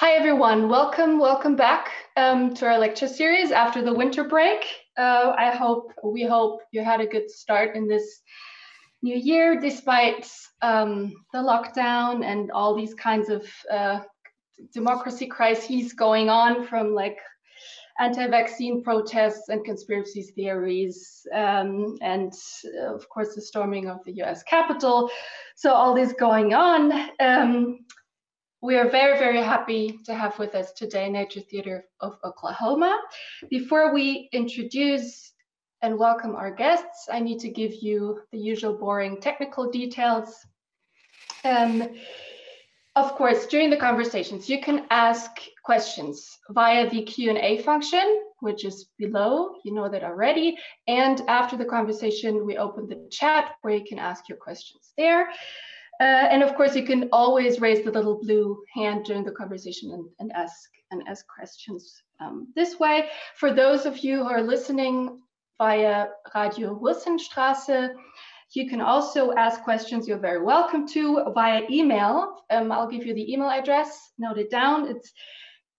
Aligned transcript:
Hi, 0.00 0.12
everyone. 0.12 0.68
Welcome, 0.68 1.18
welcome 1.18 1.56
back 1.56 1.90
um, 2.16 2.54
to 2.54 2.66
our 2.66 2.78
lecture 2.78 3.08
series 3.08 3.50
after 3.50 3.82
the 3.82 3.92
winter 3.92 4.22
break. 4.22 4.64
Uh, 4.96 5.34
I 5.36 5.50
hope, 5.50 5.90
we 6.04 6.22
hope 6.22 6.60
you 6.70 6.84
had 6.84 7.00
a 7.00 7.06
good 7.06 7.28
start 7.28 7.74
in 7.74 7.88
this 7.88 8.20
new 9.02 9.16
year, 9.16 9.60
despite 9.60 10.30
um, 10.62 11.12
the 11.32 11.40
lockdown 11.40 12.24
and 12.24 12.52
all 12.52 12.76
these 12.76 12.94
kinds 12.94 13.28
of 13.28 13.44
uh, 13.72 13.98
democracy 14.72 15.26
crises 15.26 15.94
going 15.94 16.30
on 16.30 16.64
from 16.68 16.94
like 16.94 17.18
anti-vaccine 17.98 18.84
protests 18.84 19.48
and 19.48 19.64
conspiracy 19.64 20.22
theories, 20.22 21.26
um, 21.34 21.96
and 22.02 22.32
of 22.86 23.08
course 23.08 23.34
the 23.34 23.42
storming 23.42 23.88
of 23.88 23.98
the 24.04 24.12
U.S. 24.18 24.44
Capitol. 24.44 25.10
So 25.56 25.72
all 25.72 25.92
this 25.92 26.12
going 26.12 26.54
on. 26.54 26.92
Um, 27.18 27.80
we 28.60 28.76
are 28.76 28.88
very, 28.88 29.18
very 29.18 29.40
happy 29.40 30.00
to 30.04 30.14
have 30.14 30.38
with 30.38 30.54
us 30.54 30.72
today 30.72 31.08
Nature 31.08 31.40
Theater 31.40 31.84
of 32.00 32.18
Oklahoma. 32.24 32.98
Before 33.50 33.94
we 33.94 34.28
introduce 34.32 35.32
and 35.80 35.96
welcome 35.96 36.34
our 36.34 36.50
guests, 36.50 37.08
I 37.10 37.20
need 37.20 37.38
to 37.40 37.48
give 37.48 37.74
you 37.74 38.20
the 38.32 38.38
usual 38.38 38.76
boring 38.76 39.20
technical 39.20 39.70
details. 39.70 40.44
Um, 41.44 41.88
of 42.96 43.12
course, 43.14 43.46
during 43.46 43.70
the 43.70 43.76
conversations, 43.76 44.48
you 44.48 44.60
can 44.60 44.86
ask 44.90 45.30
questions 45.62 46.36
via 46.50 46.90
the 46.90 47.04
Q&A 47.04 47.58
function, 47.58 48.22
which 48.40 48.64
is 48.64 48.88
below, 48.98 49.54
you 49.64 49.72
know 49.72 49.88
that 49.88 50.02
already. 50.02 50.58
And 50.88 51.22
after 51.28 51.56
the 51.56 51.64
conversation, 51.64 52.44
we 52.44 52.56
open 52.56 52.88
the 52.88 53.06
chat 53.08 53.52
where 53.62 53.74
you 53.74 53.84
can 53.84 54.00
ask 54.00 54.28
your 54.28 54.38
questions 54.38 54.92
there. 54.98 55.28
Uh, 56.00 56.28
and 56.30 56.42
of 56.42 56.54
course, 56.54 56.76
you 56.76 56.84
can 56.84 57.08
always 57.12 57.60
raise 57.60 57.84
the 57.84 57.90
little 57.90 58.20
blue 58.22 58.62
hand 58.72 59.04
during 59.04 59.24
the 59.24 59.32
conversation 59.32 59.92
and, 59.92 60.04
and 60.20 60.32
ask 60.32 60.70
and 60.90 61.02
ask 61.08 61.26
questions 61.26 62.02
um, 62.20 62.48
this 62.54 62.78
way. 62.78 63.08
For 63.36 63.52
those 63.52 63.84
of 63.84 63.98
you 63.98 64.18
who 64.18 64.28
are 64.28 64.42
listening 64.42 65.20
via 65.58 66.06
Radio 66.34 66.78
Wilsonstraße, 66.78 67.92
you 68.54 68.68
can 68.68 68.80
also 68.80 69.34
ask 69.34 69.62
questions 69.62 70.08
you're 70.08 70.18
very 70.18 70.42
welcome 70.42 70.88
to 70.88 71.22
via 71.34 71.64
email. 71.68 72.42
Um, 72.50 72.72
I'll 72.72 72.88
give 72.88 73.04
you 73.04 73.12
the 73.12 73.30
email 73.30 73.50
address, 73.50 74.12
note 74.18 74.38
it 74.38 74.50
down. 74.50 74.88
It's 74.88 75.12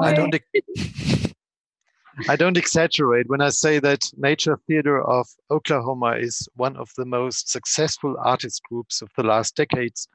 I 0.00 0.14
don't, 0.14 0.34
I 2.28 2.36
don't 2.36 2.56
exaggerate 2.56 3.28
when 3.28 3.42
I 3.42 3.50
say 3.50 3.78
that 3.80 4.00
Nature 4.16 4.58
Theater 4.66 5.02
of 5.04 5.26
Oklahoma 5.50 6.16
is 6.18 6.48
one 6.56 6.76
of 6.76 6.88
the 6.96 7.04
most 7.04 7.50
successful 7.50 8.16
artist 8.24 8.62
groups 8.68 9.02
of 9.02 9.10
the 9.16 9.22
last 9.22 9.54
decades, 9.54 10.08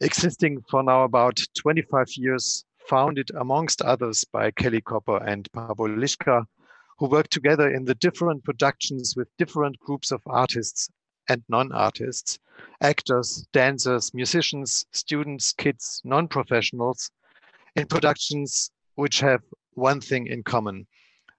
existing 0.00 0.62
for 0.68 0.82
now 0.82 1.04
about 1.04 1.38
25 1.56 2.06
years 2.16 2.64
founded 2.88 3.30
amongst 3.38 3.82
others 3.82 4.24
by 4.24 4.50
Kelly 4.50 4.80
Copper 4.80 5.18
and 5.18 5.50
Pavel 5.52 5.88
Liska, 5.88 6.44
who 6.98 7.06
work 7.06 7.28
together 7.28 7.72
in 7.72 7.84
the 7.84 7.94
different 7.94 8.44
productions 8.44 9.14
with 9.16 9.28
different 9.38 9.78
groups 9.80 10.10
of 10.12 10.20
artists 10.26 10.90
and 11.28 11.42
non-artists, 11.48 12.38
actors, 12.82 13.46
dancers, 13.52 14.12
musicians, 14.12 14.84
students, 14.90 15.52
kids, 15.52 16.02
non-professionals, 16.04 17.10
in 17.76 17.86
productions 17.86 18.70
which 18.96 19.20
have 19.20 19.42
one 19.74 20.00
thing 20.00 20.26
in 20.26 20.42
common. 20.42 20.86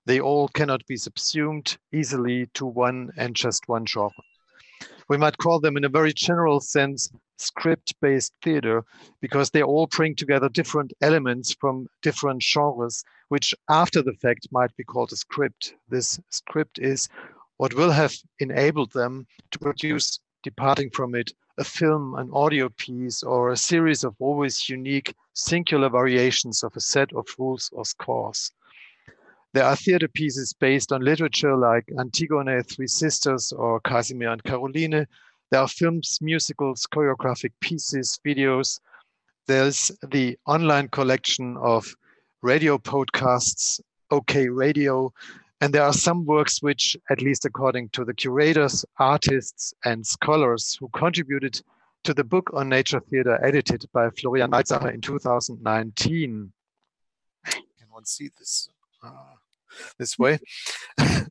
They 0.06 0.19
all 0.19 0.47
cannot 0.47 0.85
be 0.88 0.97
subsumed 0.97 1.78
easily 1.91 2.47
to 2.56 2.66
one 2.66 3.12
and 3.18 3.35
just 3.35 3.68
one 3.68 3.85
genre. 3.85 4.09
We 5.09 5.18
might 5.18 5.38
call 5.38 5.59
them 5.59 5.78
in 5.78 5.84
a 5.84 5.90
very 5.90 6.13
general 6.13 6.59
sense 6.59 7.12
script-based 7.41 8.34
theater 8.41 8.84
because 9.19 9.50
they 9.50 9.63
all 9.63 9.88
bring 9.88 10.16
together 10.16 10.50
different 10.50 10.94
elements 11.02 11.53
from 11.53 11.88
different 12.02 12.44
genres, 12.44 13.03
which 13.29 13.53
after 13.69 14.02
the 14.02 14.13
fact 14.13 14.47
might 14.52 14.75
be 14.75 14.84
called 14.84 15.12
a 15.12 15.16
script. 15.16 15.75
This 15.90 16.19
script 16.29 16.79
is 16.79 17.09
what 17.57 17.74
will 17.74 17.91
have 17.91 18.16
enabled 18.40 18.91
them 18.91 19.28
to 19.52 19.59
produce, 19.59 20.19
departing 20.44 20.90
from 20.90 21.16
it, 21.16 21.31
a 21.57 21.63
film, 21.63 22.16
an 22.16 22.29
audio 22.34 22.69
piece, 22.69 23.22
or 23.24 23.52
a 23.52 23.58
series 23.58 24.03
of 24.03 24.16
always 24.19 24.69
unique 24.69 25.13
singular 25.34 25.90
variations 25.90 26.63
of 26.63 26.75
a 26.75 26.79
set 26.79 27.13
of 27.13 27.28
rules 27.38 27.69
or 27.73 27.85
scores. 27.85 28.52
There 29.53 29.66
are 29.66 29.75
theater 29.75 30.08
pieces 30.08 30.53
based 30.53 30.94
on 30.94 31.02
literature 31.03 31.58
like 31.58 31.91
Antigone, 32.00 32.63
Three 32.63 32.88
Sisters, 32.88 33.52
or 33.52 33.81
Casimir 33.81 34.29
and 34.29 34.44
Caroline, 34.44 35.06
there 35.52 35.60
are 35.60 35.68
films, 35.68 36.18
musicals, 36.22 36.88
choreographic 36.92 37.52
pieces, 37.60 38.20
videos. 38.26 38.80
There's 39.48 39.92
the 40.12 40.38
online 40.48 40.88
collection 40.88 41.58
of 41.58 41.94
radio 42.42 42.78
podcasts, 42.78 43.82
OK 44.12 44.48
Radio. 44.48 45.14
And 45.60 45.74
there 45.74 45.84
are 45.84 45.94
some 45.94 46.26
works 46.26 46.64
which, 46.64 46.98
at 47.10 47.22
least 47.22 47.46
according 47.46 47.90
to 47.90 48.06
the 48.06 48.14
curators, 48.14 48.86
artists, 48.98 49.74
and 49.84 50.08
scholars 50.08 50.78
who 50.80 50.90
contributed 50.90 51.62
to 52.06 52.14
the 52.14 52.24
book 52.24 52.50
on 52.54 52.70
nature 52.70 53.02
theater 53.02 53.38
edited 53.46 53.86
by 53.94 54.10
Florian 54.12 54.50
Malzacher 54.52 54.94
in 54.94 55.02
2019. 55.02 56.52
Can 57.46 57.64
one 57.90 58.06
see 58.06 58.30
this 58.40 58.70
uh, 59.04 59.36
this 60.00 60.18
way? 60.18 60.40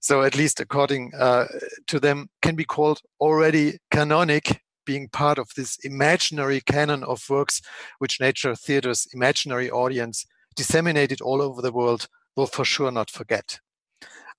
so 0.00 0.22
at 0.22 0.36
least 0.36 0.60
according 0.60 1.12
uh, 1.18 1.46
to 1.86 2.00
them, 2.00 2.28
can 2.42 2.56
be 2.56 2.64
called 2.64 3.00
already 3.20 3.78
canonic, 3.90 4.60
being 4.86 5.08
part 5.08 5.38
of 5.38 5.50
this 5.56 5.76
imaginary 5.84 6.60
canon 6.60 7.04
of 7.04 7.22
works 7.28 7.60
which 7.98 8.20
Nature 8.20 8.54
Theatre's 8.54 9.06
imaginary 9.12 9.70
audience 9.70 10.26
disseminated 10.56 11.20
all 11.20 11.40
over 11.40 11.62
the 11.62 11.72
world 11.72 12.08
will 12.36 12.46
for 12.46 12.64
sure 12.64 12.90
not 12.90 13.10
forget. 13.10 13.60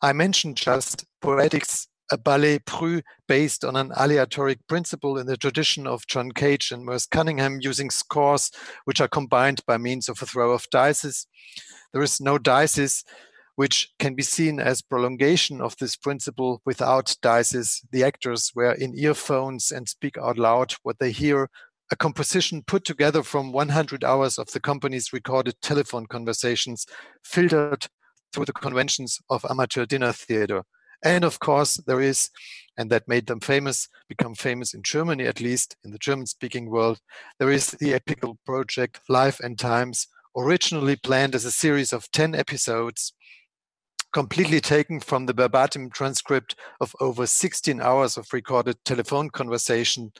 I 0.02 0.14
mentioned 0.14 0.58
just 0.58 1.06
Poetics, 1.22 1.88
a 2.12 2.18
ballet 2.18 2.60
brut 2.66 3.04
based 3.28 3.64
on 3.64 3.76
an 3.76 3.92
aleatoric 3.96 4.60
principle 4.68 5.18
in 5.18 5.28
the 5.28 5.38
tradition 5.38 5.88
of 5.88 6.08
John 6.08 6.32
Cage 6.32 6.72
and 6.72 6.84
Merce 6.84 7.06
Cunningham 7.06 7.60
using 7.62 7.90
scores 7.90 8.52
which 8.86 9.00
are 9.00 9.08
combined 9.08 9.62
by 9.66 9.78
means 9.78 10.10
of 10.10 10.22
a 10.22 10.26
throw 10.26 10.52
of 10.52 10.70
dices. 10.70 11.28
There 11.94 12.02
is 12.02 12.20
no 12.20 12.38
dices, 12.38 13.04
which 13.56 13.92
can 14.00 14.16
be 14.16 14.24
seen 14.24 14.60
as 14.60 14.82
prolongation 14.82 15.62
of 15.62 15.76
this 15.78 15.96
principle 15.96 16.62
without 16.66 17.16
dices. 17.22 17.82
The 17.92 18.04
actors 18.04 18.52
wear 18.56 18.72
in 18.72 18.98
earphones 18.98 19.72
and 19.72 19.88
speak 19.88 20.18
out 20.18 20.38
loud 20.38 20.74
what 20.84 21.00
they 21.00 21.12
hear, 21.12 21.50
a 21.92 21.96
composition 21.96 22.64
put 22.66 22.86
together 22.86 23.22
from 23.24 23.52
100 23.52 24.04
hours 24.04 24.38
of 24.38 24.52
the 24.52 24.60
company's 24.60 25.12
recorded 25.12 25.56
telephone 25.62 26.06
conversations, 26.06 26.86
filtered 27.24 27.88
through 28.32 28.46
the 28.46 28.54
conventions 28.54 29.20
of 29.30 29.46
amateur 29.50 29.86
dinner 29.86 30.14
theater. 30.14 30.64
And 31.04 31.24
of 31.24 31.40
course, 31.40 31.78
there 31.88 32.00
is 32.00 32.30
and 32.78 32.90
that 32.90 33.08
made 33.08 33.28
them 33.28 33.40
famous, 33.40 33.88
become 34.08 34.36
famous 34.36 34.74
in 34.74 34.82
Germany 34.84 35.26
at 35.26 35.42
least, 35.42 35.76
in 35.84 35.92
the 35.92 35.98
German 35.98 36.26
speaking 36.26 36.70
world. 36.70 37.00
There 37.40 37.52
is 37.52 37.72
the 37.72 37.94
epical 37.94 38.38
project 38.46 39.02
Life 39.10 39.40
and 39.40 39.60
Times, 39.60 40.08
originally 40.36 40.96
planned 40.96 41.36
as 41.36 41.46
a 41.46 41.52
series 41.52 41.92
of 41.92 42.10
10 42.12 42.34
episodes, 42.34 43.14
completely 44.14 44.60
taken 44.60 45.00
from 45.00 45.26
the 45.26 45.34
verbatim 45.34 45.90
transcript 45.90 46.56
of 46.80 46.96
over 47.00 47.26
16 47.26 47.82
hours 47.82 48.18
of 48.18 48.34
recorded 48.34 48.78
telephone 48.84 49.30
conversation 49.30 50.12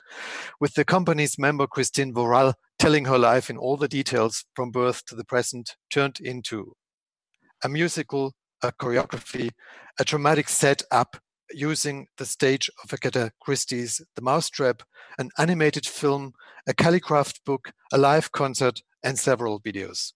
with 0.60 0.74
the 0.74 0.84
company's 0.84 1.38
member 1.38 1.66
Kristin 1.66 2.14
Worrall 2.14 2.54
telling 2.78 3.04
her 3.04 3.18
life 3.18 3.50
in 3.50 3.56
all 3.56 3.76
the 3.76 3.88
details 3.88 4.44
from 4.54 4.70
birth 4.70 5.04
to 5.06 5.14
the 5.14 5.24
present 5.24 5.76
turned 5.90 6.20
into 6.20 6.74
a 7.62 7.68
musical, 7.68 8.34
a 8.62 8.72
choreography, 8.72 9.50
a 10.00 10.04
dramatic 10.04 10.48
setup 10.48 11.16
using 11.52 12.06
the 12.16 12.24
stage 12.24 12.70
of 12.82 12.92
Agatha 12.92 13.30
Christie's 13.40 14.00
The 14.16 14.22
Mousetrap, 14.22 14.82
an 15.18 15.30
animated 15.38 15.86
film, 15.86 16.32
a 16.66 16.74
calligraphed 16.74 17.44
book, 17.44 17.72
a 17.92 17.98
live 17.98 18.32
concert, 18.32 18.80
and 19.04 19.18
several 19.18 19.60
videos. 19.60 20.12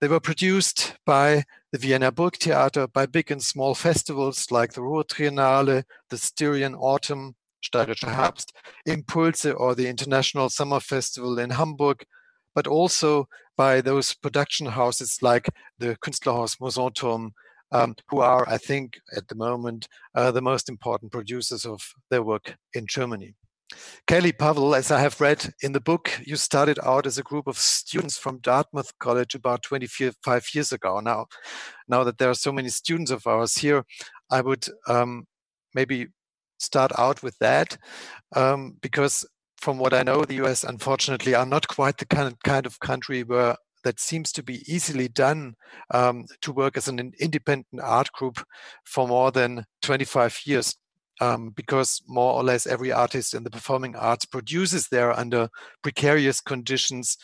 They 0.00 0.08
were 0.08 0.20
produced 0.20 0.96
by 1.06 1.44
the 1.72 1.78
Vienna 1.78 2.12
Burgtheater, 2.12 2.92
by 2.92 3.06
big 3.06 3.30
and 3.30 3.42
small 3.42 3.74
festivals 3.74 4.50
like 4.50 4.72
the 4.72 4.82
Ruhr 4.82 5.04
Triennale, 5.04 5.84
the 6.10 6.18
Styrian 6.18 6.74
Autumn, 6.74 7.36
Steirischer 7.64 8.14
Herbst, 8.14 8.52
Impulse, 8.86 9.46
or 9.46 9.74
the 9.74 9.88
International 9.88 10.50
Summer 10.50 10.80
Festival 10.80 11.38
in 11.38 11.50
Hamburg, 11.50 12.04
but 12.54 12.66
also 12.66 13.28
by 13.56 13.80
those 13.80 14.14
production 14.14 14.66
houses 14.66 15.18
like 15.22 15.48
the 15.78 15.96
Künstlerhaus 16.04 16.60
Mousonturm, 16.60 17.30
um, 17.72 17.94
who 18.08 18.20
are, 18.20 18.48
I 18.48 18.58
think, 18.58 18.98
at 19.16 19.28
the 19.28 19.34
moment, 19.34 19.88
uh, 20.14 20.30
the 20.30 20.42
most 20.42 20.68
important 20.68 21.12
producers 21.12 21.64
of 21.64 21.80
their 22.10 22.22
work 22.22 22.56
in 22.74 22.86
Germany. 22.86 23.34
Kelly 24.06 24.32
Pavel, 24.32 24.74
as 24.74 24.90
I 24.90 25.00
have 25.00 25.20
read 25.20 25.52
in 25.62 25.72
the 25.72 25.80
book, 25.80 26.20
you 26.24 26.36
started 26.36 26.78
out 26.82 27.06
as 27.06 27.18
a 27.18 27.22
group 27.22 27.46
of 27.46 27.58
students 27.58 28.18
from 28.18 28.38
Dartmouth 28.38 28.92
College 28.98 29.34
about 29.34 29.62
25 29.62 30.46
years 30.54 30.72
ago. 30.72 31.00
Now, 31.00 31.26
now 31.88 32.04
that 32.04 32.18
there 32.18 32.30
are 32.30 32.34
so 32.34 32.52
many 32.52 32.68
students 32.68 33.10
of 33.10 33.26
ours 33.26 33.56
here, 33.56 33.84
I 34.30 34.42
would 34.42 34.66
um, 34.88 35.26
maybe 35.74 36.08
start 36.58 36.92
out 36.98 37.22
with 37.22 37.36
that 37.38 37.76
um, 38.36 38.76
because 38.80 39.26
from 39.58 39.78
what 39.78 39.94
I 39.94 40.02
know, 40.02 40.24
the 40.24 40.44
US 40.44 40.64
unfortunately 40.64 41.34
are 41.34 41.46
not 41.46 41.66
quite 41.68 41.96
the 41.96 42.06
kind 42.06 42.26
of, 42.26 42.38
kind 42.44 42.66
of 42.66 42.80
country 42.80 43.22
where 43.22 43.56
that 43.84 44.00
seems 44.00 44.32
to 44.32 44.42
be 44.42 44.62
easily 44.66 45.08
done 45.08 45.54
um, 45.90 46.24
to 46.42 46.52
work 46.52 46.76
as 46.76 46.88
an 46.88 47.12
independent 47.20 47.82
art 47.82 48.10
group 48.12 48.44
for 48.84 49.06
more 49.06 49.30
than 49.30 49.64
25 49.82 50.40
years 50.46 50.74
um, 51.20 51.50
because 51.50 52.02
more 52.06 52.34
or 52.34 52.42
less 52.42 52.66
every 52.66 52.92
artist 52.92 53.34
in 53.34 53.44
the 53.44 53.50
performing 53.50 53.96
arts 53.96 54.24
produces 54.24 54.88
there 54.88 55.12
under 55.12 55.48
precarious 55.82 56.40
conditions, 56.40 57.16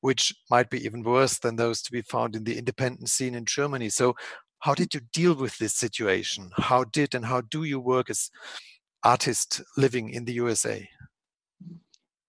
which 0.00 0.34
might 0.50 0.70
be 0.70 0.84
even 0.84 1.02
worse 1.02 1.38
than 1.38 1.56
those 1.56 1.82
to 1.82 1.92
be 1.92 2.02
found 2.02 2.34
in 2.34 2.44
the 2.44 2.58
independent 2.58 3.08
scene 3.08 3.34
in 3.34 3.44
Germany. 3.44 3.88
So, 3.88 4.14
how 4.60 4.74
did 4.74 4.94
you 4.94 5.00
deal 5.12 5.34
with 5.34 5.58
this 5.58 5.74
situation? 5.74 6.50
How 6.56 6.84
did 6.84 7.14
and 7.14 7.24
how 7.24 7.40
do 7.40 7.64
you 7.64 7.80
work 7.80 8.08
as 8.08 8.30
artist 9.02 9.60
living 9.76 10.10
in 10.10 10.24
the 10.24 10.34
USA? 10.34 10.88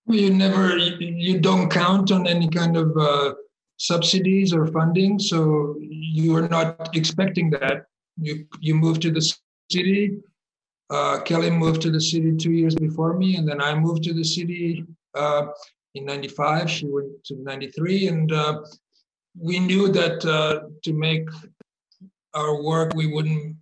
You 0.07 0.33
never, 0.33 0.75
you 0.77 1.39
don't 1.39 1.69
count 1.69 2.11
on 2.11 2.27
any 2.27 2.49
kind 2.49 2.75
of 2.75 2.97
uh, 2.97 3.33
subsidies 3.77 4.53
or 4.53 4.67
funding, 4.67 5.19
so 5.19 5.75
you 5.79 6.35
are 6.35 6.47
not 6.47 6.95
expecting 6.95 7.49
that. 7.51 7.85
You 8.19 8.45
you 8.59 8.75
move 8.75 8.99
to 9.01 9.11
the 9.11 9.21
city, 9.71 10.17
uh, 10.93 11.19
Kelly 11.21 11.49
moved 11.49 11.81
to 11.81 11.89
the 11.89 11.99
city 11.99 12.35
two 12.37 12.51
years 12.51 12.75
before 12.75 13.13
me, 13.17 13.35
and 13.37 13.47
then 13.49 13.59
I 13.59 13.73
moved 13.73 14.03
to 14.03 14.13
the 14.13 14.23
city 14.23 14.85
uh, 15.15 15.47
in 15.95 16.05
'95. 16.05 16.69
She 16.69 16.85
went 16.85 17.23
to 17.25 17.35
'93, 17.41 18.07
and 18.09 18.31
uh, 18.31 18.61
we 19.39 19.57
knew 19.59 19.87
that 19.91 20.23
uh, 20.23 20.69
to 20.83 20.93
make 20.93 21.27
our 22.35 22.61
work, 22.61 22.93
we 22.93 23.07
wouldn't 23.07 23.55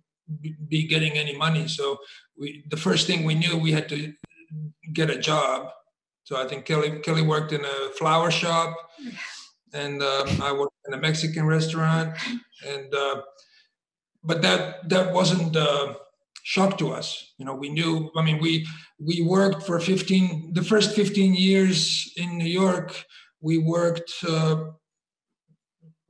be 0.68 0.86
getting 0.86 1.12
any 1.12 1.34
money. 1.36 1.68
So 1.68 1.98
we, 2.38 2.64
the 2.68 2.76
first 2.76 3.06
thing 3.06 3.24
we 3.24 3.34
knew, 3.34 3.56
we 3.56 3.72
had 3.72 3.88
to 3.88 4.12
get 4.92 5.08
a 5.08 5.18
job. 5.18 5.70
So 6.24 6.36
I 6.36 6.46
think 6.46 6.66
Kelly 6.66 7.00
Kelly 7.00 7.22
worked 7.22 7.52
in 7.52 7.64
a 7.64 7.90
flower 7.98 8.30
shop, 8.30 8.76
and 9.72 10.02
uh, 10.02 10.26
I 10.42 10.52
worked 10.52 10.76
in 10.86 10.92
a 10.92 10.98
Mexican 10.98 11.46
restaurant, 11.46 12.14
and 12.66 12.94
uh, 12.94 13.22
but 14.22 14.42
that 14.42 14.88
that 14.90 15.14
wasn't 15.14 15.56
shock 16.42 16.78
to 16.78 16.90
us. 16.90 17.34
You 17.38 17.46
know, 17.46 17.54
we 17.54 17.68
knew. 17.68 18.10
I 18.16 18.22
mean, 18.22 18.40
we 18.40 18.66
we 18.98 19.22
worked 19.22 19.64
for 19.64 19.80
15. 19.80 20.52
The 20.54 20.62
first 20.62 20.94
15 20.94 21.34
years 21.34 22.12
in 22.16 22.38
New 22.38 22.50
York, 22.50 23.04
we 23.40 23.58
worked 23.58 24.12
uh, 24.28 24.64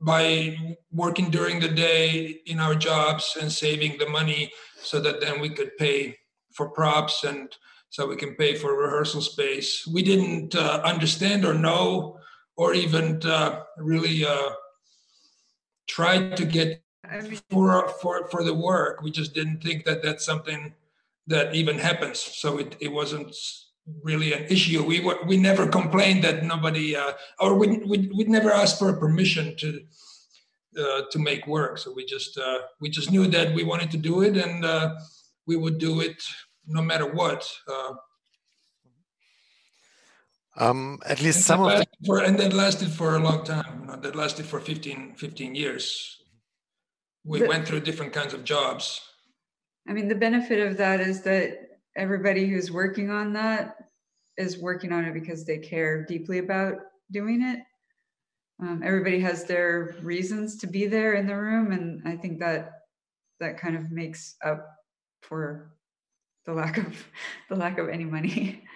by 0.01 0.57
working 0.91 1.29
during 1.29 1.59
the 1.59 1.69
day 1.69 2.41
in 2.45 2.59
our 2.59 2.75
jobs 2.75 3.37
and 3.39 3.51
saving 3.51 3.97
the 3.97 4.09
money 4.09 4.51
so 4.81 4.99
that 4.99 5.21
then 5.21 5.39
we 5.39 5.49
could 5.49 5.71
pay 5.77 6.17
for 6.53 6.69
props 6.69 7.23
and 7.23 7.55
so 7.89 8.07
we 8.07 8.15
can 8.15 8.35
pay 8.35 8.55
for 8.55 8.75
rehearsal 8.75 9.21
space. 9.21 9.87
We 9.87 10.03
didn't 10.03 10.55
uh, 10.55 10.81
understand 10.83 11.45
or 11.45 11.53
know 11.53 12.17
or 12.57 12.73
even 12.73 13.21
uh, 13.23 13.61
really 13.77 14.25
uh, 14.25 14.49
try 15.87 16.29
to 16.29 16.45
get 16.45 16.82
for 17.49 17.89
for 17.89 18.27
for 18.27 18.43
the 18.43 18.53
work. 18.53 19.01
We 19.01 19.11
just 19.11 19.33
didn't 19.33 19.61
think 19.61 19.85
that 19.85 20.01
that's 20.03 20.25
something 20.25 20.73
that 21.27 21.55
even 21.55 21.77
happens. 21.77 22.19
So 22.19 22.57
it, 22.57 22.75
it 22.79 22.91
wasn't 22.91 23.35
really 24.01 24.33
an 24.33 24.43
issue. 24.45 24.83
We 24.83 24.99
were, 24.99 25.19
we 25.25 25.37
never 25.37 25.67
complained 25.67 26.23
that 26.23 26.43
nobody 26.43 26.95
uh, 26.95 27.13
or 27.39 27.57
we 27.57 27.79
we 27.79 28.11
we 28.15 28.23
never 28.25 28.51
asked 28.51 28.79
for 28.79 28.93
permission 28.93 29.55
to 29.57 29.81
uh, 30.79 31.01
to 31.11 31.19
make 31.19 31.45
work. 31.47 31.77
So 31.77 31.91
we 31.93 32.05
just 32.05 32.37
uh, 32.37 32.59
we 32.79 32.89
just 32.89 33.11
knew 33.11 33.27
that 33.27 33.53
we 33.53 33.63
wanted 33.63 33.91
to 33.91 33.97
do 33.97 34.21
it 34.21 34.37
and 34.37 34.63
uh, 34.63 34.95
we 35.45 35.55
would 35.55 35.77
do 35.77 36.01
it 36.01 36.23
no 36.65 36.81
matter 36.81 37.05
what. 37.05 37.49
Uh. 37.67 37.93
um, 40.55 40.99
at 41.05 41.21
least 41.21 41.41
some 41.41 41.61
of 41.63 41.77
the... 41.77 41.85
for, 42.05 42.23
and 42.23 42.37
that 42.39 42.53
lasted 42.53 42.89
for 42.89 43.15
a 43.15 43.19
long 43.19 43.43
time. 43.43 43.81
You 43.81 43.87
know, 43.87 43.95
that 43.97 44.15
lasted 44.15 44.45
for 44.45 44.61
15, 44.61 45.15
15 45.15 45.55
years 45.55 46.22
we 47.25 47.39
the, 47.39 47.47
went 47.47 47.67
through 47.67 47.81
different 47.81 48.13
kinds 48.13 48.33
of 48.33 48.43
jobs. 48.43 49.01
I 49.87 49.93
mean, 49.93 50.07
the 50.07 50.15
benefit 50.15 50.65
of 50.65 50.77
that 50.77 50.99
is 50.99 51.21
that 51.23 51.57
everybody 51.95 52.47
who's 52.47 52.71
working 52.71 53.09
on 53.09 53.33
that 53.33 53.75
is 54.37 54.57
working 54.57 54.91
on 54.91 55.05
it 55.05 55.13
because 55.13 55.45
they 55.45 55.57
care 55.57 56.05
deeply 56.05 56.39
about 56.39 56.75
doing 57.11 57.41
it. 57.41 57.59
Um, 58.61 58.81
everybody 58.83 59.19
has 59.19 59.45
their 59.45 59.95
reasons 60.01 60.57
to 60.57 60.67
be 60.67 60.87
there 60.87 61.13
in 61.13 61.27
the 61.27 61.35
room, 61.35 61.71
and 61.71 62.01
I 62.05 62.15
think 62.15 62.39
that 62.39 62.71
that 63.39 63.57
kind 63.57 63.75
of 63.75 63.91
makes 63.91 64.35
up 64.43 64.75
for 65.21 65.73
the 66.45 66.53
lack 66.53 66.77
of 66.77 67.05
the 67.49 67.55
lack 67.55 67.77
of 67.77 67.89
any 67.89 68.05
money. 68.05 68.63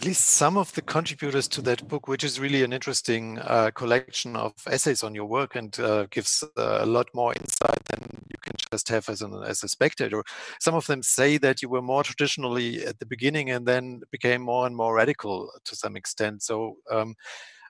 at 0.00 0.06
least 0.06 0.28
some 0.28 0.56
of 0.56 0.72
the 0.72 0.80
contributors 0.80 1.46
to 1.46 1.60
that 1.60 1.86
book, 1.86 2.08
which 2.08 2.24
is 2.24 2.40
really 2.40 2.64
an 2.64 2.72
interesting 2.72 3.38
uh, 3.40 3.70
collection 3.74 4.34
of 4.34 4.54
essays 4.66 5.02
on 5.02 5.14
your 5.14 5.26
work 5.26 5.56
and 5.56 5.78
uh, 5.78 6.06
gives 6.10 6.42
uh, 6.56 6.78
a 6.80 6.86
lot 6.86 7.06
more 7.12 7.34
insight 7.34 7.84
than 7.90 8.00
you 8.30 8.38
can 8.40 8.54
just 8.72 8.88
have 8.88 9.06
as, 9.10 9.20
an, 9.20 9.42
as 9.46 9.62
a 9.62 9.68
spectator. 9.68 10.24
Some 10.58 10.74
of 10.74 10.86
them 10.86 11.02
say 11.02 11.36
that 11.36 11.60
you 11.60 11.68
were 11.68 11.82
more 11.82 12.02
traditionally 12.02 12.82
at 12.86 12.98
the 12.98 13.04
beginning 13.04 13.50
and 13.50 13.66
then 13.66 14.00
became 14.10 14.40
more 14.40 14.66
and 14.66 14.74
more 14.74 14.94
radical 14.94 15.50
to 15.66 15.76
some 15.76 15.96
extent. 15.96 16.44
So, 16.44 16.76
um, 16.90 17.14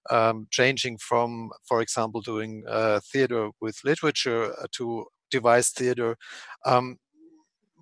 um, 0.08 0.46
changing 0.52 0.98
from, 0.98 1.50
for 1.66 1.82
example, 1.82 2.20
doing 2.20 2.62
uh, 2.68 3.00
theater 3.12 3.50
with 3.60 3.80
literature 3.82 4.52
uh, 4.52 4.66
to 4.76 5.06
devised 5.32 5.74
theater. 5.74 6.16
Um, 6.64 6.98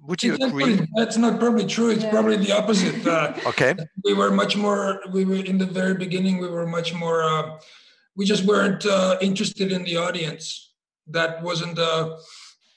would 0.07 0.23
you 0.23 0.35
agree? 0.35 0.81
That's 0.97 1.17
not 1.17 1.39
probably 1.39 1.67
true. 1.67 1.91
It's 1.91 2.05
yeah. 2.05 2.11
probably 2.11 2.37
the 2.37 2.53
opposite. 2.53 3.07
Uh, 3.07 3.35
okay. 3.47 3.75
We 4.05 4.15
were 4.15 4.31
much 4.31 4.57
more. 4.57 5.01
We 5.13 5.25
were 5.25 5.45
in 5.45 5.59
the 5.59 5.67
very 5.67 5.95
beginning. 5.95 6.39
We 6.39 6.49
were 6.49 6.67
much 6.67 6.95
more. 6.95 7.23
Uh, 7.23 7.59
we 8.17 8.25
just 8.25 8.45
weren't 8.45 8.85
uh, 8.87 9.17
interested 9.21 9.73
in 9.73 9.85
the 9.85 9.97
audience. 9.97 10.73
That 11.07 11.43
wasn't 11.43 11.79
a, 11.79 12.17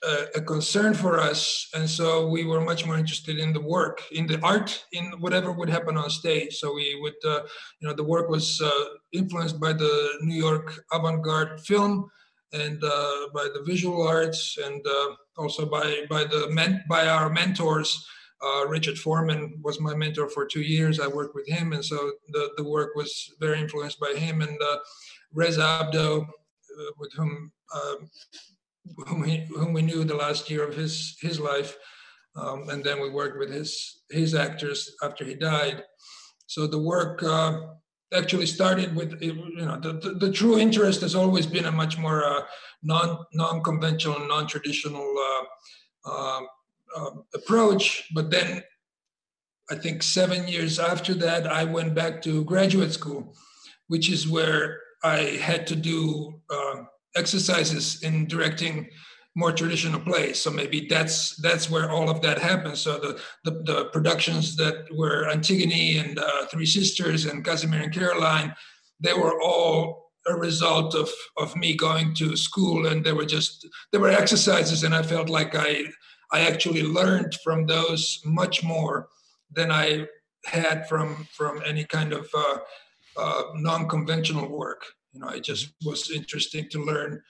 a, 0.04 0.14
a, 0.36 0.42
concern 0.42 0.94
for 0.94 1.20
us, 1.20 1.68
and 1.74 1.90
so 1.90 2.28
we 2.30 2.46
were 2.46 2.62
much 2.62 2.86
more 2.86 2.98
interested 2.98 3.40
in 3.40 3.52
the 3.52 3.60
work, 3.60 4.02
in 4.12 4.26
the 4.28 4.40
art, 4.42 4.86
in 4.94 5.12
whatever 5.20 5.52
would 5.52 5.70
happen 5.70 5.98
on 5.98 6.10
stage. 6.10 6.58
So 6.58 6.74
we 6.74 6.98
would, 7.02 7.20
uh, 7.26 7.42
you 7.80 7.88
know, 7.88 7.94
the 7.94 8.04
work 8.04 8.30
was 8.30 8.62
uh, 8.62 8.86
influenced 9.12 9.60
by 9.60 9.74
the 9.74 9.94
New 10.22 10.36
York 10.36 10.82
avant-garde 10.94 11.60
film 11.62 12.10
and 12.54 12.84
uh, 12.84 13.28
by 13.34 13.48
the 13.54 13.64
visual 13.66 14.08
arts 14.08 14.58
and 14.64 14.86
also 15.38 15.66
by 15.66 16.06
by 16.10 16.24
the 16.24 16.50
men, 16.50 16.84
by 16.90 17.08
our 17.08 17.30
mentors. 17.30 18.06
Uh, 18.44 18.66
Richard 18.68 18.98
Foreman 18.98 19.60
was 19.62 19.80
my 19.80 19.94
mentor 19.94 20.28
for 20.28 20.48
two 20.48 20.62
years. 20.62 21.00
I 21.00 21.08
worked 21.08 21.36
with 21.36 21.48
him, 21.48 21.74
and 21.74 21.86
so 21.86 22.14
the, 22.30 22.50
the 22.58 22.64
work 22.64 22.96
was 22.96 23.32
very 23.40 23.60
influenced 23.60 24.00
by 24.00 24.14
him. 24.18 24.42
And 24.42 24.58
uh, 24.60 24.78
Reza 25.32 25.62
Abdoh, 25.62 26.24
uh, 26.24 26.92
with 26.98 27.14
whom 27.14 27.52
um, 27.76 28.10
whom, 29.08 29.24
he, 29.24 29.46
whom 29.56 29.74
we 29.74 29.84
knew 29.84 30.04
the 30.04 30.16
last 30.16 30.50
year 30.50 30.68
of 30.68 30.76
his 30.76 31.18
his 31.22 31.40
life, 31.40 31.78
um, 32.36 32.70
and 32.70 32.84
then 32.84 33.00
we 33.00 33.10
worked 33.10 33.38
with 33.38 33.52
his 33.52 34.02
his 34.10 34.34
actors 34.34 34.96
after 35.04 35.24
he 35.24 35.36
died. 35.36 35.84
So 36.48 36.68
the 36.68 36.82
work 36.82 37.22
uh, 37.24 37.62
actually 38.14 38.46
started 38.46 38.96
with 38.96 39.22
you 39.22 39.66
know 39.66 39.80
the, 39.80 39.94
the, 39.94 40.10
the, 40.26 40.32
true 40.32 40.60
interest 40.60 41.02
has 41.02 41.16
always 41.16 41.46
been 41.46 41.66
a 41.66 41.72
much 41.72 41.98
more 41.98 42.26
uh, 42.26 42.44
non 42.84 43.26
non 43.34 43.64
conventional, 43.64 44.28
non 44.28 44.48
traditional 44.48 45.14
uh, 46.06 46.42
uh, 46.96 47.12
approach. 47.34 48.10
But 48.14 48.32
then 48.32 48.64
I 49.70 49.76
think 49.76 50.04
seven 50.04 50.48
years 50.48 50.80
after 50.80 51.14
that, 51.16 51.48
I 51.48 51.64
went 51.64 51.96
back 51.96 52.22
to 52.24 52.44
graduate 52.44 52.92
school, 52.92 53.36
which 53.88 54.10
is 54.10 54.28
where 54.28 54.80
I 55.04 55.40
had 55.42 55.66
to 55.68 55.76
do 55.76 56.42
uh, 56.50 56.84
exercises 57.16 58.04
in 58.04 58.28
directing 58.28 58.90
more 59.36 59.52
traditional 59.52 60.00
plays. 60.00 60.40
So 60.40 60.52
maybe 60.52 60.88
that's 60.90 61.36
that's 61.38 61.70
where 61.70 61.90
all 61.90 62.10
of 62.10 62.22
that 62.22 62.40
happens. 62.40 62.82
So 62.82 62.98
the 63.00 63.22
the, 63.44 63.52
the 63.64 63.86
productions 63.86 64.56
that 64.58 64.88
were 64.96 65.30
Antigone 65.30 65.98
and 65.98 66.20
uh, 66.20 66.46
Three 66.48 66.66
Sisters 66.66 67.26
and 67.26 67.46
Casimir 67.46 67.82
and 67.82 67.94
Caroline, 67.94 68.54
they 69.00 69.14
were 69.14 69.42
all 69.42 70.12
a 70.28 70.36
result 70.36 70.96
of 70.96 71.10
of 71.38 71.56
me 71.56 71.76
going 71.76 72.14
to 72.16 72.36
school, 72.36 72.88
and 72.88 73.04
they 73.04 73.14
were 73.14 73.26
just 73.26 73.68
they 73.92 73.98
were 73.98 74.10
exercises, 74.10 74.84
and 74.84 74.94
I 74.94 75.04
felt 75.04 75.30
like 75.30 75.56
I 75.56 75.86
I 76.32 76.42
actually 76.42 76.84
learned 76.84 77.36
from 77.44 77.66
those 77.66 78.20
much 78.26 78.64
more 78.64 79.08
than 79.56 79.72
I 79.72 80.08
had 80.46 80.88
from 80.88 81.28
from 81.32 81.62
any 81.66 81.86
kind 81.86 82.14
of 82.14 82.28
uh, 82.34 82.58
uh, 83.18 83.44
non-conventional 83.56 84.50
work. 84.50 84.84
You 85.14 85.22
know, 85.22 85.30
it 85.30 85.44
just 85.44 85.74
was 85.86 86.12
interesting 86.12 86.68
to 86.70 86.84
learn 86.84 87.22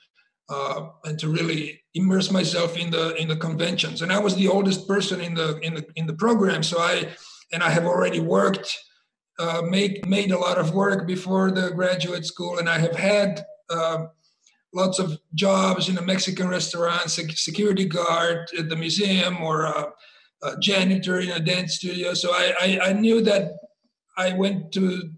uh, 0.49 0.89
and 1.05 1.17
to 1.19 1.29
really 1.29 1.80
immerse 1.93 2.31
myself 2.31 2.77
in 2.77 2.89
the 2.89 3.15
in 3.15 3.27
the 3.27 3.35
conventions. 3.35 4.01
And 4.01 4.11
I 4.11 4.19
was 4.19 4.35
the 4.35 4.47
oldest 4.47 4.87
person 4.87 5.21
in 5.21 5.33
the 5.33 5.57
in 5.59 5.73
the 5.75 5.85
in 5.95 6.07
the 6.07 6.13
program, 6.13 6.63
so 6.63 6.79
I 6.79 7.09
and 7.53 7.61
I 7.63 7.69
have 7.69 7.85
already 7.85 8.19
worked, 8.19 8.77
uh, 9.39 9.61
made 9.63 10.07
made 10.07 10.31
a 10.31 10.37
lot 10.37 10.57
of 10.57 10.73
work 10.73 11.05
before 11.07 11.51
the 11.51 11.71
graduate 11.71 12.25
school, 12.25 12.59
and 12.59 12.69
I 12.69 12.77
have 12.79 12.95
had. 12.95 13.45
Uh, 13.69 14.07
lots 14.73 14.99
of 14.99 15.19
jobs 15.33 15.89
in 15.89 15.97
a 15.97 16.01
Mexican 16.01 16.47
restaurant, 16.47 17.11
security 17.11 17.85
guard 17.85 18.49
at 18.57 18.69
the 18.69 18.75
museum, 18.75 19.43
or 19.43 19.63
a, 19.63 19.91
a 20.43 20.57
janitor 20.59 21.19
in 21.19 21.29
a 21.31 21.39
dance 21.39 21.75
studio. 21.75 22.13
So 22.13 22.31
I, 22.31 22.53
I, 22.61 22.79
I 22.89 22.93
knew 22.93 23.21
that 23.21 23.51
I 24.17 24.33
went 24.33 24.71
to 24.73 25.11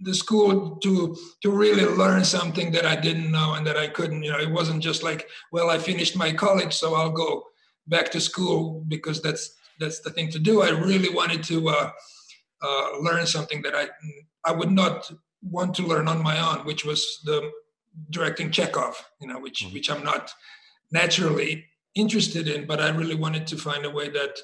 the 0.00 0.14
school 0.14 0.76
to 0.76 1.16
to 1.42 1.50
really 1.50 1.84
learn 1.84 2.24
something 2.24 2.70
that 2.72 2.86
I 2.86 2.96
didn't 2.96 3.30
know 3.30 3.54
and 3.54 3.66
that 3.66 3.76
I 3.76 3.88
couldn't. 3.88 4.22
You 4.22 4.32
know, 4.32 4.38
it 4.38 4.50
wasn't 4.50 4.82
just 4.82 5.02
like, 5.02 5.28
well, 5.52 5.70
I 5.70 5.78
finished 5.78 6.16
my 6.16 6.32
college, 6.32 6.72
so 6.72 6.94
I'll 6.94 7.10
go 7.10 7.44
back 7.86 8.10
to 8.12 8.20
school 8.20 8.84
because 8.88 9.20
that's 9.20 9.56
that's 9.80 10.00
the 10.00 10.10
thing 10.10 10.30
to 10.30 10.38
do. 10.38 10.62
I 10.62 10.70
really 10.70 11.10
wanted 11.10 11.42
to 11.44 11.68
uh, 11.68 11.90
uh, 12.62 12.88
learn 13.00 13.26
something 13.26 13.62
that 13.62 13.74
I 13.74 13.88
I 14.44 14.52
would 14.52 14.70
not 14.70 15.10
want 15.42 15.74
to 15.76 15.82
learn 15.82 16.08
on 16.08 16.22
my 16.22 16.38
own, 16.38 16.64
which 16.64 16.84
was 16.84 17.20
the 17.24 17.50
directing 18.10 18.50
Chekhov. 18.50 19.04
You 19.20 19.28
know, 19.28 19.40
which 19.40 19.64
mm-hmm. 19.64 19.74
which 19.74 19.90
I'm 19.90 20.04
not 20.04 20.32
naturally 20.92 21.64
interested 21.94 22.46
in, 22.48 22.66
but 22.66 22.80
I 22.80 22.90
really 22.90 23.16
wanted 23.16 23.46
to 23.48 23.56
find 23.56 23.84
a 23.84 23.90
way 23.90 24.08
that 24.10 24.38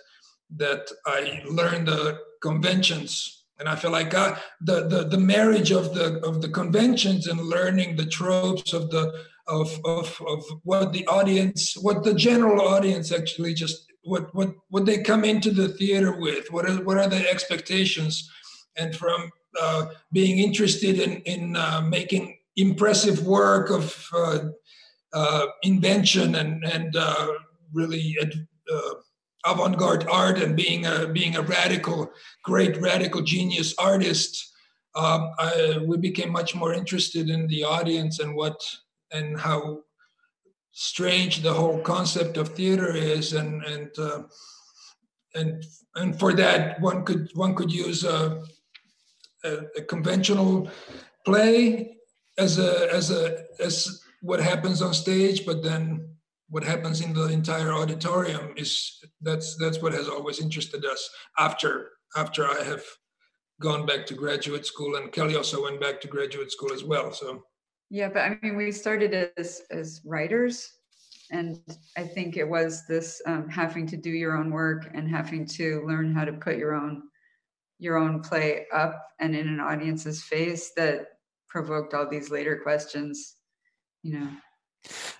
that 0.57 0.91
I 1.07 1.43
learned 1.49 1.89
the 1.89 2.19
conventions 2.43 3.44
and 3.59 3.69
I 3.69 3.77
feel 3.77 3.91
like 3.91 4.15
uh, 4.15 4.37
the, 4.61 4.87
the 4.89 5.05
the 5.05 5.19
marriage 5.19 5.71
of 5.71 5.95
the 5.95 6.21
of 6.27 6.43
the 6.43 6.49
conventions 6.49 7.27
and 7.27 7.41
learning 7.41 7.97
the 7.97 8.07
tropes 8.07 8.73
of 8.73 8.91
the 8.91 9.13
of, 9.47 9.81
of 9.85 10.21
of 10.27 10.45
what 10.63 10.93
the 10.93 11.07
audience, 11.07 11.77
what 11.81 12.03
the 12.03 12.15
general 12.15 12.67
audience 12.67 13.13
actually 13.13 13.55
just 13.55 13.87
what 14.03 14.35
what 14.35 14.55
what 14.69 14.87
they 14.87 15.03
come 15.03 15.25
into 15.25 15.51
the 15.51 15.69
theater 15.69 16.19
with, 16.19 16.51
what 16.51 16.69
are 16.69 16.83
what 16.83 16.99
are 16.99 17.09
the 17.09 17.31
expectations, 17.31 18.31
and 18.77 18.95
from 18.97 19.31
uh, 19.61 19.87
being 20.13 20.39
interested 20.39 20.99
in 20.99 21.23
in 21.23 21.57
uh, 21.57 21.81
making 21.81 22.37
impressive 22.57 23.25
work 23.27 23.71
of 23.71 24.09
uh, 24.15 24.39
uh, 25.13 25.47
invention 25.63 26.35
and 26.35 26.65
and 26.65 26.97
uh, 26.97 27.29
really 27.73 28.17
avant-garde 29.47 30.07
art 30.09 30.39
and 30.39 30.57
being 30.57 30.87
a 30.87 31.07
being 31.09 31.37
a 31.37 31.43
radical, 31.43 32.11
great 32.45 32.81
radical 32.81 33.23
genius 33.23 33.75
artist, 33.79 34.53
um, 34.95 35.31
I, 35.39 35.79
we 35.85 35.97
became 35.99 36.31
much 36.31 36.55
more 36.55 36.73
interested 36.73 37.29
in 37.29 37.47
the 37.49 37.65
audience 37.65 38.21
and 38.21 38.35
what 38.35 38.61
and 39.13 39.39
how 39.39 39.81
strange 40.73 41.43
the 41.43 41.53
whole 41.53 41.81
concept 41.81 42.37
of 42.37 42.49
theater 42.51 42.95
is, 42.95 43.33
and 43.33 43.63
and 43.65 43.91
uh, 43.99 44.23
and 45.35 45.65
and 45.97 46.19
for 46.19 46.33
that 46.35 46.81
one 46.81 47.05
could 47.05 47.29
one 47.35 47.55
could 47.55 47.73
use 47.73 48.05
a, 48.05 48.43
a, 49.45 49.59
a 49.77 49.83
conventional 49.83 50.69
play 51.25 51.97
as 52.39 52.59
a 52.59 52.93
as 52.93 53.11
a 53.11 53.45
as 53.61 54.01
what 54.23 54.41
happens 54.41 54.81
on 54.81 54.95
stage, 54.95 55.45
but 55.45 55.63
then 55.63 56.14
what 56.49 56.65
happens 56.65 57.01
in 57.01 57.13
the 57.13 57.27
entire 57.29 57.73
auditorium 57.73 58.53
is 58.57 59.01
that's 59.23 59.57
that's 59.57 59.81
what 59.81 59.93
has 59.93 60.09
always 60.09 60.41
interested 60.41 60.85
us 60.85 61.09
after 61.39 61.91
after 62.17 62.47
I 62.47 62.63
have 62.63 62.85
gone 63.61 63.87
back 63.87 64.07
to 64.07 64.15
graduate 64.15 64.67
school 64.67 64.97
and 64.97 65.13
Kelly 65.13 65.37
also 65.37 65.63
went 65.63 65.81
back 65.81 66.01
to 66.01 66.09
graduate 66.09 66.51
school 66.51 66.73
as 66.73 66.85
well. 66.85 67.13
So 67.13 67.45
yeah 67.91 68.09
but 68.09 68.21
I 68.21 68.39
mean 68.43 68.57
we 68.57 68.73
started 68.73 69.33
as 69.37 69.63
as 69.71 70.01
writers 70.05 70.71
and 71.31 71.59
I 71.97 72.03
think 72.03 72.37
it 72.37 72.49
was 72.49 72.87
this 72.87 73.23
um, 73.27 73.49
having 73.49 73.87
to 73.87 73.97
do 73.97 74.11
your 74.11 74.37
own 74.37 74.51
work 74.51 74.91
and 74.95 75.09
having 75.09 75.47
to 75.47 75.83
learn 75.87 76.15
how 76.15 76.25
to 76.25 76.33
put 76.33 76.57
your 76.57 76.75
own 76.75 77.03
your 77.79 77.97
own 77.97 78.21
play 78.21 78.67
up 78.73 79.03
and 79.21 79.35
in 79.35 79.49
an 79.49 79.61
audience's 79.61 80.23
face 80.23 80.73
that 80.77 81.07
provoked 81.49 81.95
all 81.95 82.09
these 82.09 82.31
later 82.31 82.61
questions 82.63 83.37
you 84.03 84.19
know 84.19 84.29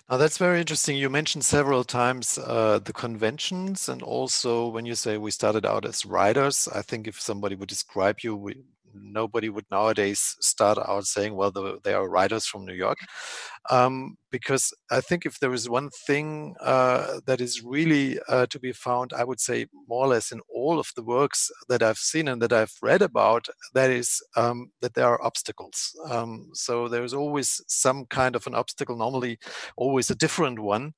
now 0.09 0.17
that's 0.17 0.37
very 0.37 0.59
interesting. 0.59 0.97
You 0.97 1.09
mentioned 1.09 1.45
several 1.45 1.83
times 1.83 2.37
uh, 2.37 2.79
the 2.79 2.93
conventions, 2.93 3.89
and 3.89 4.01
also 4.01 4.67
when 4.67 4.85
you 4.85 4.95
say 4.95 5.17
we 5.17 5.31
started 5.31 5.65
out 5.65 5.85
as 5.85 6.05
writers, 6.05 6.67
I 6.73 6.81
think 6.81 7.07
if 7.07 7.19
somebody 7.19 7.55
would 7.55 7.69
describe 7.69 8.19
you, 8.21 8.35
we, 8.35 8.63
nobody 8.95 9.49
would 9.49 9.65
nowadays 9.71 10.35
start 10.41 10.77
out 10.77 11.05
saying, 11.05 11.35
well, 11.35 11.51
the, 11.51 11.79
they 11.83 11.93
are 11.93 12.09
writers 12.09 12.45
from 12.45 12.65
New 12.65 12.73
York. 12.73 12.97
Um, 13.69 14.17
because 14.31 14.73
I 14.91 15.01
think 15.01 15.25
if 15.25 15.39
there 15.39 15.53
is 15.53 15.69
one 15.69 15.89
thing 16.05 16.55
uh, 16.61 17.19
that 17.25 17.41
is 17.41 17.63
really 17.63 18.19
uh, 18.27 18.45
to 18.47 18.59
be 18.59 18.71
found, 18.73 19.13
I 19.13 19.23
would 19.23 19.39
say 19.39 19.67
more 19.87 20.05
or 20.05 20.09
less 20.09 20.31
in 20.31 20.41
all 20.53 20.79
of 20.79 20.91
the 20.95 21.03
works 21.03 21.49
that 21.69 21.81
I've 21.81 21.97
seen 21.97 22.27
and 22.27 22.41
that 22.41 22.53
I've 22.53 22.73
read 22.81 23.01
about, 23.01 23.47
that 23.73 23.89
is 23.89 24.21
um, 24.35 24.71
that 24.81 24.93
there 24.93 25.07
are 25.07 25.23
obstacles. 25.23 25.97
Um, 26.09 26.49
so 26.53 26.87
there 26.87 27.03
is 27.03 27.13
always 27.13 27.61
some 27.67 28.05
kind 28.05 28.35
of 28.35 28.45
an 28.45 28.55
obstacle, 28.55 28.97
normally 28.97 29.39
always 29.77 30.09
a 30.09 30.15
different 30.15 30.59
one. 30.59 30.93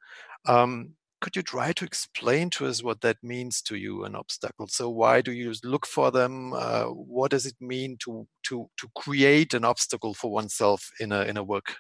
Um, 0.46 0.94
could 1.22 1.36
you 1.36 1.42
try 1.42 1.74
to 1.74 1.86
explain 1.86 2.50
to 2.52 2.66
us 2.68 2.84
what 2.84 3.02
that 3.02 3.18
means 3.24 3.62
to 3.64 3.76
you 3.76 4.04
an 4.04 4.16
obstacle? 4.16 4.68
So 4.68 4.90
why 4.90 5.22
do 5.22 5.32
you 5.32 5.54
look 5.64 5.86
for 5.86 6.12
them? 6.12 6.54
Uh, 6.54 6.86
what 6.86 7.32
does 7.32 7.46
it 7.46 7.56
mean 7.60 7.98
to 8.02 8.28
to 8.48 8.70
to 8.78 8.88
create 8.96 9.54
an 9.54 9.66
obstacle 9.66 10.14
for 10.14 10.32
oneself 10.32 10.90
in 11.00 11.12
a 11.12 11.24
in 11.24 11.38
a 11.38 11.44
work? 11.44 11.76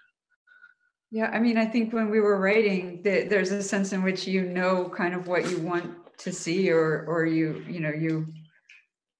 Yeah 1.09 1.29
i 1.31 1.39
mean 1.39 1.57
i 1.57 1.65
think 1.65 1.93
when 1.93 2.09
we 2.09 2.19
were 2.19 2.37
writing 2.37 3.01
there's 3.01 3.51
a 3.51 3.63
sense 3.63 3.93
in 3.93 4.03
which 4.03 4.27
you 4.27 4.41
know 4.41 4.89
kind 4.89 5.13
of 5.13 5.27
what 5.27 5.49
you 5.49 5.57
want 5.59 5.95
to 6.17 6.33
see 6.33 6.69
or 6.69 7.05
or 7.07 7.25
you 7.25 7.63
you 7.65 7.79
know 7.79 7.93
you 7.93 8.27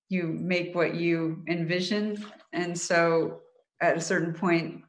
you 0.10 0.24
make 0.24 0.76
what 0.76 0.96
you 0.96 1.44
envision. 1.48 2.24
And 2.54 2.78
so 2.78 3.42
at 3.82 3.98
a 3.98 4.02
certain 4.02 4.34
point 4.34 4.84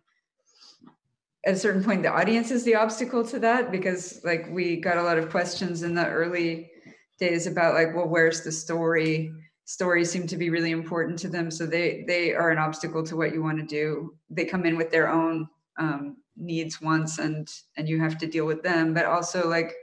at 1.46 1.54
a 1.54 1.58
certain 1.58 1.84
point 1.84 2.02
the 2.02 2.12
audience 2.12 2.50
is 2.50 2.64
the 2.64 2.74
obstacle 2.74 3.24
to 3.24 3.38
that 3.38 3.70
because 3.70 4.20
like 4.24 4.48
we 4.50 4.76
got 4.76 4.96
a 4.96 5.02
lot 5.02 5.18
of 5.18 5.30
questions 5.30 5.82
in 5.82 5.94
the 5.94 6.06
early 6.06 6.70
days 7.18 7.46
about 7.46 7.74
like 7.74 7.94
well 7.94 8.08
where's 8.08 8.42
the 8.42 8.52
story? 8.52 9.32
Stories 9.64 10.10
seem 10.10 10.26
to 10.26 10.36
be 10.36 10.48
really 10.48 10.70
important 10.70 11.18
to 11.18 11.28
them 11.28 11.50
so 11.50 11.66
they 11.66 12.04
they 12.06 12.34
are 12.34 12.50
an 12.50 12.58
obstacle 12.58 13.02
to 13.04 13.16
what 13.16 13.32
you 13.32 13.42
want 13.42 13.58
to 13.58 13.66
do. 13.66 14.14
They 14.30 14.44
come 14.44 14.64
in 14.64 14.76
with 14.76 14.90
their 14.90 15.10
own 15.10 15.48
um, 15.78 16.16
needs 16.36 16.80
wants 16.80 17.18
and 17.18 17.48
and 17.76 17.88
you 17.88 18.00
have 18.00 18.18
to 18.18 18.26
deal 18.26 18.46
with 18.46 18.62
them 18.62 18.94
but 18.94 19.04
also 19.04 19.48
like 19.48 19.74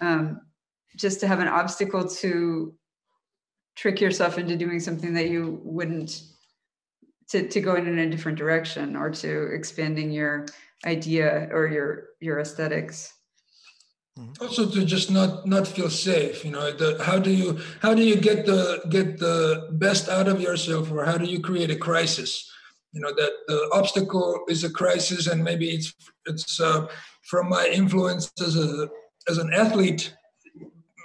um, 0.00 0.40
just 0.96 1.20
to 1.20 1.26
have 1.26 1.40
an 1.40 1.48
obstacle 1.48 2.08
to 2.08 2.74
trick 3.76 4.00
yourself 4.00 4.38
into 4.38 4.56
doing 4.56 4.80
something 4.80 5.14
that 5.14 5.28
you 5.28 5.60
wouldn't 5.62 6.22
to, 7.28 7.46
to 7.46 7.60
go 7.60 7.74
in 7.74 7.98
a 7.98 8.10
different 8.10 8.38
direction 8.38 8.96
or 8.96 9.10
to 9.10 9.52
expanding 9.52 10.10
your 10.10 10.46
idea 10.86 11.48
or 11.52 11.66
your 11.66 12.04
your 12.20 12.38
aesthetics 12.38 13.12
mm-hmm. 14.18 14.32
also 14.40 14.68
to 14.68 14.84
just 14.84 15.10
not 15.10 15.46
not 15.46 15.66
feel 15.66 15.90
safe 15.90 16.44
you 16.44 16.50
know 16.50 16.70
the, 16.72 17.02
how 17.02 17.18
do 17.18 17.30
you 17.30 17.58
how 17.80 17.94
do 17.94 18.02
you 18.02 18.16
get 18.16 18.46
the 18.46 18.80
get 18.90 19.18
the 19.18 19.68
best 19.72 20.08
out 20.08 20.28
of 20.28 20.40
yourself 20.40 20.90
or 20.92 21.04
how 21.04 21.18
do 21.18 21.26
you 21.26 21.40
create 21.40 21.70
a 21.70 21.76
crisis 21.76 22.50
you 22.92 23.00
know 23.00 23.12
that 23.14 23.32
the 23.48 23.68
obstacle 23.72 24.44
is 24.48 24.64
a 24.64 24.70
crisis 24.70 25.26
and 25.26 25.42
maybe 25.42 25.70
it's 25.70 25.92
it's 26.26 26.60
uh, 26.60 26.86
from 27.22 27.48
my 27.48 27.66
influence 27.66 28.30
as 28.40 28.56
a 28.56 28.88
as 29.28 29.38
an 29.38 29.52
athlete 29.52 30.14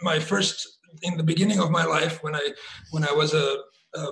my 0.04 0.20
first 0.20 0.74
in 1.02 1.18
the 1.18 1.24
beginning 1.24 1.60
of 1.60 1.72
my 1.72 1.86
life 1.86 2.22
when 2.24 2.36
I 2.36 2.50
when 2.92 3.04
I 3.08 3.12
was 3.12 3.34
a, 3.34 3.58
a 3.96 4.08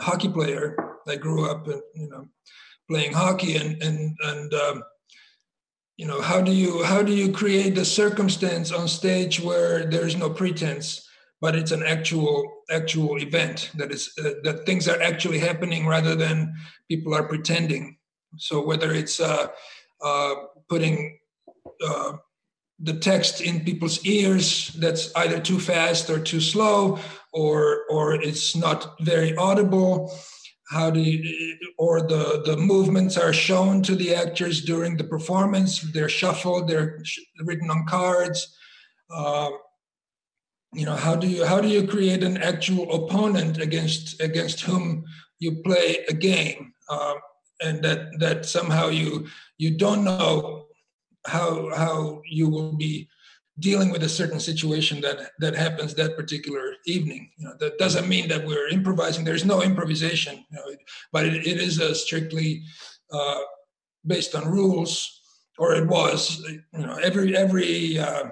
hockey 0.00 0.28
player. 0.28 0.76
I 1.08 1.16
grew 1.16 1.50
up, 1.50 1.66
in, 1.66 1.80
you 1.94 2.08
know, 2.08 2.28
playing 2.90 3.12
hockey, 3.12 3.56
and 3.56 3.82
and 3.82 4.16
and 4.22 4.54
um, 4.54 4.82
you 5.96 6.06
know 6.06 6.20
how 6.20 6.40
do 6.40 6.52
you 6.52 6.82
how 6.82 7.02
do 7.02 7.12
you 7.12 7.32
create 7.32 7.74
the 7.74 7.84
circumstance 7.84 8.72
on 8.72 8.88
stage 8.88 9.40
where 9.40 9.84
there 9.84 10.06
is 10.06 10.16
no 10.16 10.28
pretense, 10.28 11.08
but 11.40 11.54
it's 11.54 11.72
an 11.72 11.84
actual 11.84 12.44
actual 12.70 13.18
event 13.18 13.70
that 13.76 13.92
is 13.92 14.10
uh, 14.18 14.30
that 14.42 14.66
things 14.66 14.88
are 14.88 15.00
actually 15.00 15.38
happening 15.38 15.86
rather 15.86 16.14
than 16.14 16.52
people 16.88 17.14
are 17.14 17.28
pretending. 17.28 17.96
So 18.36 18.64
whether 18.64 18.92
it's 18.92 19.20
uh, 19.20 19.46
uh, 20.04 20.34
putting 20.68 21.18
uh, 21.86 22.12
the 22.78 22.94
text 22.94 23.40
in 23.40 23.64
people's 23.64 24.04
ears 24.06 24.68
that's 24.78 25.14
either 25.14 25.38
too 25.38 25.60
fast 25.60 26.08
or 26.10 26.18
too 26.18 26.40
slow 26.40 26.98
or 27.32 27.84
or 27.90 28.14
it's 28.14 28.56
not 28.56 28.96
very 29.00 29.36
audible 29.36 30.10
how 30.70 30.88
do 30.88 31.00
you, 31.00 31.56
or 31.78 32.00
the 32.00 32.42
the 32.46 32.56
movements 32.56 33.16
are 33.16 33.32
shown 33.32 33.82
to 33.82 33.96
the 33.96 34.14
actors 34.14 34.64
during 34.64 34.96
the 34.96 35.04
performance 35.04 35.80
they're 35.92 36.08
shuffled 36.08 36.68
they're 36.68 37.02
written 37.44 37.70
on 37.70 37.86
cards. 37.86 38.56
Uh, 39.10 39.50
you 40.72 40.86
know 40.86 40.94
how 40.94 41.16
do 41.16 41.26
you 41.26 41.44
how 41.44 41.60
do 41.60 41.68
you 41.68 41.86
create 41.86 42.22
an 42.22 42.36
actual 42.36 42.92
opponent 42.92 43.58
against 43.58 44.20
against 44.20 44.60
whom 44.60 45.04
you 45.40 45.62
play 45.64 46.04
a 46.08 46.14
game? 46.14 46.72
Uh, 46.88 47.14
and 47.62 47.82
that 47.82 48.18
that 48.20 48.46
somehow 48.46 48.88
you 48.88 49.26
you 49.58 49.76
don't 49.76 50.04
know 50.04 50.66
how 51.26 51.74
how 51.74 52.22
you 52.30 52.48
will 52.48 52.72
be 52.76 53.08
dealing 53.60 53.90
with 53.90 54.02
a 54.02 54.08
certain 54.08 54.40
situation 54.40 55.00
that 55.02 55.30
that 55.38 55.54
happens 55.54 55.94
that 55.94 56.16
particular 56.16 56.74
evening. 56.86 57.30
You 57.36 57.48
know, 57.48 57.54
that 57.60 57.78
doesn't 57.78 58.08
mean 58.08 58.28
that 58.28 58.44
we're 58.44 58.68
improvising. 58.68 59.24
There's 59.24 59.44
no 59.44 59.62
improvisation, 59.62 60.44
you 60.50 60.56
know, 60.56 60.76
but 61.12 61.26
it, 61.26 61.46
it 61.46 61.58
is 61.58 61.78
a 61.78 61.94
strictly 61.94 62.62
uh, 63.12 63.40
based 64.06 64.34
on 64.34 64.50
rules, 64.50 65.20
or 65.58 65.74
it 65.74 65.86
was. 65.86 66.44
You 66.72 66.86
know, 66.86 66.96
every 66.96 67.36
every 67.36 67.98
uh, 67.98 68.30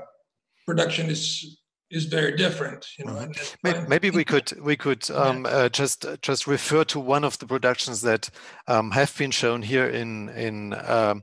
production 0.66 1.10
is 1.10 1.58
is 1.90 2.04
very 2.04 2.36
different 2.36 2.86
you 2.98 3.04
know 3.06 3.26
maybe, 3.64 3.80
maybe, 3.88 4.10
we 4.10 4.22
could 4.22 4.52
we 4.60 4.76
could 4.76 5.10
um, 5.10 5.46
uh, 5.46 5.70
just 5.70 6.04
just 6.20 6.46
refer 6.46 6.84
to 6.84 7.00
one 7.00 7.24
of 7.24 7.38
the 7.38 7.46
productions 7.46 8.02
that 8.02 8.28
um, 8.66 8.90
have 8.90 9.16
been 9.16 9.30
shown 9.30 9.62
here 9.62 9.88
in 9.88 10.28
in 10.30 10.74
um, 10.86 11.22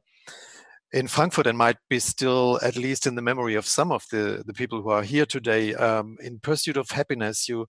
in 0.93 1.07
Frankfurt 1.07 1.47
and 1.47 1.57
might 1.57 1.77
be 1.89 1.99
still, 1.99 2.59
at 2.61 2.75
least 2.75 3.07
in 3.07 3.15
the 3.15 3.21
memory 3.21 3.55
of 3.55 3.67
some 3.67 3.91
of 3.91 4.05
the, 4.11 4.43
the 4.45 4.53
people 4.53 4.81
who 4.81 4.89
are 4.89 5.03
here 5.03 5.25
today, 5.25 5.73
um, 5.75 6.17
in 6.21 6.39
Pursuit 6.39 6.77
of 6.77 6.89
Happiness, 6.89 7.49
you 7.49 7.67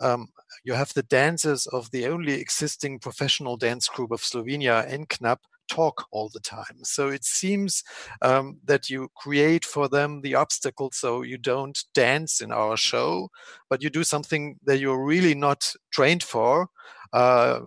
um, 0.00 0.28
you 0.64 0.72
have 0.74 0.92
the 0.94 1.04
dancers 1.04 1.66
of 1.66 1.90
the 1.92 2.06
only 2.06 2.34
existing 2.34 2.98
professional 2.98 3.56
dance 3.56 3.88
group 3.88 4.10
of 4.10 4.20
Slovenia, 4.22 4.84
En-Knap, 4.90 5.38
talk 5.68 6.06
all 6.10 6.28
the 6.32 6.40
time. 6.40 6.80
So 6.82 7.08
it 7.08 7.24
seems 7.24 7.82
um, 8.22 8.58
that 8.64 8.90
you 8.90 9.08
create 9.16 9.64
for 9.64 9.88
them 9.88 10.20
the 10.20 10.34
obstacle 10.34 10.90
so 10.92 11.22
you 11.22 11.38
don't 11.38 11.78
dance 11.94 12.40
in 12.40 12.52
our 12.52 12.76
show, 12.76 13.30
but 13.70 13.82
you 13.82 13.90
do 13.90 14.04
something 14.04 14.56
that 14.64 14.78
you're 14.78 15.04
really 15.04 15.34
not 15.34 15.72
trained 15.92 16.22
for. 16.22 16.68
Uh, 17.14 17.60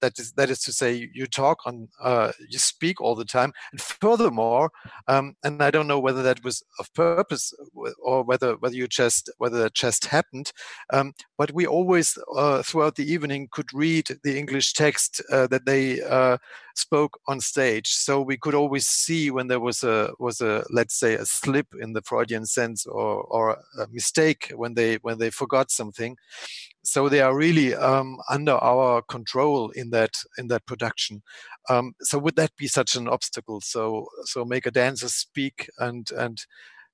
that 0.00 0.18
is 0.18 0.32
that 0.32 0.50
is 0.50 0.60
to 0.60 0.72
say 0.72 1.08
you 1.14 1.26
talk 1.26 1.58
on 1.66 1.88
uh, 2.00 2.32
you 2.48 2.58
speak 2.58 3.00
all 3.00 3.14
the 3.14 3.24
time. 3.24 3.52
And 3.72 3.80
furthermore 4.02 4.70
um, 5.08 5.36
and 5.44 5.62
i 5.62 5.70
don't 5.70 5.86
know 5.86 5.98
whether 5.98 6.22
that 6.22 6.42
was 6.44 6.62
of 6.78 6.92
purpose 6.94 7.52
or 8.02 8.22
whether 8.22 8.56
whether 8.56 8.74
you 8.74 8.86
just 8.88 9.30
whether 9.38 9.58
that 9.62 9.74
just 9.74 10.06
happened 10.06 10.52
um, 10.92 11.14
but 11.38 11.52
we 11.52 11.66
always 11.66 12.18
uh, 12.36 12.62
throughout 12.62 12.96
the 12.96 13.10
evening 13.10 13.48
could 13.50 13.72
read 13.72 14.06
the 14.24 14.38
english 14.38 14.72
text 14.72 15.22
uh, 15.30 15.46
that 15.46 15.66
they 15.66 16.00
uh, 16.02 16.36
spoke 16.74 17.20
on 17.28 17.40
stage. 17.40 17.88
So 17.88 18.20
we 18.20 18.36
could 18.36 18.54
always 18.54 18.86
see 18.86 19.30
when 19.30 19.48
there 19.48 19.60
was 19.60 19.82
a 19.82 20.12
was 20.18 20.40
a 20.40 20.64
let's 20.70 20.98
say 20.98 21.14
a 21.14 21.24
slip 21.24 21.66
in 21.80 21.92
the 21.92 22.02
freudian 22.02 22.46
sense 22.46 22.86
or 22.86 23.22
or 23.24 23.58
a 23.78 23.86
mistake 23.90 24.52
when 24.54 24.74
they 24.74 24.96
when 24.96 25.18
they 25.18 25.30
forgot 25.30 25.70
something 25.70 26.16
so 26.84 27.08
they 27.08 27.20
are 27.20 27.36
really 27.36 27.74
um, 27.74 28.18
under 28.28 28.52
our 28.52 29.02
control 29.02 29.70
in 29.70 29.90
that 29.90 30.14
in 30.38 30.48
that 30.48 30.66
production. 30.66 31.22
Um, 31.70 31.94
so 32.00 32.18
would 32.18 32.36
that 32.36 32.56
be 32.56 32.66
such 32.66 32.96
an 32.96 33.08
obstacle? 33.08 33.60
So 33.60 34.06
so 34.24 34.44
make 34.44 34.66
a 34.66 34.70
dancer 34.70 35.08
speak 35.08 35.70
and 35.78 36.10
and 36.10 36.44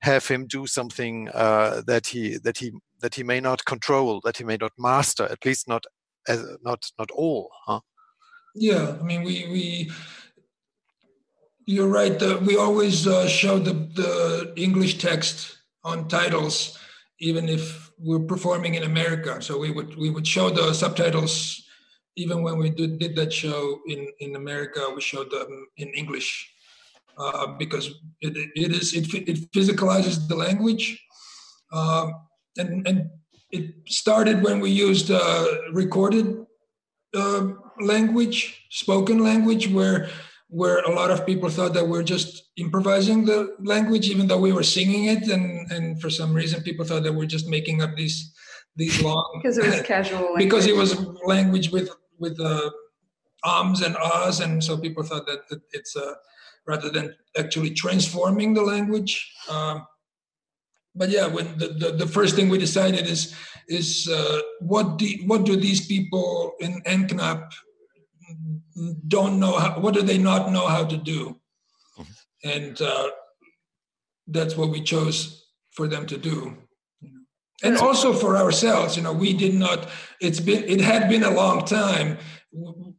have 0.00 0.26
him 0.28 0.46
do 0.46 0.66
something 0.66 1.28
uh, 1.34 1.82
that 1.86 2.06
he 2.06 2.38
that 2.38 2.58
he 2.58 2.72
that 3.00 3.14
he 3.14 3.22
may 3.22 3.40
not 3.40 3.64
control, 3.64 4.20
that 4.24 4.36
he 4.36 4.44
may 4.44 4.56
not 4.56 4.72
master, 4.78 5.24
at 5.24 5.44
least 5.44 5.68
not 5.68 5.84
as 6.26 6.44
not 6.62 6.84
not 6.98 7.10
all. 7.10 7.50
Huh? 7.66 7.80
Yeah, 8.54 8.96
I 9.00 9.02
mean 9.02 9.22
we 9.22 9.46
we. 9.50 9.90
You're 11.64 11.88
right. 11.88 12.22
Uh, 12.22 12.38
we 12.42 12.56
always 12.56 13.06
uh, 13.06 13.28
show 13.28 13.58
the, 13.58 13.74
the 13.74 14.54
English 14.56 14.96
text 14.96 15.58
on 15.84 16.08
titles, 16.08 16.78
even 17.20 17.48
if 17.48 17.90
we're 17.98 18.20
performing 18.20 18.74
in 18.74 18.84
America, 18.84 19.42
so 19.42 19.58
we 19.58 19.70
would 19.70 19.96
we 19.96 20.10
would 20.10 20.26
show 20.26 20.50
the 20.50 20.72
subtitles 20.72 21.64
even 22.16 22.42
when 22.42 22.58
we 22.58 22.70
did, 22.70 22.98
did 22.98 23.14
that 23.16 23.32
show 23.32 23.80
in 23.86 24.08
in 24.20 24.36
America. 24.36 24.80
We 24.94 25.00
showed 25.00 25.30
them 25.30 25.66
in 25.76 25.88
English 25.88 26.50
uh, 27.18 27.58
because 27.58 27.88
it, 28.20 28.36
it 28.54 28.72
is 28.72 28.94
it, 28.94 29.12
it 29.14 29.52
physicalizes 29.52 30.28
the 30.28 30.36
language, 30.36 31.00
uh, 31.72 32.10
and 32.56 32.86
and 32.86 33.10
it 33.50 33.74
started 33.86 34.42
when 34.42 34.60
we 34.60 34.70
used 34.70 35.10
uh, 35.10 35.46
recorded 35.72 36.46
uh, 37.14 37.48
language, 37.80 38.66
spoken 38.70 39.18
language, 39.22 39.68
where 39.68 40.08
where 40.48 40.78
a 40.80 40.90
lot 40.90 41.10
of 41.10 41.26
people 41.26 41.50
thought 41.50 41.74
that 41.74 41.86
we're 41.86 42.02
just 42.02 42.50
improvising 42.56 43.24
the 43.24 43.54
language, 43.60 44.08
even 44.08 44.26
though 44.26 44.40
we 44.40 44.52
were 44.52 44.62
singing 44.62 45.04
it, 45.04 45.28
and 45.28 45.70
and 45.70 46.00
for 46.00 46.10
some 46.10 46.32
reason 46.32 46.62
people 46.62 46.84
thought 46.84 47.02
that 47.02 47.14
we're 47.14 47.26
just 47.26 47.48
making 47.48 47.82
up 47.82 47.94
these 47.96 48.32
these 48.76 49.02
long 49.08 49.40
because 49.42 49.58
it 49.58 49.66
was 49.66 49.82
casual 49.94 50.34
because 50.36 50.66
it 50.66 50.74
was 50.74 50.98
language 51.24 51.70
with 51.70 51.90
with 52.18 52.40
uh, 52.40 52.70
ums 53.44 53.82
and 53.82 53.96
ahs, 53.96 54.40
and 54.40 54.64
so 54.64 54.76
people 54.76 55.02
thought 55.02 55.26
that, 55.26 55.48
that 55.50 55.60
it's 55.72 55.94
uh, 55.96 56.14
rather 56.66 56.90
than 56.90 57.14
actually 57.36 57.70
transforming 57.70 58.54
the 58.54 58.62
language. 58.62 59.32
Um, 59.48 59.86
but 60.94 61.10
yeah, 61.10 61.26
when 61.26 61.56
the, 61.58 61.68
the, 61.68 61.90
the, 61.92 62.06
first 62.06 62.34
thing 62.34 62.48
we 62.48 62.58
decided 62.58 63.06
is 63.06 63.34
is 63.68 64.08
uh, 64.08 64.40
what 64.60 64.98
do 64.98 65.06
what 65.26 65.44
do 65.44 65.56
these 65.56 65.86
people 65.86 66.54
in 66.60 66.82
En-Knap 66.86 67.52
don't 69.06 69.38
know 69.40 69.58
how, 69.58 69.78
what 69.80 69.94
do 69.94 70.02
they 70.02 70.18
not 70.18 70.52
know 70.52 70.66
how 70.66 70.84
to 70.84 70.96
do 70.96 71.36
mm-hmm. 71.98 72.48
and 72.48 72.80
uh, 72.80 73.08
that's 74.26 74.56
what 74.56 74.70
we 74.70 74.82
chose 74.82 75.46
for 75.70 75.88
them 75.88 76.06
to 76.06 76.16
do 76.16 76.56
and 77.62 77.76
also 77.78 78.12
for 78.12 78.36
ourselves 78.36 78.96
you 78.96 79.02
know 79.02 79.12
we 79.12 79.32
did 79.32 79.54
not 79.54 79.88
it's 80.20 80.40
been 80.40 80.64
it 80.64 80.80
had 80.80 81.08
been 81.08 81.24
a 81.24 81.30
long 81.30 81.64
time 81.64 82.18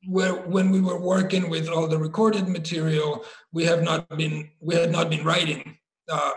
where 0.08 0.34
when 0.34 0.70
we 0.70 0.82
were 0.82 1.00
working 1.00 1.50
with 1.50 1.68
all 1.70 1.88
the 1.88 1.98
recorded 1.98 2.48
material 2.48 3.24
we 3.52 3.64
have 3.66 3.82
not 3.84 4.08
been 4.18 4.50
we 4.60 4.76
had 4.76 4.92
not 4.92 5.10
been 5.10 5.24
writing 5.24 5.78
um, 6.12 6.34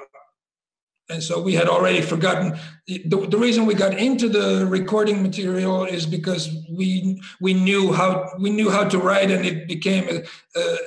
and 1.12 1.22
so 1.22 1.40
we 1.40 1.54
had 1.54 1.68
already 1.68 2.00
forgotten. 2.00 2.58
The, 2.86 3.26
the 3.28 3.38
reason 3.38 3.66
we 3.66 3.74
got 3.74 3.98
into 3.98 4.28
the 4.28 4.66
recording 4.66 5.22
material 5.22 5.84
is 5.84 6.06
because 6.06 6.50
we 6.70 7.20
we 7.40 7.54
knew 7.54 7.92
how 7.92 8.30
we 8.40 8.50
knew 8.50 8.70
how 8.70 8.84
to 8.88 8.98
write 8.98 9.30
and 9.30 9.44
it 9.44 9.68
became 9.68 10.08
a, 10.08 10.22
a, 10.58 10.60
a, 10.60 10.78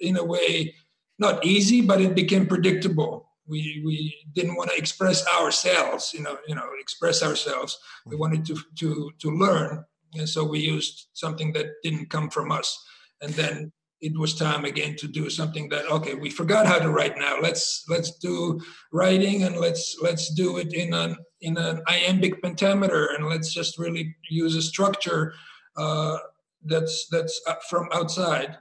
in 0.00 0.16
a 0.16 0.24
way 0.24 0.74
not 1.18 1.44
easy 1.44 1.80
but 1.80 2.00
it 2.00 2.14
became 2.14 2.46
predictable. 2.46 3.28
We 3.46 3.82
we 3.84 4.14
didn't 4.34 4.56
want 4.56 4.70
to 4.70 4.76
express 4.76 5.26
ourselves 5.26 6.12
you 6.14 6.22
know 6.22 6.38
you 6.46 6.54
know 6.54 6.68
express 6.78 7.22
ourselves. 7.22 7.78
We 8.04 8.12
mm-hmm. 8.12 8.20
wanted 8.20 8.44
to 8.46 8.56
to 8.80 9.10
to 9.18 9.30
learn. 9.30 9.84
And 10.14 10.28
so 10.28 10.44
we 10.44 10.58
used 10.58 11.06
something 11.12 11.52
that 11.52 11.66
didn't 11.84 12.10
come 12.10 12.30
from 12.30 12.50
us. 12.50 12.68
And 13.22 13.32
then 13.34 13.72
it 14.00 14.18
was 14.18 14.34
time 14.34 14.64
again 14.64 14.96
to 14.96 15.06
do 15.06 15.28
something 15.28 15.68
that 15.68 15.86
okay 15.90 16.14
we 16.14 16.30
forgot 16.30 16.66
how 16.66 16.78
to 16.78 16.90
write 16.90 17.18
now. 17.18 17.38
Let's 17.40 17.84
let's 17.88 18.18
do 18.18 18.60
writing 18.92 19.44
and 19.44 19.56
let's 19.56 19.98
let's 20.00 20.32
do 20.34 20.58
it 20.58 20.72
in 20.72 20.94
an 20.94 21.16
in 21.42 21.56
an 21.56 21.82
iambic 21.86 22.42
pentameter 22.42 23.10
and 23.14 23.28
let's 23.28 23.52
just 23.52 23.78
really 23.78 24.14
use 24.28 24.56
a 24.56 24.62
structure 24.62 25.34
uh, 25.76 26.18
that's 26.64 27.08
that's 27.08 27.40
from 27.68 27.88
outside. 27.92 28.58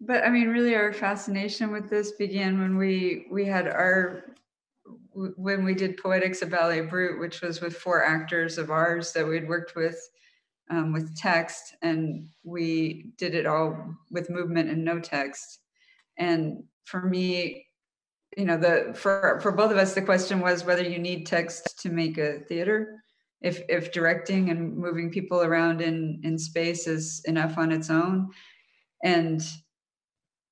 But 0.00 0.24
i 0.24 0.30
mean 0.30 0.48
really 0.48 0.74
our 0.74 0.92
fascination 0.92 1.70
with 1.70 1.90
this 1.90 2.12
began 2.12 2.58
when 2.60 2.76
we 2.76 3.26
we 3.30 3.44
had 3.44 3.68
our 3.68 4.24
when 5.12 5.64
we 5.64 5.74
did 5.74 5.98
poetics 5.98 6.40
of 6.40 6.50
ballet 6.50 6.80
brut 6.80 7.18
which 7.18 7.42
was 7.42 7.60
with 7.60 7.76
four 7.76 8.04
actors 8.04 8.56
of 8.56 8.70
ours 8.70 9.12
that 9.12 9.26
we'd 9.26 9.48
worked 9.48 9.76
with 9.76 10.00
um, 10.70 10.92
with 10.92 11.16
text, 11.16 11.74
and 11.82 12.28
we 12.44 13.12
did 13.18 13.34
it 13.34 13.46
all 13.46 13.96
with 14.10 14.30
movement 14.30 14.70
and 14.70 14.84
no 14.84 15.00
text. 15.00 15.60
And 16.16 16.64
for 16.84 17.02
me, 17.02 17.66
you 18.36 18.44
know 18.44 18.56
the 18.56 18.92
for 18.94 19.40
for 19.42 19.52
both 19.52 19.70
of 19.70 19.76
us 19.76 19.94
the 19.94 20.02
question 20.02 20.40
was 20.40 20.64
whether 20.64 20.82
you 20.82 20.98
need 20.98 21.26
text 21.26 21.80
to 21.82 21.90
make 21.90 22.18
a 22.18 22.40
theater 22.40 23.02
if 23.40 23.62
if 23.68 23.92
directing 23.92 24.50
and 24.50 24.76
moving 24.76 25.10
people 25.10 25.42
around 25.42 25.80
in 25.80 26.20
in 26.22 26.38
space 26.38 26.86
is 26.86 27.22
enough 27.24 27.58
on 27.58 27.72
its 27.72 27.90
own 27.90 28.30
and 29.02 29.42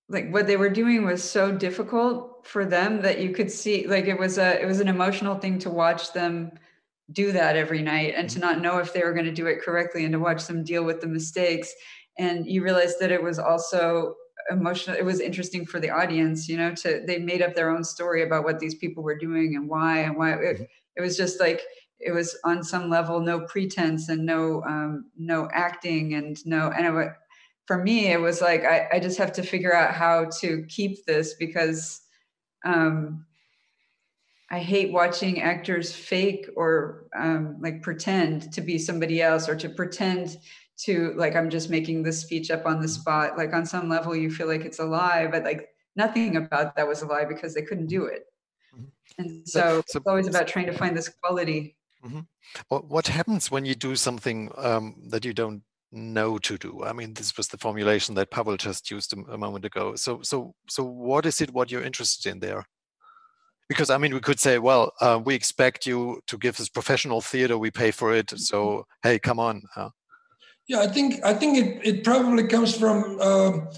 like 0.09 0.33
what 0.33 0.47
they 0.47 0.57
were 0.57 0.71
doing 0.71 1.05
was 1.05 1.23
so 1.23 1.53
difficult 1.53 2.47
for 2.47 2.65
them 2.65 3.03
that 3.03 3.21
you 3.21 3.31
could 3.31 3.51
see 3.51 3.87
like 3.87 4.07
it 4.07 4.19
was 4.19 4.39
a 4.39 4.61
it 4.61 4.67
was 4.67 4.81
an 4.81 4.89
emotional 4.89 5.37
thing 5.37 5.59
to 5.59 5.71
watch 5.71 6.13
them 6.13 6.51
do 7.13 7.33
that 7.33 7.57
every 7.57 7.83
night 7.83 8.15
and 8.17 8.29
to 8.31 8.39
not 8.39 8.61
know 8.61 8.79
if 8.79 8.93
they 8.93 9.03
were 9.03 9.15
going 9.15 9.25
to 9.25 9.33
do 9.33 9.47
it 9.47 9.63
correctly 9.63 10.05
and 10.05 10.13
to 10.13 10.19
watch 10.19 10.47
them 10.47 10.65
deal 10.65 10.85
with 10.85 11.01
the 11.01 11.07
mistakes. 11.07 11.73
And 12.19 12.47
you 12.47 12.63
realize 12.63 12.99
that 12.99 13.13
it 13.13 13.23
was 13.23 13.39
also 13.39 14.15
emotional 14.51 14.97
it 14.97 15.05
was 15.05 15.21
interesting 15.21 15.67
for 15.67 15.79
the 15.79 15.91
audience 15.91 16.49
you 16.49 16.57
know 16.57 16.75
to 16.75 17.03
they 17.07 17.19
made 17.19 17.43
up 17.43 17.55
their 17.55 17.71
own 17.71 17.85
story 17.85 18.23
about 18.23 18.45
what 18.45 18.59
these 18.59 18.75
people 18.77 19.03
were 19.03 19.19
doing 19.19 19.57
and 19.57 19.69
why 19.69 19.99
and 19.99 20.17
why 20.17 20.33
it, 20.33 20.69
it 20.97 21.01
was 21.01 21.17
just 21.17 21.41
like 21.41 21.63
it 22.01 22.13
was 22.13 22.39
on 22.45 22.63
some 22.63 22.89
level 22.89 23.21
no 23.21 23.41
pretense 23.41 24.09
and 24.09 24.25
no 24.25 24.63
um, 24.65 25.11
no 25.19 25.49
acting 25.53 26.15
and 26.15 26.39
no 26.47 26.71
and 26.71 26.87
it, 26.87 27.13
for 27.67 27.83
me 27.83 28.11
it 28.11 28.21
was 28.21 28.41
like 28.41 28.65
I, 28.65 28.89
I 28.93 29.01
just 29.01 29.19
have 29.19 29.33
to 29.33 29.43
figure 29.43 29.75
out 29.75 29.95
how 29.95 30.27
to 30.41 30.65
keep 30.69 31.05
this 31.05 31.35
because 31.35 32.01
um, 32.65 33.27
I 34.51 34.59
hate 34.61 34.93
watching 34.93 35.43
actors 35.43 35.93
fake 35.93 36.49
or 36.57 37.07
um, 37.15 37.57
like 37.61 37.83
pretend 37.83 38.53
to 38.53 38.61
be 38.61 38.79
somebody 38.79 39.21
else 39.21 39.49
or 39.49 39.57
to 39.57 39.69
pretend 39.69 40.39
to 40.79 41.13
like 41.17 41.37
I'm 41.37 41.51
just 41.51 41.69
making 41.69 42.03
this 42.03 42.21
speech 42.21 42.51
up 42.51 42.65
on 42.65 42.81
the 42.81 42.89
spot. 42.89 43.37
Like 43.37 43.53
on 43.53 43.67
some 43.67 43.89
level, 43.89 44.17
you 44.17 44.31
feel 44.31 44.47
like 44.47 44.65
it's 44.65 44.79
a 44.79 44.85
lie, 44.85 45.27
but 45.27 45.45
like 45.45 45.69
nothing 45.97 46.37
about 46.37 46.77
that 46.77 46.89
was 46.89 47.03
a 47.03 47.07
lie 47.07 47.25
because 47.25 47.55
they 47.55 47.63
couldn't 47.63 47.89
do 47.89 48.07
it. 48.07 48.25
Mm-hmm. 48.75 48.85
And 49.19 49.49
so, 49.49 49.83
so, 49.87 49.99
it's 49.99 50.07
always 50.07 50.29
about 50.29 50.49
trying 50.49 50.67
to 50.67 50.73
find 50.73 50.97
this 50.97 51.09
quality. 51.09 51.77
Mm-hmm. 52.05 52.21
What, 52.69 52.89
what 52.89 53.09
happens 53.09 53.51
when 53.51 53.65
you 53.65 53.75
do 53.75 53.97
something 53.97 54.51
um, 54.57 55.03
that 55.09 55.25
you 55.25 55.35
don't 55.35 55.63
know 55.91 56.39
to 56.39 56.57
do? 56.57 56.85
I 56.85 56.93
mean, 56.93 57.15
this 57.15 57.37
was 57.37 57.49
the 57.49 57.59
formulation 57.59 58.15
that 58.15 58.31
Pavel 58.31 58.57
just 58.57 58.91
used 58.91 59.13
a, 59.13 59.33
a 59.33 59.37
moment 59.37 59.65
ago. 59.65 59.97
So, 59.97 60.23
so, 60.23 60.55
so, 60.69 60.85
what 60.85 61.27
is 61.27 61.41
it? 61.41 61.53
What 61.53 61.71
you're 61.71 61.83
interested 61.83 62.31
in 62.31 62.39
there? 62.39 62.65
Because 63.69 63.91
I 63.91 63.99
mean, 63.99 64.15
we 64.15 64.21
could 64.21 64.41
say, 64.41 64.59
well, 64.59 64.93
uh, 65.01 65.21
we 65.23 65.35
expect 65.35 65.87
you 65.87 66.21
to 66.27 66.39
give 66.39 66.57
this 66.57 66.69
professional 66.69 67.21
theater, 67.21 67.59
we 67.59 67.71
pay 67.71 67.91
for 67.91 68.15
it, 68.15 68.31
so 68.39 68.67
mm-hmm. 68.67 69.09
hey, 69.09 69.19
come 69.19 69.39
on. 69.39 69.63
Uh, 69.77 69.91
yeah, 70.67 70.81
I 70.81 70.87
think 70.87 71.25
I 71.25 71.35
think 71.35 71.59
it, 71.59 71.81
it 71.87 72.05
probably 72.05 72.47
comes 72.47 72.77
from 72.77 73.21
um, 73.21 73.69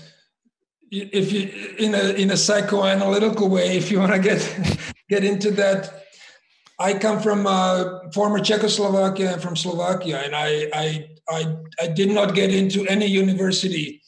if 0.90 1.32
you 1.32 1.48
in 1.78 1.94
a 1.94 2.12
in 2.14 2.30
a 2.30 2.34
psychoanalytical 2.34 3.48
way, 3.48 3.76
if 3.76 3.90
you 3.90 4.00
want 4.00 4.12
to 4.12 4.18
get 4.18 4.40
get 5.08 5.24
into 5.24 5.50
that. 5.52 5.96
I 6.80 6.94
come 6.94 7.20
from 7.20 7.46
uh, 7.46 8.10
former 8.14 8.38
Czechoslovakia 8.38 9.34
and 9.34 9.42
from 9.42 9.54
Slovakia, 9.54 10.22
and 10.24 10.34
I, 10.34 10.70
I 10.72 11.08
I 11.28 11.56
I 11.78 11.86
did 11.88 12.10
not 12.10 12.34
get 12.34 12.52
into 12.54 12.86
any 12.86 13.06
university 13.06 14.00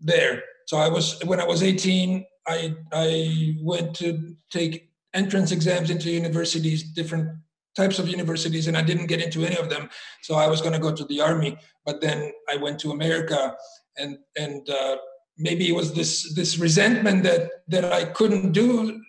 there. 0.00 0.44
So 0.66 0.76
I 0.76 0.88
was 0.88 1.18
when 1.24 1.40
I 1.40 1.44
was 1.44 1.62
18, 1.62 2.24
I 2.46 2.76
I 2.92 3.56
went 3.60 3.96
to 3.96 4.36
take 4.50 4.87
entrance 5.14 5.52
exams 5.52 5.90
into 5.90 6.10
universities, 6.10 6.82
different 6.92 7.28
types 7.76 7.98
of 7.98 8.08
universities, 8.08 8.66
and 8.66 8.76
I 8.76 8.82
didn't 8.82 9.06
get 9.06 9.22
into 9.22 9.44
any 9.44 9.56
of 9.56 9.70
them. 9.70 9.88
So 10.22 10.34
I 10.34 10.48
was 10.48 10.60
going 10.60 10.72
to 10.72 10.80
go 10.80 10.94
to 10.94 11.04
the 11.04 11.20
army, 11.20 11.56
but 11.84 12.00
then 12.00 12.32
I 12.48 12.56
went 12.56 12.78
to 12.80 12.90
America, 12.90 13.56
and 13.96 14.18
and 14.36 14.68
uh, 14.68 14.96
maybe 15.36 15.68
it 15.68 15.74
was 15.74 15.92
this 15.94 16.34
this 16.34 16.58
resentment 16.58 17.22
that 17.22 17.50
that 17.68 17.84
I 17.92 18.04
couldn't 18.04 18.52
do 18.52 19.00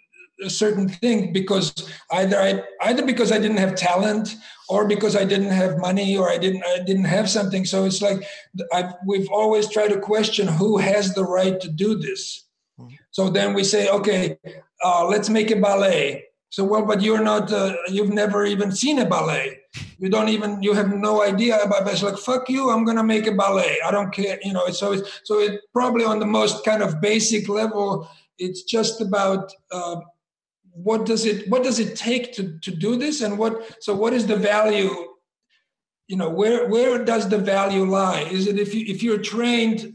a 0.43 0.49
certain 0.49 0.87
thing 0.87 1.33
because 1.33 1.73
either 2.11 2.39
I 2.39 2.63
either 2.83 3.05
because 3.05 3.31
I 3.31 3.39
didn't 3.39 3.57
have 3.57 3.75
talent 3.75 4.35
or 4.69 4.87
because 4.87 5.15
I 5.15 5.25
didn't 5.25 5.51
have 5.51 5.79
money 5.79 6.17
or 6.17 6.29
I 6.29 6.37
didn't 6.37 6.63
I 6.65 6.79
didn't 6.79 7.05
have 7.05 7.29
something. 7.29 7.65
So 7.65 7.85
it's 7.85 8.01
like 8.01 8.23
I've, 8.73 8.93
we've 9.05 9.29
always 9.29 9.69
tried 9.69 9.89
to 9.89 9.99
question 9.99 10.47
who 10.47 10.77
has 10.77 11.13
the 11.13 11.25
right 11.25 11.59
to 11.59 11.69
do 11.69 11.95
this. 11.95 12.45
So 13.11 13.29
then 13.29 13.53
we 13.53 13.63
say, 13.63 13.89
okay, 13.89 14.37
uh, 14.83 15.05
let's 15.07 15.29
make 15.29 15.51
a 15.51 15.55
ballet. 15.55 16.25
So 16.51 16.63
well, 16.63 16.85
but 16.85 17.01
you're 17.01 17.23
not. 17.23 17.51
Uh, 17.51 17.75
you've 17.87 18.09
never 18.09 18.43
even 18.45 18.71
seen 18.71 18.99
a 18.99 19.05
ballet. 19.05 19.59
You 19.99 20.09
don't 20.09 20.29
even. 20.29 20.63
You 20.63 20.73
have 20.73 20.91
no 20.91 21.21
idea 21.21 21.59
about. 21.59 21.87
It. 21.87 21.91
It's 21.91 22.01
like 22.01 22.17
fuck 22.17 22.49
you. 22.49 22.71
I'm 22.71 22.85
gonna 22.85 23.03
make 23.03 23.27
a 23.27 23.33
ballet. 23.33 23.77
I 23.85 23.91
don't 23.91 24.11
care. 24.11 24.39
You 24.43 24.53
know. 24.53 24.67
So 24.69 24.93
it's 24.93 25.21
so 25.25 25.39
it 25.39 25.61
probably 25.73 26.05
on 26.05 26.17
the 26.17 26.25
most 26.25 26.65
kind 26.65 26.81
of 26.81 26.99
basic 27.01 27.49
level. 27.49 28.09
It's 28.39 28.63
just 28.63 28.99
about 28.99 29.53
uh, 29.71 29.97
what 30.83 31.05
does 31.05 31.25
it 31.25 31.47
what 31.49 31.63
does 31.63 31.77
it 31.77 31.95
take 31.95 32.33
to 32.33 32.57
to 32.59 32.71
do 32.71 32.95
this 32.95 33.21
and 33.21 33.37
what 33.37 33.77
so 33.83 33.93
what 33.93 34.13
is 34.13 34.25
the 34.25 34.35
value 34.35 34.89
you 36.07 36.15
know 36.15 36.29
where 36.29 36.67
where 36.69 37.03
does 37.03 37.27
the 37.27 37.37
value 37.37 37.83
lie 37.83 38.21
is 38.21 38.47
it 38.47 38.57
if 38.57 38.73
you 38.73 38.85
if 38.87 39.03
you're 39.03 39.17
trained 39.17 39.93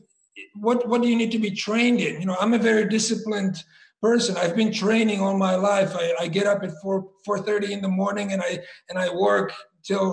what 0.55 0.89
what 0.89 1.03
do 1.03 1.09
you 1.09 1.17
need 1.17 1.33
to 1.33 1.39
be 1.39 1.51
trained 1.51 2.01
in 2.01 2.21
you 2.21 2.27
know 2.27 2.37
i'm 2.41 2.55
a 2.55 2.59
very 2.59 2.89
disciplined 2.89 3.63
person. 4.05 4.37
I've 4.37 4.55
been 4.55 4.71
training 4.71 5.23
all 5.23 5.39
my 5.39 5.55
life. 5.55 5.97
I, 5.97 6.15
I 6.21 6.27
get 6.29 6.47
up 6.47 6.63
at 6.63 6.73
4 6.83 7.09
4:30 7.27 7.71
in 7.71 7.81
the 7.81 7.95
morning 8.03 8.33
and 8.33 8.43
I 8.43 8.53
and 8.89 8.99
I 8.99 9.09
work 9.27 9.51
till 9.83 10.09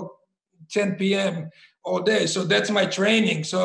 10 0.70 0.94
p.m. 1.00 1.50
all 1.84 2.00
day. 2.00 2.24
So 2.34 2.44
that's 2.44 2.70
my 2.70 2.86
training. 2.86 3.44
So 3.44 3.62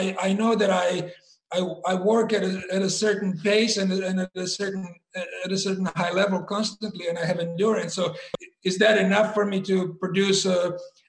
I, 0.00 0.16
I 0.28 0.32
know 0.32 0.54
that 0.54 0.70
I 0.70 1.12
I, 1.52 1.58
I 1.92 1.94
work 1.94 2.32
at 2.32 2.42
a, 2.42 2.52
at 2.76 2.82
a 2.82 2.96
certain 3.04 3.32
pace 3.48 3.76
and, 3.76 3.92
and 3.92 4.18
at 4.20 4.30
a 4.34 4.46
certain 4.46 4.84
at 5.44 5.52
a 5.52 5.58
certain 5.66 5.86
high 6.00 6.12
level 6.22 6.40
constantly, 6.42 7.08
and 7.08 7.18
I 7.18 7.26
have 7.30 7.38
endurance. 7.38 7.92
So 7.94 8.14
is 8.64 8.78
that 8.78 8.96
enough 9.06 9.28
for 9.34 9.44
me 9.44 9.58
to 9.70 9.76
produce 10.00 10.46
a, 10.46 10.58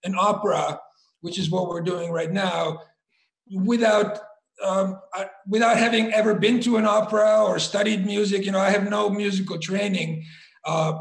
an 0.04 0.14
opera, 0.30 0.80
which 1.22 1.38
is 1.40 1.50
what 1.50 1.70
we're 1.70 1.90
doing 1.94 2.12
right 2.20 2.34
now, 2.48 2.62
without 3.72 4.12
um, 4.64 5.00
I, 5.14 5.28
without 5.48 5.78
having 5.78 6.14
ever 6.14 6.34
been 6.34 6.60
to 6.62 6.78
an 6.78 6.86
opera 6.86 7.44
or 7.44 7.60
studied 7.60 8.06
music, 8.06 8.46
you 8.46 8.52
know, 8.52 8.60
I 8.60 8.70
have 8.70 8.90
no 8.90 9.10
musical 9.10 9.60
training. 9.60 10.26
Uh, 10.66 10.98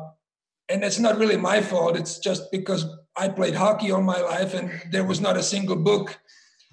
and 0.68 0.84
it's 0.84 0.98
not 0.98 1.18
really 1.18 1.36
my 1.36 1.60
fault. 1.60 1.96
It's 1.96 2.18
just 2.18 2.50
because 2.50 2.84
I 3.16 3.28
played 3.28 3.54
hockey 3.54 3.90
all 3.90 4.02
my 4.02 4.20
life 4.20 4.54
and 4.54 4.70
there 4.90 5.04
was 5.04 5.20
not 5.20 5.36
a 5.36 5.42
single 5.42 5.76
book. 5.76 6.18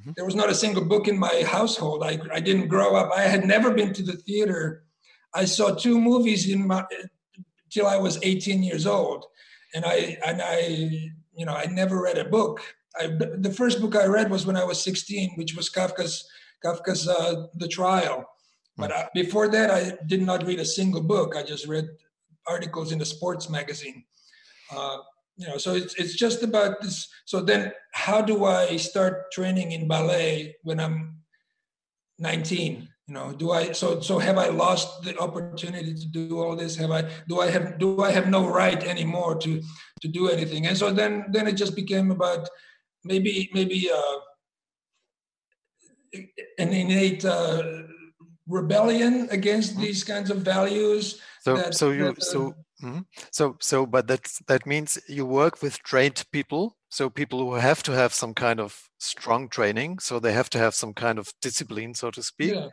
Mm-hmm. 0.02 0.12
There 0.16 0.26
was 0.26 0.36
not 0.36 0.50
a 0.50 0.56
single 0.56 0.84
book 0.84 1.08
in 1.08 1.18
my 1.18 1.44
household. 1.48 2.04
I, 2.04 2.20
I 2.32 2.40
didn't 2.40 2.68
grow 2.68 2.96
up. 2.96 3.12
I 3.16 3.22
had 3.22 3.46
never 3.46 3.72
been 3.72 3.94
to 3.94 4.04
the 4.04 4.14
theater. 4.18 4.84
I 5.34 5.46
saw 5.46 5.74
two 5.74 6.00
movies 6.00 6.50
in 6.50 6.68
my 6.68 6.86
till 7.70 7.88
I 7.88 7.98
was 7.98 8.20
18 8.22 8.62
years 8.62 8.86
old. 8.86 9.26
And 9.74 9.86
I, 9.86 10.18
and 10.26 10.42
I, 10.44 10.60
you 11.36 11.46
know, 11.46 11.54
I 11.54 11.66
never 11.66 12.02
read 12.02 12.18
a 12.18 12.26
book. 12.26 12.62
I, 13.00 13.08
the 13.08 13.54
first 13.56 13.82
book 13.82 13.96
I 13.96 14.06
read 14.06 14.30
was 14.30 14.46
when 14.46 14.58
I 14.58 14.64
was 14.64 14.84
16, 14.84 15.34
which 15.36 15.56
was 15.56 15.70
Kafka's 15.70 16.30
Kafka's 16.64 17.08
uh, 17.08 17.48
The 17.56 17.68
Trial. 17.68 18.26
But 18.78 18.92
uh, 18.92 19.06
before 19.14 19.50
that, 19.50 19.70
I 19.70 19.98
did 20.08 20.22
not 20.22 20.46
read 20.46 20.60
a 20.60 20.66
single 20.66 21.02
book. 21.02 21.36
I 21.36 21.44
just 21.44 21.68
read 21.68 21.88
articles 22.48 22.92
in 22.92 23.00
the 23.00 23.06
sports 23.06 23.50
magazine. 23.50 24.04
Uh, 24.76 24.98
you 25.38 25.48
know, 25.48 25.58
so 25.58 25.76
it's 25.76 25.96
it's 25.96 26.16
just 26.16 26.44
about 26.44 26.82
this. 26.82 27.08
So 27.26 27.42
then, 27.42 27.72
how 27.92 28.22
do 28.22 28.46
I 28.46 28.78
start 28.78 29.32
training 29.32 29.72
in 29.72 29.88
ballet 29.88 30.56
when 30.64 30.80
I'm 30.80 31.18
19? 32.20 32.88
You 33.08 33.14
know, 33.14 33.34
do 33.34 33.52
I 33.52 33.72
so 33.74 34.00
so 34.00 34.18
have 34.18 34.38
I 34.38 34.48
lost 34.48 35.04
the 35.04 35.18
opportunity 35.18 35.94
to 35.94 36.08
do 36.08 36.40
all 36.40 36.56
this? 36.56 36.76
Have 36.78 36.92
I 36.92 37.10
do 37.28 37.42
I 37.42 37.50
have 37.50 37.78
do 37.78 38.02
I 38.02 38.12
have 38.12 38.30
no 38.30 38.48
right 38.48 38.82
anymore 38.84 39.36
to 39.40 39.62
to 40.02 40.08
do 40.08 40.30
anything? 40.30 40.68
And 40.68 40.78
so 40.78 40.92
then 40.92 41.26
then 41.32 41.48
it 41.48 41.54
just 41.54 41.76
became 41.76 42.12
about 42.12 42.50
maybe 43.04 43.50
maybe. 43.54 43.90
Uh, 43.92 44.18
an 46.58 46.70
innate 46.70 47.26
uh, 47.26 47.84
rebellion 48.48 49.28
against 49.32 49.74
mm-hmm. 49.74 49.82
these 49.82 50.04
kinds 50.04 50.30
of 50.30 50.38
values. 50.38 51.22
So, 51.42 51.58
that, 51.58 51.74
so 51.74 51.92
you, 51.92 52.06
that, 52.06 52.18
uh, 52.18 52.22
so, 52.22 52.56
mm-hmm. 52.84 53.00
so, 53.32 53.58
so, 53.60 53.86
but 53.86 54.08
that's 54.08 54.40
that 54.48 54.66
means 54.66 54.98
you 55.08 55.26
work 55.26 55.62
with 55.62 55.82
trained 55.84 56.24
people. 56.32 56.78
So 56.90 57.10
people 57.10 57.40
who 57.40 57.56
have 57.56 57.82
to 57.84 57.92
have 57.92 58.14
some 58.14 58.36
kind 58.36 58.60
of 58.60 58.80
strong 59.00 59.50
training, 59.50 59.98
so 60.00 60.20
they 60.20 60.32
have 60.32 60.50
to 60.52 60.60
have 60.60 60.76
some 60.76 60.94
kind 60.94 61.18
of 61.18 61.34
discipline, 61.42 61.96
so 61.96 62.12
to 62.12 62.22
speak. 62.22 62.54
Yeah. 62.54 62.68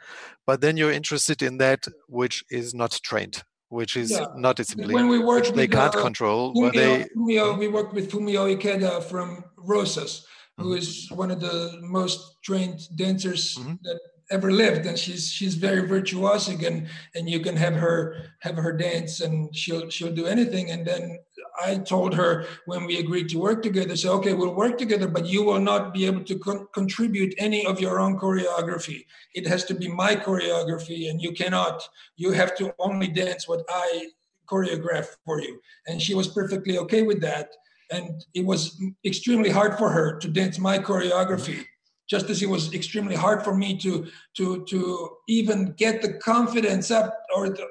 But 0.47 0.61
then 0.61 0.77
you're 0.77 0.93
interested 0.93 1.43
in 1.43 1.57
that 1.59 1.87
which 2.07 2.45
is 2.51 2.75
not 2.75 3.01
trained, 3.03 3.43
which 3.71 3.97
is 3.97 4.11
yeah. 4.11 4.27
not 4.37 4.57
disciplined, 4.57 4.93
when 4.93 5.09
we 5.09 5.21
work 5.21 5.45
which 5.45 5.53
they 5.53 5.67
can't 5.67 5.97
uh, 5.97 6.03
control. 6.03 6.55
Fumiyo, 6.55 6.73
they, 6.75 7.07
Fumiyo, 7.17 7.59
we 7.59 7.69
work 7.69 7.95
with 7.95 8.11
Fumiyo 8.11 8.55
Ikeda 8.55 9.03
from 9.05 9.43
Rosas 9.57 10.27
who 10.61 10.75
is 10.75 11.11
one 11.11 11.31
of 11.31 11.41
the 11.41 11.79
most 11.83 12.43
trained 12.43 12.81
dancers 12.97 13.57
mm-hmm. 13.57 13.75
that 13.83 13.99
ever 14.31 14.53
lived 14.53 14.87
and 14.87 14.97
she's 14.97 15.29
she's 15.29 15.57
very 15.57 15.83
virtuosic 15.83 16.65
and 16.65 16.87
and 17.17 17.29
you 17.29 17.41
can 17.41 17.57
have 17.57 17.75
her 17.75 18.17
have 18.41 18.57
her 18.57 18.73
dance 18.73 19.21
and 19.21 19.55
she'll 19.57 19.91
she'll 19.91 20.15
do 20.15 20.27
anything 20.27 20.71
and 20.71 20.87
then 20.87 21.19
i 21.61 21.75
told 21.75 22.15
her 22.15 22.47
when 22.67 22.85
we 22.85 22.99
agreed 22.99 23.29
to 23.29 23.41
work 23.41 23.61
together 23.61 23.97
say 23.97 24.09
okay 24.09 24.33
we'll 24.33 24.55
work 24.55 24.79
together 24.79 25.09
but 25.09 25.27
you 25.27 25.43
will 25.43 25.59
not 25.59 25.93
be 25.93 26.07
able 26.07 26.23
to 26.23 26.39
con- 26.39 26.69
contribute 26.73 27.35
any 27.39 27.67
of 27.67 27.81
your 27.81 27.99
own 27.99 28.17
choreography 28.17 29.05
it 29.35 29.45
has 29.45 29.65
to 29.65 29.75
be 29.75 29.89
my 29.89 30.15
choreography 30.15 31.11
and 31.11 31.21
you 31.21 31.33
cannot 31.33 31.83
you 32.17 32.31
have 32.31 32.57
to 32.57 32.73
only 32.79 33.09
dance 33.09 33.49
what 33.49 33.65
i 33.69 34.07
choreograph 34.51 35.07
for 35.25 35.41
you. 35.41 35.61
And 35.87 36.03
she 36.03 36.15
was 36.15 36.29
perfectly 36.29 36.79
okay 36.79 37.03
with 37.03 37.21
that. 37.21 37.51
And 37.91 38.25
it 38.35 38.45
was 38.45 38.81
extremely 39.05 39.51
hard 39.51 39.77
for 39.79 39.91
her 39.91 40.19
to 40.19 40.29
dance 40.29 40.59
my 40.59 40.79
choreography, 40.79 41.65
just 42.09 42.31
as 42.31 42.43
it 42.43 42.49
was 42.49 42.73
extremely 42.73 43.17
hard 43.17 43.43
for 43.43 43.55
me 43.55 43.77
to 43.79 44.07
to 44.37 44.65
to 44.67 45.11
even 45.29 45.73
get 45.77 46.03
the 46.03 46.15
confidence 46.15 46.91
up, 46.91 47.15
or 47.35 47.51
the, 47.51 47.67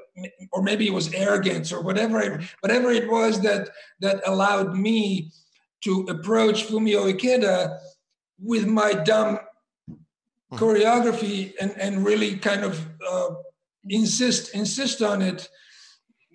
or 0.51 0.62
maybe 0.62 0.88
it 0.88 0.93
was 0.93 1.13
arrogance 1.13 1.71
or 1.71 1.82
whatever 1.82 2.19
it, 2.19 2.41
whatever 2.62 2.91
it 2.91 3.10
was 3.10 3.41
that 3.41 3.69
that 4.01 4.21
allowed 4.25 4.75
me 4.75 5.32
to 5.82 6.05
approach 6.10 6.67
Fumiyo 6.67 7.13
Ikeda 7.13 7.79
with 8.41 8.67
my 8.67 8.93
dumb 8.93 9.39
choreography 10.53 11.53
and 11.62 11.71
and 11.77 12.05
really 12.05 12.36
kind 12.38 12.63
of 12.63 12.86
uh, 13.08 13.29
insist 13.88 14.55
insist 14.55 15.01
on 15.01 15.21
it 15.21 15.49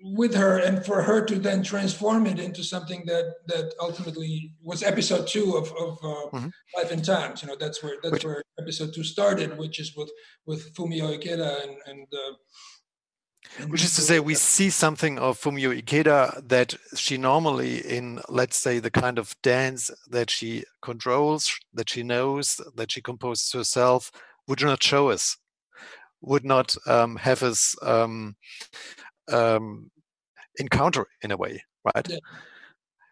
with 0.06 0.34
her 0.34 0.58
and 0.58 0.84
for 0.84 1.02
her 1.02 1.24
to 1.24 1.36
then 1.36 1.62
transform 1.62 2.26
it 2.26 2.38
into 2.38 2.62
something 2.62 3.04
that 3.06 3.36
that 3.46 3.72
ultimately 3.80 4.52
was 4.62 4.82
episode 4.82 5.26
two 5.26 5.56
of, 5.56 5.72
of 5.78 5.98
uh, 6.02 6.36
mm-hmm. 6.36 6.48
life 6.76 6.90
and 6.90 7.02
times 7.02 7.40
you 7.40 7.48
know 7.48 7.56
that's 7.58 7.82
where 7.82 7.96
that's 8.02 8.12
which, 8.12 8.24
where 8.24 8.42
episode 8.58 8.92
two 8.94 9.02
started 9.02 9.56
which 9.56 9.80
is 9.80 9.96
with 9.96 10.10
with 10.44 10.74
fumiyo 10.74 11.18
ikeda 11.18 11.64
and 11.64 11.76
and 11.86 12.06
uh, 12.12 12.34
which 13.68 13.84
is 13.84 13.94
to 13.94 14.00
say, 14.00 14.20
we 14.20 14.34
see 14.34 14.70
something 14.70 15.18
of 15.18 15.38
Fumiyo 15.38 15.80
Ikeda 15.80 16.48
that 16.48 16.74
she 16.96 17.18
normally, 17.18 17.78
in 17.78 18.20
let's 18.28 18.56
say 18.56 18.78
the 18.78 18.90
kind 18.90 19.18
of 19.18 19.36
dance 19.42 19.90
that 20.08 20.30
she 20.30 20.64
controls, 20.82 21.54
that 21.72 21.90
she 21.90 22.02
knows, 22.02 22.60
that 22.74 22.90
she 22.90 23.00
composes 23.00 23.52
herself, 23.52 24.10
would 24.48 24.62
not 24.62 24.82
show 24.82 25.10
us, 25.10 25.36
would 26.20 26.44
not 26.44 26.74
um, 26.86 27.16
have 27.16 27.42
us 27.42 27.76
um, 27.82 28.34
um, 29.30 29.90
encounter 30.58 31.06
in 31.22 31.30
a 31.30 31.36
way, 31.36 31.62
right? 31.94 32.08
Yeah. 32.08 32.18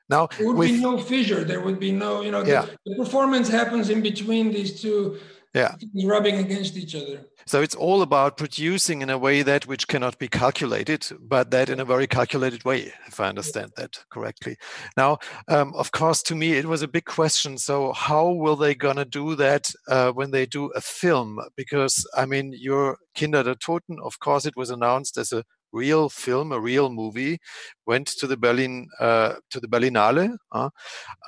Now, 0.09 0.29
there 0.39 0.49
would 0.49 0.57
with, 0.57 0.71
be 0.71 0.81
no 0.81 0.99
fissure. 0.99 1.45
There 1.45 1.61
would 1.61 1.81
be 1.81 1.93
no, 1.93 2.23
you 2.23 2.31
know, 2.31 2.43
the, 2.43 2.51
yeah. 2.51 2.67
the 2.85 2.97
performance 2.97 3.49
happens 3.49 3.89
in 3.89 4.03
between 4.03 4.53
these 4.53 4.81
two 4.81 5.19
yeah. 5.55 5.75
rubbing 6.05 6.37
against 6.37 6.77
each 6.77 6.95
other. 6.95 7.27
So 7.47 7.61
it's 7.61 7.75
all 7.75 8.03
about 8.03 8.37
producing 8.37 9.03
in 9.03 9.11
a 9.11 9.19
way 9.19 9.43
that 9.43 9.67
which 9.67 9.87
cannot 9.89 10.19
be 10.19 10.29
calculated, 10.29 11.07
but 11.21 11.51
that 11.51 11.69
in 11.69 11.81
a 11.81 11.85
very 11.85 12.07
calculated 12.07 12.65
way, 12.65 12.93
if 13.07 13.21
I 13.21 13.29
understand 13.29 13.73
that 13.77 13.99
correctly. 14.11 14.57
Now, 14.97 15.19
um, 15.49 15.75
of 15.75 15.93
course, 15.93 16.23
to 16.25 16.35
me, 16.35 16.53
it 16.53 16.67
was 16.67 16.83
a 16.83 16.89
big 16.89 17.05
question. 17.05 17.59
So 17.59 17.93
how 17.93 18.31
will 18.31 18.57
they 18.57 18.75
gonna 18.75 19.05
do 19.05 19.35
that 19.37 19.73
uh, 19.89 20.13
when 20.13 20.31
they 20.31 20.47
do 20.47 20.67
a 20.69 20.81
film? 20.81 21.41
Because 21.57 22.07
I 22.17 22.27
mean, 22.27 22.55
your 22.57 22.99
Kinder 23.15 23.43
der 23.43 23.55
Toten, 23.55 23.99
of 24.03 24.19
course, 24.21 24.47
it 24.47 24.57
was 24.57 24.71
announced 24.71 25.19
as 25.19 25.33
a 25.33 25.45
real 25.73 26.09
film, 26.09 26.53
a 26.53 26.61
real 26.61 26.91
movie, 26.91 27.39
went 27.87 28.07
to 28.19 28.27
the 28.27 28.37
Berlin 28.37 28.89
uh, 29.01 29.35
to 29.51 29.61
the 29.61 29.69
Berlinale. 29.69 30.37
Uh, 30.53 30.71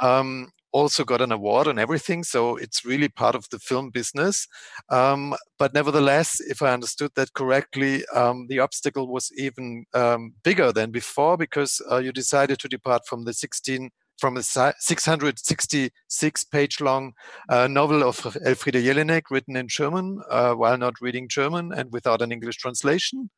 um, 0.00 0.48
also 0.74 1.04
got 1.04 1.20
an 1.20 1.30
award 1.30 1.68
and 1.68 1.78
everything, 1.78 2.24
so 2.24 2.56
it's 2.56 2.84
really 2.84 3.08
part 3.08 3.36
of 3.36 3.48
the 3.50 3.60
film 3.60 3.90
business. 3.90 4.48
Um, 4.90 5.34
but 5.56 5.72
nevertheless, 5.72 6.40
if 6.40 6.62
I 6.62 6.72
understood 6.72 7.12
that 7.14 7.32
correctly, 7.32 8.04
um, 8.12 8.48
the 8.48 8.58
obstacle 8.58 9.06
was 9.06 9.30
even 9.38 9.84
um, 9.94 10.34
bigger 10.42 10.72
than 10.72 10.90
before 10.90 11.36
because 11.36 11.80
uh, 11.90 11.98
you 11.98 12.10
decided 12.10 12.58
to 12.58 12.68
depart 12.68 13.02
from 13.06 13.24
the 13.24 13.32
16 13.32 13.90
from 14.18 14.36
a 14.36 14.42
666 14.42 16.44
page 16.44 16.80
long 16.80 17.12
uh, 17.48 17.66
novel 17.66 18.02
of 18.02 18.16
Elfriede 18.44 18.82
Jelinek 18.82 19.24
written 19.30 19.56
in 19.56 19.68
German 19.68 20.20
uh, 20.30 20.54
while 20.54 20.78
not 20.78 21.00
reading 21.00 21.28
German 21.28 21.72
and 21.72 21.92
without 21.92 22.22
an 22.22 22.32
English 22.32 22.56
translation. 22.56 23.30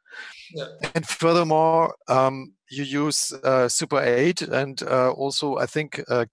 Yeah. 0.54 0.66
And 0.94 1.06
furthermore, 1.06 1.94
um, 2.08 2.54
you 2.70 2.84
use 2.84 3.32
uh, 3.44 3.68
Super 3.68 4.02
8 4.02 4.42
and 4.42 4.82
uh, 4.82 5.12
also, 5.12 5.56
I 5.56 5.66
think 5.66 6.02
uh, 6.08 6.26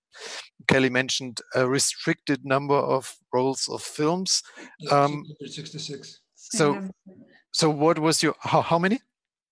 Kelly 0.67 0.89
mentioned 0.89 1.41
a 1.55 1.67
restricted 1.67 2.45
number 2.45 2.75
of 2.75 3.15
rolls 3.31 3.67
of 3.69 3.81
films. 3.81 4.41
Yeah, 4.79 5.03
um, 5.03 5.23
66. 5.45 6.19
So, 6.35 6.89
so 7.51 7.69
what 7.69 7.99
was 7.99 8.21
your, 8.21 8.35
how, 8.39 8.61
how 8.61 8.79
many? 8.79 8.99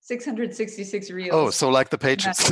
666 0.04 1.12
reels. 1.12 1.30
Oh, 1.32 1.50
so 1.52 1.70
like 1.70 1.92
the 1.92 1.98
pages. 1.98 2.52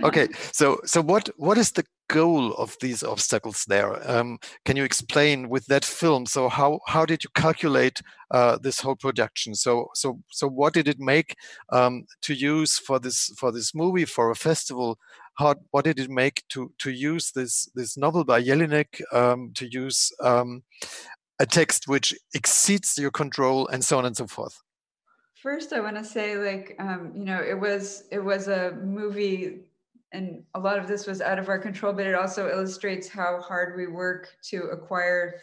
okay. 0.02 0.28
So 0.50 0.80
so 0.86 1.02
what 1.02 1.28
what 1.36 1.58
is 1.58 1.72
the 1.72 1.84
goal 2.08 2.54
of 2.54 2.74
these 2.80 3.02
obstacles 3.02 3.66
there? 3.68 4.10
Um, 4.10 4.38
can 4.64 4.74
you 4.74 4.84
explain 4.84 5.50
with 5.50 5.66
that 5.66 5.84
film? 5.84 6.24
So 6.24 6.48
how 6.48 6.80
how 6.86 7.04
did 7.04 7.22
you 7.22 7.28
calculate 7.34 8.00
uh, 8.30 8.56
this 8.62 8.80
whole 8.80 8.96
production? 8.96 9.54
So 9.54 9.88
so 9.94 10.20
so 10.30 10.48
what 10.48 10.72
did 10.72 10.88
it 10.88 10.98
make 10.98 11.36
um, 11.70 12.06
to 12.22 12.32
use 12.32 12.78
for 12.78 12.98
this 12.98 13.30
for 13.36 13.52
this 13.52 13.74
movie 13.74 14.06
for 14.06 14.30
a 14.30 14.36
festival? 14.36 14.98
How 15.34 15.56
what 15.70 15.84
did 15.84 16.00
it 16.00 16.08
make 16.08 16.44
to 16.48 16.72
to 16.78 16.90
use 16.90 17.30
this 17.32 17.68
this 17.74 17.98
novel 17.98 18.24
by 18.24 18.42
Jelinek 18.42 19.02
um, 19.12 19.52
to 19.56 19.68
use 19.70 20.10
um, 20.22 20.62
a 21.38 21.44
text 21.44 21.88
which 21.88 22.14
exceeds 22.32 22.96
your 22.96 23.10
control 23.10 23.68
and 23.68 23.84
so 23.84 23.98
on 23.98 24.06
and 24.06 24.16
so 24.16 24.26
forth? 24.26 24.63
First, 25.44 25.74
I 25.74 25.80
want 25.80 25.98
to 25.98 26.04
say, 26.04 26.38
like, 26.38 26.74
um, 26.78 27.12
you 27.14 27.26
know, 27.26 27.38
it 27.38 27.60
was 27.60 28.04
it 28.10 28.18
was 28.18 28.48
a 28.48 28.78
movie, 28.82 29.66
and 30.10 30.42
a 30.54 30.58
lot 30.58 30.78
of 30.78 30.88
this 30.88 31.06
was 31.06 31.20
out 31.20 31.38
of 31.38 31.50
our 31.50 31.58
control. 31.58 31.92
But 31.92 32.06
it 32.06 32.14
also 32.14 32.48
illustrates 32.48 33.08
how 33.08 33.42
hard 33.42 33.76
we 33.76 33.86
work 33.86 34.38
to 34.44 34.62
acquire 34.72 35.38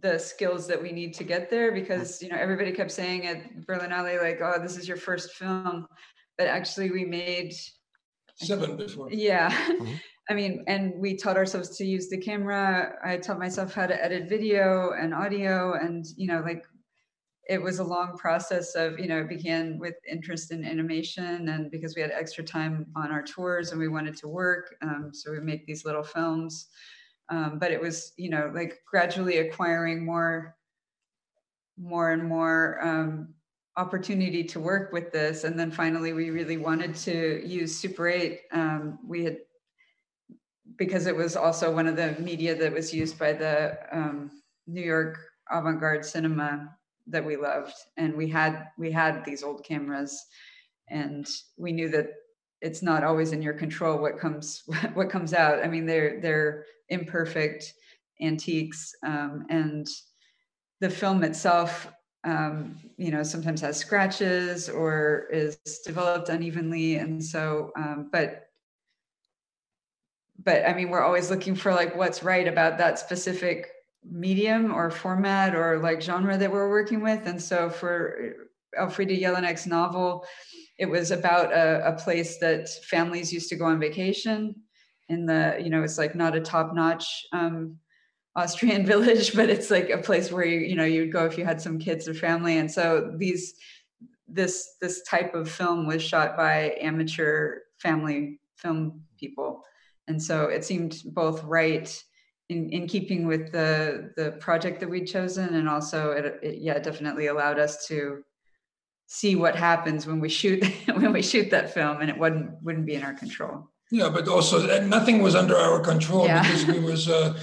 the 0.00 0.18
skills 0.18 0.66
that 0.68 0.82
we 0.82 0.90
need 0.90 1.12
to 1.16 1.24
get 1.24 1.50
there. 1.50 1.70
Because 1.70 2.22
you 2.22 2.30
know, 2.30 2.38
everybody 2.38 2.72
kept 2.72 2.90
saying 2.90 3.26
at 3.26 3.66
Berlinale, 3.66 4.22
like, 4.22 4.40
"Oh, 4.40 4.58
this 4.58 4.78
is 4.78 4.88
your 4.88 4.96
first 4.96 5.34
film," 5.34 5.86
but 6.38 6.46
actually, 6.46 6.90
we 6.90 7.04
made 7.04 7.52
seven 8.36 8.78
before. 8.78 9.12
Yeah. 9.12 9.50
Mm-hmm. 9.50 9.94
I 10.30 10.34
mean, 10.34 10.64
and 10.66 10.94
we 10.96 11.14
taught 11.14 11.36
ourselves 11.36 11.76
to 11.76 11.84
use 11.84 12.08
the 12.08 12.18
camera. 12.18 12.94
I 13.04 13.18
taught 13.18 13.38
myself 13.38 13.74
how 13.74 13.86
to 13.86 14.02
edit 14.02 14.30
video 14.30 14.92
and 14.98 15.12
audio, 15.12 15.74
and 15.74 16.06
you 16.16 16.26
know, 16.26 16.40
like 16.40 16.64
it 17.48 17.62
was 17.62 17.78
a 17.78 17.84
long 17.84 18.16
process 18.16 18.74
of 18.74 18.98
you 18.98 19.06
know 19.06 19.20
it 19.20 19.28
began 19.28 19.78
with 19.78 19.94
interest 20.10 20.50
in 20.50 20.64
animation 20.64 21.48
and 21.48 21.70
because 21.70 21.94
we 21.94 22.02
had 22.02 22.10
extra 22.10 22.42
time 22.42 22.86
on 22.96 23.12
our 23.12 23.22
tours 23.22 23.70
and 23.70 23.80
we 23.80 23.88
wanted 23.88 24.16
to 24.16 24.28
work 24.28 24.74
um, 24.82 25.10
so 25.12 25.30
we 25.30 25.40
make 25.40 25.66
these 25.66 25.84
little 25.84 26.02
films. 26.02 26.68
Um, 27.28 27.58
but 27.58 27.72
it 27.72 27.80
was 27.80 28.12
you 28.16 28.30
know 28.30 28.52
like 28.54 28.80
gradually 28.88 29.38
acquiring 29.38 30.04
more 30.04 30.56
more 31.78 32.12
and 32.12 32.24
more 32.24 32.78
um, 32.82 33.34
opportunity 33.76 34.42
to 34.42 34.58
work 34.58 34.92
with 34.92 35.12
this. 35.12 35.44
And 35.44 35.58
then 35.58 35.70
finally 35.70 36.12
we 36.12 36.30
really 36.30 36.56
wanted 36.56 36.94
to 36.96 37.46
use 37.46 37.76
super 37.76 38.08
8 38.08 38.40
um, 38.52 38.98
we 39.06 39.24
had 39.24 39.38
because 40.76 41.06
it 41.06 41.14
was 41.16 41.36
also 41.36 41.72
one 41.72 41.86
of 41.86 41.96
the 41.96 42.16
media 42.18 42.54
that 42.54 42.72
was 42.72 42.92
used 42.92 43.18
by 43.18 43.32
the 43.32 43.78
um, 43.92 44.30
new 44.66 44.82
york 44.82 45.16
avant-garde 45.50 46.04
cinema 46.04 46.76
that 47.08 47.24
we 47.24 47.36
loved. 47.36 47.74
And 47.96 48.16
we 48.16 48.28
had 48.28 48.68
we 48.78 48.90
had 48.90 49.24
these 49.24 49.42
old 49.42 49.64
cameras 49.64 50.24
and 50.88 51.26
we 51.56 51.72
knew 51.72 51.88
that 51.90 52.08
it's 52.60 52.82
not 52.82 53.04
always 53.04 53.32
in 53.32 53.42
your 53.42 53.54
control 53.54 53.98
what 53.98 54.18
comes 54.18 54.62
what 54.94 55.10
comes 55.10 55.32
out. 55.32 55.64
I 55.64 55.68
mean 55.68 55.86
they're 55.86 56.20
they're 56.20 56.64
imperfect 56.88 57.74
antiques 58.20 58.94
um, 59.04 59.46
and 59.50 59.86
the 60.80 60.90
film 60.90 61.22
itself 61.24 61.88
um, 62.24 62.76
you 62.96 63.10
know 63.10 63.22
sometimes 63.22 63.60
has 63.60 63.76
scratches 63.76 64.68
or 64.68 65.26
is 65.30 65.58
developed 65.84 66.28
unevenly. 66.28 66.96
And 66.96 67.22
so 67.24 67.72
um, 67.76 68.08
but 68.10 68.42
but 70.44 70.68
i 70.68 70.74
mean 70.74 70.90
we're 70.90 71.02
always 71.02 71.30
looking 71.30 71.54
for 71.54 71.72
like 71.72 71.96
what's 71.96 72.22
right 72.22 72.46
about 72.46 72.76
that 72.76 72.98
specific 72.98 73.70
medium 74.10 74.72
or 74.72 74.90
format 74.90 75.54
or 75.54 75.78
like 75.78 76.00
genre 76.00 76.36
that 76.38 76.50
we're 76.50 76.70
working 76.70 77.02
with. 77.02 77.26
And 77.26 77.40
so 77.40 77.68
for 77.68 78.34
Elfriede 78.78 79.20
Jelinek's 79.20 79.66
novel, 79.66 80.24
it 80.78 80.86
was 80.86 81.10
about 81.10 81.52
a, 81.52 81.88
a, 81.88 81.92
place 81.94 82.38
that 82.38 82.68
families 82.68 83.32
used 83.32 83.48
to 83.48 83.56
go 83.56 83.64
on 83.64 83.80
vacation 83.80 84.54
in 85.08 85.26
the, 85.26 85.58
you 85.62 85.70
know, 85.70 85.82
it's 85.82 85.98
like 85.98 86.14
not 86.14 86.36
a 86.36 86.40
top 86.40 86.74
notch 86.74 87.26
um, 87.32 87.78
Austrian 88.34 88.84
village, 88.92 89.34
but 89.34 89.48
it's 89.48 89.70
like 89.70 89.90
a 89.90 89.98
place 89.98 90.30
where 90.30 90.44
you, 90.44 90.60
you 90.60 90.76
know, 90.76 90.84
you'd 90.84 91.12
go 91.12 91.24
if 91.24 91.38
you 91.38 91.44
had 91.44 91.60
some 91.60 91.78
kids 91.78 92.06
or 92.06 92.14
family. 92.14 92.58
And 92.58 92.70
so 92.70 93.12
these, 93.16 93.54
this, 94.28 94.76
this 94.80 95.02
type 95.04 95.34
of 95.34 95.50
film 95.50 95.86
was 95.86 96.02
shot 96.02 96.36
by 96.36 96.76
amateur 96.80 97.60
family 97.78 98.40
film 98.56 99.02
people. 99.18 99.62
And 100.08 100.22
so 100.22 100.44
it 100.44 100.64
seemed 100.64 101.02
both 101.06 101.42
right 101.44 102.02
in, 102.48 102.70
in 102.70 102.86
keeping 102.86 103.26
with 103.26 103.52
the 103.52 104.12
the 104.16 104.32
project 104.32 104.80
that 104.80 104.88
we'd 104.88 105.06
chosen 105.06 105.54
and 105.54 105.68
also 105.68 106.12
it, 106.12 106.38
it, 106.42 106.58
yeah 106.58 106.78
definitely 106.78 107.26
allowed 107.26 107.58
us 107.58 107.86
to 107.86 108.22
see 109.08 109.36
what 109.36 109.54
happens 109.56 110.06
when 110.06 110.20
we 110.20 110.28
shoot 110.28 110.64
when 110.94 111.12
we 111.12 111.22
shoot 111.22 111.50
that 111.50 111.72
film 111.72 112.00
and 112.00 112.10
it 112.10 112.18
wouldn't 112.18 112.50
wouldn't 112.62 112.86
be 112.86 112.94
in 112.94 113.02
our 113.02 113.14
control 113.14 113.70
yeah 113.90 114.08
but 114.08 114.28
also 114.28 114.80
nothing 114.82 115.22
was 115.22 115.34
under 115.34 115.56
our 115.56 115.80
control 115.80 116.24
yeah. 116.26 116.42
because 116.42 116.66
we 116.66 116.78
was 116.78 117.08
uh 117.08 117.36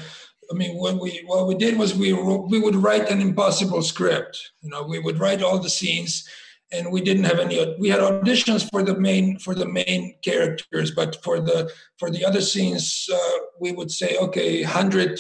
I 0.52 0.56
mean, 0.56 0.78
what 0.78 1.00
we 1.00 1.24
what 1.26 1.48
we 1.48 1.56
did 1.56 1.78
was 1.78 1.96
we 1.96 2.14
we 2.14 2.60
would 2.60 2.76
write 2.76 3.10
an 3.10 3.22
impossible 3.22 3.82
script. 3.82 4.52
You 4.62 4.70
know, 4.70 4.84
we 4.84 5.00
would 5.00 5.20
write 5.20 5.42
all 5.42 5.58
the 5.58 5.70
scenes, 5.70 6.28
and 6.74 6.92
we 6.92 7.02
didn't 7.02 7.26
have 7.26 7.40
any. 7.40 7.76
We 7.80 7.90
had 7.90 8.00
auditions 8.00 8.70
for 8.70 8.84
the 8.84 9.00
main 9.00 9.38
for 9.38 9.54
the 9.56 9.68
main 9.68 10.16
characters, 10.22 10.92
but 10.92 11.24
for 11.24 11.40
the 11.40 11.72
for 11.98 12.10
the 12.10 12.26
other 12.26 12.42
scenes, 12.42 13.08
uh, 13.14 13.38
we 13.60 13.72
would 13.72 13.92
say, 13.92 14.18
okay, 14.18 14.64
hundred 14.64 15.20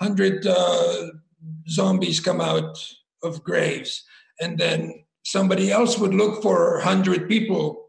hundred 0.00 0.46
uh, 0.46 1.10
zombies 1.68 2.20
come 2.20 2.40
out 2.40 2.76
of 3.22 3.44
graves, 3.44 4.04
and 4.40 4.58
then 4.58 5.04
somebody 5.22 5.70
else 5.70 5.98
would 5.98 6.14
look 6.14 6.42
for 6.42 6.80
hundred 6.80 7.28
people 7.28 7.88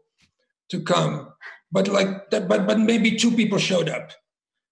to 0.70 0.80
come, 0.80 1.32
but 1.72 1.88
like 1.88 2.30
that, 2.30 2.48
but 2.48 2.66
but 2.66 2.78
maybe 2.78 3.16
two 3.16 3.32
people 3.32 3.58
showed 3.58 3.88
up 3.88 4.12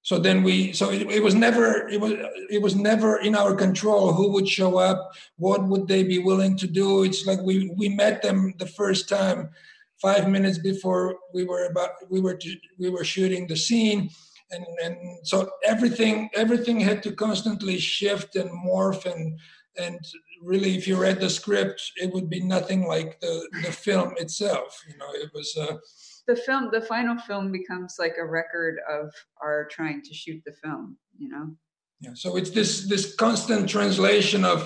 so 0.05 0.19
then 0.19 0.43
we 0.43 0.75
so 0.75 0.90
it, 0.90 1.11
it, 1.11 1.23
was 1.23 1.35
never 1.35 1.88
it 1.88 1.99
was 1.99 2.12
it 2.51 2.61
was 2.61 2.77
never 2.77 3.17
in 3.21 3.35
our 3.35 3.55
control 3.55 4.12
who 4.12 4.31
would 4.33 4.47
show 4.47 4.77
up 4.77 5.12
what 5.37 5.64
would 5.64 5.88
they 5.88 6.03
be 6.03 6.19
willing 6.19 6.59
to 6.59 6.67
do. 6.67 7.05
It's 7.05 7.27
like 7.27 7.40
we 7.40 7.71
we 7.75 7.88
met 7.88 8.21
them 8.21 8.53
the 8.59 8.67
first 8.67 9.09
time 9.09 9.49
five 9.97 10.29
minutes 10.29 10.59
before 10.59 11.17
we 11.33 11.45
were 11.45 11.64
about 11.64 11.93
we 12.11 12.21
were 12.21 12.35
to, 12.35 12.55
we 12.79 12.90
were 12.90 13.03
shooting 13.03 13.47
the 13.47 13.57
scene. 13.57 14.11
And 14.51 14.67
and 14.85 14.97
so 15.27 15.51
everything 15.64 16.29
everything 16.35 16.81
had 16.81 17.03
to 17.05 17.12
constantly 17.12 17.79
shift 17.79 18.37
and 18.37 18.51
morph 18.51 19.07
and 19.11 19.38
and 19.79 19.99
really 20.43 20.77
if 20.77 20.87
you 20.87 21.01
read 21.01 21.19
the 21.19 21.31
script 21.31 21.81
it 21.97 22.12
would 22.12 22.29
be 22.29 22.40
nothing 22.40 22.87
like 22.87 23.21
the 23.21 23.49
the 23.62 23.73
film 23.73 24.12
itself 24.19 24.85
you 24.87 24.99
know. 24.99 25.12
It 25.14 25.31
was 25.33 25.57
uh 25.57 25.79
the 26.27 26.37
film 26.37 26.71
the 26.73 26.81
final 26.81 27.17
film 27.19 27.53
becomes 27.53 27.97
like 27.99 28.17
a 28.19 28.25
record 28.25 28.79
of 28.91 29.13
our 29.43 29.67
trying 29.71 30.03
to 30.03 30.15
shoot 30.15 30.43
the 30.47 30.53
film 30.53 30.97
you 31.19 31.29
know? 31.29 31.55
Yeah 32.01 32.15
so 32.15 32.37
it's 32.37 32.51
this 32.51 32.89
this 32.89 33.15
constant 33.15 33.69
translation 33.69 34.45
of 34.45 34.61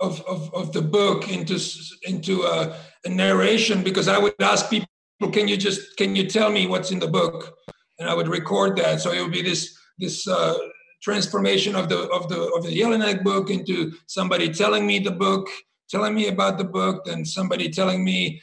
of 0.00 0.20
of, 0.26 0.54
of 0.54 0.72
the 0.72 0.82
book 0.82 1.28
into 1.30 1.58
into 2.04 2.42
a, 2.42 2.76
a 3.04 3.08
narration 3.08 3.82
because 3.82 4.06
i 4.08 4.18
would 4.18 4.34
ask 4.40 4.70
people 4.70 4.88
can 5.26 5.48
you 5.48 5.56
just 5.56 5.96
can 5.96 6.14
you 6.14 6.28
tell 6.28 6.50
me 6.50 6.66
what's 6.66 6.92
in 6.92 7.00
the 7.00 7.08
book? 7.08 7.56
And 7.98 8.08
i 8.08 8.14
would 8.14 8.28
record 8.28 8.76
that. 8.78 9.00
So 9.00 9.12
it 9.12 9.20
would 9.20 9.32
be 9.32 9.42
this 9.42 9.76
this 9.98 10.26
uh, 10.28 10.56
transformation 11.02 11.74
of 11.74 11.88
the 11.88 12.08
of 12.10 12.28
the 12.28 12.40
of 12.56 12.62
the 12.62 12.70
Jelinek 12.70 13.24
book 13.24 13.50
into 13.50 13.92
somebody 14.06 14.52
telling 14.52 14.86
me 14.86 15.00
the 15.00 15.10
book, 15.10 15.48
telling 15.90 16.14
me 16.14 16.28
about 16.28 16.58
the 16.58 16.64
book, 16.64 17.04
then 17.04 17.24
somebody 17.24 17.68
telling 17.68 18.04
me 18.04 18.40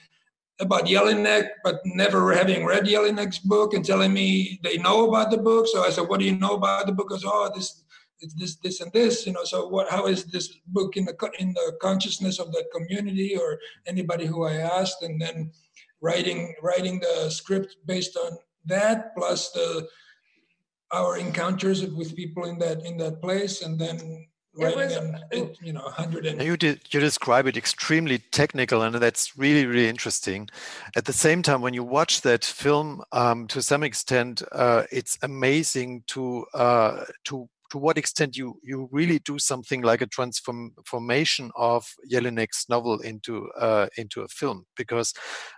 about 0.60 0.86
Jelinek, 0.86 1.50
but 1.64 1.82
never 1.86 2.34
having 2.34 2.66
read 2.66 2.86
Jelinek's 2.86 3.40
book 3.40 3.74
and 3.74 3.84
telling 3.84 4.14
me 4.14 4.60
they 4.64 4.78
know 4.78 5.08
about 5.10 5.32
the 5.32 5.38
book. 5.38 5.68
So 5.68 5.84
I 5.84 5.90
said, 5.90 6.08
"What 6.08 6.20
do 6.20 6.26
you 6.26 6.38
know 6.38 6.56
about 6.56 6.86
the 6.86 6.94
book?" 6.94 7.12
Said, 7.12 7.24
"Oh, 7.26 7.52
this, 7.54 7.84
this, 8.38 8.56
this, 8.58 8.82
and 8.82 8.92
this." 8.94 9.26
You 9.26 9.34
know, 9.34 9.44
so 9.44 9.68
what? 9.68 9.90
How 9.90 10.08
is 10.08 10.26
this 10.26 10.48
book 10.68 10.96
in 10.98 11.06
the 11.06 11.16
in 11.40 11.54
the 11.54 11.78
consciousness 11.82 12.40
of 12.40 12.52
the 12.52 12.64
community 12.74 13.38
or 13.38 13.60
anybody 13.86 14.26
who 14.26 14.46
I 14.46 14.56
asked? 14.56 15.02
And 15.02 15.20
then 15.22 15.52
writing 16.02 16.56
writing 16.62 17.00
the 17.00 17.30
script 17.30 17.78
based 17.86 18.18
on 18.18 18.38
that, 18.66 19.16
plus 19.16 19.52
the 19.52 19.88
our 20.94 21.18
encounters 21.18 21.86
with 21.86 22.16
people 22.16 22.46
in 22.46 22.58
that 22.60 22.86
in 22.86 22.98
that 22.98 23.22
place, 23.22 23.62
and 23.62 23.78
then 23.78 24.28
writing 24.58 24.80
was, 24.80 24.96
an, 24.96 25.20
it, 25.32 25.58
you 25.62 25.74
know, 25.74 25.84
100 25.84 26.26
and... 26.26 26.42
You, 26.42 26.58
did, 26.58 26.82
you 26.90 27.00
describe 27.00 27.48
it 27.48 27.58
extremely 27.58 28.20
technical, 28.32 28.82
and 28.82 28.96
that's 28.96 29.38
really, 29.38 29.66
really 29.66 29.88
interesting. 29.88 30.50
At 30.96 31.06
the 31.06 31.14
same 31.14 31.42
time, 31.42 31.62
when 31.62 31.74
you 31.74 31.84
watch 31.84 32.22
that 32.22 32.44
film, 32.44 33.04
um, 33.12 33.48
to 33.48 33.62
some 33.62 33.84
extent, 33.84 34.42
uh, 34.52 34.84
it's 34.92 35.18
amazing 35.22 36.04
to 36.08 36.46
uh, 36.54 37.06
to 37.26 37.50
to 37.72 37.78
what 37.78 37.98
extent 37.98 38.38
you 38.38 38.60
you 38.64 38.88
really 38.92 39.20
do 39.20 39.40
something 39.40 39.82
like 39.82 40.02
a 40.02 40.08
transformation 40.08 41.52
of 41.56 41.88
Jelinek's 42.12 42.68
novel 42.70 43.00
into 43.00 43.50
uh, 43.60 43.88
into 43.98 44.22
a 44.22 44.28
film. 44.28 44.66
Because 44.78 45.14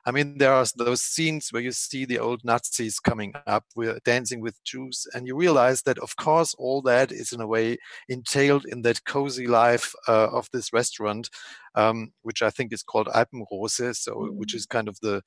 I 0.06 0.12
mean 0.12 0.38
there 0.38 0.54
are 0.54 0.66
those 0.76 1.02
scenes 1.02 1.50
where 1.52 1.62
you 1.62 1.72
see 1.72 2.06
the 2.06 2.20
old 2.20 2.42
Nazis 2.44 3.00
coming 3.00 3.34
up 3.46 3.66
with 3.76 4.04
dancing 4.04 4.42
with 4.42 4.64
Jews 4.64 5.06
and 5.14 5.28
you 5.28 5.36
realize 5.36 5.82
that 5.84 6.00
of 6.00 6.16
course 6.16 6.54
all 6.58 6.82
that 6.84 7.12
is 7.12 7.32
in 7.32 7.42
a 7.42 7.48
way 7.48 7.78
entailed 8.10 8.66
in 8.66 8.82
that 8.84 9.04
cozy 9.06 9.48
life 9.48 9.94
uh, 10.08 10.28
of 10.32 10.48
this 10.54 10.74
restaurant 10.74 11.30
um, 11.76 12.12
which 12.24 12.42
I 12.42 12.50
think 12.50 12.74
is 12.74 12.84
called 12.84 13.08
Alpenrose 13.08 13.96
so 13.96 14.30
which 14.32 14.56
is 14.56 14.66
kind 14.66 14.88
of 14.88 14.98
the 15.02 15.22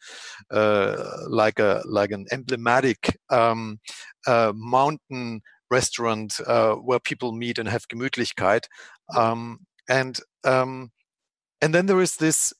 uh, 0.50 1.26
like 1.28 1.58
a 1.58 1.82
like 1.84 2.10
an 2.10 2.26
emblematic 2.32 3.18
um, 3.30 3.80
uh, 4.26 4.52
mountain 4.54 5.42
restaurant 5.70 6.40
uh, 6.46 6.74
where 6.74 7.00
people 7.00 7.33
meet 7.33 7.59
and 7.59 7.68
have 7.68 7.88
Gemütlichkeit. 7.88 8.64
Um, 9.16 9.61
and 9.88 10.18
um, 10.44 10.90
and 11.61 11.74
then 11.74 11.87
there 11.87 12.00
is 12.00 12.16
this 12.16 12.52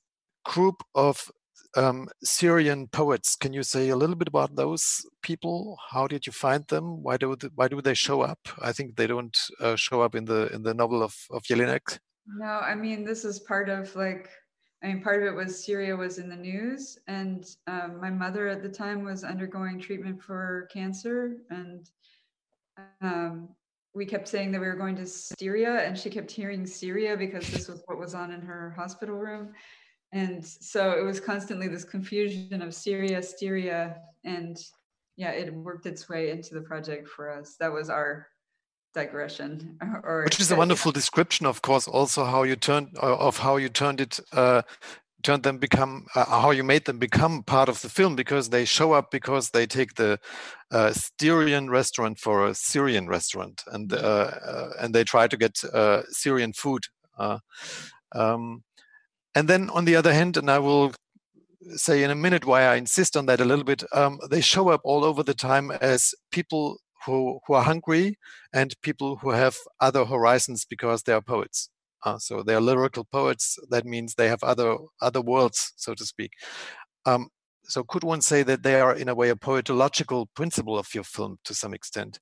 group 0.45 0.83
of 0.95 1.31
um, 1.77 2.09
Syrian 2.23 2.89
poets. 2.89 3.37
Can 3.37 3.53
you 3.53 3.63
say 3.63 3.89
a 3.89 3.97
little 3.97 4.17
bit 4.17 4.29
about 4.29 4.57
those 4.57 5.07
people? 5.23 5.79
How 5.91 6.07
did 6.07 6.27
you 6.27 6.33
find 6.33 6.67
them? 6.69 7.03
Why 7.03 7.17
do 7.17 7.37
they, 7.37 7.49
why 7.55 7.69
do 7.69 7.81
they 7.81 7.95
show 7.95 8.23
up? 8.23 8.39
I 8.61 8.73
think 8.73 8.97
they 8.97 9.07
don't 9.07 9.37
uh, 9.61 9.77
show 9.77 10.01
up 10.03 10.15
in 10.15 10.25
the 10.25 10.53
in 10.55 10.63
the 10.63 10.75
novel 10.75 11.03
of 11.03 11.15
of 11.31 11.43
Jelinek. 11.43 11.99
No, 12.27 12.47
I 12.47 12.75
mean 12.75 13.05
this 13.05 13.25
is 13.25 13.41
part 13.41 13.69
of 13.69 13.95
like 13.97 14.29
I 14.83 14.89
mean 14.89 15.03
part 15.03 15.23
of 15.23 15.29
it 15.29 15.37
was 15.37 15.65
Syria 15.65 15.97
was 15.97 16.19
in 16.19 16.29
the 16.29 16.37
news, 16.37 16.99
and 17.07 17.45
um, 17.67 18.01
my 18.01 18.11
mother 18.11 18.49
at 18.49 18.63
the 18.63 18.69
time 18.69 19.05
was 19.05 19.25
undergoing 19.25 19.79
treatment 19.79 20.23
for 20.23 20.69
cancer, 20.73 21.37
and 21.51 21.89
um, 23.01 23.49
we 23.95 24.07
kept 24.07 24.29
saying 24.29 24.53
that 24.53 24.61
we 24.61 24.67
were 24.67 24.77
going 24.77 24.97
to 24.97 25.07
Syria, 25.07 25.81
and 25.81 25.99
she 25.99 26.11
kept 26.11 26.31
hearing 26.31 26.67
Syria 26.67 27.17
because 27.17 27.51
this 27.51 27.69
was 27.69 27.83
what 27.87 27.99
was 27.99 28.15
on 28.15 28.31
in 28.31 28.41
her 28.41 28.75
hospital 28.77 29.17
room. 29.17 29.53
And 30.13 30.45
so 30.45 30.93
it 30.99 31.03
was 31.03 31.21
constantly 31.21 31.69
this 31.69 31.85
confusion 31.85 32.63
of 32.63 32.75
Syria, 32.75 33.23
Styria, 33.23 33.97
and 34.25 34.59
yeah, 35.17 35.31
it 35.31 35.53
worked 35.53 35.87
its 35.87 36.09
way 36.09 36.31
into 36.31 36.55
the 36.55 36.63
project 36.63 37.09
for 37.09 37.31
us. 37.31 37.57
That 37.61 37.73
was 37.73 37.91
our 37.91 38.27
digression 38.95 39.79
or 40.03 40.25
which 40.25 40.41
is 40.41 40.51
a 40.51 40.57
wonderful 40.57 40.91
description 40.91 41.47
of 41.47 41.63
course 41.63 41.87
also 41.87 42.25
how 42.25 42.43
you 42.43 42.57
turned 42.57 42.89
uh, 43.01 43.17
of 43.19 43.39
how 43.39 43.57
you 43.57 43.69
turned 43.69 44.01
it 44.01 44.19
uh, 44.33 44.63
turned 45.23 45.43
them 45.43 45.59
become 45.59 46.07
uh, 46.15 46.25
how 46.25 46.51
you 46.51 46.65
made 46.65 46.85
them 46.85 46.99
become 46.99 47.43
part 47.43 47.69
of 47.69 47.81
the 47.83 47.89
film 47.89 48.17
because 48.17 48.49
they 48.49 48.65
show 48.65 48.93
up 48.93 49.11
because 49.11 49.51
they 49.51 49.67
take 49.67 49.95
the 49.95 50.19
uh, 50.71 50.93
Styrian 50.93 51.71
restaurant 51.71 52.19
for 52.19 52.47
a 52.47 52.55
Syrian 52.55 53.09
restaurant 53.09 53.63
and 53.73 53.93
uh, 53.93 53.97
uh 53.97 54.71
and 54.81 54.95
they 54.95 55.05
try 55.05 55.29
to 55.29 55.37
get 55.37 55.63
uh, 55.73 56.03
Syrian 56.11 56.53
food. 56.53 56.85
Uh, 57.19 57.39
um, 58.15 58.63
and 59.35 59.49
then 59.49 59.71
on 59.71 59.85
the 59.85 59.97
other 59.97 60.13
hand, 60.13 60.37
and 60.37 60.51
I 60.51 60.59
will 60.59 60.93
say 61.77 62.03
in 62.03 62.11
a 62.11 62.15
minute 62.15 62.45
why 62.47 62.63
I 62.63 62.77
insist 62.77 63.17
on 63.17 63.27
that 63.27 63.41
a 63.41 63.45
little 63.45 63.65
bit, 63.65 63.85
um, 63.93 64.19
they 64.31 64.41
show 64.41 64.71
up 64.71 64.81
all 64.85 65.05
over 65.05 65.23
the 65.23 65.35
time 65.35 65.71
as 65.71 66.15
people 66.33 66.79
who, 67.07 67.41
who 67.47 67.55
are 67.55 67.63
hungry 67.63 68.19
and 68.53 68.75
people 68.83 69.17
who 69.17 69.31
have 69.31 69.57
other 69.81 70.05
horizons 70.05 70.65
because 70.65 71.03
they 71.03 71.13
are 71.13 71.23
poets. 71.23 71.71
Uh, 72.05 72.19
so 72.19 72.43
they 72.43 72.55
are 72.55 72.61
lyrical 72.61 73.05
poets. 73.05 73.59
That 73.71 73.85
means 73.85 74.15
they 74.15 74.29
have 74.29 74.43
other 74.43 74.77
other 75.01 75.21
worlds, 75.21 75.73
so 75.77 75.95
to 75.95 76.05
speak. 76.05 76.33
Um, 77.07 77.29
so 77.65 77.85
could 77.85 78.05
one 78.05 78.21
say 78.21 78.43
that 78.43 78.63
they 78.63 78.81
are 78.81 78.95
in 78.95 79.09
a 79.09 79.15
way 79.15 79.31
a 79.31 79.37
poetological 79.37 80.27
principle 80.35 80.79
of 80.79 80.95
your 80.95 81.05
film 81.05 81.39
to 81.45 81.55
some 81.55 81.75
extent? 81.75 82.19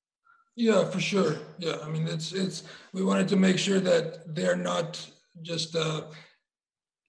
Yeah, 0.57 0.85
for 0.91 1.01
sure. 1.01 1.37
Yeah, 1.59 1.77
I 1.85 1.89
mean 1.89 2.07
it's 2.09 2.33
it's 2.33 2.65
we 2.93 3.05
wanted 3.05 3.29
to 3.29 3.37
make 3.37 3.59
sure 3.59 3.81
that 3.81 4.35
they're 4.35 4.57
not 4.57 5.01
just 5.43 5.77
uh, 5.77 6.03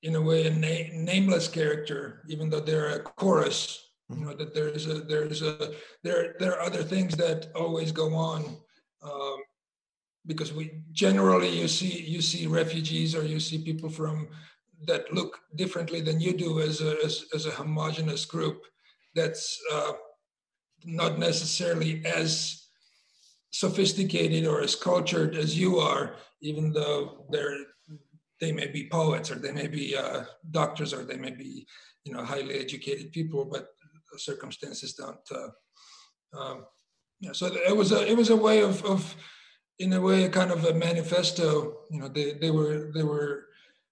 in 0.04 0.16
a 0.16 0.22
way 0.22 0.48
a 0.48 0.52
na- 0.52 0.94
nameless 0.94 1.48
character, 1.48 2.24
even 2.30 2.50
though 2.50 2.60
they're 2.60 2.96
a 2.96 3.00
chorus. 3.00 3.90
You 4.10 4.16
mm-hmm. 4.16 4.26
know 4.26 4.36
that 4.36 4.54
there's 4.54 4.88
a 4.88 5.02
there's 5.02 5.42
a 5.42 5.74
there 6.04 6.36
there 6.40 6.54
are 6.54 6.62
other 6.62 6.84
things 6.84 7.16
that 7.16 7.48
always 7.56 7.92
go 7.92 8.14
on. 8.14 8.58
Um, 9.02 9.38
because 10.26 10.54
we 10.54 10.82
generally 10.92 11.50
you 11.50 11.68
see 11.68 12.02
you 12.02 12.22
see 12.22 12.48
refugees 12.48 13.16
or 13.16 13.26
you 13.26 13.40
see 13.40 13.58
people 13.58 13.90
from 13.90 14.28
that 14.88 15.12
look 15.14 15.40
differently 15.56 16.02
than 16.02 16.20
you 16.20 16.34
do 16.34 16.60
as 16.60 16.82
a 16.82 16.98
as, 17.04 17.26
as 17.34 17.46
a 17.46 17.52
homogenous 17.52 18.26
group 18.26 18.64
that's 19.16 19.60
uh, 19.74 19.94
not 20.86 21.18
necessarily 21.20 22.06
as 22.06 22.68
sophisticated 23.52 24.46
or 24.46 24.62
as 24.62 24.76
cultured 24.76 25.36
as 25.36 25.58
you 25.58 25.78
are 25.78 26.16
even 26.42 26.72
though 26.72 27.26
they're 27.30 27.58
they 28.40 28.52
may 28.52 28.68
be 28.68 28.88
poets 28.90 29.32
or 29.32 29.36
they 29.36 29.52
may 29.52 29.68
be 29.68 29.96
uh, 29.96 30.24
doctors 30.52 30.94
or 30.94 31.04
they 31.04 31.18
may 31.18 31.32
be 31.32 31.66
you 32.04 32.14
know 32.14 32.24
highly 32.24 32.56
educated 32.60 33.12
people 33.12 33.46
but 33.46 33.70
circumstances 34.18 34.94
don't 34.94 35.20
uh, 35.32 36.40
um, 36.40 36.66
yeah 37.20 37.32
so 37.32 37.48
it 37.48 37.76
was 37.76 37.92
a 37.92 38.08
it 38.08 38.16
was 38.16 38.30
a 38.30 38.36
way 38.36 38.62
of 38.62 38.84
of 38.86 39.16
in 39.80 39.94
a 39.94 40.02
way 40.02 40.26
a 40.26 40.30
kind 40.30 40.52
of 40.52 40.66
a 40.66 40.74
manifesto. 40.74 41.78
You 41.90 42.00
know, 42.02 42.08
they 42.08 42.34
they 42.34 42.52
were 42.52 42.92
they 42.94 43.04
were 43.04 43.46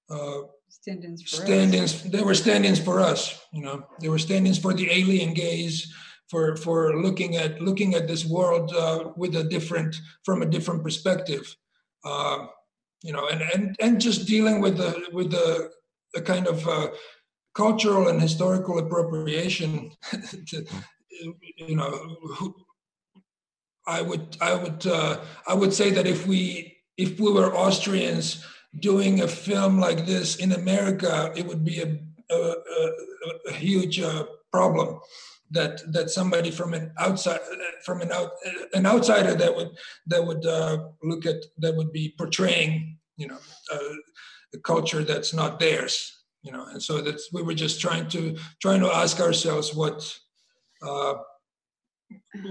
uh, 0.10 0.42
stand-ins 0.70 1.24
for 1.24 1.44
stand-ins. 1.44 1.94
Us. 1.96 2.02
They 2.04 2.22
were 2.22 2.36
stand-ins 2.36 2.80
for 2.80 3.00
us. 3.00 3.40
You 3.54 3.64
know, 3.64 3.88
they 4.02 4.10
were 4.10 4.20
stand-ins 4.20 4.60
for 4.60 4.74
the 4.74 4.92
alien 4.92 5.34
gaze, 5.34 5.94
for 6.30 6.56
for 6.58 7.02
looking 7.02 7.38
at 7.38 7.62
looking 7.62 7.96
at 7.96 8.08
this 8.08 8.26
world 8.26 8.74
uh, 8.74 9.12
with 9.16 9.36
a 9.36 9.44
different 9.44 9.96
from 10.24 10.42
a 10.42 10.46
different 10.46 10.84
perspective. 10.84 11.56
Uh, 12.04 12.48
you 13.02 13.14
know, 13.14 13.28
and 13.28 13.42
and 13.54 13.76
and 13.80 14.02
just 14.02 14.28
dealing 14.28 14.60
with 14.60 14.78
the 14.78 15.10
with 15.14 15.32
the, 15.32 15.72
the 16.14 16.22
kind 16.22 16.48
of 16.48 16.68
uh, 16.68 16.90
cultural 17.54 18.10
and 18.10 18.22
historical 18.22 18.80
appropriation. 18.80 19.92
to, 20.48 20.66
you 21.58 21.76
know, 21.76 22.54
I 23.88 24.02
would 24.02 24.38
I 24.42 24.54
would 24.54 24.86
uh, 24.86 25.20
I 25.48 25.54
would 25.54 25.74
say 25.74 25.90
that 25.92 26.06
if 26.06 26.28
we 26.28 26.78
if 26.98 27.20
we 27.20 27.32
were 27.32 27.56
Austrians 27.56 28.46
doing 28.80 29.22
a 29.22 29.28
film 29.28 29.80
like 29.80 30.06
this 30.06 30.36
in 30.36 30.52
America, 30.52 31.32
it 31.36 31.46
would 31.46 31.64
be 31.64 31.82
a, 31.82 31.98
a, 32.34 32.36
a, 32.36 32.92
a 33.48 33.54
huge 33.54 34.00
uh, 34.00 34.26
problem 34.52 35.00
that 35.52 35.82
that 35.94 36.10
somebody 36.10 36.52
from 36.52 36.74
an 36.74 36.92
outside 37.00 37.40
from 37.86 38.02
an 38.02 38.12
out 38.12 38.32
an 38.74 38.86
outsider 38.86 39.34
that 39.36 39.56
would 39.56 39.72
that 40.08 40.26
would 40.26 40.46
uh, 40.46 40.78
look 41.02 41.26
at 41.26 41.46
that 41.58 41.76
would 41.76 41.92
be 41.92 42.14
portraying 42.18 42.98
you 43.16 43.28
know 43.28 43.40
uh, 43.74 43.94
a 44.54 44.60
culture 44.60 45.04
that's 45.04 45.34
not 45.34 45.60
theirs 45.60 46.18
you 46.48 46.54
know. 46.54 46.66
And 46.72 46.82
so 46.82 47.02
that's 47.02 47.32
we 47.34 47.44
were 47.44 47.54
just 47.54 47.82
trying 47.82 48.08
to 48.10 48.38
trying 48.62 48.80
to 48.82 48.92
ask 48.92 49.20
ourselves 49.20 49.76
what 49.76 50.00
uh, 50.82 51.16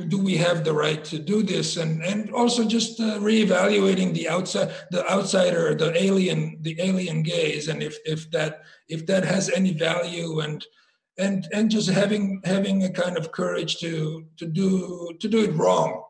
do 0.09 0.19
we 0.19 0.37
have 0.37 0.65
the 0.65 0.73
right 0.73 1.05
to 1.05 1.19
do 1.19 1.43
this? 1.43 1.77
And 1.77 2.03
and 2.03 2.31
also 2.31 2.67
just 2.67 3.01
uh, 3.01 3.19
reevaluating 3.19 4.15
the 4.15 4.29
outside 4.29 4.73
the 4.91 5.09
outsider 5.11 5.75
the 5.75 5.97
alien 6.03 6.59
the 6.63 6.77
alien 6.81 7.23
gaze 7.23 7.69
and 7.69 7.83
if 7.83 7.97
if 8.05 8.31
that 8.33 8.63
if 8.89 9.07
that 9.07 9.25
has 9.25 9.51
any 9.51 9.73
value 9.73 10.41
and 10.41 10.65
and 11.19 11.49
and 11.53 11.71
just 11.71 11.89
having 11.89 12.41
having 12.45 12.85
a 12.85 12.91
kind 12.91 13.17
of 13.17 13.33
courage 13.33 13.79
to 13.79 14.27
to 14.37 14.47
do 14.47 15.11
to 15.21 15.29
do 15.29 15.45
it 15.45 15.55
wrong 15.55 16.03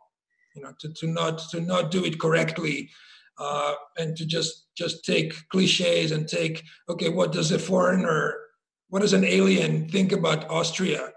you 0.55 0.63
know 0.63 0.73
to, 0.81 0.93
to 0.95 1.07
not 1.07 1.39
to 1.51 1.61
not 1.61 1.91
do 1.91 2.05
it 2.05 2.19
correctly 2.19 2.91
uh, 3.39 3.75
and 3.99 4.17
to 4.17 4.27
just 4.27 4.67
just 4.77 5.05
take 5.05 5.49
cliches 5.51 6.13
and 6.13 6.29
take 6.29 6.65
okay 6.89 7.09
what 7.09 7.33
does 7.33 7.53
a 7.53 7.59
foreigner 7.59 8.37
what 8.89 9.03
does 9.03 9.13
an 9.13 9.25
alien 9.25 9.89
think 9.89 10.13
about 10.13 10.49
austria 10.51 11.13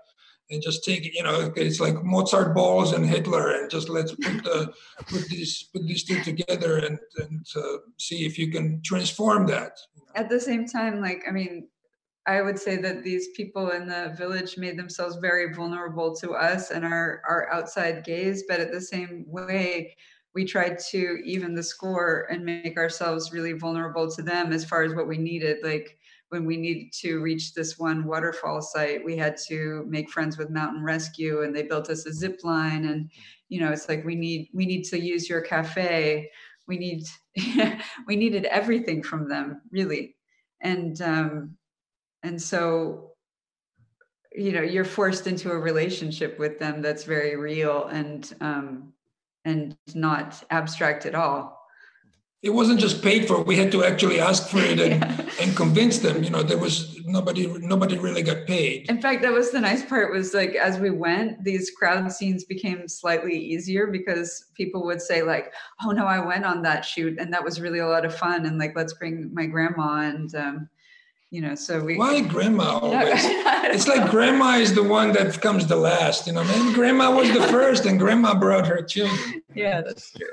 and 0.49 0.61
just 0.61 0.83
take 0.83 1.05
you 1.13 1.23
know, 1.23 1.51
it's 1.55 1.79
like 1.79 2.03
Mozart 2.03 2.55
balls 2.55 2.93
and 2.93 3.05
Hitler, 3.05 3.51
and 3.51 3.69
just 3.69 3.89
let's 3.89 4.11
put 4.11 4.43
the 4.43 4.73
put 5.07 5.27
these 5.27 5.63
put 5.63 5.85
these 5.85 6.03
two 6.03 6.21
together 6.23 6.77
and 6.77 6.99
and 7.17 7.45
uh, 7.55 7.77
see 7.97 8.25
if 8.25 8.37
you 8.37 8.51
can 8.51 8.81
transform 8.81 9.45
that. 9.47 9.77
At 10.15 10.29
the 10.29 10.39
same 10.39 10.67
time, 10.67 11.01
like 11.01 11.23
I 11.27 11.31
mean, 11.31 11.67
I 12.25 12.41
would 12.41 12.59
say 12.59 12.77
that 12.77 13.03
these 13.03 13.29
people 13.35 13.69
in 13.69 13.87
the 13.87 14.13
village 14.17 14.57
made 14.57 14.77
themselves 14.77 15.17
very 15.17 15.53
vulnerable 15.53 16.15
to 16.17 16.31
us 16.31 16.71
and 16.71 16.83
our 16.83 17.21
our 17.27 17.51
outside 17.51 18.03
gaze, 18.03 18.43
but 18.47 18.59
at 18.59 18.71
the 18.71 18.81
same 18.81 19.25
way. 19.27 19.95
We 20.35 20.45
tried 20.45 20.77
to 20.91 21.19
even 21.25 21.55
the 21.55 21.63
score 21.63 22.27
and 22.29 22.45
make 22.45 22.77
ourselves 22.77 23.33
really 23.33 23.53
vulnerable 23.53 24.11
to 24.11 24.21
them 24.21 24.53
as 24.53 24.63
far 24.63 24.83
as 24.83 24.93
what 24.93 25.07
we 25.07 25.17
needed. 25.17 25.57
Like 25.63 25.98
when 26.29 26.45
we 26.45 26.57
needed 26.57 26.93
to 26.93 27.19
reach 27.19 27.53
this 27.53 27.77
one 27.77 28.05
waterfall 28.05 28.61
site, 28.61 29.03
we 29.03 29.17
had 29.17 29.35
to 29.47 29.85
make 29.87 30.09
friends 30.09 30.37
with 30.37 30.49
Mountain 30.49 30.83
Rescue, 30.83 31.41
and 31.41 31.55
they 31.55 31.63
built 31.63 31.89
us 31.89 32.05
a 32.05 32.13
zip 32.13 32.39
line. 32.43 32.85
And 32.85 33.09
you 33.49 33.59
know, 33.59 33.71
it's 33.71 33.89
like 33.89 34.05
we 34.05 34.15
need 34.15 34.49
we 34.53 34.65
need 34.65 34.83
to 34.85 34.99
use 34.99 35.29
your 35.29 35.41
cafe. 35.41 36.31
We 36.67 36.77
need 36.77 37.03
we 38.07 38.15
needed 38.15 38.45
everything 38.45 39.03
from 39.03 39.27
them, 39.27 39.61
really. 39.71 40.15
And 40.61 41.01
um, 41.01 41.57
and 42.23 42.41
so, 42.41 43.13
you 44.31 44.51
know, 44.51 44.61
you're 44.61 44.85
forced 44.85 45.25
into 45.25 45.51
a 45.51 45.57
relationship 45.57 46.37
with 46.37 46.59
them 46.59 46.81
that's 46.81 47.05
very 47.05 47.35
real 47.35 47.85
and 47.85 48.31
um, 48.39 48.93
and 49.45 49.75
not 49.95 50.43
abstract 50.51 51.05
at 51.05 51.15
all 51.15 51.58
it 52.41 52.51
wasn't 52.51 52.79
just 52.79 53.01
paid 53.01 53.27
for 53.27 53.41
we 53.41 53.57
had 53.57 53.71
to 53.71 53.83
actually 53.83 54.19
ask 54.19 54.47
for 54.47 54.59
it 54.59 54.79
and, 54.79 55.01
yeah. 55.01 55.29
and 55.41 55.55
convince 55.55 55.99
them 55.99 56.23
you 56.23 56.29
know 56.29 56.41
there 56.41 56.57
was 56.57 56.97
nobody 57.05 57.47
nobody 57.59 57.97
really 57.97 58.21
got 58.21 58.45
paid. 58.45 58.89
In 58.89 59.01
fact 59.01 59.21
that 59.23 59.33
was 59.33 59.51
the 59.51 59.59
nice 59.59 59.83
part 59.83 60.11
was 60.11 60.33
like 60.33 60.55
as 60.55 60.79
we 60.79 60.89
went 60.89 61.43
these 61.43 61.71
crowd 61.71 62.11
scenes 62.11 62.45
became 62.45 62.87
slightly 62.87 63.37
easier 63.37 63.87
because 63.87 64.45
people 64.55 64.85
would 64.85 65.01
say 65.01 65.21
like 65.21 65.53
oh 65.83 65.91
no 65.91 66.05
i 66.05 66.19
went 66.19 66.45
on 66.45 66.61
that 66.61 66.85
shoot 66.85 67.19
and 67.19 67.33
that 67.33 67.43
was 67.43 67.59
really 67.59 67.79
a 67.79 67.87
lot 67.87 68.05
of 68.05 68.15
fun 68.15 68.45
and 68.45 68.57
like 68.57 68.75
let's 68.75 68.93
bring 68.93 69.33
my 69.33 69.45
grandma 69.45 70.01
and 70.01 70.33
um, 70.35 70.69
you 71.29 71.41
know 71.41 71.55
so 71.55 71.83
we 71.83 71.97
why 71.97 72.21
grandma 72.21 72.79
always? 72.79 73.25
It's 73.71 73.87
like 73.87 74.09
grandma 74.09 74.55
is 74.55 74.73
the 74.73 74.83
one 74.83 75.11
that 75.13 75.39
comes 75.41 75.67
the 75.67 75.75
last 75.75 76.25
you 76.25 76.33
know 76.33 76.43
maybe 76.43 76.73
grandma 76.73 77.11
was 77.11 77.31
the 77.33 77.43
first 77.49 77.85
and 77.85 77.99
grandma 77.99 78.33
brought 78.33 78.65
her 78.67 78.81
children. 78.81 79.43
Yeah 79.55 79.81
that's 79.81 80.11
true. 80.11 80.31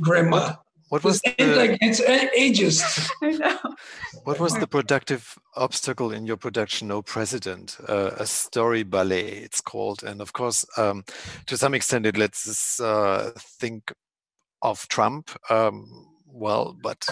Grandma 0.00 0.56
what 0.94 1.02
was 1.02 1.20
it's 1.24 1.44
the, 1.44 1.56
like 1.56 1.78
it's 1.80 2.00
ageist. 2.00 3.10
I 3.22 3.30
know. 3.32 3.58
What 4.22 4.38
was 4.38 4.54
the 4.56 4.68
productive 4.68 5.36
obstacle 5.56 6.12
in 6.12 6.24
your 6.24 6.36
production? 6.36 6.86
No 6.86 7.02
President, 7.02 7.76
uh, 7.88 8.12
a 8.16 8.24
story 8.24 8.84
ballet, 8.84 9.26
it's 9.26 9.60
called, 9.60 10.04
and 10.04 10.20
of 10.20 10.32
course, 10.32 10.64
um, 10.76 11.02
to 11.46 11.56
some 11.56 11.74
extent, 11.74 12.06
it 12.06 12.16
lets 12.16 12.48
us 12.48 12.78
uh, 12.78 13.32
think 13.36 13.92
of 14.62 14.86
Trump. 14.86 15.32
Um, 15.50 16.06
well, 16.28 16.76
but 16.80 17.04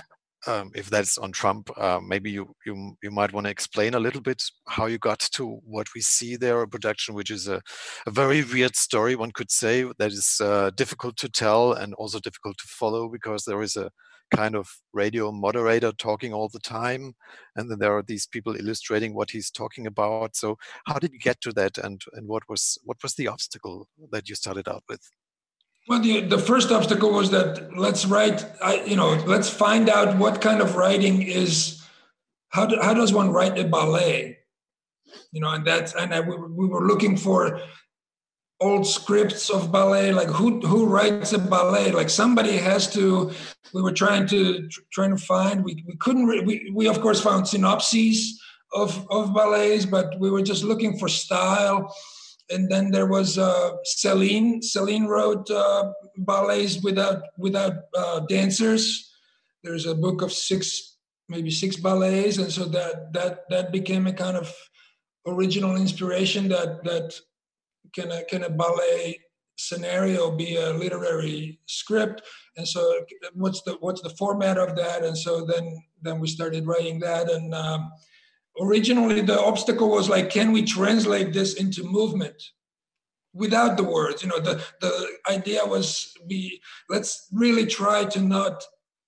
um, 0.47 0.70
if 0.74 0.90
that's 0.90 1.18
on 1.18 1.32
Trump, 1.32 1.70
uh, 1.76 2.01
maybe 2.05 2.30
you, 2.30 2.55
you 2.66 2.97
you 3.03 3.11
might 3.11 3.32
want 3.32 3.47
to 3.47 3.51
explain 3.51 3.95
a 3.95 4.01
little 4.01 4.20
bit 4.20 4.43
how 4.66 4.86
you 4.86 4.99
got 4.99 5.20
to 5.20 5.61
what 5.64 5.86
we 5.95 6.01
see 6.01 6.36
there, 6.36 6.62
a 6.62 6.68
production 6.68 7.14
which 7.14 7.30
is 7.30 7.49
a, 7.49 7.61
a 8.07 8.11
very 8.11 8.43
weird 8.45 8.76
story, 8.76 9.14
one 9.14 9.32
could 9.32 9.51
say, 9.51 9.84
that 9.99 10.12
is 10.12 10.40
uh, 10.40 10.70
difficult 10.76 11.16
to 11.18 11.28
tell 11.28 11.72
and 11.72 11.95
also 11.95 12.18
difficult 12.18 12.57
to 12.59 12.68
follow 12.68 13.09
because 13.09 13.45
there 13.45 13.62
is 13.62 13.76
a 13.76 13.90
kind 14.34 14.57
of 14.57 14.68
radio 14.93 15.30
moderator 15.30 15.93
talking 15.93 16.32
all 16.32 16.49
the 16.49 16.59
time, 16.59 17.14
and 17.57 17.70
then 17.70 17.78
there 17.78 17.97
are 17.97 18.03
these 18.03 18.26
people 18.26 18.57
illustrating 18.57 19.14
what 19.14 19.30
he's 19.30 19.51
talking 19.51 19.86
about. 19.86 20.36
So, 20.36 20.57
how 20.86 20.99
did 20.99 21.12
you 21.12 21.18
get 21.18 21.40
to 21.43 21.53
that, 21.53 21.78
and 21.78 22.01
and 22.14 22.28
what 22.28 22.43
was 22.49 22.78
what 22.84 23.03
was 23.03 23.14
the 23.14 23.28
obstacle 23.28 23.88
that 24.11 24.28
you 24.28 24.34
started 24.34 24.68
out 24.68 24.84
with? 24.88 25.01
Well, 25.88 26.00
the, 26.00 26.20
the 26.20 26.38
first 26.38 26.70
obstacle 26.70 27.12
was 27.12 27.30
that 27.30 27.76
let's 27.76 28.06
write, 28.06 28.46
I, 28.62 28.84
you 28.84 28.94
know, 28.94 29.14
let's 29.26 29.50
find 29.50 29.88
out 29.88 30.16
what 30.16 30.40
kind 30.40 30.60
of 30.60 30.76
writing 30.76 31.22
is, 31.22 31.82
how, 32.50 32.66
do, 32.66 32.78
how 32.80 32.94
does 32.94 33.12
one 33.12 33.30
write 33.30 33.58
a 33.58 33.64
ballet? 33.64 34.38
You 35.32 35.40
know, 35.40 35.50
and 35.50 35.66
that's, 35.66 35.94
and 35.94 36.14
I, 36.14 36.20
we, 36.20 36.36
we 36.36 36.68
were 36.68 36.86
looking 36.86 37.16
for 37.16 37.60
old 38.60 38.86
scripts 38.86 39.50
of 39.50 39.72
ballet, 39.72 40.12
like 40.12 40.28
who, 40.28 40.60
who 40.60 40.86
writes 40.86 41.32
a 41.32 41.38
ballet? 41.38 41.90
Like 41.90 42.10
somebody 42.10 42.56
has 42.58 42.92
to, 42.92 43.32
we 43.74 43.82
were 43.82 43.92
trying 43.92 44.28
to, 44.28 44.68
trying 44.92 45.10
to 45.10 45.22
find, 45.22 45.64
we, 45.64 45.84
we 45.88 45.96
couldn't, 45.96 46.26
re, 46.26 46.40
we, 46.42 46.70
we 46.72 46.86
of 46.86 47.00
course 47.00 47.20
found 47.20 47.48
synopses 47.48 48.40
of, 48.72 49.04
of 49.10 49.34
ballets, 49.34 49.84
but 49.84 50.16
we 50.20 50.30
were 50.30 50.42
just 50.42 50.62
looking 50.62 50.96
for 50.96 51.08
style 51.08 51.92
and 52.53 52.70
then 52.70 52.90
there 52.90 53.07
was 53.07 53.38
uh, 53.38 53.72
Celine. 53.84 54.62
Celine 54.62 55.07
wrote 55.07 55.50
uh, 55.50 55.92
ballets 56.18 56.82
without 56.82 57.22
without 57.38 57.74
uh, 57.96 58.20
dancers. 58.20 59.11
There's 59.64 59.86
a 59.86 59.94
book 59.94 60.22
of 60.22 60.32
six, 60.32 60.96
maybe 61.28 61.50
six 61.50 61.76
ballets, 61.76 62.38
and 62.38 62.53
so 62.53 62.64
that 62.66 63.12
that 63.12 63.48
that 63.50 63.72
became 63.72 64.07
a 64.07 64.12
kind 64.12 64.36
of 64.36 64.53
original 65.26 65.76
inspiration. 65.76 66.48
That 66.48 66.84
that 66.84 67.18
can 67.94 68.12
a 68.12 68.24
can 68.24 68.44
a 68.44 68.50
ballet 68.50 69.18
scenario 69.57 70.30
be 70.30 70.57
a 70.57 70.72
literary 70.72 71.61
script? 71.66 72.22
And 72.57 72.66
so 72.66 72.80
what's 73.34 73.62
the 73.62 73.76
what's 73.80 74.03
the 74.03 74.11
format 74.11 74.59
of 74.59 74.76
that? 74.76 75.05
And 75.05 75.16
so 75.16 75.44
then 75.44 75.82
then 76.03 76.20
we 76.20 76.28
started 76.28 76.66
writing 76.66 77.00
that 77.00 77.30
and. 77.30 77.55
Um, 77.55 77.90
originally 78.61 79.20
the 79.20 79.40
obstacle 79.40 79.90
was 79.90 80.09
like 80.09 80.30
can 80.30 80.53
we 80.53 80.62
translate 80.62 81.32
this 81.32 81.55
into 81.55 81.82
movement 81.84 82.42
without 83.34 83.76
the 83.76 83.84
words? 83.84 84.22
You 84.22 84.28
know 84.28 84.40
the 84.40 84.62
the 84.80 85.09
idea 85.30 85.64
was 85.64 86.12
be 86.26 86.61
let's 86.88 87.28
really 87.32 87.66
try 87.66 88.05
to 88.05 88.20
not 88.20 88.62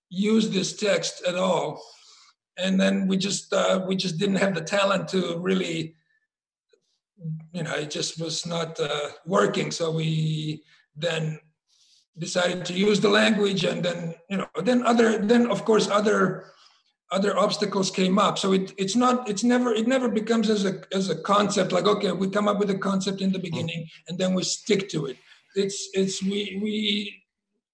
use 0.09 0.51
this 0.51 0.77
text 0.77 1.25
at 1.27 1.35
all. 1.35 1.83
And 2.57 2.81
then 2.81 3.09
we 3.09 3.17
just 3.17 3.53
uh, 3.53 3.85
we 3.87 3.97
just 3.97 4.19
didn't 4.19 4.37
have 4.37 4.55
the 4.55 4.61
talent 4.61 5.09
to 5.09 5.39
really 5.39 5.97
you 7.53 7.63
know 7.63 7.75
it 7.75 7.91
just 7.91 8.21
was 8.21 8.47
not 8.47 8.79
uh, 8.81 9.09
working. 9.27 9.71
So 9.71 9.91
we 9.91 10.63
then 10.97 11.41
decided 12.19 12.65
to 12.65 12.73
use 12.73 13.01
the 13.01 13.09
language 13.09 13.65
and 13.65 13.85
then 13.85 14.15
you 14.31 14.37
know 14.37 14.47
then 14.63 14.87
other 14.87 15.19
then 15.19 15.51
of 15.51 15.65
course 15.65 15.89
other 15.89 16.47
other 17.15 17.39
obstacles 17.39 17.91
came 17.91 18.19
up. 18.19 18.39
So 18.39 18.53
it, 18.53 18.75
it's 18.77 18.97
not 18.97 19.29
it's 19.31 19.45
never 19.45 19.73
it 19.73 19.87
never 19.87 20.09
becomes 20.09 20.51
as 20.51 20.65
a 20.65 20.75
as 20.93 21.11
a 21.11 21.17
concept 21.33 21.71
like 21.73 21.87
okay 21.87 22.13
we 22.13 22.29
come 22.29 22.49
up 22.49 22.59
with 22.59 22.71
a 22.71 22.79
concept 22.91 23.21
in 23.21 23.31
the 23.31 23.39
hmm. 23.39 23.49
beginning 23.49 23.87
and 24.09 24.19
then 24.19 24.35
we 24.35 24.43
stick 24.43 24.89
to 24.91 25.07
it. 25.07 25.17
It's 25.55 25.79
it's 25.95 26.23
we 26.23 26.59
we 26.63 26.77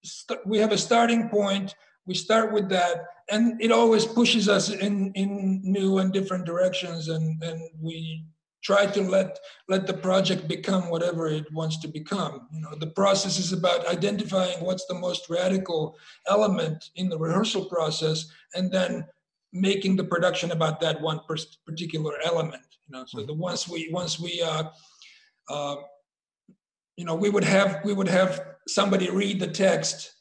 st- 0.05 0.47
we 0.47 0.59
have 0.59 0.73
a 0.73 0.79
starting 0.79 1.29
point. 1.29 1.75
We 2.07 2.15
start 2.15 2.53
with 2.53 2.69
that 2.69 2.97
and 3.31 3.61
it 3.63 3.73
always 3.73 4.05
pushes 4.05 4.49
us 4.49 4.69
in 4.71 5.13
in 5.15 5.61
new 5.63 5.99
and 5.99 6.13
different 6.13 6.45
directions 6.45 7.09
and 7.09 7.43
and 7.43 7.59
we 7.81 8.27
try 8.63 8.85
to 8.85 9.01
let 9.17 9.39
let 9.69 9.87
the 9.87 9.95
project 10.09 10.47
become 10.47 10.91
whatever 10.91 11.29
it 11.29 11.51
wants 11.51 11.79
to 11.81 11.89
become. 11.89 12.47
You 12.53 12.61
know 12.61 12.75
the 12.79 12.95
process 13.01 13.39
is 13.39 13.53
about 13.55 13.89
identifying 13.97 14.59
what's 14.67 14.87
the 14.87 15.01
most 15.07 15.31
radical 15.31 15.97
element 16.29 16.91
in 16.97 17.09
the 17.09 17.19
rehearsal 17.19 17.65
process 17.65 18.31
and 18.55 18.71
then 18.71 19.07
making 19.53 19.97
the 19.97 20.05
production 20.05 20.53
about 20.53 20.81
that 20.81 21.01
one 21.01 21.21
particular 21.67 22.15
element. 22.25 22.63
You 22.89 22.99
know, 22.99 23.05
so 23.07 23.23
the 23.23 23.35
once 23.35 23.69
we 23.69 23.89
once 23.93 24.19
we 24.19 24.43
uh, 24.43 24.65
uh, 25.49 25.77
you 26.97 27.05
know 27.05 27.15
we 27.15 27.31
would 27.31 27.45
have 27.45 27.81
we 27.85 27.93
would 27.93 28.09
have 28.09 28.41
somebody 28.69 29.11
read 29.11 29.41
the 29.41 29.49
text 29.49 30.13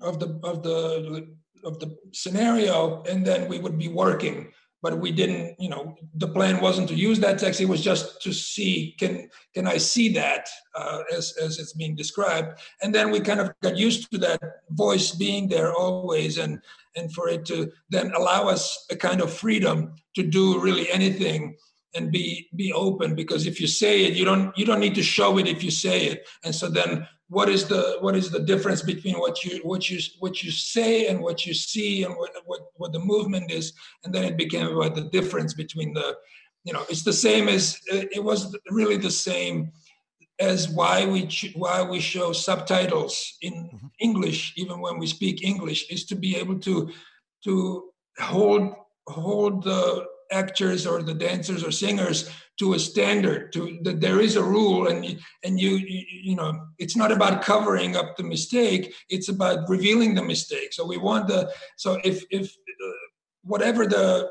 of 0.00 0.20
the 0.20 0.38
of 0.42 0.62
the 0.62 1.34
of 1.64 1.78
the 1.78 1.96
scenario, 2.12 3.02
and 3.04 3.26
then 3.26 3.48
we 3.48 3.58
would 3.58 3.78
be 3.78 3.88
working 3.88 4.51
but 4.82 4.98
we 4.98 5.12
didn't 5.12 5.54
you 5.58 5.68
know 5.68 5.94
the 6.16 6.28
plan 6.28 6.60
wasn't 6.60 6.88
to 6.88 6.94
use 6.94 7.20
that 7.20 7.38
text. 7.38 7.60
It 7.60 7.66
was 7.66 7.82
just 7.82 8.20
to 8.22 8.32
see 8.32 8.94
can 8.98 9.30
can 9.54 9.66
i 9.66 9.78
see 9.78 10.12
that 10.14 10.48
uh, 10.74 11.02
as 11.16 11.34
as 11.40 11.58
it's 11.58 11.72
being 11.72 11.94
described? 11.94 12.58
And 12.82 12.94
then 12.94 13.10
we 13.10 13.20
kind 13.20 13.40
of 13.40 13.52
got 13.62 13.76
used 13.76 14.10
to 14.10 14.18
that 14.18 14.40
voice 14.70 15.12
being 15.12 15.48
there 15.48 15.72
always 15.72 16.38
and 16.38 16.60
and 16.96 17.12
for 17.14 17.28
it 17.28 17.46
to 17.46 17.70
then 17.88 18.12
allow 18.14 18.48
us 18.48 18.86
a 18.90 18.96
kind 18.96 19.20
of 19.20 19.32
freedom 19.32 19.94
to 20.16 20.22
do 20.22 20.60
really 20.60 20.90
anything 20.90 21.56
and 21.94 22.10
be 22.10 22.48
be 22.56 22.72
open. 22.72 23.14
Because 23.14 23.46
if 23.46 23.60
you 23.60 23.66
say 23.66 24.04
it 24.04 24.14
you 24.14 24.24
don't 24.24 24.56
you 24.58 24.66
don't 24.66 24.80
need 24.80 24.96
to 24.96 25.02
show 25.02 25.38
it 25.38 25.46
if 25.46 25.62
you 25.62 25.70
say 25.70 26.06
it. 26.06 26.26
And 26.44 26.54
so 26.54 26.68
then 26.68 27.06
what 27.32 27.48
is 27.48 27.64
the 27.64 27.96
what 28.00 28.14
is 28.14 28.30
the 28.30 28.40
difference 28.40 28.82
between 28.82 29.14
what 29.14 29.42
you 29.42 29.58
what 29.62 29.88
you 29.88 29.98
what 30.18 30.42
you 30.42 30.50
say 30.50 31.06
and 31.06 31.18
what 31.18 31.46
you 31.46 31.54
see 31.54 32.04
and 32.04 32.14
what 32.14 32.30
what, 32.44 32.60
what 32.76 32.92
the 32.92 32.98
movement 32.98 33.50
is 33.50 33.72
and 34.04 34.14
then 34.14 34.24
it 34.24 34.36
became 34.36 34.66
about 34.66 34.94
the 34.94 35.08
difference 35.16 35.54
between 35.54 35.94
the 35.94 36.14
you 36.64 36.74
know 36.74 36.84
it's 36.90 37.04
the 37.04 37.20
same 37.28 37.48
as 37.48 37.78
it 37.90 38.22
was 38.22 38.54
really 38.70 38.98
the 38.98 39.10
same 39.10 39.72
as 40.40 40.68
why 40.68 41.06
we 41.06 41.20
why 41.54 41.80
we 41.82 42.00
show 42.00 42.32
subtitles 42.32 43.14
in 43.40 43.54
mm-hmm. 43.54 43.86
english 44.00 44.52
even 44.56 44.80
when 44.82 44.98
we 44.98 45.06
speak 45.06 45.42
english 45.42 45.90
is 45.90 46.04
to 46.04 46.14
be 46.14 46.36
able 46.36 46.58
to 46.58 46.90
to 47.42 47.54
hold 48.18 48.74
hold 49.06 49.64
the 49.64 50.04
actors 50.30 50.86
or 50.86 51.02
the 51.02 51.14
dancers 51.14 51.64
or 51.64 51.70
singers 51.70 52.30
to 52.62 52.74
a 52.74 52.78
standard 52.78 53.52
to 53.52 53.60
that 53.82 54.00
there 54.00 54.20
is 54.20 54.36
a 54.36 54.48
rule 54.56 54.86
and 54.86 55.00
and 55.44 55.58
you, 55.58 55.72
you 56.28 56.36
know 56.36 56.50
it's 56.78 56.96
not 57.02 57.10
about 57.10 57.42
covering 57.42 57.96
up 57.96 58.16
the 58.16 58.22
mistake 58.22 58.94
it's 59.08 59.28
about 59.28 59.68
revealing 59.68 60.14
the 60.14 60.22
mistake. 60.22 60.72
So 60.72 60.86
we 60.86 60.96
want 60.96 61.26
the 61.26 61.40
so 61.76 62.00
if 62.04 62.24
if 62.30 62.46
uh, 62.86 63.06
whatever 63.42 63.82
the 63.86 64.30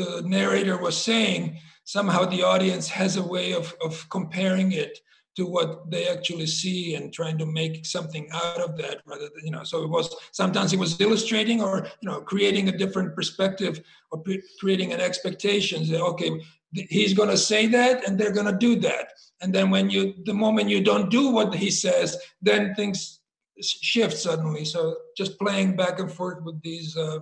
the 0.00 0.22
narrator 0.36 0.76
was 0.76 0.96
saying 1.10 1.58
somehow 1.84 2.22
the 2.26 2.42
audience 2.42 2.86
has 2.88 3.16
a 3.16 3.28
way 3.34 3.52
of 3.60 3.74
of 3.86 4.06
comparing 4.10 4.72
it 4.72 4.98
to 5.36 5.46
what 5.46 5.90
they 5.90 6.08
actually 6.08 6.46
see 6.46 6.94
and 6.94 7.12
trying 7.12 7.38
to 7.38 7.46
make 7.46 7.84
something 7.84 8.28
out 8.32 8.60
of 8.60 8.76
that 8.76 9.02
rather 9.06 9.28
than 9.34 9.44
you 9.44 9.50
know 9.50 9.64
so 9.64 9.82
it 9.84 9.90
was 9.90 10.14
sometimes 10.32 10.72
it 10.72 10.78
was 10.78 11.00
illustrating 11.00 11.62
or 11.62 11.86
you 12.00 12.08
know 12.08 12.20
creating 12.20 12.68
a 12.68 12.76
different 12.76 13.14
perspective 13.14 13.80
or 14.10 14.18
pre- 14.18 14.42
creating 14.58 14.92
an 14.92 15.00
expectation 15.00 15.86
that 15.90 16.02
okay 16.02 16.40
he's 16.72 17.14
going 17.14 17.28
to 17.28 17.36
say 17.36 17.66
that 17.66 18.06
and 18.06 18.18
they're 18.18 18.32
going 18.32 18.46
to 18.46 18.58
do 18.58 18.76
that. 18.80 19.12
And 19.40 19.54
then 19.54 19.70
when 19.70 19.90
you 19.90 20.14
the 20.24 20.34
moment 20.34 20.70
you 20.70 20.82
don't 20.82 21.10
do 21.10 21.30
what 21.30 21.54
he 21.54 21.70
says 21.70 22.16
then 22.40 22.74
things 22.74 23.20
shift 23.60 24.16
suddenly. 24.16 24.64
So 24.64 24.96
just 25.16 25.38
playing 25.38 25.76
back 25.76 25.98
and 25.98 26.10
forth 26.10 26.42
with 26.42 26.60
these 26.62 26.96
uh, 26.96 27.20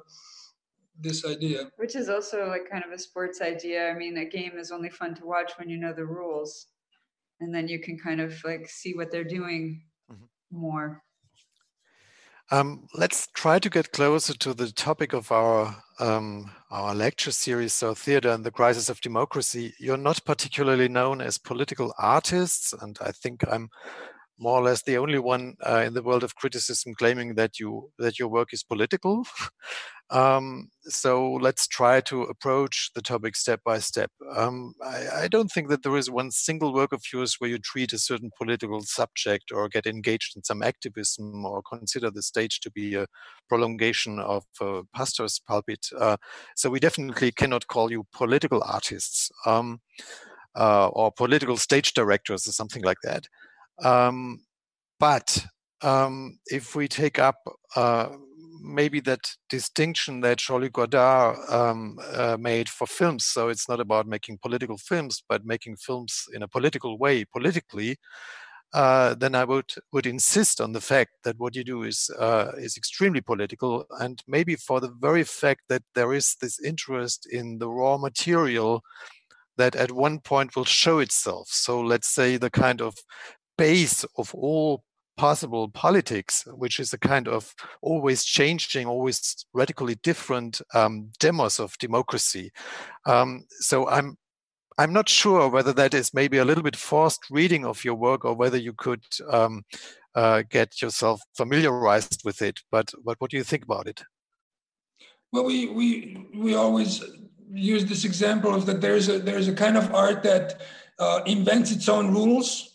this 1.00 1.24
idea. 1.26 1.70
Which 1.76 1.96
is 1.96 2.08
also 2.08 2.46
like 2.46 2.70
kind 2.70 2.84
of 2.84 2.92
a 2.92 2.98
sports 2.98 3.40
idea. 3.40 3.90
I 3.90 3.94
mean 3.94 4.16
a 4.18 4.24
game 4.24 4.52
is 4.56 4.70
only 4.70 4.90
fun 4.90 5.14
to 5.16 5.26
watch 5.26 5.52
when 5.58 5.68
you 5.68 5.78
know 5.78 5.92
the 5.92 6.06
rules 6.06 6.68
and 7.44 7.54
then 7.54 7.68
you 7.68 7.78
can 7.78 7.98
kind 7.98 8.20
of 8.20 8.42
like 8.44 8.68
see 8.68 8.94
what 8.94 9.12
they're 9.12 9.22
doing 9.38 9.82
mm-hmm. 10.10 10.24
more. 10.50 11.02
Um, 12.50 12.86
let's 12.94 13.28
try 13.28 13.58
to 13.58 13.70
get 13.70 13.92
closer 13.92 14.34
to 14.34 14.52
the 14.52 14.70
topic 14.70 15.12
of 15.12 15.32
our 15.32 15.76
um, 15.98 16.50
our 16.70 16.94
lecture 16.94 17.30
series, 17.30 17.72
so 17.72 17.94
theater 17.94 18.30
and 18.30 18.44
the 18.44 18.50
crisis 18.50 18.88
of 18.88 19.00
democracy. 19.00 19.72
You're 19.78 19.96
not 19.96 20.24
particularly 20.24 20.88
known 20.88 21.20
as 21.20 21.38
political 21.38 21.94
artists, 21.98 22.72
and 22.72 22.98
I 23.00 23.12
think 23.12 23.44
I'm 23.50 23.70
more 24.38 24.58
or 24.58 24.62
less 24.62 24.82
the 24.82 24.98
only 24.98 25.18
one 25.18 25.54
uh, 25.66 25.82
in 25.86 25.94
the 25.94 26.02
world 26.02 26.24
of 26.24 26.34
criticism 26.34 26.94
claiming 26.94 27.34
that 27.34 27.58
you 27.58 27.90
that 27.98 28.18
your 28.18 28.28
work 28.28 28.52
is 28.52 28.62
political. 28.62 29.24
um, 30.10 30.68
so 30.82 31.32
let's 31.34 31.66
try 31.66 32.00
to 32.02 32.22
approach 32.22 32.90
the 32.94 33.02
topic 33.02 33.36
step 33.36 33.60
by 33.64 33.78
step. 33.78 34.10
Um, 34.34 34.74
I, 34.84 35.22
I, 35.22 35.28
don't 35.28 35.50
think 35.50 35.68
that 35.68 35.82
there 35.82 35.96
is 35.96 36.10
one 36.10 36.30
single 36.30 36.74
work 36.74 36.92
of 36.92 37.02
yours 37.12 37.36
where 37.38 37.48
you 37.48 37.58
treat 37.58 37.92
a 37.92 37.98
certain 37.98 38.30
political 38.36 38.82
subject 38.82 39.50
or 39.50 39.68
get 39.68 39.86
engaged 39.86 40.36
in 40.36 40.44
some 40.44 40.62
activism 40.62 41.46
or 41.46 41.62
consider 41.62 42.10
the 42.10 42.22
stage 42.22 42.60
to 42.60 42.70
be 42.70 42.94
a 42.94 43.06
prolongation 43.48 44.18
of 44.18 44.44
a 44.60 44.82
pastor's 44.94 45.40
pulpit. 45.46 45.86
Uh, 45.98 46.18
so 46.54 46.68
we 46.68 46.80
definitely 46.80 47.32
cannot 47.32 47.66
call 47.68 47.90
you 47.90 48.06
political 48.12 48.62
artists. 48.62 49.30
Um, 49.46 49.80
uh, 50.56 50.88
or 50.88 51.10
political 51.10 51.56
stage 51.56 51.94
directors 51.94 52.46
or 52.46 52.52
something 52.52 52.82
like 52.82 52.98
that. 53.02 53.26
Um, 53.82 54.44
but 55.00 55.44
um, 55.82 56.38
if 56.46 56.74
we 56.74 56.88
take 56.88 57.18
up 57.18 57.36
uh, 57.76 58.08
maybe 58.62 59.00
that 59.00 59.30
distinction 59.50 60.20
that 60.20 60.38
Jean-Luc 60.38 60.72
Godard 60.72 61.36
um, 61.50 61.98
uh, 62.12 62.36
made 62.40 62.68
for 62.68 62.86
films, 62.86 63.24
so 63.26 63.48
it's 63.48 63.68
not 63.68 63.80
about 63.80 64.06
making 64.06 64.38
political 64.38 64.78
films, 64.78 65.22
but 65.28 65.44
making 65.44 65.76
films 65.76 66.24
in 66.32 66.42
a 66.42 66.48
political 66.48 66.98
way, 66.98 67.24
politically, 67.24 67.96
uh, 68.72 69.14
then 69.14 69.36
I 69.36 69.44
would 69.44 69.72
would 69.92 70.06
insist 70.06 70.60
on 70.60 70.72
the 70.72 70.80
fact 70.80 71.12
that 71.22 71.38
what 71.38 71.54
you 71.54 71.62
do 71.62 71.84
is 71.84 72.10
uh, 72.18 72.52
is 72.56 72.76
extremely 72.76 73.20
political, 73.20 73.84
and 74.00 74.20
maybe 74.26 74.56
for 74.56 74.80
the 74.80 74.92
very 75.00 75.22
fact 75.22 75.62
that 75.68 75.82
there 75.94 76.12
is 76.12 76.34
this 76.40 76.58
interest 76.60 77.26
in 77.30 77.58
the 77.58 77.68
raw 77.68 77.96
material 77.98 78.82
that 79.56 79.76
at 79.76 79.92
one 79.92 80.18
point 80.18 80.56
will 80.56 80.64
show 80.64 80.98
itself. 80.98 81.48
So 81.50 81.80
let's 81.80 82.08
say 82.08 82.36
the 82.36 82.50
kind 82.50 82.80
of 82.82 82.96
base 83.56 84.04
of 84.16 84.34
all 84.34 84.84
possible 85.16 85.68
politics, 85.68 86.44
which 86.56 86.80
is 86.80 86.92
a 86.92 86.98
kind 86.98 87.28
of 87.28 87.54
always 87.82 88.24
changing, 88.24 88.86
always 88.86 89.46
radically 89.52 89.94
different 89.96 90.60
um, 90.74 91.10
demos 91.18 91.60
of 91.60 91.78
democracy. 91.78 92.50
Um, 93.06 93.46
so 93.60 93.88
I'm 93.88 94.16
I'm 94.76 94.92
not 94.92 95.08
sure 95.08 95.48
whether 95.48 95.72
that 95.72 95.94
is 95.94 96.12
maybe 96.12 96.38
a 96.38 96.44
little 96.44 96.64
bit 96.64 96.74
forced 96.74 97.30
reading 97.30 97.64
of 97.64 97.84
your 97.84 97.94
work 97.94 98.24
or 98.24 98.34
whether 98.34 98.56
you 98.56 98.72
could 98.72 99.04
um, 99.30 99.64
uh, 100.16 100.42
get 100.50 100.82
yourself 100.82 101.20
familiarized 101.36 102.22
with 102.24 102.42
it. 102.42 102.60
But 102.70 102.92
but 103.04 103.20
what 103.20 103.30
do 103.30 103.36
you 103.36 103.44
think 103.44 103.64
about 103.64 103.86
it? 103.86 104.02
Well, 105.32 105.44
we 105.44 105.68
we 105.68 106.26
we 106.34 106.54
always 106.54 107.04
use 107.52 107.84
this 107.84 108.04
example 108.04 108.54
of 108.54 108.66
that 108.66 108.80
there's 108.80 109.08
a 109.08 109.18
there's 109.18 109.48
a 109.48 109.54
kind 109.54 109.76
of 109.76 109.94
art 109.94 110.22
that 110.24 110.60
uh, 110.98 111.20
invents 111.26 111.70
its 111.70 111.88
own 111.88 112.12
rules 112.12 112.73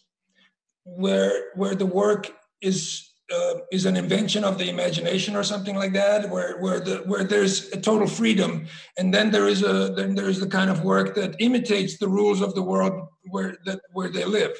where 0.97 1.51
where 1.55 1.75
the 1.75 1.85
work 1.85 2.31
is 2.61 3.09
uh, 3.33 3.59
is 3.71 3.85
an 3.85 3.95
invention 3.95 4.43
of 4.43 4.57
the 4.57 4.69
imagination 4.69 5.35
or 5.35 5.43
something 5.43 5.75
like 5.75 5.93
that, 5.93 6.29
where 6.29 6.59
where 6.59 6.79
the 6.79 6.97
where 7.05 7.23
there's 7.23 7.69
a 7.71 7.79
total 7.79 8.07
freedom, 8.07 8.65
and 8.97 9.13
then 9.13 9.31
there 9.31 9.47
is 9.47 9.63
a 9.63 9.93
then 9.95 10.15
there 10.15 10.29
is 10.29 10.39
the 10.39 10.47
kind 10.47 10.69
of 10.69 10.83
work 10.83 11.15
that 11.15 11.35
imitates 11.39 11.97
the 11.97 12.07
rules 12.07 12.41
of 12.41 12.55
the 12.55 12.63
world 12.63 13.07
where 13.29 13.57
that 13.65 13.81
where 13.93 14.09
they 14.09 14.25
live, 14.25 14.51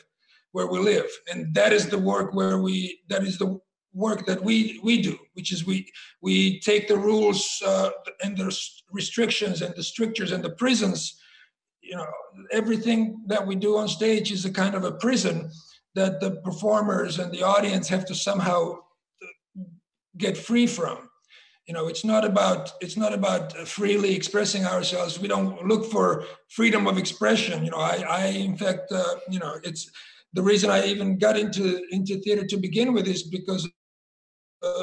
where 0.52 0.68
we 0.68 0.80
live, 0.80 1.10
and 1.32 1.54
that 1.56 1.74
is 1.74 1.90
the 1.90 1.98
work 1.98 2.34
where 2.34 2.60
we 2.60 3.00
that 3.10 3.24
is 3.24 3.38
the 3.38 3.60
work 3.94 4.26
that 4.28 4.44
we 4.44 4.80
we 4.84 5.02
do, 5.02 5.18
which 5.34 5.52
is 5.52 5.66
we 5.66 5.92
we 6.22 6.60
take 6.60 6.88
the 6.88 6.98
rules 6.98 7.62
uh, 7.66 7.90
and 8.24 8.38
the 8.38 8.56
restrictions 8.92 9.62
and 9.62 9.74
the 9.76 9.84
strictures 9.84 10.32
and 10.32 10.44
the 10.44 10.52
prisons, 10.52 11.20
you 11.82 11.96
know, 11.96 12.06
everything 12.52 13.24
that 13.28 13.46
we 13.46 13.56
do 13.56 13.78
on 13.78 13.88
stage 13.88 14.32
is 14.32 14.46
a 14.46 14.52
kind 14.52 14.76
of 14.76 14.84
a 14.84 14.92
prison 14.92 15.50
that 16.00 16.22
the 16.22 16.32
performers 16.48 17.20
and 17.20 17.32
the 17.32 17.44
audience 17.44 17.88
have 17.90 18.06
to 18.06 18.16
somehow 18.16 18.80
get 20.18 20.38
free 20.38 20.68
from. 20.68 20.98
You 21.68 21.74
know 21.76 21.88
it's 21.88 22.04
not 22.04 22.24
about 22.26 22.72
it's 22.82 22.98
not 22.98 23.14
about 23.14 23.46
freely 23.68 24.16
expressing 24.16 24.66
ourselves. 24.66 25.20
We 25.20 25.28
don't 25.28 25.68
look 25.72 25.84
for 25.92 26.26
freedom 26.50 26.88
of 26.88 26.98
expression. 26.98 27.64
You 27.66 27.72
know 27.72 27.84
i 27.94 27.98
i 28.22 28.26
in 28.50 28.56
fact 28.58 28.92
uh, 28.92 29.16
you 29.30 29.40
know 29.40 29.54
it's 29.70 29.84
the 30.38 30.44
reason 30.52 30.70
i 30.70 30.80
even 30.86 31.18
got 31.26 31.36
into 31.44 31.66
into 31.92 32.14
theater 32.24 32.46
to 32.48 32.58
begin 32.58 32.94
with 32.96 33.08
is 33.08 33.24
because 33.38 33.64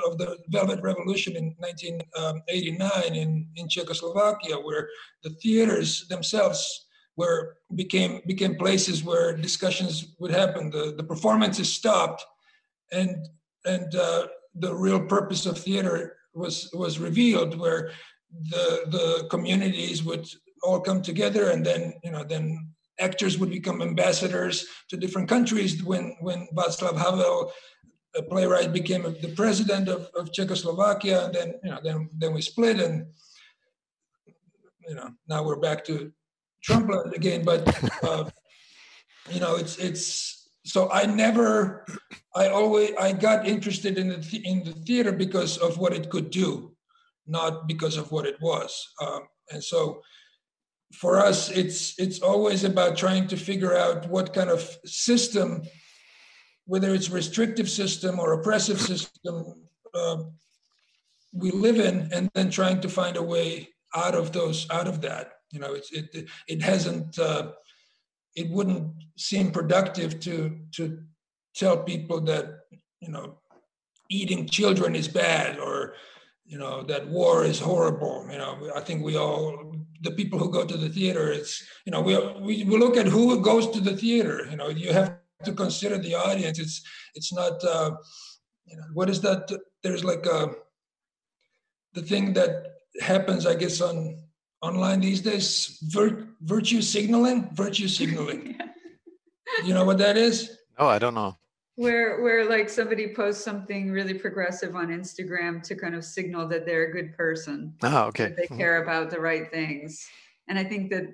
of 0.09 0.17
the 0.19 0.39
velvet 0.49 0.81
revolution 0.83 1.37
in 1.37 1.55
1989 1.59 2.91
um, 2.91 3.15
in 3.23 3.47
in 3.57 3.69
czechoslovakia 3.69 4.57
where 4.67 4.89
the 5.23 5.31
theaters 5.43 6.09
themselves 6.09 6.86
where 7.17 7.57
became 7.75 8.21
became 8.27 8.55
places 8.57 9.03
where 9.03 9.37
discussions 9.37 10.15
would 10.19 10.31
happen. 10.31 10.71
The 10.71 10.95
the 10.97 11.05
performances 11.05 11.73
stopped, 11.73 12.25
and 12.93 13.27
and 13.65 13.95
uh, 13.95 14.29
the 14.55 14.75
real 14.75 15.01
purpose 15.01 15.47
of 15.47 15.59
theater 15.59 16.17
was 16.35 16.71
was 16.73 16.99
revealed, 16.99 17.59
where 17.59 17.91
the 18.51 18.67
the 18.91 19.27
communities 19.29 20.05
would 20.05 20.29
all 20.63 20.81
come 20.81 21.03
together, 21.03 21.51
and 21.51 21.65
then 21.65 21.95
you 22.05 22.13
know 22.13 22.23
then 22.23 22.69
actors 23.01 23.39
would 23.39 23.51
become 23.51 23.83
ambassadors 23.83 24.67
to 24.89 24.97
different 24.97 25.29
countries. 25.29 25.83
When 25.83 26.17
when 26.21 26.47
Václav 26.55 26.99
Havel, 26.99 27.51
a 28.15 28.23
playwright, 28.23 28.73
became 28.73 29.03
the 29.03 29.35
president 29.35 29.89
of, 29.89 30.11
of 30.15 30.33
Czechoslovakia, 30.33 31.25
and 31.25 31.35
then 31.35 31.55
you 31.65 31.71
know 31.71 31.81
then 31.83 32.11
then 32.13 32.35
we 32.35 32.43
split 32.43 32.79
and 32.79 33.07
you 34.87 34.95
know 34.95 35.09
now 35.29 35.43
we're 35.43 35.61
back 35.69 35.83
to 35.87 36.13
Trump 36.63 36.91
again, 37.15 37.45
but 37.45 37.63
uh, 38.03 38.29
you 39.31 39.41
know 39.41 39.57
it's 39.57 39.77
it's 39.79 40.51
so 40.65 40.91
I 40.91 41.07
never 41.07 41.87
I 42.35 42.49
always 42.49 42.93
I 42.99 43.13
got 43.13 43.47
interested 43.47 43.99
in 43.99 44.09
the 44.09 44.43
in 44.45 44.65
the 44.65 44.73
theater 44.73 45.13
because 45.13 45.59
of 45.59 45.79
what 45.79 45.93
it 45.93 46.11
could 46.11 46.31
do, 46.31 46.75
not 47.27 47.67
because 47.67 47.97
of 47.97 48.11
what 48.11 48.27
it 48.27 48.41
was, 48.41 48.89
um, 49.01 49.23
and 49.51 49.63
so 49.63 50.03
for 50.93 51.19
us 51.19 51.51
it's 51.51 51.99
it's 51.99 52.21
always 52.21 52.65
about 52.65 52.97
trying 52.97 53.27
to 53.27 53.37
figure 53.37 53.77
out 53.77 54.09
what 54.09 54.33
kind 54.33 54.51
of 54.51 54.77
system 54.85 55.63
whether 56.67 56.95
it's 56.95 57.11
restrictive 57.11 57.69
system 57.69 58.19
or 58.19 58.33
oppressive 58.33 58.81
system 58.81 59.45
uh, 59.95 60.23
we 61.33 61.51
live 61.51 61.79
in 61.81 62.09
and 62.13 62.31
then 62.35 62.51
trying 62.51 62.81
to 62.81 62.89
find 62.89 63.17
a 63.17 63.23
way 63.23 63.69
out 63.95 64.15
of 64.15 64.33
those 64.33 64.67
out 64.71 64.87
of 64.87 65.01
that 65.01 65.33
you 65.51 65.61
know 65.61 65.75
it's 65.75 65.93
it 65.93 66.29
it 66.49 66.63
hasn't 66.63 67.19
uh, 67.19 67.53
it 68.35 68.51
wouldn't 68.51 68.93
seem 69.17 69.51
productive 69.51 70.21
to 70.21 70.59
to 70.73 70.99
tell 71.55 71.79
people 71.79 72.21
that 72.21 72.61
you 73.01 73.11
know 73.11 73.39
eating 74.11 74.49
children 74.49 74.95
is 74.95 75.09
bad 75.09 75.59
or 75.59 75.95
you 76.45 76.59
know 76.59 76.83
that 76.83 77.09
war 77.09 77.45
is 77.45 77.59
horrible. 77.59 78.27
You 78.31 78.39
know 78.39 78.71
i 78.75 78.81
think 78.81 79.05
we 79.05 79.17
all 79.17 79.75
the 80.03 80.13
people 80.13 80.39
who 80.39 80.51
go 80.51 80.65
to 80.65 80.77
the 80.77 80.89
theater 80.89 81.33
it's 81.33 81.65
you 81.85 81.93
know 81.93 82.01
we 82.01 82.17
we, 82.41 82.65
we 82.65 82.77
look 82.79 82.97
at 82.97 83.07
who 83.07 83.41
goes 83.41 83.71
to 83.71 83.81
the 83.81 83.97
theater. 83.97 84.47
You 84.51 84.57
know 84.57 84.69
you 84.69 84.93
have 84.93 85.19
to 85.45 85.53
consider 85.53 85.99
the 85.99 86.15
audience. 86.15 86.59
It's 86.59 86.83
it's 87.15 87.33
not 87.33 87.63
uh 87.65 87.93
you 88.67 88.77
know 88.77 88.89
what 88.93 89.09
is 89.09 89.21
that 89.23 89.51
there's 89.83 90.05
like 90.05 90.27
a 90.27 90.51
the 91.95 92.03
thing 92.03 92.33
that 92.35 92.51
happens 93.01 93.47
i 93.47 93.55
guess 93.55 93.81
on 93.81 94.17
online 94.67 95.01
these 95.01 95.21
days 95.21 95.79
vir- 95.83 96.29
virtue 96.43 96.83
signaling 96.83 97.49
virtue 97.55 97.89
signaling 97.89 98.59
you 99.65 99.73
know 99.73 99.85
what 99.85 99.99
that 99.99 100.17
is 100.17 100.59
no 100.79 100.87
i 100.87 100.99
don't 100.99 101.15
know 101.15 101.37
where 101.77 102.23
where 102.23 102.49
like 102.49 102.69
somebody 102.69 103.15
posts 103.15 103.45
something 103.45 103.91
really 103.91 104.15
progressive 104.15 104.75
on 104.75 104.89
instagram 104.89 105.63
to 105.63 105.75
kind 105.75 105.95
of 105.95 106.05
signal 106.05 106.49
that 106.49 106.67
they're 106.67 106.89
a 106.89 106.93
good 106.93 107.17
person 107.17 107.73
oh 107.83 108.05
okay 108.05 108.35
they 108.37 108.45
mm-hmm. 108.45 108.59
care 108.59 108.83
about 108.83 109.11
the 109.11 109.21
right 109.21 109.51
things 109.51 110.07
and 110.49 110.59
i 110.59 110.65
think 110.65 110.91
that 110.91 111.05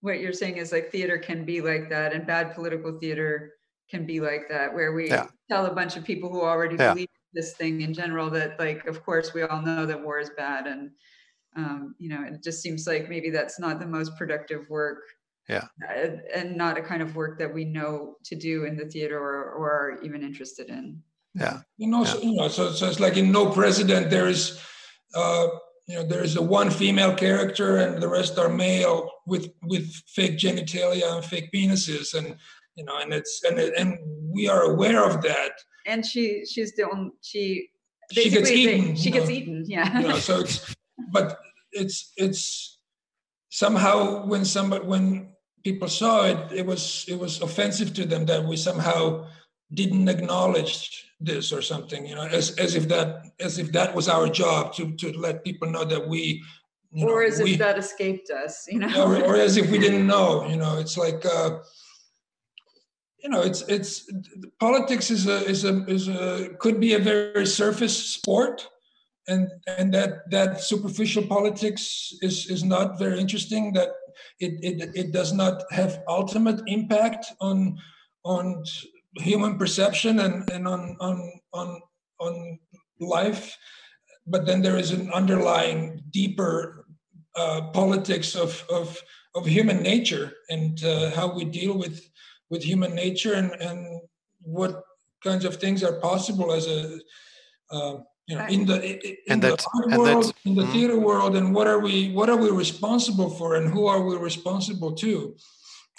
what 0.00 0.20
you're 0.20 0.32
saying 0.32 0.56
is 0.56 0.72
like 0.72 0.90
theater 0.90 1.18
can 1.18 1.44
be 1.44 1.60
like 1.60 1.88
that 1.88 2.12
and 2.12 2.26
bad 2.26 2.54
political 2.54 2.98
theater 2.98 3.52
can 3.90 4.06
be 4.06 4.20
like 4.20 4.48
that 4.48 4.72
where 4.72 4.92
we 4.92 5.08
yeah. 5.08 5.26
tell 5.50 5.66
a 5.66 5.74
bunch 5.74 5.96
of 5.96 6.04
people 6.04 6.30
who 6.30 6.40
already 6.40 6.76
yeah. 6.76 6.92
believe 6.92 7.08
this 7.34 7.52
thing 7.54 7.82
in 7.82 7.92
general 7.94 8.30
that 8.30 8.58
like 8.58 8.86
of 8.86 9.04
course 9.04 9.34
we 9.34 9.42
all 9.42 9.62
know 9.62 9.86
that 9.86 10.02
war 10.02 10.18
is 10.18 10.30
bad 10.36 10.66
and 10.66 10.90
um, 11.56 11.94
you 11.98 12.08
know 12.08 12.22
it 12.24 12.42
just 12.42 12.62
seems 12.62 12.86
like 12.86 13.08
maybe 13.08 13.30
that's 13.30 13.58
not 13.58 13.80
the 13.80 13.86
most 13.86 14.16
productive 14.16 14.68
work. 14.68 14.98
Yeah. 15.48 15.66
And 16.34 16.56
not 16.56 16.78
a 16.78 16.82
kind 16.82 17.02
of 17.02 17.16
work 17.16 17.38
that 17.38 17.52
we 17.52 17.64
know 17.64 18.16
to 18.24 18.36
do 18.36 18.64
in 18.64 18.76
the 18.76 18.86
theater 18.86 19.18
or, 19.18 19.52
or 19.52 19.70
are 19.70 20.02
even 20.02 20.22
interested 20.22 20.68
in. 20.68 21.02
Yeah. 21.34 21.60
You 21.78 21.88
know, 21.88 22.04
yeah. 22.04 22.12
So, 22.12 22.20
you 22.20 22.34
know 22.34 22.48
so, 22.48 22.72
so 22.72 22.88
it's 22.88 23.00
like 23.00 23.16
in 23.16 23.32
no 23.32 23.50
president 23.50 24.10
there 24.10 24.28
is 24.28 24.60
uh 25.14 25.48
you 25.88 25.96
know 25.96 26.04
there 26.04 26.22
is 26.22 26.36
a 26.36 26.42
one 26.42 26.70
female 26.70 27.14
character 27.14 27.78
and 27.78 28.00
the 28.02 28.08
rest 28.08 28.38
are 28.38 28.48
male 28.48 29.10
with 29.26 29.50
with 29.62 29.92
fake 30.06 30.38
genitalia 30.38 31.12
and 31.14 31.24
fake 31.24 31.50
penises. 31.52 32.14
And 32.14 32.36
you 32.76 32.84
know 32.84 32.98
and 32.98 33.12
it's 33.12 33.42
and 33.44 33.58
and 33.58 33.98
we 34.32 34.48
are 34.48 34.62
aware 34.62 35.04
of 35.04 35.22
that. 35.22 35.52
And 35.86 36.06
she 36.06 36.44
she's 36.46 36.74
the 36.76 36.88
only 36.88 37.10
she 37.20 37.68
she 38.12 38.30
gets 38.30 38.50
eaten 38.50 38.94
she 38.94 39.10
gets 39.10 39.26
know, 39.26 39.34
eaten 39.34 39.64
yeah. 39.66 40.00
You 40.00 40.08
know, 40.08 40.18
so 40.18 40.40
it's 40.44 40.74
but 41.10 41.38
it's 41.72 42.12
it's 42.16 42.78
somehow 43.50 44.24
when 44.26 44.44
somebody 44.44 44.84
when 44.84 45.28
people 45.64 45.88
saw 45.88 46.24
it, 46.26 46.52
it 46.52 46.66
was 46.66 47.04
it 47.08 47.18
was 47.18 47.40
offensive 47.40 47.92
to 47.94 48.04
them 48.04 48.26
that 48.26 48.44
we 48.44 48.56
somehow 48.56 49.26
didn't 49.74 50.08
acknowledge 50.08 51.06
this 51.20 51.52
or 51.52 51.62
something, 51.62 52.06
you 52.06 52.14
know, 52.14 52.26
as, 52.26 52.56
as 52.58 52.74
if 52.74 52.88
that 52.88 53.26
as 53.40 53.58
if 53.58 53.72
that 53.72 53.94
was 53.94 54.08
our 54.08 54.28
job 54.28 54.74
to 54.74 54.92
to 54.96 55.12
let 55.18 55.44
people 55.44 55.70
know 55.70 55.84
that 55.84 56.06
we 56.08 56.42
you 56.92 57.06
know, 57.06 57.12
or 57.12 57.22
as 57.22 57.40
we, 57.40 57.52
if 57.52 57.58
that 57.58 57.78
escaped 57.78 58.30
us, 58.30 58.66
you 58.68 58.78
know, 58.78 59.02
or, 59.02 59.16
or, 59.24 59.36
as 59.36 59.56
if 59.56 59.70
we 59.70 59.78
didn't 59.86 60.06
know, 60.06 60.46
you 60.46 60.56
know, 60.56 60.78
it's 60.78 60.98
like 60.98 61.24
uh, 61.24 61.58
you 63.22 63.30
know, 63.30 63.40
it's 63.40 63.62
it's 63.62 64.10
politics 64.58 65.10
is 65.10 65.26
a 65.26 65.44
is 65.46 65.64
a 65.64 65.84
is 65.86 66.08
a 66.08 66.50
could 66.58 66.80
be 66.80 66.94
a 66.94 66.98
very 66.98 67.46
surface 67.46 67.96
sport, 67.96 68.68
and 69.28 69.48
and 69.66 69.92
that 69.94 70.30
that 70.30 70.60
superficial 70.60 71.26
politics 71.26 72.12
is 72.22 72.50
is 72.50 72.64
not 72.64 72.98
very 72.98 73.20
interesting. 73.20 73.72
That 73.72 73.90
it, 74.38 74.58
it, 74.62 74.90
it 74.94 75.12
does 75.12 75.32
not 75.32 75.62
have 75.70 76.02
ultimate 76.08 76.60
impact 76.66 77.26
on 77.40 77.78
on 78.24 78.64
human 79.16 79.58
perception 79.58 80.20
and, 80.20 80.48
and 80.50 80.66
on, 80.66 80.96
on 81.00 81.32
on 81.52 81.80
on 82.20 82.58
life 83.00 83.56
but 84.26 84.46
then 84.46 84.62
there 84.62 84.76
is 84.76 84.92
an 84.92 85.10
underlying 85.12 86.02
deeper 86.10 86.86
uh, 87.36 87.62
politics 87.72 88.34
of, 88.34 88.64
of 88.70 89.00
of 89.34 89.46
human 89.46 89.82
nature 89.82 90.32
and 90.50 90.84
uh, 90.84 91.10
how 91.10 91.34
we 91.34 91.44
deal 91.44 91.76
with 91.76 92.08
with 92.50 92.62
human 92.62 92.94
nature 92.94 93.34
and 93.34 93.50
and 93.60 94.00
what 94.40 94.82
kinds 95.24 95.44
of 95.44 95.56
things 95.56 95.82
are 95.82 96.00
possible 96.00 96.52
as 96.52 96.66
a 96.66 96.98
uh, 97.70 97.96
you 98.32 98.38
know 98.38 98.46
in 98.46 98.64
the 98.64 98.78
in 99.06 99.32
and 99.32 99.42
the 99.42 99.50
art 99.50 99.98
world 99.98 100.34
in 100.44 100.54
the 100.54 100.62
mm, 100.62 100.72
theater 100.72 100.98
world 100.98 101.36
and 101.36 101.54
what 101.54 101.66
are 101.66 101.80
we 101.80 102.12
what 102.12 102.28
are 102.30 102.36
we 102.36 102.50
responsible 102.50 103.28
for 103.28 103.56
and 103.56 103.70
who 103.70 103.86
are 103.86 104.02
we 104.02 104.16
responsible 104.16 104.92
to? 104.94 105.36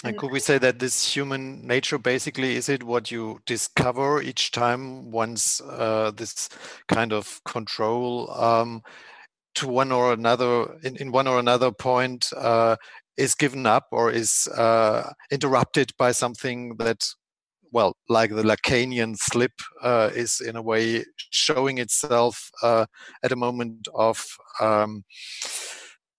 And 0.06 0.18
could 0.18 0.32
we 0.32 0.42
say 0.42 0.58
that 0.58 0.80
this 0.80 1.16
human 1.16 1.66
nature 1.66 1.98
basically 1.98 2.56
is 2.56 2.68
it 2.68 2.84
what 2.84 3.10
you 3.10 3.40
discover 3.46 4.22
each 4.22 4.52
time 4.52 5.12
once 5.12 5.62
uh, 5.62 6.12
this 6.14 6.50
kind 6.90 7.14
of 7.14 7.40
control 7.46 8.30
um, 8.32 8.82
to 9.56 9.68
one 9.68 9.94
or 9.94 10.12
another 10.12 10.78
in, 10.84 10.98
in 10.98 11.12
one 11.12 11.28
or 11.28 11.40
another 11.40 11.72
point 11.72 12.30
uh, 12.36 12.76
is 13.16 13.36
given 13.36 13.66
up 13.66 13.86
or 13.92 14.12
is 14.12 14.48
uh, 14.58 15.10
interrupted 15.32 15.92
by 15.98 16.12
something 16.12 16.76
that 16.80 17.00
well, 17.74 17.98
like 18.08 18.30
the 18.30 18.44
Lacanian 18.44 19.18
slip 19.18 19.52
uh, 19.82 20.12
is 20.16 20.40
in 20.40 20.56
a 20.56 20.62
way 20.62 21.04
showing 21.18 21.80
itself 21.80 22.50
uh, 22.62 22.86
at 23.24 23.32
a 23.32 23.36
moment 23.36 23.88
of 23.96 24.24
um, 24.62 25.04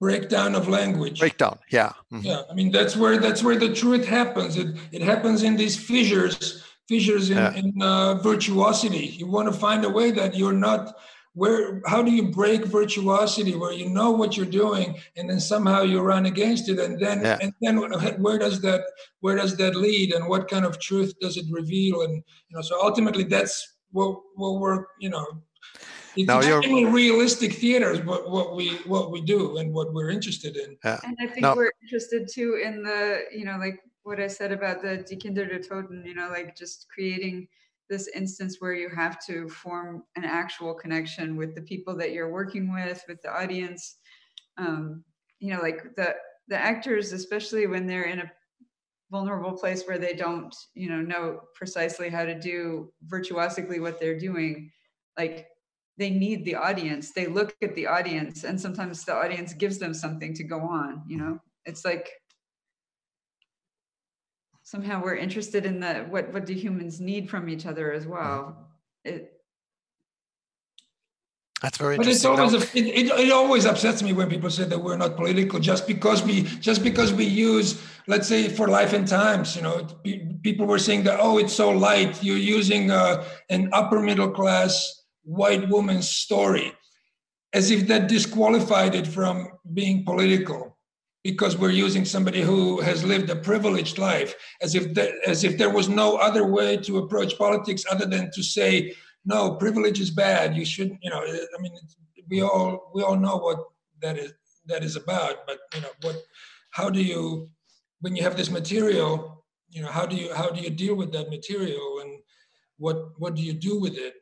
breakdown 0.01 0.55
of 0.57 0.69
language. 0.69 1.21
Breakdown, 1.21 1.59
yeah. 1.71 1.93
Mm-hmm. 2.13 2.27
Yeah, 2.27 2.43
I 2.51 2.55
mean 2.55 2.73
that's 2.73 2.97
where 2.97 3.19
that's 3.19 3.43
where 3.43 3.57
the 3.57 3.73
truth 3.73 4.05
happens. 4.05 4.57
It 4.57 4.77
it 4.93 5.01
happens 5.01 5.45
in 5.45 5.57
these 5.57 5.77
fissures, 5.77 6.65
fissures 6.89 7.31
in, 7.31 7.39
yeah. 7.39 7.55
in 7.55 7.73
uh, 7.81 8.15
virtuosity. 8.17 9.07
You 9.19 9.29
want 9.29 9.47
to 9.53 9.59
find 9.59 9.85
a 9.85 9.91
way 9.91 10.11
that 10.11 10.37
you're 10.37 10.61
not 10.69 10.95
where 11.35 11.83
how 11.87 12.01
do 12.03 12.13
you 12.13 12.31
break 12.31 12.65
virtuosity 12.65 13.55
where 13.57 13.73
you 13.73 13.91
know 13.91 14.11
what 14.13 14.37
you're 14.37 14.47
doing 14.47 14.97
and 15.17 15.29
then 15.29 15.41
somehow 15.41 15.83
you 15.83 16.01
run 16.01 16.27
against 16.27 16.69
it 16.69 16.79
and 16.79 16.99
then 16.99 17.21
yeah. 17.23 17.39
and 17.41 17.53
then 17.61 17.77
where 18.23 18.39
does 18.39 18.61
that 18.61 18.83
where 19.21 19.37
does 19.37 19.57
that 19.57 19.75
lead 19.75 20.13
and 20.13 20.27
what 20.29 20.49
kind 20.49 20.65
of 20.65 20.81
truth 20.81 21.13
does 21.21 21.37
it 21.37 21.45
reveal 21.51 22.03
and 22.03 22.15
you 22.15 22.57
know 22.57 22.63
so 22.63 22.81
ultimately 22.81 23.25
that's 23.25 23.77
what 23.91 24.17
what 24.37 24.61
we're 24.61 24.85
you 25.01 25.11
know 25.11 25.27
it's 26.17 26.29
now 26.29 26.39
extremely 26.39 26.85
realistic 26.85 27.53
theaters 27.55 28.01
what, 28.05 28.31
what 28.31 28.55
we 28.55 28.77
what 28.87 29.11
we 29.11 29.21
do 29.21 29.59
and 29.59 29.75
what 29.75 29.93
we're 29.93 30.11
interested 30.11 30.57
in 30.57 30.77
yeah. 30.85 31.01
and 31.05 31.17
i 31.21 31.27
think 31.27 31.43
now, 31.43 31.55
we're 31.57 31.73
interested 31.83 32.29
too 32.33 32.61
in 32.65 32.83
the 32.83 33.23
you 33.33 33.45
know 33.45 33.57
like 33.59 33.81
what 34.05 34.21
i 34.21 34.29
said 34.29 34.53
about 34.53 34.81
the 34.83 34.99
Die 34.99 35.17
Kinder 35.17 35.47
der 35.47 35.59
Toten 35.59 36.07
you 36.07 36.15
know 36.15 36.29
like 36.29 36.55
just 36.55 36.87
creating 36.95 37.49
this 37.89 38.09
instance 38.15 38.57
where 38.59 38.75
you 38.75 38.89
have 38.89 39.25
to 39.27 39.49
form 39.49 40.03
an 40.17 40.25
actual 40.25 40.75
connection 40.75 41.37
with 41.37 41.55
the 41.55 41.63
people 41.63 41.97
that 41.97 42.13
you're 42.13 42.33
working 42.33 42.73
with, 42.73 43.03
with 43.09 43.21
the 43.23 43.31
audience. 43.31 43.97
Um, 44.57 45.05
you 45.41 45.53
know, 45.53 45.61
like 45.61 45.95
the 45.97 46.15
the 46.49 46.57
actors, 46.57 47.13
especially 47.13 47.67
when 47.67 47.87
they're 47.87 48.05
in 48.05 48.21
a 48.21 48.33
vulnerable 49.11 49.53
place 49.53 49.85
where 49.85 49.99
they 49.99 50.15
don't, 50.15 50.55
you 50.75 50.89
know, 50.89 51.01
know 51.01 51.41
precisely 51.55 52.09
how 52.09 52.25
to 52.25 52.39
do 52.39 52.93
virtuosically 53.05 53.81
what 53.81 54.01
they're 54.01 54.19
doing, 54.19 54.71
like 55.17 55.47
they 55.97 56.11
need 56.11 56.45
the 56.45 56.57
audience. 56.57 57.13
They 57.13 57.27
look 57.27 57.55
at 57.63 57.75
the 57.75 57.87
audience, 57.87 58.45
and 58.45 58.61
sometimes 58.61 59.05
the 59.05 59.15
audience 59.15 59.55
gives 59.55 59.79
them 59.79 59.95
something 59.95 60.35
to 60.35 60.45
go 60.45 60.61
on. 60.61 61.03
You 61.07 61.19
know, 61.19 61.39
it's 61.65 61.85
like 61.85 62.11
somehow 64.65 65.03
we're 65.03 65.15
interested 65.15 65.67
in 65.67 65.79
the 65.79 66.07
what 66.09 66.33
what 66.33 66.47
do 66.47 66.55
humans 66.55 67.01
need 67.01 67.31
from 67.31 67.49
each 67.49 67.67
other 67.67 67.93
as 67.93 68.07
well 68.07 68.69
it 69.05 69.31
that's 71.63 71.79
very 71.79 71.97
but 71.97 72.07
interesting. 72.07 72.33
it's 72.33 72.41
always 72.41 72.75
a, 72.75 72.79
it, 72.79 72.87
it, 72.87 73.27
it, 73.27 73.33
always 73.33 73.65
upsets 73.65 74.03
me 74.03 74.13
when 74.13 74.29
people 74.29 74.51
say 74.51 74.65
that 74.65 74.79
we're 74.79 74.97
not 74.97 75.17
political 75.17 75.59
just 75.59 75.87
because 75.87 76.23
we 76.23 76.43
just 76.43 76.83
because 76.83 77.13
we 77.13 77.25
use 77.25 77.83
let's 78.07 78.27
say 78.27 78.49
for 78.49 78.69
life 78.69 78.93
and 78.93 79.07
times 79.07 79.55
you 79.55 79.63
know 79.63 79.87
people 80.43 80.67
were 80.67 80.79
saying 80.79 81.05
that 81.05 81.19
oh 81.21 81.39
it's 81.39 81.55
so 81.55 81.71
light 81.71 82.23
you're 82.23 82.37
using 82.37 82.91
uh, 82.91 83.25
an 83.51 83.71
upper 83.73 84.01
middle 84.01 84.31
class 84.31 85.05
white 85.23 85.69
woman's 85.69 86.09
story 86.09 86.73
as 87.53 87.71
if 87.71 87.87
that 87.87 88.09
disqualified 88.09 88.95
it 88.95 89.07
from 89.07 89.49
being 89.73 90.05
political 90.05 90.74
because 91.25 91.57
we're 91.57 91.71
using 91.71 92.05
somebody 92.05 92.43
who 92.43 92.81
has 92.81 93.03
lived 93.03 93.31
a 93.31 93.37
privileged 93.37 93.99
life 93.99 94.35
as 94.63 94.75
if 94.75 94.95
that, 94.95 95.15
as 95.27 95.43
if 95.43 95.59
there 95.59 95.71
was 95.71 95.89
no 95.89 96.17
other 96.17 96.47
way 96.47 96.77
to 96.77 96.99
approach 96.99 97.37
politics 97.37 97.85
other 97.91 98.07
than 98.07 98.31
to 98.33 98.43
say 98.43 98.95
no 99.25 99.57
privilege 99.57 100.01
is 100.01 100.11
bad. 100.11 100.55
You 100.55 100.65
shouldn't 100.65 101.01
you 101.03 101.11
know 101.11 101.23
i 101.23 101.63
mean 101.63 101.73
we 102.29 102.43
all 102.43 102.91
we 102.95 103.03
all 103.03 103.17
know 103.17 103.37
what 103.37 103.59
that 104.03 104.19
is 104.19 104.33
that 104.67 104.85
is 104.85 104.97
about 104.97 105.47
but 105.47 105.59
you 105.75 105.81
know 105.81 105.95
what 106.03 106.17
how 106.71 106.89
do 106.89 107.03
you 107.03 107.51
when 108.01 108.15
you 108.17 108.23
have 108.23 108.37
this 108.37 108.51
material 108.51 109.45
you 109.71 109.83
know 109.83 109.89
how 109.89 110.07
do 110.07 110.17
you 110.17 110.33
how 110.35 110.49
do 110.51 110.61
you 110.61 110.71
deal 110.71 110.95
with 110.95 111.11
that 111.13 111.29
material 111.31 112.01
and 112.01 112.21
what 112.79 113.19
what 113.19 113.35
do 113.35 113.43
you 113.43 113.53
do 113.53 113.81
with 113.81 113.97
it? 113.97 114.15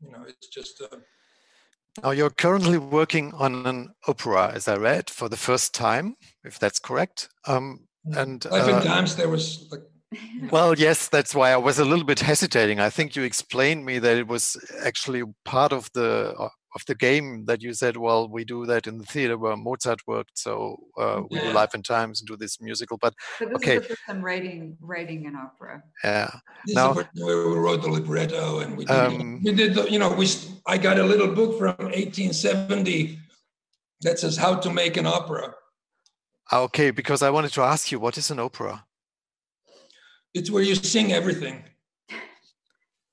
You 0.00 0.10
know 0.10 0.24
it's 0.26 0.48
just 0.48 0.82
now 2.02 2.10
you're 2.10 2.30
currently 2.30 2.78
working 2.78 3.32
on 3.34 3.66
an 3.66 3.90
opera, 4.06 4.52
as 4.54 4.68
I 4.68 4.76
read, 4.76 5.10
for 5.10 5.28
the 5.28 5.36
first 5.36 5.74
time, 5.74 6.16
if 6.44 6.58
that's 6.58 6.78
correct. 6.78 7.28
Um, 7.46 7.86
mm. 8.06 8.16
and 8.16 8.46
uh, 8.46 8.80
Dance, 8.80 9.14
there 9.14 9.28
was 9.28 9.68
like. 9.70 9.80
Well, 10.50 10.78
yes, 10.78 11.08
that's 11.08 11.34
why 11.34 11.52
I 11.52 11.56
was 11.56 11.78
a 11.78 11.86
little 11.86 12.04
bit 12.04 12.20
hesitating. 12.20 12.80
I 12.80 12.90
think 12.90 13.16
you 13.16 13.22
explained 13.22 13.86
me 13.86 13.98
that 13.98 14.18
it 14.18 14.28
was 14.28 14.58
actually 14.84 15.22
part 15.46 15.72
of 15.72 15.90
the 15.94 16.34
uh, 16.38 16.48
of 16.74 16.84
the 16.86 16.94
game 16.94 17.44
that 17.44 17.62
you 17.62 17.74
said, 17.74 17.96
well, 17.96 18.28
we 18.28 18.44
do 18.44 18.64
that 18.66 18.86
in 18.86 18.98
the 18.98 19.04
theater 19.04 19.36
where 19.36 19.56
Mozart 19.56 20.00
worked, 20.06 20.38
so 20.38 20.78
uh, 20.98 21.22
we 21.30 21.36
yeah. 21.36 21.48
do 21.48 21.52
Life 21.52 21.74
and 21.74 21.84
Times 21.84 22.20
and 22.20 22.28
do 22.28 22.36
this 22.36 22.60
musical. 22.60 22.96
But 22.96 23.14
so 23.38 23.46
this 23.46 23.56
okay, 23.56 23.76
is 23.76 23.82
the 23.82 23.88
first 23.88 24.00
time 24.06 24.22
writing 24.22 24.76
writing 24.80 25.26
an 25.26 25.36
opera. 25.36 25.82
Yeah. 26.02 26.30
This 26.66 26.74
now 26.74 26.92
we 26.92 27.32
wrote 27.32 27.82
the 27.82 27.90
libretto 27.90 28.60
and 28.60 28.76
we 28.76 28.84
did, 28.84 28.96
um, 28.96 29.42
we 29.42 29.52
did 29.52 29.74
the, 29.74 29.90
you 29.90 29.98
know, 29.98 30.12
we 30.12 30.28
I 30.66 30.78
got 30.78 30.98
a 30.98 31.04
little 31.04 31.34
book 31.34 31.58
from 31.58 31.76
1870 31.76 33.18
that 34.02 34.18
says 34.18 34.36
how 34.36 34.56
to 34.56 34.70
make 34.70 34.96
an 34.96 35.06
opera. 35.06 35.54
Okay, 36.52 36.90
because 36.90 37.22
I 37.22 37.30
wanted 37.30 37.52
to 37.52 37.62
ask 37.62 37.90
you, 37.90 37.98
what 37.98 38.18
is 38.18 38.30
an 38.30 38.38
opera? 38.38 38.84
It's 40.34 40.50
where 40.50 40.62
you 40.62 40.74
sing 40.74 41.12
everything. 41.12 41.64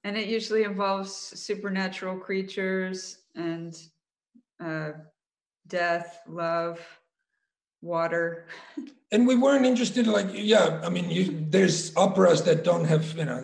And 0.05 0.17
it 0.17 0.29
usually 0.29 0.63
involves 0.63 1.11
supernatural 1.13 2.17
creatures 2.17 3.17
and 3.39 3.75
uh, 4.63 4.91
death, 5.67 6.19
love, 6.27 6.79
water. 7.81 8.47
And 9.11 9.25
we 9.25 9.35
weren't 9.35 9.65
interested, 9.65 10.05
like, 10.05 10.27
yeah, 10.33 10.81
I 10.83 10.89
mean, 10.89 11.09
you, 11.09 11.43
there's 11.49 11.97
operas 11.97 12.43
that 12.43 12.63
don't 12.63 12.85
have, 12.85 13.17
you 13.17 13.25
know, 13.25 13.41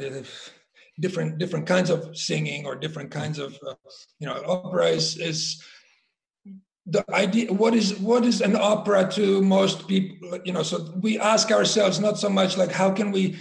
different 1.00 1.40
different 1.40 1.66
kinds 1.66 1.90
of 1.90 2.16
singing 2.16 2.68
or 2.68 2.76
different 2.76 3.10
kinds 3.10 3.40
of, 3.40 3.58
uh, 3.68 3.74
you 4.20 4.28
know, 4.28 4.44
opera 4.46 4.90
is, 4.90 5.18
is 5.18 5.64
the 6.86 7.04
idea 7.16 7.52
what 7.52 7.74
is 7.74 7.98
what 8.00 8.24
is 8.26 8.42
an 8.42 8.56
opera 8.56 9.10
to 9.10 9.42
most 9.42 9.88
people 9.88 10.40
you 10.46 10.54
know 10.54 10.62
so 10.62 10.94
we 11.02 11.18
ask 11.20 11.52
ourselves 11.52 12.00
not 12.00 12.20
so 12.20 12.30
much 12.30 12.58
like 12.58 12.72
how 12.72 12.92
can 12.92 13.12
we 13.12 13.36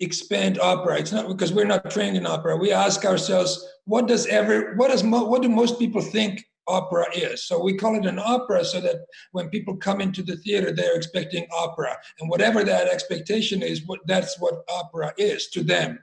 expand 0.00 0.58
opera. 0.58 0.98
It's 0.98 1.12
not 1.12 1.28
because 1.28 1.52
we're 1.52 1.64
not 1.64 1.90
trained 1.90 2.16
in 2.16 2.26
opera. 2.26 2.56
We 2.56 2.72
ask 2.72 3.04
ourselves, 3.04 3.64
what 3.84 4.06
does 4.06 4.26
ever, 4.26 4.74
what 4.76 4.90
does, 4.90 5.02
mo- 5.02 5.26
what 5.26 5.42
do 5.42 5.48
most 5.48 5.78
people 5.78 6.02
think 6.02 6.44
opera 6.68 7.06
is? 7.14 7.44
So 7.44 7.62
we 7.62 7.76
call 7.76 7.96
it 7.96 8.06
an 8.06 8.18
opera 8.18 8.64
so 8.64 8.80
that 8.80 9.06
when 9.32 9.48
people 9.48 9.76
come 9.76 10.00
into 10.00 10.22
the 10.22 10.36
theater, 10.36 10.72
they're 10.72 10.96
expecting 10.96 11.46
opera, 11.52 11.96
and 12.20 12.28
whatever 12.28 12.64
that 12.64 12.88
expectation 12.88 13.62
is, 13.62 13.86
what 13.86 14.00
that's 14.06 14.38
what 14.38 14.64
opera 14.68 15.12
is 15.16 15.48
to 15.50 15.62
them. 15.62 15.98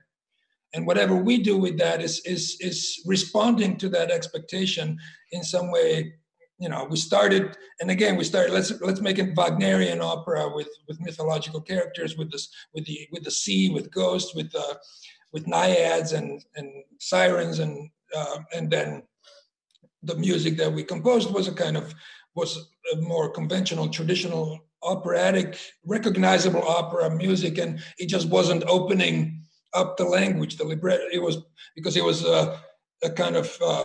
And 0.74 0.88
whatever 0.88 1.16
we 1.16 1.38
do 1.38 1.58
with 1.58 1.78
that 1.78 2.02
is 2.02 2.20
is 2.26 2.58
is 2.60 3.04
responding 3.06 3.78
to 3.78 3.90
that 3.90 4.10
expectation 4.10 4.98
in 5.32 5.44
some 5.44 5.72
way 5.72 6.14
you 6.60 6.70
know 6.70 6.86
we 6.90 6.98
started 6.98 7.58
and 7.82 7.90
again 7.90 8.16
we 8.16 8.24
started 8.24 8.54
let's 8.54 8.80
let's 8.82 9.02
make 9.02 9.20
a 9.20 9.34
wagnerian 9.34 10.02
opera 10.02 10.50
with 10.54 10.70
with 10.88 11.00
mythological 11.02 11.62
characters 11.62 12.16
with 12.18 12.32
this 12.32 12.50
with 12.74 12.86
the 12.86 13.08
with 13.12 13.24
the 13.24 13.32
sea 13.32 13.70
with 13.70 13.92
ghosts 13.92 14.36
with 14.36 14.54
uh 14.56 14.76
with 15.32 15.48
naiads 15.48 16.14
and 16.14 16.44
and 16.56 16.84
sirens 17.00 17.60
and 17.60 17.90
uh, 18.16 18.38
and 18.56 18.70
then 18.70 19.04
the 20.04 20.16
music 20.16 20.58
that 20.58 20.72
we 20.72 20.84
composed 20.84 21.34
was 21.34 21.48
a 21.48 21.54
kind 21.54 21.76
of 21.76 21.94
was 22.36 22.70
a 22.94 22.98
more 22.98 23.30
conventional 23.30 23.90
traditional 23.90 24.60
operatic 24.84 25.58
recognizable 25.86 26.64
opera 26.68 27.10
music 27.10 27.58
and 27.58 27.80
it 27.98 28.08
just 28.08 28.30
wasn't 28.30 28.64
opening 28.68 29.42
up 29.74 29.98
the 29.98 30.04
language 30.04 30.58
the 30.58 30.64
libretto 30.64 31.04
it 31.12 31.22
was 31.22 31.38
because 31.76 31.98
it 31.98 32.04
was 32.04 32.24
a, 32.26 32.60
a 33.04 33.10
kind 33.10 33.36
of 33.36 33.58
uh, 33.62 33.84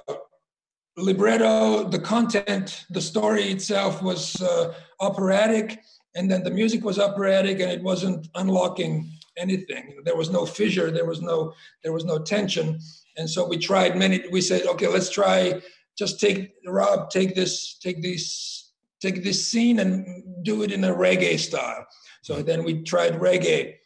libretto, 0.98 1.84
the 1.84 1.98
content, 1.98 2.84
the 2.90 3.00
story 3.00 3.44
itself 3.44 4.02
was 4.02 4.40
uh, 4.42 4.74
operatic, 5.00 5.80
and 6.16 6.30
then 6.30 6.42
the 6.42 6.50
music 6.50 6.84
was 6.84 6.98
operatic, 6.98 7.60
and 7.60 7.70
it 7.70 7.82
wasn't 7.82 8.26
unlocking 8.34 9.10
anything. 9.36 9.96
There 10.04 10.16
was 10.16 10.30
no 10.30 10.44
fissure, 10.44 10.90
there 10.90 11.06
was 11.06 11.22
no 11.22 11.54
there 11.82 11.92
was 11.92 12.04
no 12.04 12.18
tension, 12.18 12.80
and 13.16 13.30
so 13.30 13.46
we 13.46 13.58
tried 13.58 13.96
many. 13.96 14.24
We 14.30 14.40
said, 14.40 14.66
okay, 14.66 14.88
let's 14.88 15.10
try. 15.10 15.62
Just 15.96 16.20
take 16.20 16.52
Rob, 16.66 17.10
take 17.10 17.34
this, 17.34 17.78
take 17.78 18.02
this, 18.02 18.72
take 19.00 19.24
this 19.24 19.48
scene, 19.48 19.78
and 19.80 20.44
do 20.44 20.62
it 20.62 20.72
in 20.72 20.84
a 20.84 20.94
reggae 20.94 21.38
style. 21.38 21.86
So 22.22 22.42
then 22.42 22.62
we 22.64 22.82
tried 22.82 23.14
reggae 23.14 23.77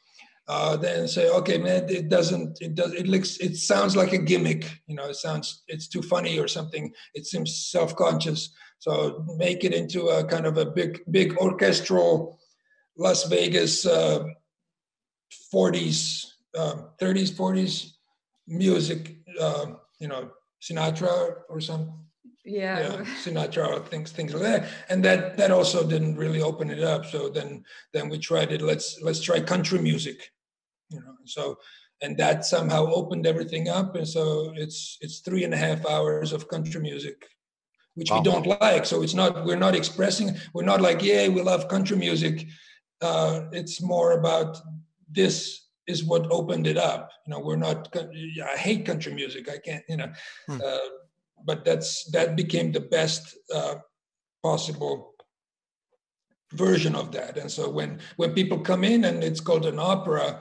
uh, 0.48 0.76
then 0.76 1.06
say, 1.06 1.30
okay, 1.30 1.58
man, 1.58 1.88
it 1.88 2.08
doesn't, 2.08 2.58
it 2.60 2.74
does, 2.74 2.92
it 2.94 3.06
looks, 3.06 3.36
it 3.38 3.56
sounds 3.56 3.96
like 3.96 4.12
a 4.12 4.18
gimmick, 4.18 4.68
you 4.86 4.96
know, 4.96 5.06
it 5.06 5.16
sounds, 5.16 5.62
it's 5.68 5.88
too 5.88 6.02
funny 6.02 6.38
or 6.38 6.48
something. 6.48 6.92
It 7.14 7.26
seems 7.26 7.70
self-conscious. 7.70 8.52
So 8.78 9.24
make 9.36 9.62
it 9.62 9.72
into 9.72 10.08
a 10.08 10.24
kind 10.24 10.46
of 10.46 10.58
a 10.58 10.66
big, 10.66 11.00
big 11.10 11.36
orchestral 11.38 12.40
Las 12.98 13.24
Vegas 13.28 13.86
uh, 13.86 14.24
40s, 15.54 16.26
uh, 16.56 16.76
30s, 17.00 17.32
40s 17.32 17.92
music, 18.48 19.16
uh, 19.40 19.66
you 20.00 20.08
know, 20.08 20.30
Sinatra 20.60 21.34
or 21.48 21.60
something. 21.60 21.94
Yeah. 22.44 22.80
yeah. 22.80 23.04
Sinatra, 23.22 23.86
things, 23.86 24.10
things 24.10 24.34
like 24.34 24.42
that. 24.42 24.68
And 24.88 25.04
that, 25.04 25.36
that 25.36 25.50
also 25.50 25.86
didn't 25.86 26.16
really 26.16 26.42
open 26.42 26.70
it 26.70 26.82
up. 26.82 27.06
So 27.06 27.28
then, 27.28 27.64
then 27.92 28.08
we 28.08 28.18
tried 28.18 28.50
it. 28.52 28.60
Let's, 28.60 29.00
let's 29.00 29.20
try 29.20 29.40
country 29.40 29.78
music 29.78 30.32
you 30.92 31.00
know 31.00 31.14
so 31.24 31.56
and 32.02 32.16
that 32.16 32.44
somehow 32.44 32.86
opened 32.86 33.26
everything 33.26 33.68
up 33.68 33.96
and 33.96 34.06
so 34.06 34.52
it's 34.56 34.98
it's 35.00 35.20
three 35.20 35.44
and 35.44 35.54
a 35.54 35.56
half 35.56 35.84
hours 35.86 36.32
of 36.32 36.48
country 36.48 36.80
music 36.80 37.26
which 37.94 38.10
wow. 38.10 38.18
we 38.18 38.24
don't 38.24 38.46
like 38.46 38.84
so 38.86 39.02
it's 39.02 39.14
not 39.14 39.44
we're 39.44 39.64
not 39.66 39.74
expressing 39.74 40.30
we're 40.54 40.70
not 40.72 40.80
like 40.80 41.02
yeah 41.02 41.28
we 41.28 41.40
love 41.42 41.68
country 41.68 41.96
music 41.96 42.46
uh, 43.00 43.46
it's 43.50 43.82
more 43.82 44.12
about 44.12 44.56
this 45.10 45.66
is 45.88 46.04
what 46.04 46.30
opened 46.30 46.66
it 46.66 46.76
up 46.76 47.10
you 47.26 47.32
know 47.32 47.40
we're 47.40 47.56
not 47.56 47.94
i 47.96 48.56
hate 48.56 48.86
country 48.86 49.12
music 49.12 49.48
i 49.48 49.58
can't 49.58 49.82
you 49.88 49.96
know 49.96 50.10
hmm. 50.46 50.60
uh, 50.64 50.88
but 51.44 51.64
that's 51.64 52.04
that 52.10 52.36
became 52.36 52.72
the 52.72 52.80
best 52.80 53.36
uh, 53.54 53.76
possible 54.42 55.14
version 56.52 56.94
of 56.94 57.12
that 57.12 57.38
and 57.38 57.50
so 57.50 57.68
when 57.68 57.98
when 58.16 58.34
people 58.34 58.58
come 58.58 58.84
in 58.84 59.04
and 59.04 59.24
it's 59.24 59.40
called 59.40 59.66
an 59.66 59.78
opera 59.78 60.40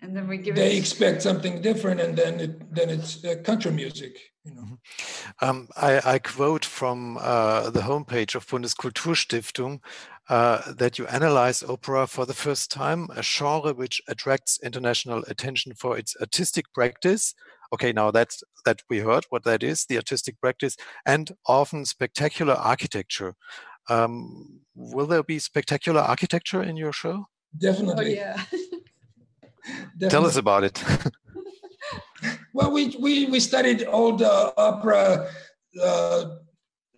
and 0.00 0.16
then 0.16 0.28
we 0.28 0.38
give 0.38 0.54
they 0.54 0.76
it... 0.76 0.78
expect 0.78 1.22
something 1.22 1.60
different 1.60 2.00
and 2.00 2.16
then 2.16 2.40
it 2.40 2.74
then 2.74 2.88
it's 2.88 3.24
uh, 3.24 3.34
country 3.44 3.70
music 3.70 4.18
you 4.44 4.54
know 4.54 4.62
mm-hmm. 4.62 5.48
um, 5.48 5.68
I, 5.76 6.14
I, 6.14 6.18
quote 6.18 6.64
from 6.64 7.18
uh, 7.20 7.70
the 7.70 7.80
homepage 7.80 8.34
of 8.34 8.46
bundeskulturstiftung 8.46 9.80
uh, 10.28 10.72
that 10.72 10.98
you 10.98 11.06
analyze 11.06 11.62
opera 11.62 12.06
for 12.06 12.26
the 12.26 12.34
first 12.34 12.70
time 12.70 13.08
a 13.14 13.22
genre 13.22 13.72
which 13.74 14.00
attracts 14.08 14.58
international 14.62 15.24
attention 15.28 15.74
for 15.74 15.98
its 15.98 16.16
artistic 16.20 16.72
practice 16.72 17.34
okay 17.72 17.92
now 17.92 18.10
that's 18.10 18.42
that 18.64 18.80
we 18.90 18.98
heard 18.98 19.24
what 19.30 19.44
that 19.44 19.62
is 19.62 19.86
the 19.88 19.96
artistic 19.96 20.40
practice 20.40 20.76
and 21.06 21.32
often 21.46 21.84
spectacular 21.84 22.54
architecture 22.54 23.34
um, 23.90 24.60
will 24.74 25.06
there 25.06 25.22
be 25.22 25.38
spectacular 25.38 26.00
architecture 26.00 26.62
in 26.62 26.76
your 26.76 26.92
show 26.92 27.26
definitely 27.58 28.18
oh, 28.18 28.22
yeah 28.22 28.42
Definitely. 29.96 30.08
Tell 30.08 30.26
us 30.26 30.36
about 30.36 30.64
it. 30.64 30.82
well, 32.54 32.70
we, 32.70 32.96
we, 33.00 33.26
we 33.26 33.40
studied 33.40 33.84
all 33.84 34.16
the 34.16 34.52
opera 34.56 35.28
uh, 35.82 36.24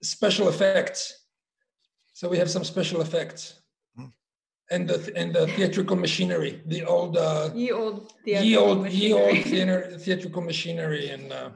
special 0.03 0.49
effects. 0.49 1.27
So 2.13 2.29
we 2.29 2.39
have 2.39 2.51
some 2.51 2.65
special 2.65 3.01
effects. 3.01 3.60
And 4.73 4.89
the 4.89 5.13
and 5.17 5.35
the 5.35 5.49
theatrical 5.49 5.97
machinery, 5.97 6.63
the 6.67 6.85
old 6.85 7.17
uh, 7.17 7.51
ye 7.53 7.73
old 7.73 8.13
theatrical 8.25 8.49
ye 8.49 8.57
old 8.57 8.83
machinery. 8.83 9.09
ye 9.09 9.13
old 9.13 9.45
theater, 9.45 9.99
theatrical 9.99 10.43
machinery, 10.43 11.09
and 11.11 11.33
uh, 11.33 11.51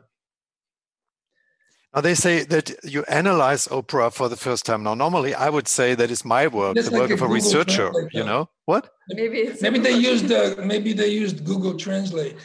now 1.95 2.01
they 2.01 2.15
say 2.15 2.43
that 2.45 2.75
you 2.83 3.05
analyze 3.05 3.69
opera 3.69 4.11
for 4.11 4.29
the 4.29 4.37
first 4.37 4.67
time. 4.67 4.83
Now, 4.83 4.95
normally 4.95 5.33
I 5.33 5.49
would 5.49 5.69
say 5.69 5.95
that 5.95 6.11
is 6.11 6.25
my 6.25 6.49
work, 6.49 6.75
the 6.75 6.83
like 6.83 6.93
work 6.93 7.11
of 7.11 7.19
a 7.19 7.21
Google 7.21 7.35
researcher. 7.35 7.93
You 8.13 8.25
know 8.25 8.49
what? 8.65 8.91
Maybe 9.11 9.53
maybe 9.61 9.79
they 9.79 9.93
used 9.93 10.33
uh, 10.33 10.57
maybe 10.65 10.93
they 10.93 11.09
used 11.09 11.45
Google 11.45 11.75
Translate. 11.77 12.37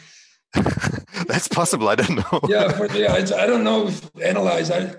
That's 1.26 1.48
possible. 1.48 1.88
I 1.88 1.96
don't 1.96 2.16
know. 2.16 2.40
yeah, 2.48 2.70
for, 2.70 2.86
yeah, 2.96 3.14
I 3.14 3.46
don't 3.46 3.64
know 3.64 3.88
if 3.88 4.08
analyze. 4.22 4.70
I 4.70 4.94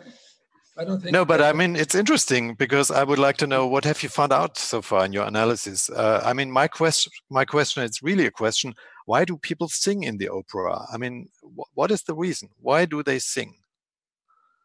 I 0.78 0.86
don't 0.86 1.02
think. 1.02 1.12
No, 1.12 1.26
but 1.26 1.42
I 1.42 1.54
mean, 1.54 1.76
it's 1.76 1.96
interesting 1.96 2.54
because 2.56 2.92
I 2.92 3.04
would 3.04 3.20
like 3.20 3.38
to 3.38 3.48
know 3.48 3.68
what 3.68 3.84
have 3.86 4.02
you 4.04 4.10
found 4.10 4.32
out 4.32 4.58
so 4.58 4.82
far 4.82 5.06
in 5.06 5.14
your 5.14 5.26
analysis. 5.26 5.90
Uh, 5.90 6.22
I 6.24 6.34
mean, 6.34 6.50
my 6.50 6.68
question, 6.68 7.12
my 7.30 7.46
question, 7.46 7.84
it's 7.84 8.02
really 8.02 8.26
a 8.26 8.32
question: 8.32 8.74
Why 9.06 9.26
do 9.26 9.38
people 9.38 9.68
sing 9.68 10.04
in 10.04 10.18
the 10.18 10.30
opera? 10.30 10.86
I 10.94 10.98
mean, 10.98 11.30
wh 11.42 11.68
what 11.74 11.92
is 11.92 12.04
the 12.04 12.16
reason? 12.16 12.50
Why 12.62 12.86
do 12.86 13.04
they 13.04 13.20
sing? 13.20 13.56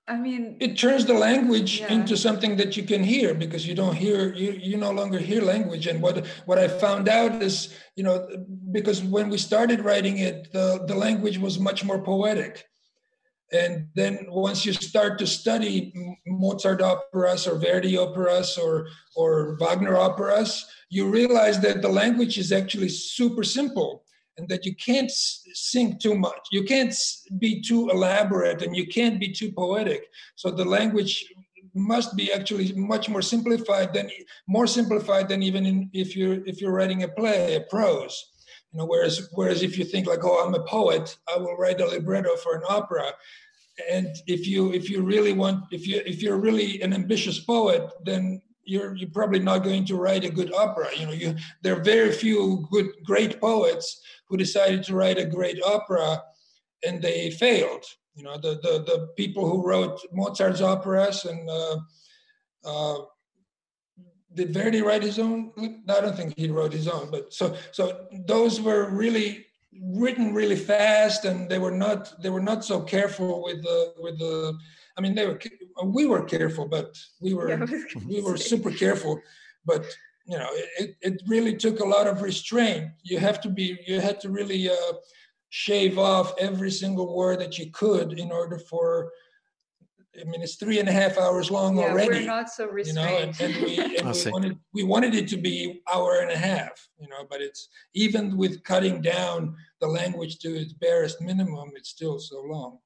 I 0.09 0.17
mean, 0.17 0.57
it 0.61 0.79
turns 0.79 1.05
the 1.05 1.15
language 1.15 1.81
Yeah. 1.81 1.93
into 1.93 2.17
something 2.17 2.57
that 2.59 2.77
you 2.77 2.85
can 2.85 3.03
hear 3.03 3.35
because 3.35 3.67
you 3.67 3.75
don't 3.75 3.97
hear 3.97 4.33
you 4.43 4.53
you 4.53 4.77
no 4.77 4.93
longer 4.93 5.19
hear 5.19 5.43
language 5.43 5.89
and 5.91 6.01
what 6.01 6.17
what 6.49 6.59
i 6.65 6.69
found 6.69 7.09
out 7.09 7.43
is 7.43 7.55
you 7.99 8.05
know 8.07 8.17
because 8.71 8.99
when 9.03 9.27
we 9.33 9.39
started 9.39 9.81
writing 9.89 10.17
it 10.29 10.37
the 10.53 10.67
the 10.91 10.95
language 11.07 11.39
was 11.47 11.59
much 11.59 11.81
more 11.89 12.01
poetic 12.13 12.53
and 13.53 13.89
then 13.95 14.27
once 14.29 14.67
you 14.67 14.73
start 14.73 15.19
to 15.19 15.27
study 15.27 15.93
mozart 16.27 16.83
operas 16.83 17.47
or 17.47 17.59
verdi 17.59 17.97
operas 17.97 18.59
or 18.59 18.89
or 19.15 19.57
wagner 19.61 19.97
operas 19.97 20.67
you 20.91 21.09
realize 21.09 21.61
that 21.61 21.83
the 21.83 21.89
language 21.89 22.39
is 22.39 22.53
actually 22.53 22.89
super 22.89 23.45
simple 23.45 24.03
and 24.39 24.49
that 24.49 24.65
you 24.67 24.75
can't 24.75 25.11
sing 25.11 25.99
too 25.99 26.15
much. 26.15 26.49
You 26.53 26.65
can't 26.65 26.95
be 27.39 27.61
too 27.61 27.89
elaborate 27.91 28.63
and 28.63 28.77
you 28.77 28.87
can't 28.87 29.19
be 29.19 29.33
too 29.33 29.51
poetic. 29.53 30.07
So 30.35 30.51
the 30.51 30.65
language 30.65 31.25
must 31.75 32.17
be 32.17 32.33
actually 32.33 32.73
much 32.73 33.09
more 33.09 33.23
simplified 33.23 33.93
than 33.93 34.11
more 34.47 34.67
simplified 34.67 35.29
than 35.29 35.43
even 35.43 35.67
in, 35.67 35.91
if 35.93 36.17
you're 36.17 36.45
if 36.47 36.61
you're 36.61 36.73
writing 36.73 37.03
a 37.03 37.09
play 37.09 37.57
a 37.57 37.61
prose 37.61 38.33
you 38.73 38.79
know 38.79 38.87
whereas 38.87 39.29
whereas 39.33 39.63
if 39.63 39.79
you 39.79 39.85
think 39.85 40.07
like 40.07 40.25
oh 40.25 40.45
i'm 40.45 40.55
a 40.55 40.63
poet 40.65 41.17
i 41.33 41.37
will 41.39 41.57
write 41.57 41.81
a 41.81 41.87
libretto 41.87 42.37
for 42.37 42.57
an 42.57 42.63
opera. 42.69 43.13
And 43.91 44.09
if 44.27 44.47
you 44.47 44.73
if 44.73 44.89
you 44.89 45.03
really 45.03 45.33
want 45.33 45.65
if 45.71 45.87
you 45.87 46.01
if 46.07 46.23
you're 46.23 46.39
really 46.39 46.81
an 46.83 46.93
ambitious 46.95 47.41
poet 47.41 47.91
then 48.05 48.41
you're 48.65 48.97
you're 48.97 49.11
probably 49.11 49.39
not 49.39 49.65
going 49.65 49.85
to 49.87 49.97
write 49.97 50.25
a 50.25 50.31
good 50.31 50.53
opera. 50.55 50.89
You 50.97 51.07
know 51.07 51.13
you 51.13 51.37
there 51.63 51.77
are 51.77 51.83
very 51.83 52.13
few 52.13 52.67
good 52.71 52.89
great 53.05 53.41
poets 53.41 54.01
who 54.29 54.37
decided 54.37 54.83
to 54.85 54.95
write 54.95 55.19
a 55.19 55.27
great 55.27 55.63
opera 55.63 56.23
and 56.87 57.03
they 57.03 57.31
failed. 57.31 57.85
You 58.15 58.25
know 58.25 58.37
the 58.39 58.59
the, 58.63 58.83
the 58.91 59.09
people 59.17 59.49
who 59.49 59.67
wrote 59.67 60.01
mozart's 60.13 60.63
operas 60.63 61.25
and 61.25 61.49
uh, 61.49 61.77
uh, 62.65 62.99
did 64.37 64.53
verdi 64.53 64.83
write 64.83 65.03
his 65.03 65.19
own 65.19 65.51
i 65.89 66.01
don't 66.01 66.17
think 66.17 66.33
he 66.37 66.49
wrote 66.49 66.73
his 66.73 66.89
own 66.89 67.11
but 67.11 67.33
so 67.33 67.57
so 67.73 68.07
those 68.27 68.61
were 68.61 68.91
really 68.91 69.47
written 69.83 70.33
really 70.33 70.57
fast 70.57 71.25
and 71.25 71.49
they 71.51 71.59
were 71.59 71.77
not 71.85 72.01
they 72.23 72.31
were 72.31 72.47
not 72.51 72.65
so 72.65 72.81
careful 72.81 73.43
with 73.43 73.63
the 73.63 73.93
with 73.99 74.19
the 74.19 74.57
i 74.97 75.01
mean 75.01 75.15
they 75.15 75.27
were 75.27 75.41
we 75.85 76.07
were 76.07 76.25
careful 76.25 76.67
but 76.67 76.97
we 77.21 77.35
were 77.35 77.49
yeah, 77.49 77.57
I 77.57 77.61
was 77.61 77.71
gonna 77.71 78.07
we 78.07 78.21
were 78.23 78.37
say. 78.37 78.49
super 78.51 78.71
careful 78.71 79.21
but 79.65 79.85
you 80.27 80.39
know 80.39 80.49
it, 80.79 80.97
it 81.01 81.23
really 81.27 81.57
took 81.57 81.81
a 81.81 81.91
lot 81.97 82.07
of 82.07 82.23
restraint 82.23 82.91
you 83.03 83.19
have 83.19 83.41
to 83.41 83.49
be 83.49 83.79
you 83.87 84.01
had 84.01 84.21
to 84.21 84.31
really 84.31 84.69
uh, 84.71 84.93
shave 85.51 85.99
off 85.99 86.35
every 86.39 86.71
single 86.71 87.15
word 87.17 87.41
that 87.41 87.59
you 87.59 87.71
could 87.71 88.19
in 88.19 88.31
order 88.31 88.59
for 88.59 89.11
i 90.21 90.25
mean 90.25 90.43
it's 90.43 90.57
three 90.57 90.79
and 90.79 90.89
a 90.89 90.93
half 90.93 91.19
hours 91.19 91.51
long 91.51 91.79
yeah, 91.79 91.85
already 91.85 92.21
we're 92.21 92.27
not 92.27 92.49
so 92.49 92.65
you 92.77 92.93
know 92.93 93.03
and, 93.03 93.29
restrained. 93.29 93.57
and 93.57 93.65
we 93.65 93.79
and 93.99 94.09
I 94.09 94.13
we 94.13 94.15
see. 94.15 94.31
wanted 94.31 94.59
we 94.73 94.83
wanted 94.83 95.15
it 95.15 95.29
to 95.29 95.37
be 95.37 95.83
hour 95.93 96.21
and 96.21 96.31
a 96.31 96.37
half 96.37 96.89
you 97.01 97.09
know 97.09 97.27
but 97.29 97.41
it's 97.41 97.69
even 97.95 98.37
with 98.37 98.63
cutting 98.65 99.01
down 99.01 99.57
the 99.81 99.87
language 99.87 100.39
to 100.41 100.55
its 100.55 100.73
barest 100.73 101.21
minimum 101.21 101.73
it's 101.75 101.91
still 101.91 102.19
so 102.19 102.41
long 102.43 102.79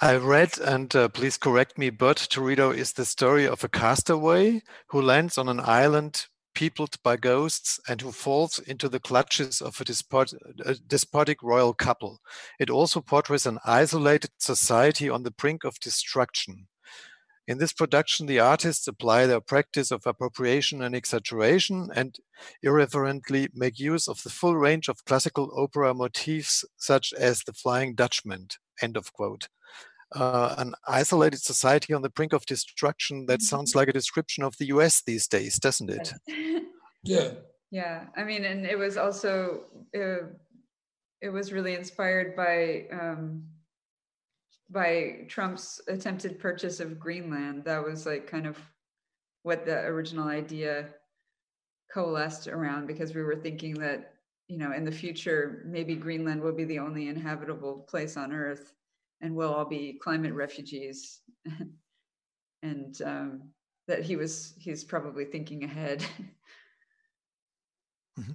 I 0.00 0.16
read, 0.16 0.58
and 0.58 0.94
uh, 0.96 1.08
please 1.08 1.36
correct 1.36 1.78
me, 1.78 1.88
but 1.90 2.16
Torito 2.16 2.76
is 2.76 2.92
the 2.92 3.04
story 3.04 3.46
of 3.46 3.62
a 3.62 3.68
castaway 3.68 4.62
who 4.88 5.00
lands 5.00 5.38
on 5.38 5.48
an 5.48 5.60
island 5.60 6.26
peopled 6.54 6.96
by 7.02 7.16
ghosts 7.16 7.80
and 7.88 8.00
who 8.00 8.12
falls 8.12 8.58
into 8.58 8.88
the 8.88 9.00
clutches 9.00 9.60
of 9.60 9.80
a, 9.80 9.84
despot, 9.84 10.32
a 10.64 10.74
despotic 10.74 11.42
royal 11.42 11.74
couple. 11.74 12.20
It 12.58 12.70
also 12.70 13.00
portrays 13.00 13.46
an 13.46 13.58
isolated 13.64 14.30
society 14.38 15.10
on 15.10 15.22
the 15.22 15.30
brink 15.30 15.64
of 15.64 15.78
destruction. 15.80 16.68
In 17.46 17.58
this 17.58 17.74
production, 17.74 18.24
the 18.24 18.40
artists 18.40 18.88
apply 18.88 19.26
their 19.26 19.40
practice 19.40 19.90
of 19.90 20.06
appropriation 20.06 20.80
and 20.82 20.94
exaggeration 20.94 21.90
and 21.94 22.16
irreverently 22.62 23.48
make 23.52 23.78
use 23.78 24.08
of 24.08 24.22
the 24.22 24.30
full 24.30 24.56
range 24.56 24.88
of 24.88 25.04
classical 25.04 25.52
opera 25.54 25.92
motifs, 25.92 26.64
such 26.78 27.12
as 27.12 27.40
the 27.40 27.52
Flying 27.52 27.94
Dutchman. 27.94 28.48
End 28.80 28.96
of 28.96 29.12
quote. 29.12 29.48
Uh, 30.12 30.54
an 30.58 30.74
isolated 30.86 31.40
society 31.40 31.92
on 31.92 32.02
the 32.02 32.10
brink 32.10 32.32
of 32.32 32.46
destruction. 32.46 33.26
That 33.26 33.42
sounds 33.42 33.74
like 33.74 33.88
a 33.88 33.92
description 33.92 34.44
of 34.44 34.56
the 34.58 34.66
US 34.66 35.02
these 35.02 35.26
days, 35.26 35.58
doesn't 35.58 35.90
it? 35.90 36.12
yeah 37.02 37.30
yeah, 37.74 38.04
I 38.16 38.22
mean, 38.22 38.44
and 38.44 38.64
it 38.64 38.78
was 38.78 38.96
also 38.96 39.64
uh, 39.96 40.28
it 41.20 41.28
was 41.28 41.52
really 41.52 41.74
inspired 41.74 42.36
by 42.36 42.84
um, 42.92 43.42
by 44.70 45.24
Trump's 45.26 45.80
attempted 45.88 46.38
purchase 46.38 46.78
of 46.78 47.00
Greenland. 47.00 47.64
That 47.64 47.82
was 47.82 48.06
like 48.06 48.28
kind 48.28 48.46
of 48.46 48.56
what 49.42 49.66
the 49.66 49.80
original 49.86 50.28
idea 50.28 50.86
coalesced 51.92 52.46
around 52.46 52.86
because 52.86 53.12
we 53.12 53.24
were 53.24 53.34
thinking 53.34 53.74
that 53.80 54.12
you 54.46 54.56
know 54.56 54.70
in 54.72 54.84
the 54.84 54.92
future 54.92 55.64
maybe 55.66 55.96
Greenland 55.96 56.42
will 56.42 56.54
be 56.54 56.64
the 56.66 56.78
only 56.78 57.08
inhabitable 57.08 57.86
place 57.88 58.16
on 58.16 58.32
Earth, 58.32 58.72
and 59.20 59.34
we'll 59.34 59.52
all 59.52 59.64
be 59.64 59.98
climate 60.02 60.34
refugees, 60.34 61.20
and 62.62 63.00
um, 63.02 63.50
that 63.88 64.02
he 64.02 64.16
was 64.16 64.54
he's 64.58 64.84
probably 64.84 65.24
thinking 65.24 65.64
ahead. 65.64 66.04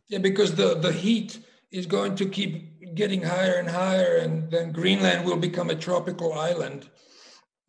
yeah 0.10 0.20
because 0.20 0.56
the 0.56 0.76
the 0.76 0.92
heat 0.92 1.40
is 1.72 1.86
going 1.86 2.16
to 2.16 2.26
keep 2.26 2.96
getting 2.96 3.22
higher 3.22 3.56
and 3.56 3.70
higher 3.70 4.18
and 4.18 4.52
then 4.52 4.72
greenland 4.72 5.26
will 5.26 5.38
become 5.38 5.70
a 5.70 5.76
tropical 5.76 6.34
island. 6.34 6.90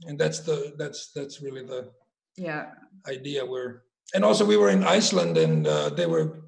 And 0.07 0.19
that's 0.19 0.41
the 0.41 0.75
that's 0.79 1.13
that's 1.15 1.43
really 1.43 1.65
the 1.65 1.91
yeah, 2.37 2.71
idea 3.07 3.45
where 3.45 3.83
and 4.15 4.25
also 4.25 4.45
we 4.45 4.57
were 4.57 4.71
in 4.71 4.83
iceland 4.83 5.37
and 5.37 5.67
uh, 5.67 5.91
they 5.91 6.07
were 6.07 6.45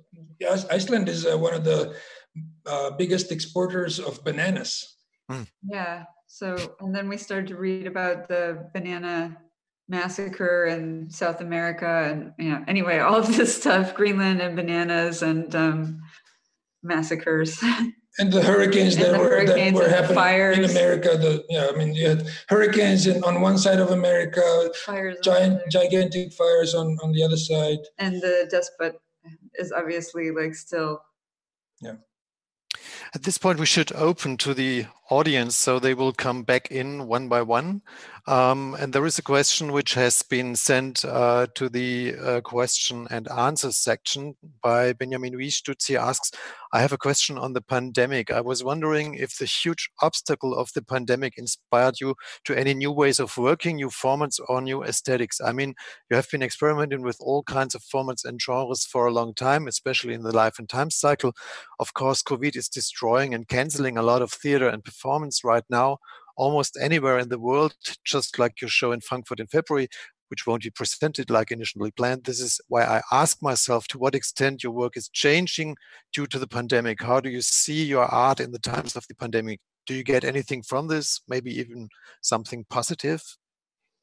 iceland 0.70 1.08
is 1.08 1.26
uh, 1.26 1.36
one 1.36 1.54
of 1.54 1.64
the 1.64 1.94
uh, 2.66 2.90
biggest 2.92 3.30
exporters 3.30 3.98
of 3.98 4.24
bananas. 4.24 4.96
Yeah. 5.62 6.04
So, 6.32 6.56
and 6.80 6.94
then 6.94 7.10
we 7.10 7.18
started 7.18 7.48
to 7.48 7.56
read 7.56 7.86
about 7.86 8.26
the 8.26 8.70
banana 8.72 9.36
massacre 9.86 10.64
in 10.64 11.10
South 11.10 11.42
America, 11.42 12.08
and 12.10 12.32
you 12.38 12.50
know, 12.50 12.64
anyway, 12.66 13.00
all 13.00 13.16
of 13.16 13.36
this 13.36 13.54
stuff, 13.54 13.92
Greenland 13.92 14.40
and 14.40 14.56
bananas 14.56 15.20
and 15.20 15.54
um, 15.54 16.00
massacres. 16.82 17.62
and 18.18 18.32
the 18.32 18.42
hurricanes 18.42 18.96
that 18.96 19.12
the 19.12 19.18
were 19.18 19.28
hurricanes 19.28 19.78
that 19.78 19.84
were 19.84 19.94
happening 19.94 20.14
fires. 20.14 20.56
in 20.56 20.64
America. 20.64 21.18
The 21.18 21.44
yeah, 21.50 21.68
I 21.70 21.76
mean 21.76 21.92
you 21.92 22.08
had 22.08 22.26
hurricanes 22.48 23.06
in, 23.06 23.22
on 23.24 23.42
one 23.42 23.58
side 23.58 23.78
of 23.78 23.90
America, 23.90 24.70
Fires. 24.86 25.18
giant 25.22 25.60
gigantic 25.70 26.32
fires 26.32 26.74
on 26.74 26.96
on 27.02 27.12
the 27.12 27.22
other 27.22 27.36
side. 27.36 27.80
And 27.98 28.22
the 28.22 28.48
despot 28.50 28.98
is 29.56 29.70
obviously 29.70 30.30
like 30.30 30.54
still. 30.54 31.02
At 33.14 33.22
this 33.24 33.38
point, 33.38 33.58
we 33.58 33.66
should 33.66 33.92
open 33.92 34.36
to 34.38 34.54
the 34.54 34.86
audience 35.10 35.56
so 35.56 35.78
they 35.78 35.94
will 35.94 36.12
come 36.12 36.42
back 36.42 36.70
in 36.70 37.06
one 37.06 37.28
by 37.28 37.42
one. 37.42 37.82
Um, 38.28 38.76
and 38.78 38.92
there 38.92 39.04
is 39.04 39.18
a 39.18 39.22
question 39.22 39.72
which 39.72 39.94
has 39.94 40.22
been 40.22 40.54
sent 40.54 41.04
uh, 41.04 41.48
to 41.56 41.68
the 41.68 42.14
uh, 42.14 42.40
question 42.40 43.08
and 43.10 43.28
answers 43.28 43.76
section 43.76 44.36
by 44.62 44.92
Benjamin 44.92 45.34
Wihstutz. 45.34 45.88
He 45.88 45.96
asks, 45.96 46.30
I 46.72 46.80
have 46.80 46.92
a 46.92 46.98
question 46.98 47.36
on 47.36 47.52
the 47.52 47.60
pandemic. 47.60 48.30
I 48.30 48.40
was 48.40 48.62
wondering 48.62 49.14
if 49.14 49.36
the 49.36 49.44
huge 49.44 49.90
obstacle 50.00 50.54
of 50.54 50.70
the 50.72 50.82
pandemic 50.82 51.36
inspired 51.36 52.00
you 52.00 52.14
to 52.44 52.54
any 52.54 52.74
new 52.74 52.92
ways 52.92 53.18
of 53.18 53.36
working, 53.36 53.76
new 53.76 53.88
formats, 53.88 54.38
or 54.48 54.60
new 54.60 54.84
aesthetics. 54.84 55.40
I 55.40 55.52
mean, 55.52 55.74
you 56.08 56.14
have 56.14 56.30
been 56.30 56.42
experimenting 56.42 57.02
with 57.02 57.16
all 57.20 57.42
kinds 57.42 57.74
of 57.74 57.82
formats 57.82 58.24
and 58.24 58.40
genres 58.40 58.84
for 58.84 59.06
a 59.06 59.12
long 59.12 59.34
time, 59.34 59.66
especially 59.66 60.14
in 60.14 60.22
the 60.22 60.34
life 60.34 60.60
and 60.60 60.68
time 60.68 60.90
cycle. 60.90 61.34
Of 61.80 61.92
course, 61.92 62.22
COVID 62.22 62.56
is 62.56 62.68
destroying 62.68 63.34
and 63.34 63.48
canceling 63.48 63.98
a 63.98 64.02
lot 64.02 64.22
of 64.22 64.30
theater 64.30 64.68
and 64.68 64.84
performance 64.84 65.42
right 65.42 65.64
now, 65.68 65.98
almost 66.36 66.78
anywhere 66.80 67.18
in 67.18 67.28
the 67.28 67.38
world, 67.38 67.74
just 68.04 68.38
like 68.38 68.60
your 68.60 68.68
show 68.68 68.92
in 68.92 69.00
Frankfurt 69.00 69.40
in 69.40 69.46
February, 69.46 69.88
which 70.28 70.46
won't 70.46 70.62
be 70.62 70.70
presented 70.70 71.30
like 71.30 71.50
initially 71.50 71.90
planned. 71.90 72.24
This 72.24 72.40
is 72.40 72.60
why 72.68 72.84
I 72.84 73.02
ask 73.12 73.42
myself 73.42 73.86
to 73.88 73.98
what 73.98 74.14
extent 74.14 74.62
your 74.62 74.72
work 74.72 74.96
is 74.96 75.08
changing 75.10 75.76
due 76.12 76.26
to 76.28 76.38
the 76.38 76.46
pandemic. 76.46 77.02
How 77.02 77.20
do 77.20 77.28
you 77.28 77.42
see 77.42 77.84
your 77.84 78.04
art 78.04 78.40
in 78.40 78.52
the 78.52 78.58
times 78.58 78.96
of 78.96 79.06
the 79.08 79.14
pandemic? 79.14 79.60
Do 79.86 79.94
you 79.94 80.02
get 80.02 80.24
anything 80.24 80.62
from 80.62 80.88
this? 80.88 81.20
Maybe 81.28 81.58
even 81.58 81.88
something 82.22 82.64
positive? 82.70 83.22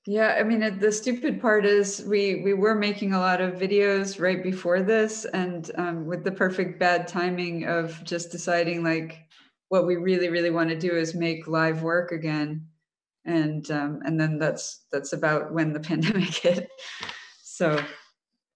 Yeah, 0.05 0.37
I 0.39 0.43
mean, 0.43 0.79
the 0.79 0.91
stupid 0.91 1.41
part 1.41 1.65
is 1.65 2.03
we 2.07 2.41
we 2.43 2.53
were 2.53 2.75
making 2.75 3.13
a 3.13 3.19
lot 3.19 3.41
of 3.41 3.59
videos 3.59 4.19
right 4.19 4.41
before 4.41 4.81
this, 4.81 5.25
and 5.25 5.69
um, 5.75 6.05
with 6.05 6.23
the 6.23 6.31
perfect 6.31 6.79
bad 6.79 7.07
timing 7.07 7.65
of 7.65 8.03
just 8.03 8.31
deciding 8.31 8.83
like 8.83 9.28
what 9.69 9.85
we 9.87 9.95
really 9.95 10.29
really 10.29 10.49
want 10.49 10.69
to 10.69 10.77
do 10.77 10.95
is 10.95 11.15
make 11.15 11.47
live 11.47 11.81
work 11.81 12.11
again, 12.11 12.67
and 13.25 13.69
um, 13.71 14.01
and 14.03 14.19
then 14.19 14.37
that's 14.37 14.85
that's 14.91 15.13
about 15.13 15.53
when 15.53 15.73
the 15.73 15.79
pandemic 15.89 16.33
hit. 16.33 16.69
So 17.43 17.81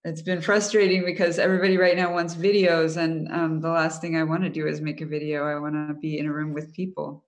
it's 0.04 0.22
been 0.22 0.42
frustrating 0.42 1.06
because 1.06 1.40
everybody 1.40 1.78
right 1.78 1.96
now 1.96 2.12
wants 2.12 2.36
videos, 2.36 2.98
and 2.98 3.32
um, 3.32 3.62
the 3.62 3.70
last 3.70 4.02
thing 4.02 4.18
I 4.18 4.24
want 4.24 4.44
to 4.44 4.50
do 4.50 4.68
is 4.68 4.82
make 4.82 5.02
a 5.02 5.06
video. 5.06 5.46
I 5.46 5.60
want 5.60 5.76
to 5.76 5.94
be 5.94 6.18
in 6.18 6.26
a 6.26 6.34
room 6.34 6.54
with 6.54 6.74
people. 6.74 7.24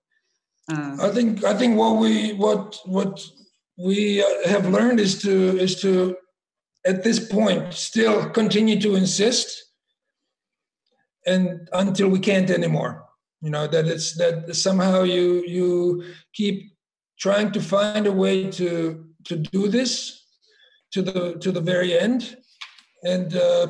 Um, 0.70 1.00
I 1.00 1.10
think 1.10 1.44
I 1.44 1.54
think 1.54 1.78
what 1.78 1.96
we 1.96 2.32
what 2.34 2.78
what 2.84 3.24
we 3.78 4.22
uh, 4.22 4.48
have 4.48 4.68
learned 4.68 4.98
is 4.98 5.22
to 5.22 5.58
is 5.58 5.80
to 5.82 6.16
at 6.84 7.04
this 7.04 7.20
point 7.20 7.72
still 7.72 8.30
continue 8.30 8.80
to 8.80 8.96
insist 8.96 9.64
and 11.26 11.68
until 11.72 12.08
we 12.08 12.18
can't 12.18 12.50
anymore 12.50 13.05
you 13.46 13.52
know 13.52 13.68
that 13.68 13.86
it's 13.86 14.10
that 14.14 14.56
somehow 14.56 15.04
you 15.04 15.44
you 15.46 16.02
keep 16.32 16.56
trying 17.16 17.52
to 17.52 17.60
find 17.60 18.04
a 18.08 18.18
way 18.22 18.50
to 18.50 19.06
to 19.28 19.36
do 19.36 19.68
this 19.68 19.92
to 20.90 21.00
the 21.00 21.38
to 21.42 21.52
the 21.52 21.60
very 21.60 21.96
end. 21.96 22.36
And 23.04 23.36
uh, 23.36 23.66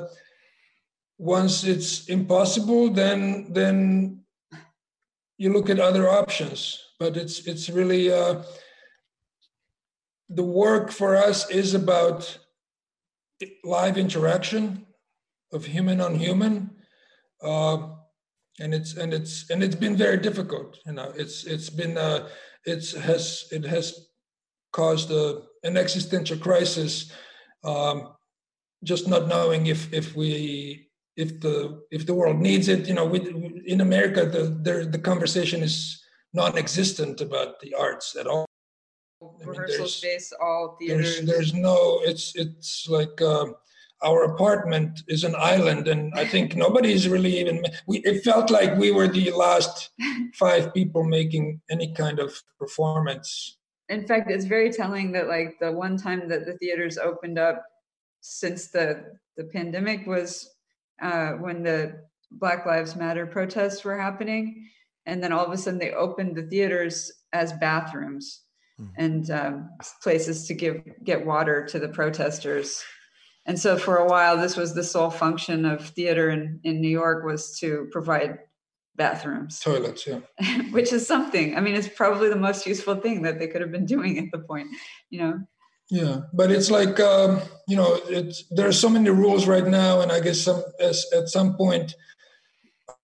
once 1.18 1.62
it's 1.64 2.08
impossible 2.08 2.88
then 2.88 3.52
then 3.52 3.76
you 5.36 5.52
look 5.52 5.68
at 5.68 5.78
other 5.78 6.08
options. 6.08 6.60
But 6.98 7.18
it's 7.18 7.46
it's 7.46 7.68
really 7.68 8.10
uh, 8.10 8.44
the 10.30 10.48
work 10.64 10.90
for 10.90 11.16
us 11.16 11.50
is 11.50 11.74
about 11.74 12.38
live 13.62 13.98
interaction 13.98 14.86
of 15.52 15.66
human 15.66 16.00
on 16.00 16.14
human. 16.14 16.70
Uh, 17.42 17.95
and 18.60 18.74
it's 18.74 18.96
and 18.96 19.12
it's 19.12 19.50
and 19.50 19.62
it's 19.62 19.74
been 19.74 19.96
very 19.96 20.16
difficult 20.16 20.78
you 20.86 20.92
know 20.92 21.12
it's 21.16 21.44
it's 21.44 21.70
been 21.70 21.96
uh, 21.98 22.28
it's 22.64 22.92
has 22.92 23.46
it 23.52 23.64
has 23.64 24.08
caused 24.72 25.10
a, 25.10 25.42
an 25.62 25.76
existential 25.76 26.38
crisis 26.38 27.12
um, 27.64 28.14
just 28.84 29.08
not 29.08 29.28
knowing 29.28 29.66
if 29.66 29.92
if 29.92 30.16
we 30.16 30.88
if 31.16 31.40
the 31.40 31.82
if 31.90 32.06
the 32.06 32.14
world 32.14 32.38
needs 32.38 32.68
it 32.68 32.88
you 32.88 32.94
know 32.94 33.06
we, 33.06 33.18
in 33.66 33.80
america 33.80 34.26
the 34.26 34.42
the, 34.62 34.88
the 34.90 34.98
conversation 34.98 35.62
is 35.62 36.02
non-existent 36.36 37.20
about 37.20 37.58
the 37.60 37.74
arts 37.74 38.14
at 38.14 38.26
all. 38.26 38.46
Rehearsal 39.20 39.74
I 39.74 39.78
mean, 39.78 39.88
space 39.88 40.32
all 40.40 40.76
theaters. 40.78 41.16
there's, 41.16 41.26
there's 41.26 41.54
no 41.54 42.00
it's 42.04 42.36
it's 42.36 42.86
like 42.88 43.20
uh, 43.22 43.46
our 44.02 44.24
apartment 44.24 45.02
is 45.08 45.24
an 45.24 45.34
island 45.36 45.88
and 45.88 46.12
i 46.14 46.24
think 46.24 46.54
nobody's 46.54 47.08
really 47.08 47.38
even 47.40 47.64
we 47.86 47.98
it 47.98 48.22
felt 48.22 48.50
like 48.50 48.76
we 48.76 48.90
were 48.90 49.08
the 49.08 49.30
last 49.30 49.90
five 50.34 50.72
people 50.74 51.02
making 51.02 51.60
any 51.70 51.92
kind 51.94 52.18
of 52.18 52.42
performance 52.58 53.58
in 53.88 54.06
fact 54.06 54.30
it's 54.30 54.44
very 54.44 54.70
telling 54.70 55.12
that 55.12 55.28
like 55.28 55.56
the 55.60 55.72
one 55.72 55.96
time 55.96 56.28
that 56.28 56.44
the 56.44 56.54
theaters 56.58 56.98
opened 56.98 57.38
up 57.38 57.64
since 58.20 58.68
the 58.68 59.04
the 59.36 59.44
pandemic 59.44 60.06
was 60.06 60.50
uh, 61.02 61.32
when 61.32 61.62
the 61.62 61.94
black 62.30 62.66
lives 62.66 62.96
matter 62.96 63.26
protests 63.26 63.84
were 63.84 63.98
happening 63.98 64.68
and 65.06 65.22
then 65.22 65.32
all 65.32 65.44
of 65.44 65.52
a 65.52 65.56
sudden 65.56 65.78
they 65.78 65.92
opened 65.92 66.34
the 66.34 66.42
theaters 66.42 67.12
as 67.32 67.52
bathrooms 67.54 68.42
mm. 68.80 68.90
and 68.98 69.30
um, 69.30 69.70
places 70.02 70.46
to 70.46 70.54
give 70.54 70.82
get 71.04 71.24
water 71.24 71.64
to 71.64 71.78
the 71.78 71.88
protesters 71.88 72.82
and 73.46 73.58
so 73.58 73.78
for 73.78 73.96
a 73.96 74.06
while 74.06 74.36
this 74.36 74.56
was 74.56 74.74
the 74.74 74.84
sole 74.84 75.10
function 75.10 75.64
of 75.64 75.88
theater 75.90 76.30
in, 76.30 76.60
in 76.64 76.80
new 76.80 76.88
york 76.88 77.24
was 77.24 77.58
to 77.58 77.88
provide 77.90 78.38
bathrooms. 78.96 79.60
Toilets 79.60 80.06
yeah. 80.06 80.20
Which 80.70 80.92
is 80.92 81.06
something. 81.06 81.56
I 81.56 81.60
mean 81.60 81.74
it's 81.74 81.88
probably 81.88 82.28
the 82.28 82.36
most 82.36 82.66
useful 82.66 82.96
thing 82.96 83.22
that 83.22 83.38
they 83.38 83.46
could 83.46 83.60
have 83.60 83.72
been 83.72 83.86
doing 83.86 84.18
at 84.18 84.30
the 84.32 84.38
point 84.38 84.68
you 85.10 85.20
know? 85.20 85.40
Yeah 85.90 86.22
but 86.32 86.50
it's 86.50 86.70
like 86.70 86.98
um, 86.98 87.40
you 87.68 87.76
know 87.76 88.00
it's 88.08 88.44
there 88.50 88.66
are 88.66 88.72
so 88.72 88.88
many 88.88 89.10
rules 89.10 89.46
right 89.46 89.66
now 89.66 90.00
and 90.00 90.10
i 90.10 90.18
guess 90.20 90.40
some 90.40 90.62
as, 90.80 91.06
at 91.16 91.28
some 91.28 91.56
point 91.56 91.94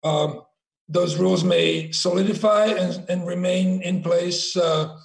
um, 0.03 0.43
those 0.89 1.17
rules 1.17 1.45
may 1.45 1.93
solidify 1.93 2.67
and, 2.67 3.09
and 3.09 3.27
remain 3.27 3.83
in 3.83 4.03
place 4.03 4.57
uh, 4.57 4.97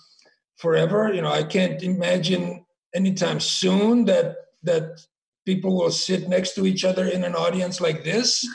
forever. 0.56 1.14
You 1.14 1.22
know 1.22 1.32
i 1.32 1.44
can't 1.44 1.84
imagine 1.84 2.66
anytime 2.96 3.40
soon 3.40 4.06
that 4.06 4.36
that 4.64 5.00
people 5.48 5.78
will 5.78 5.92
sit 5.92 6.28
next 6.28 6.56
to 6.56 6.66
each 6.66 6.84
other 6.84 7.06
in 7.08 7.24
an 7.24 7.34
audience 7.34 7.80
like 7.80 8.04
this. 8.04 8.46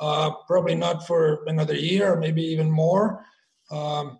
Uh, 0.00 0.30
probably 0.48 0.74
not 0.74 1.06
for 1.06 1.44
another 1.46 1.76
year 1.76 2.12
or 2.12 2.18
maybe 2.18 2.42
even 2.42 2.68
more. 2.68 3.24
Um, 3.70 4.18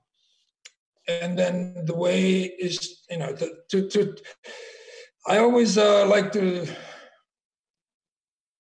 and 1.09 1.37
then 1.37 1.55
the 1.91 1.97
way 2.07 2.43
is, 2.67 3.03
you 3.11 3.19
know, 3.19 3.35
to, 3.35 3.47
to, 3.71 3.89
to 3.89 4.17
I 5.27 5.39
always 5.39 5.77
uh, 5.77 6.07
like 6.07 6.31
to, 6.33 6.67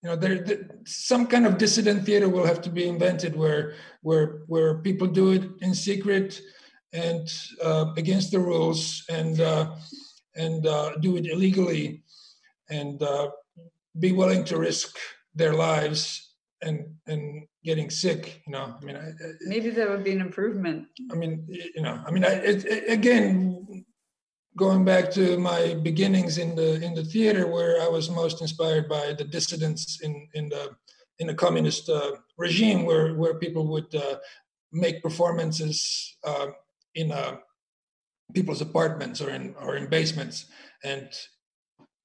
you 0.02 0.08
know, 0.08 0.16
there, 0.16 0.68
some 0.84 1.26
kind 1.26 1.46
of 1.46 1.58
dissident 1.58 2.04
theater 2.04 2.28
will 2.28 2.46
have 2.46 2.62
to 2.62 2.70
be 2.70 2.88
invented 2.88 3.36
where 3.36 3.74
where 4.02 4.26
where 4.52 4.78
people 4.78 5.06
do 5.06 5.30
it 5.36 5.44
in 5.60 5.74
secret 5.74 6.40
and 6.92 7.28
uh, 7.62 7.86
against 7.96 8.32
the 8.32 8.40
rules 8.40 9.04
and 9.08 9.40
uh, 9.40 9.76
and 10.34 10.66
uh, 10.66 10.96
do 11.00 11.16
it 11.18 11.26
illegally 11.26 12.02
and 12.70 13.02
uh, 13.02 13.28
be 13.98 14.12
willing 14.12 14.44
to 14.44 14.58
risk 14.58 14.96
their 15.34 15.54
lives 15.54 16.34
and 16.62 16.86
and 17.06 17.46
getting 17.64 17.90
sick 17.90 18.42
you 18.46 18.52
know? 18.52 18.74
I 18.80 18.84
mean 18.84 18.96
I, 18.96 19.12
maybe 19.42 19.70
that 19.70 19.88
would 19.88 20.04
be 20.04 20.12
an 20.12 20.20
improvement. 20.20 20.86
I 21.12 21.14
mean 21.14 21.46
you 21.48 21.82
know 21.82 22.02
i 22.06 22.10
mean 22.10 22.24
I, 22.24 22.34
it, 22.50 22.64
it, 22.64 22.90
again 22.90 23.84
going 24.56 24.84
back 24.84 25.10
to 25.12 25.38
my 25.38 25.74
beginnings 25.74 26.38
in 26.38 26.54
the 26.56 26.82
in 26.82 26.94
the 26.94 27.04
theater 27.04 27.46
where 27.46 27.80
i 27.80 27.88
was 27.88 28.10
most 28.10 28.40
inspired 28.40 28.88
by 28.88 29.14
the 29.16 29.24
dissidents 29.24 30.00
in 30.02 30.28
in 30.34 30.48
the 30.48 30.76
in 31.20 31.26
the 31.26 31.34
communist 31.34 31.88
uh, 31.88 32.12
regime 32.38 32.84
where 32.84 33.14
where 33.14 33.34
people 33.34 33.66
would 33.68 33.94
uh, 33.94 34.16
make 34.72 35.02
performances 35.02 36.16
uh, 36.24 36.48
in 36.94 37.12
uh, 37.12 37.36
people's 38.34 38.60
apartments 38.60 39.20
or 39.20 39.30
in 39.30 39.54
or 39.60 39.76
in 39.76 39.86
basements. 39.86 40.46
And 40.82 41.08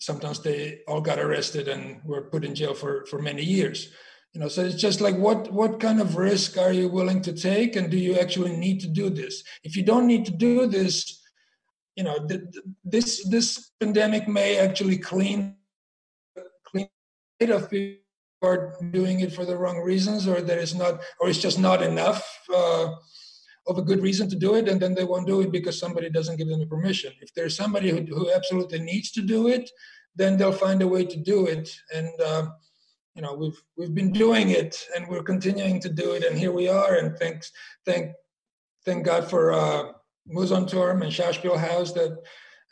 sometimes 0.05 0.39
they 0.39 0.79
all 0.87 1.01
got 1.01 1.19
arrested 1.19 1.67
and 1.67 2.01
were 2.03 2.23
put 2.33 2.45
in 2.45 2.55
jail 2.55 2.73
for 2.73 3.05
for 3.09 3.19
many 3.21 3.43
years. 3.43 3.79
You 4.33 4.41
know 4.41 4.49
so 4.49 4.61
it's 4.63 4.81
just 4.87 4.99
like 5.01 5.17
what 5.17 5.51
what 5.59 5.79
kind 5.79 5.99
of 6.01 6.17
risk 6.17 6.57
are 6.57 6.73
you 6.79 6.87
willing 6.89 7.21
to 7.23 7.33
take? 7.33 7.75
And 7.75 7.89
do 7.89 7.97
you 7.97 8.13
actually 8.23 8.55
need 8.65 8.79
to 8.81 8.89
do 9.01 9.09
this? 9.09 9.43
If 9.63 9.75
you 9.77 9.83
don't 9.83 10.07
need 10.07 10.25
to 10.25 10.35
do 10.47 10.67
this 10.67 10.95
you 11.95 12.03
know 12.03 12.27
this 12.83 13.27
this 13.29 13.71
pandemic 13.79 14.27
may 14.27 14.57
actually 14.57 14.97
clean 14.97 15.55
clean 16.65 16.89
it 17.39 17.49
of 17.49 17.69
people 17.69 18.01
are 18.41 18.75
doing 18.91 19.21
it 19.21 19.33
for 19.33 19.45
the 19.45 19.57
wrong 19.57 19.79
reasons 19.79 20.27
or 20.27 20.41
there 20.41 20.59
is 20.59 20.75
not 20.75 21.01
or 21.19 21.29
it's 21.29 21.39
just 21.39 21.57
not 21.57 21.81
enough 21.81 22.21
uh, 22.53 22.87
of 23.67 23.77
a 23.77 23.81
good 23.81 24.01
reason 24.01 24.29
to 24.29 24.35
do 24.35 24.55
it 24.55 24.67
and 24.67 24.79
then 24.79 24.93
they 24.93 25.05
won't 25.05 25.25
do 25.25 25.41
it 25.41 25.51
because 25.51 25.79
somebody 25.79 26.09
doesn't 26.09 26.35
give 26.35 26.47
them 26.47 26.59
the 26.59 26.67
permission. 26.67 27.11
If 27.21 27.33
there's 27.33 27.55
somebody 27.55 27.89
who, 27.89 28.01
who 28.01 28.31
absolutely 28.31 28.79
needs 28.79 29.11
to 29.13 29.21
do 29.21 29.47
it 29.47 29.71
then 30.15 30.37
they'll 30.37 30.51
find 30.51 30.81
a 30.81 30.87
way 30.87 31.05
to 31.05 31.17
do 31.17 31.47
it. 31.47 31.69
And 31.93 32.09
uh, 32.21 32.47
you 33.15 33.21
know 33.21 33.33
we've 33.33 33.61
we've 33.77 33.95
been 33.95 34.11
doing 34.11 34.49
it 34.49 34.85
and 34.95 35.07
we're 35.07 35.23
continuing 35.23 35.79
to 35.81 35.89
do 35.89 36.13
it. 36.13 36.23
And 36.23 36.37
here 36.37 36.51
we 36.51 36.67
are. 36.67 36.95
And 36.95 37.17
thanks 37.17 37.51
thank 37.85 38.11
thank 38.85 39.05
god 39.05 39.29
for 39.29 39.53
uh 39.53 39.93
Mousonturm 40.27 41.01
and 41.01 41.11
Schauspielhaus 41.11 41.93
that 41.93 42.17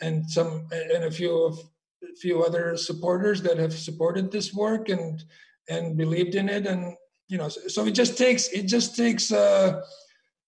and 0.02 0.30
some 0.30 0.68
and 0.72 1.04
a 1.04 1.12
few 1.12 1.44
of 1.44 1.58
a 2.04 2.16
few 2.18 2.44
other 2.44 2.76
supporters 2.76 3.42
that 3.44 3.58
have 3.58 3.74
supported 3.74 4.32
this 4.32 4.54
work 4.54 4.90
and 4.90 5.24
and 5.70 5.98
believed 5.98 6.36
in 6.36 6.50
it. 6.50 6.68
And 6.68 6.96
you 7.30 7.38
know 7.38 7.48
so, 7.48 7.62
so 7.68 7.86
it 7.86 7.96
just 7.96 8.18
takes 8.18 8.50
it 8.50 8.68
just 8.68 8.98
takes 8.98 9.32
uh 9.32 9.82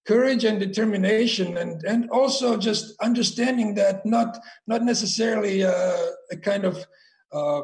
courage 0.06 0.44
and 0.44 0.60
determination 0.60 1.58
and 1.58 1.84
and 1.84 2.10
also 2.10 2.58
just 2.58 2.96
understanding 3.02 3.74
that 3.76 4.06
not 4.06 4.38
not 4.68 4.84
necessarily 4.84 5.64
uh, 5.64 6.06
a 6.32 6.38
kind 6.38 6.64
of 6.64 6.86
uh, 7.32 7.62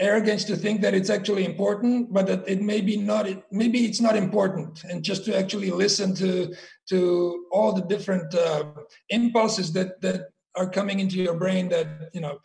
arrogance 0.00 0.42
to 0.42 0.56
think 0.56 0.80
that 0.80 0.94
it's 0.94 1.10
actually 1.10 1.44
important 1.44 2.12
but 2.12 2.26
that 2.26 2.48
it 2.48 2.60
may 2.60 2.80
be 2.80 2.96
not 2.96 3.28
it 3.28 3.44
maybe 3.52 3.84
it's 3.84 4.00
not 4.00 4.16
important. 4.16 4.82
And 4.84 5.04
just 5.04 5.24
to 5.26 5.36
actually 5.36 5.70
listen 5.70 6.14
to 6.16 6.54
to 6.88 7.46
all 7.52 7.72
the 7.72 7.82
different 7.82 8.34
uh, 8.34 8.64
impulses 9.10 9.72
that 9.74 10.00
that 10.00 10.30
are 10.56 10.68
coming 10.68 11.00
into 11.00 11.16
your 11.16 11.34
brain 11.34 11.68
that 11.68 11.86
you 12.12 12.20
know 12.20 12.38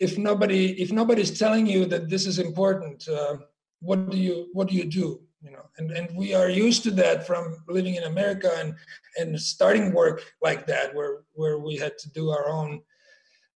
if 0.00 0.16
nobody 0.16 0.80
if 0.80 0.90
nobody's 0.92 1.38
telling 1.38 1.66
you 1.66 1.84
that 1.86 2.08
this 2.08 2.26
is 2.26 2.38
important 2.38 3.06
uh, 3.08 3.36
what 3.80 4.10
do 4.10 4.16
you 4.16 4.48
what 4.52 4.68
do 4.68 4.74
you 4.74 4.84
do 4.84 5.20
you 5.42 5.50
know 5.50 5.62
and, 5.78 5.90
and 5.92 6.16
we 6.16 6.34
are 6.34 6.48
used 6.48 6.82
to 6.82 6.90
that 6.90 7.26
from 7.26 7.56
living 7.68 7.94
in 7.94 8.04
america 8.04 8.50
and 8.58 8.74
and 9.16 9.40
starting 9.40 9.92
work 9.92 10.22
like 10.42 10.66
that 10.66 10.94
where 10.94 11.22
where 11.34 11.58
we 11.58 11.76
had 11.76 11.96
to 11.98 12.10
do 12.10 12.30
our 12.30 12.48
own 12.48 12.80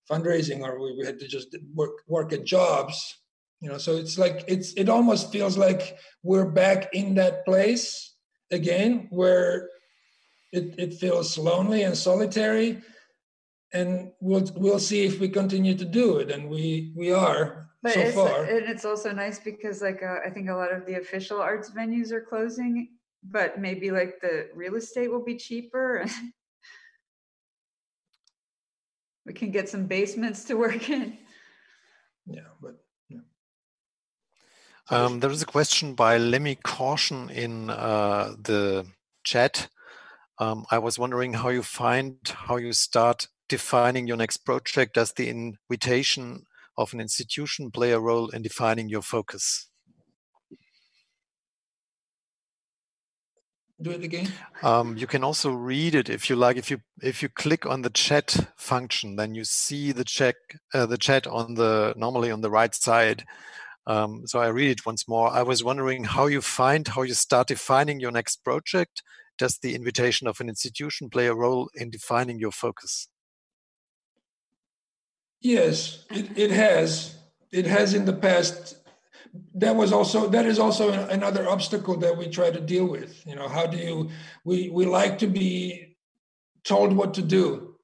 fundraising 0.10 0.62
or 0.62 0.80
we, 0.80 0.96
we 0.98 1.06
had 1.06 1.20
to 1.20 1.28
just 1.28 1.56
work 1.74 2.02
work 2.08 2.34
at 2.34 2.44
jobs 2.44 3.18
you 3.62 3.70
know 3.70 3.78
so 3.78 3.96
it's 3.96 4.18
like 4.18 4.44
it's 4.48 4.74
it 4.74 4.90
almost 4.90 5.32
feels 5.32 5.58
like 5.58 5.98
we're 6.24 6.50
back 6.50 6.90
in 6.94 7.16
that 7.16 7.46
place 7.46 8.16
again 8.52 9.08
where 9.10 9.70
it, 10.52 10.76
it 10.78 10.94
feels 10.96 11.38
lonely 11.38 11.84
and 11.84 11.98
solitary 11.98 12.82
and 13.74 14.12
we'll 14.20 14.48
we'll 14.56 14.80
see 14.80 15.06
if 15.06 15.20
we 15.20 15.30
continue 15.30 15.76
to 15.76 15.86
do 15.86 16.18
it, 16.18 16.32
and 16.32 16.50
we 16.50 16.92
we 16.96 17.12
are 17.12 17.70
But 17.84 17.94
so 17.94 18.00
it's, 18.00 18.16
far. 18.16 18.44
and 18.44 18.70
it's 18.70 18.86
also 18.86 19.12
nice 19.12 19.40
because 19.40 19.82
like 19.82 20.04
uh, 20.04 20.20
I 20.26 20.30
think 20.30 20.50
a 20.50 20.54
lot 20.54 20.72
of 20.72 20.86
the 20.86 20.96
official 20.96 21.42
arts 21.42 21.72
venues 21.72 22.12
are 22.12 22.22
closing, 22.22 22.90
but 23.24 23.60
maybe 23.60 23.92
like 23.92 24.22
the 24.22 24.50
real 24.54 24.76
estate 24.76 25.12
will 25.12 25.24
be 25.24 25.36
cheaper. 25.36 26.06
we 29.26 29.34
can 29.34 29.52
get 29.52 29.68
some 29.68 29.88
basements 29.88 30.46
to 30.46 30.56
work 30.56 30.90
in. 30.90 31.18
yeah, 32.28 32.42
but 32.62 32.76
Um, 34.92 35.22
there 35.22 35.32
is 35.32 35.42
a 35.42 35.46
question 35.46 35.94
by 35.94 36.18
Lemmy 36.18 36.56
Caution 36.56 37.30
in 37.30 37.70
uh, 37.70 38.34
the 38.38 38.86
chat. 39.24 39.70
Um, 40.38 40.66
I 40.70 40.80
was 40.80 41.00
wondering 41.00 41.34
how 41.34 41.48
you 41.48 41.64
find, 41.64 42.18
how 42.26 42.58
you 42.58 42.74
start 42.74 43.30
defining 43.48 44.06
your 44.06 44.18
next 44.18 44.38
project. 44.38 44.96
Does 44.96 45.14
the 45.14 45.30
invitation 45.30 46.44
of 46.82 46.94
an 46.94 47.02
institution 47.02 47.72
play 47.72 47.92
a 47.92 48.00
role 48.00 48.30
in 48.30 48.42
defining 48.42 48.90
your 48.90 49.02
focus? 49.02 49.72
do 53.82 53.92
it 53.92 54.04
again. 54.04 54.32
Um, 54.64 54.96
you 54.98 55.08
can 55.08 55.24
also 55.24 55.52
read 55.52 55.96
it 55.96 56.10
if 56.10 56.30
you 56.30 56.36
like. 56.36 56.58
If 56.58 56.70
you 56.70 56.80
if 57.02 57.22
you 57.22 57.30
click 57.30 57.66
on 57.66 57.82
the 57.82 57.90
chat 57.90 58.52
function, 58.56 59.16
then 59.16 59.36
you 59.36 59.44
see 59.44 59.92
the 59.92 60.04
check 60.04 60.36
uh, 60.74 60.86
the 60.86 60.98
chat 60.98 61.28
on 61.28 61.56
the 61.56 61.94
normally 61.98 62.32
on 62.32 62.42
the 62.42 62.52
right 62.52 62.74
side. 62.74 63.24
Um, 63.88 64.28
so 64.28 64.40
I 64.40 64.48
read 64.48 64.70
it 64.70 64.86
once 64.86 65.08
more. 65.08 65.30
I 65.30 65.42
was 65.42 65.64
wondering 65.64 66.04
how 66.04 66.28
you 66.28 66.42
find 66.42 66.88
how 66.88 67.02
you 67.02 67.16
start 67.16 67.48
defining 67.48 68.00
your 68.00 68.12
next 68.12 68.44
project. 68.44 69.02
Does 69.38 69.58
the 69.58 69.74
invitation 69.74 70.28
of 70.28 70.40
an 70.40 70.50
institution 70.50 71.10
play 71.10 71.28
a 71.28 71.34
role 71.34 71.70
in 71.74 71.90
defining 71.90 72.38
your 72.38 72.52
focus? 72.52 73.08
Yes, 75.42 76.06
it, 76.12 76.38
it 76.38 76.52
has. 76.52 77.16
It 77.52 77.66
has 77.66 77.94
in 77.94 78.06
the 78.06 78.14
past. 78.14 78.78
That 79.56 79.76
was 79.76 79.92
also 79.92 80.28
that 80.28 80.46
is 80.46 80.60
also 80.60 80.92
another 81.08 81.50
obstacle 81.50 81.98
that 81.98 82.16
we 82.16 82.28
try 82.28 82.52
to 82.52 82.60
deal 82.60 82.86
with. 82.86 83.26
You 83.26 83.36
know, 83.36 83.48
how 83.48 83.66
do 83.66 83.78
you 83.78 84.10
we 84.46 84.70
we 84.70 84.86
like 84.86 85.18
to 85.20 85.28
be 85.28 85.98
told 86.64 86.94
what 86.94 87.14
to 87.16 87.22
do. 87.22 87.76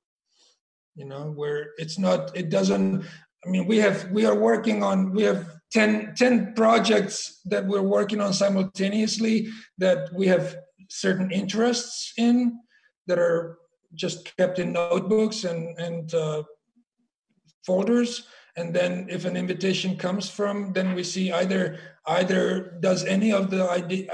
You 0.95 1.05
know, 1.05 1.31
where 1.35 1.71
it's 1.77 1.97
not 1.97 2.35
it 2.35 2.49
doesn't 2.49 3.05
I 3.45 3.49
mean 3.49 3.65
we 3.65 3.77
have 3.77 4.11
we 4.11 4.25
are 4.25 4.35
working 4.35 4.83
on 4.83 5.11
we 5.11 5.23
have 5.23 5.47
10, 5.71 6.13
10 6.15 6.53
projects 6.53 7.41
that 7.45 7.65
we're 7.65 7.81
working 7.81 8.21
on 8.21 8.33
simultaneously 8.33 9.47
that 9.77 10.13
we 10.13 10.27
have 10.27 10.55
certain 10.89 11.31
interests 11.31 12.13
in 12.17 12.59
that 13.07 13.19
are 13.19 13.57
just 13.93 14.35
kept 14.37 14.59
in 14.59 14.73
notebooks 14.73 15.43
and 15.43 15.77
and 15.79 16.13
uh, 16.13 16.43
folders 17.65 18.27
and 18.55 18.73
then 18.73 19.05
if 19.09 19.25
an 19.25 19.37
invitation 19.37 19.95
comes 19.97 20.29
from 20.29 20.73
then 20.73 20.95
we 20.95 21.03
see 21.03 21.31
either 21.31 21.79
either 22.07 22.77
does 22.79 23.03
any 23.05 23.31
of 23.31 23.49
the 23.49 23.69
idea 23.69 24.07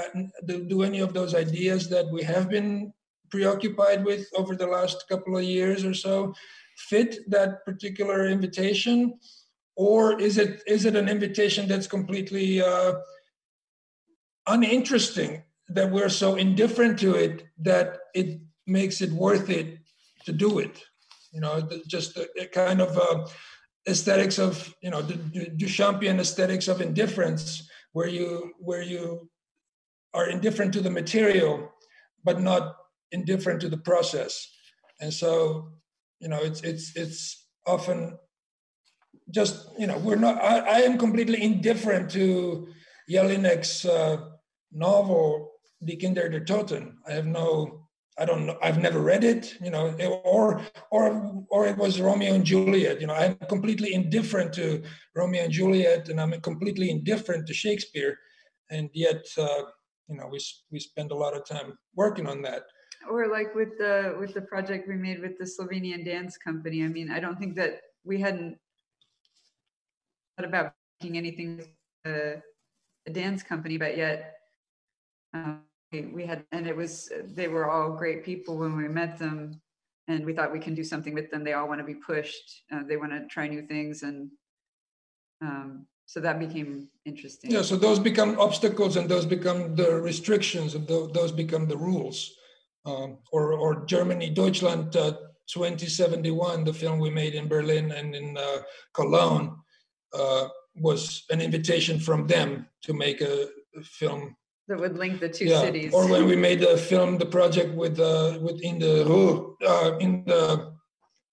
do 0.46 0.84
any 0.84 1.00
of 1.00 1.14
those 1.14 1.36
ideas 1.36 1.90
that 1.90 2.10
we 2.12 2.24
have 2.24 2.50
been 2.50 2.94
preoccupied 3.34 4.06
with 4.06 4.28
over 4.36 4.56
the 4.56 4.68
last 4.68 5.08
couple 5.10 5.36
of 5.36 5.44
years 5.44 5.84
or 5.84 5.94
so 5.94 6.34
fit 6.78 7.18
that 7.30 7.66
particular 7.66 8.28
invitation? 8.28 9.18
Or 9.76 10.20
is 10.20 10.38
it 10.38 10.62
is 10.68 10.86
it 10.86 10.96
an 10.96 11.10
invitation 11.10 11.68
that's 11.68 11.88
completely 11.88 12.62
uh, 12.62 12.94
uninteresting 14.46 15.44
that 15.70 15.90
we're 15.90 16.10
so 16.10 16.36
indifferent 16.36 17.00
to 17.00 17.16
it 17.16 17.46
that 17.58 17.98
it 18.14 18.40
makes 18.68 19.02
it 19.02 19.12
worth 19.12 19.50
it 19.50 19.80
to 20.26 20.32
do 20.32 20.60
it 20.60 20.84
you 21.34 21.42
know 21.42 21.68
just 21.88 22.18
a, 22.18 22.30
a 22.40 22.46
kind 22.46 22.82
of 22.82 22.98
uh, 22.98 23.28
aesthetics 23.88 24.38
of 24.40 24.74
you 24.82 24.90
know 24.90 25.02
the, 25.02 25.16
the 25.34 25.50
duchampian 25.50 26.20
aesthetics 26.20 26.68
of 26.68 26.82
indifference 26.82 27.68
where 27.94 28.08
you 28.08 28.54
where 28.60 28.82
you 28.82 29.30
are 30.14 30.30
indifferent 30.30 30.72
to 30.74 30.82
the 30.82 30.90
material 30.90 31.72
but 32.24 32.40
not 32.40 32.76
indifferent 33.12 33.60
to 33.62 33.70
the 33.70 33.78
process. 33.78 34.50
And 35.02 35.14
so 35.14 35.70
you 36.20 36.30
know 36.30 36.40
it's 36.40 36.62
it's 36.62 36.96
it's 36.96 37.48
often 37.66 38.18
just 39.30 39.68
you 39.80 39.88
know 39.88 39.98
we're 39.98 40.16
not 40.16 40.42
i, 40.44 40.60
I 40.60 40.80
am 40.80 40.98
completely 40.98 41.42
indifferent 41.42 42.12
to 42.12 42.68
jelinek's 43.10 43.86
uh, 43.86 44.18
novel 44.72 45.54
die 45.86 45.98
kinder 45.98 46.30
der 46.30 46.46
toten. 46.46 46.98
I 47.08 47.14
have 47.14 47.26
no 47.26 47.83
I 48.18 48.26
don't 48.26 48.46
know. 48.46 48.58
I've 48.62 48.78
never 48.78 49.00
read 49.00 49.24
it, 49.24 49.56
you 49.60 49.72
know, 49.72 49.96
or 50.24 50.62
or 50.92 51.46
or 51.50 51.66
it 51.66 51.78
was 51.78 52.00
Romeo 52.00 52.34
and 52.34 52.46
Juliet. 52.46 53.02
You 53.02 53.08
know, 53.08 53.16
I'm 53.16 53.36
completely 53.50 53.94
indifferent 53.94 54.54
to 54.54 54.84
Romeo 55.16 55.44
and 55.44 55.52
Juliet, 55.52 56.10
and 56.10 56.22
I'm 56.22 56.40
completely 56.42 56.92
indifferent 56.92 57.48
to 57.48 57.54
Shakespeare, 57.54 58.20
and 58.70 58.90
yet, 58.94 59.26
uh, 59.38 59.64
you 60.08 60.16
know, 60.18 60.28
we 60.28 60.40
we 60.72 60.80
spend 60.80 61.12
a 61.12 61.16
lot 61.16 61.36
of 61.36 61.46
time 61.46 61.78
working 61.96 62.28
on 62.28 62.44
that. 62.44 62.64
Or 63.10 63.28
like 63.28 63.56
with 63.56 63.78
the 63.80 64.16
with 64.20 64.34
the 64.36 64.42
project 64.42 64.88
we 64.88 64.96
made 64.96 65.20
with 65.20 65.38
the 65.40 65.46
Slovenian 65.46 66.06
dance 66.06 66.38
company. 66.38 66.84
I 66.84 66.90
mean, 66.90 67.10
I 67.10 67.20
don't 67.20 67.40
think 67.40 67.56
that 67.56 67.82
we 68.04 68.22
hadn't 68.22 68.60
thought 70.38 70.48
about 70.48 70.74
making 71.02 71.18
anything 71.18 71.66
a, 72.06 72.36
a 73.08 73.12
dance 73.12 73.42
company, 73.42 73.78
but 73.78 73.98
yet. 73.98 74.36
Um, 75.34 75.64
we 76.02 76.26
had 76.26 76.44
and 76.52 76.68
it 76.68 76.76
was 76.76 77.12
they 77.26 77.48
were 77.48 77.70
all 77.70 77.92
great 77.92 78.24
people 78.24 78.58
when 78.58 78.76
we 78.76 78.88
met 78.88 79.18
them 79.20 79.62
and 80.08 80.26
we 80.26 80.34
thought 80.34 80.52
we 80.52 80.60
can 80.60 80.76
do 80.76 80.84
something 80.84 81.14
with 81.14 81.32
them. 81.32 81.44
They 81.44 81.54
all 81.54 81.68
want 81.68 81.80
to 81.80 81.86
be 81.86 81.96
pushed 81.96 82.64
uh, 82.72 82.84
they 82.88 82.98
want 82.98 83.12
to 83.12 83.26
try 83.28 83.48
new 83.48 83.62
things 83.68 84.04
and 84.04 84.30
um, 85.42 85.86
so 86.06 86.20
that 86.20 86.40
became 86.40 86.90
interesting. 87.06 87.52
Yeah 87.52 87.62
so 87.62 87.76
those 87.76 88.00
become 88.00 88.40
obstacles 88.40 88.98
and 88.98 89.08
those 89.08 89.26
become 89.26 89.76
the 89.76 90.02
restrictions 90.02 90.76
and 90.76 90.88
those 90.88 91.32
become 91.32 91.68
the 91.68 91.78
rules. 91.78 92.32
Um, 92.86 93.20
or 93.32 93.54
or 93.54 93.86
germany 93.86 94.30
deutschland 94.30 94.94
uh, 94.98 95.14
2071 95.48 96.66
the 96.66 96.74
film 96.74 97.00
we 97.00 97.10
made 97.10 97.34
in 97.34 97.48
berlin 97.48 97.94
and 97.94 98.14
in 98.14 98.36
uh, 98.36 98.58
cologne 98.94 99.56
uh, 100.14 100.50
was 100.76 101.24
an 101.30 101.40
invitation 101.40 101.98
from 101.98 102.28
them 102.28 102.68
to 102.82 102.94
make 102.94 103.22
a, 103.22 103.48
a 103.78 103.84
film 103.84 104.36
that 104.68 104.80
would 104.80 104.98
link 104.98 105.20
the 105.20 105.30
two 105.30 105.46
yeah. 105.46 105.62
cities. 105.62 105.94
Or 105.94 106.08
when 106.08 106.26
we 106.26 106.36
made 106.36 106.60
the 106.62 106.78
film, 106.78 107.18
the 107.18 107.26
project 107.26 107.74
with 107.74 108.00
uh, 108.00 108.38
with 108.42 108.62
in 108.62 108.80
the 108.80 109.06
Ruhr, 109.06 109.56
uh, 109.68 109.98
in 110.00 110.24
the 110.26 110.74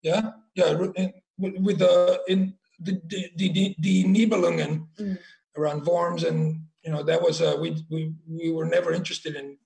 yeah 0.03 0.31
yeah 0.55 0.77
in, 0.97 1.13
with 1.39 1.79
the 1.79 2.21
in 2.29 2.55
the 2.81 3.01
the, 3.07 3.31
the, 3.37 3.77
the 3.79 4.05
Nibelungen 4.05 4.87
mm. 4.99 5.19
around 5.57 5.85
Worms 5.87 6.25
and 6.25 6.63
you 6.85 6.91
know 6.91 7.03
that 7.03 7.21
was 7.21 7.41
uh, 7.41 7.57
we 7.61 7.77
we 7.91 8.13
we 8.29 8.51
were 8.51 8.67
never 8.67 8.93
interested 8.93 9.37
in 9.37 9.57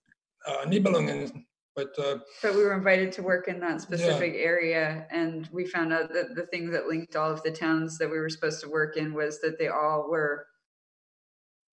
uh, 0.46 0.64
Nibelungen. 0.66 1.44
But, 1.76 1.90
uh, 1.98 2.18
but 2.40 2.54
we 2.54 2.62
were 2.62 2.74
invited 2.74 3.10
to 3.14 3.22
work 3.24 3.48
in 3.48 3.58
that 3.58 3.80
specific 3.80 4.34
yeah. 4.34 4.42
area, 4.42 5.08
and 5.10 5.48
we 5.50 5.66
found 5.66 5.92
out 5.92 6.12
that 6.12 6.36
the 6.36 6.46
thing 6.46 6.70
that 6.70 6.86
linked 6.86 7.16
all 7.16 7.32
of 7.32 7.42
the 7.42 7.50
towns 7.50 7.98
that 7.98 8.08
we 8.08 8.16
were 8.16 8.28
supposed 8.28 8.60
to 8.60 8.68
work 8.68 8.96
in 8.96 9.12
was 9.12 9.40
that 9.40 9.58
they 9.58 9.66
all 9.66 10.08
were 10.08 10.46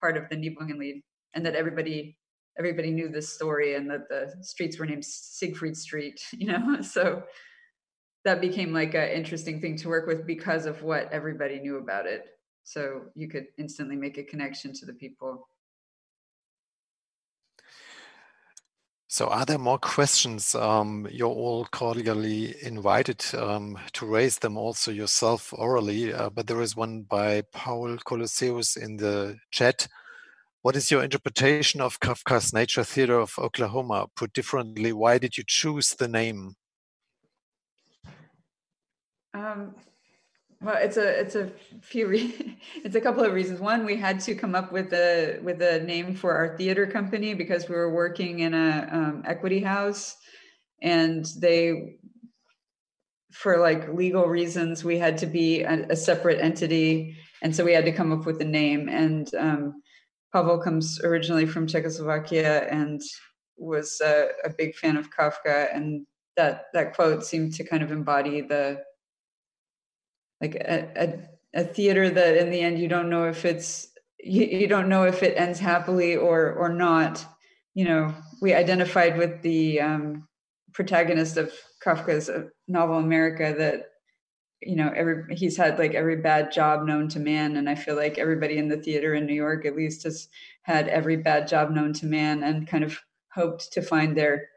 part 0.02 0.18
of 0.18 0.28
the 0.30 0.36
Nibelungenlied 0.36 1.04
and 1.34 1.46
that 1.46 1.56
everybody 1.56 2.18
everybody 2.58 2.92
knew 2.92 3.08
this 3.08 3.34
story 3.34 3.76
and 3.76 3.90
that 3.90 4.10
the 4.10 4.34
streets 4.42 4.78
were 4.78 4.86
named 4.86 5.06
Siegfried 5.06 5.78
Street, 5.78 6.22
you 6.34 6.48
know? 6.48 6.82
So 6.82 7.24
that 8.24 8.42
became 8.42 8.72
like 8.74 8.94
an 8.94 9.10
interesting 9.10 9.60
thing 9.60 9.78
to 9.78 9.90
work 9.90 10.06
with 10.06 10.28
because 10.28 10.66
of 10.66 10.84
what 10.84 11.12
everybody 11.12 11.60
knew 11.60 11.78
about 11.78 12.06
it. 12.06 12.26
So 12.64 13.06
you 13.16 13.28
could 13.28 13.48
instantly 13.58 13.96
make 13.96 14.18
a 14.20 14.24
connection 14.24 14.74
to 14.74 14.86
the 14.86 14.94
people. 14.94 15.48
So 19.08 19.28
are 19.28 19.44
there 19.44 19.58
more 19.58 19.80
questions? 19.80 20.56
Um, 20.56 21.08
you're 21.12 21.28
all 21.28 21.66
cordially 21.66 22.56
invited 22.64 23.26
um, 23.36 23.78
to 23.94 24.06
raise 24.06 24.38
them 24.38 24.56
also 24.56 24.92
yourself 24.92 25.54
orally, 25.58 26.14
uh, 26.14 26.30
but 26.30 26.48
there 26.48 26.62
is 26.62 26.78
one 26.78 27.02
by 27.02 27.42
Paul 27.52 27.98
Colosseus 28.06 28.78
in 28.78 28.98
the 28.98 29.38
chat. 29.50 29.88
What 30.64 30.76
is 30.76 30.92
your 30.92 31.04
interpretation 31.04 31.82
of 31.82 32.00
Kafka's 32.00 32.54
Nature 32.54 32.84
Theater 32.84 33.20
of 33.20 33.34
Oklahoma? 33.40 34.06
Put 34.16 34.32
differently, 34.32 34.94
why 34.94 35.18
did 35.18 35.36
you 35.36 35.44
choose 35.46 35.96
the 35.96 36.08
name? 36.08 36.54
Um, 39.34 39.74
well, 40.62 40.78
it's 40.80 40.98
a 40.98 41.20
it's 41.20 41.34
a 41.34 41.50
few 41.82 42.12
it's 42.84 42.96
a 42.96 43.02
couple 43.02 43.24
of 43.24 43.34
reasons. 43.34 43.60
One, 43.60 43.86
we 43.86 43.96
had 43.96 44.20
to 44.22 44.36
come 44.36 44.54
up 44.54 44.72
with 44.72 44.94
a 44.94 45.40
with 45.42 45.64
a 45.64 45.80
name 45.80 46.14
for 46.14 46.34
our 46.36 46.56
theater 46.58 46.86
company 46.86 47.34
because 47.34 47.68
we 47.68 47.74
were 47.74 47.92
working 47.92 48.42
in 48.42 48.54
a 48.54 48.88
um, 48.92 49.24
equity 49.26 49.62
house, 49.62 50.16
and 50.80 51.26
they, 51.40 51.98
for 53.32 53.58
like 53.58 53.92
legal 53.92 54.28
reasons, 54.28 54.84
we 54.84 55.00
had 55.00 55.18
to 55.20 55.26
be 55.26 55.64
a, 55.64 55.88
a 55.90 55.96
separate 55.96 56.40
entity, 56.40 57.18
and 57.42 57.56
so 57.56 57.66
we 57.66 57.74
had 57.74 57.86
to 57.86 57.92
come 57.92 58.12
up 58.12 58.28
with 58.28 58.40
a 58.42 58.46
name. 58.46 58.90
And 58.90 59.34
um, 59.34 59.81
Pavel 60.34 60.60
comes 60.60 61.02
originally 61.04 61.46
from 61.46 61.68
Czechoslovakia 61.68 62.68
and 62.70 63.02
was 63.58 64.02
a, 64.02 64.30
a, 64.46 64.50
big 64.50 64.76
fan 64.76 64.98
of 64.98 65.12
Kafka, 65.12 65.76
and 65.76 66.06
that 66.38 66.66
that 66.74 66.96
quote 66.96 67.24
seemed 67.24 67.54
to 67.54 67.64
kind 67.64 67.84
of 67.84 67.92
embody 67.92 68.42
the 68.42 68.82
like 70.40 70.56
a, 70.56 70.90
a, 70.96 71.62
a 71.62 71.64
theater 71.64 72.10
that 72.10 72.38
in 72.38 72.50
the 72.50 72.62
end 72.62 72.80
you 72.80 72.88
don't 72.88 73.10
know 73.10 73.26
if 73.26 73.46
it's 73.46 73.90
you, 74.24 74.46
you 74.46 74.68
don't 74.68 74.90
know 74.90 75.04
if 75.04 75.22
it 75.22 75.38
ends 75.38 75.60
happily 75.60 76.16
or 76.16 76.54
or 76.54 76.70
not. 76.70 77.26
You 77.74 77.86
know 77.86 78.16
we 78.42 78.54
identified 78.54 79.18
with 79.18 79.42
the 79.42 79.82
um, 79.82 80.28
protagonist 80.74 81.38
of 81.38 81.52
kafka's 81.84 82.30
uh, 82.30 82.44
novel 82.68 82.98
america 82.98 83.54
that 83.58 83.91
you 84.62 84.76
know 84.76 84.92
every 84.96 85.36
he's 85.36 85.58
had 85.58 85.80
like 85.80 85.94
every 85.94 86.18
bad 86.18 86.52
job 86.52 86.86
known 86.86 87.08
to 87.08 87.20
man 87.20 87.58
and 87.58 87.70
i 87.70 87.76
feel 87.76 87.96
like 87.96 88.18
everybody 88.18 88.58
in 88.58 88.68
the 88.68 88.78
theater 88.78 89.16
in 89.16 89.26
new 89.26 89.34
york 89.34 89.66
at 89.66 89.76
least 89.76 90.04
has 90.04 90.28
had 90.62 90.88
every 90.88 91.18
bad 91.18 91.48
job 91.48 91.72
known 91.72 91.92
to 91.94 92.06
man 92.06 92.44
and 92.44 92.68
kind 92.68 92.84
of 92.84 92.98
hoped 93.34 93.72
to 93.74 93.82
find 93.82 94.16
their 94.16 94.48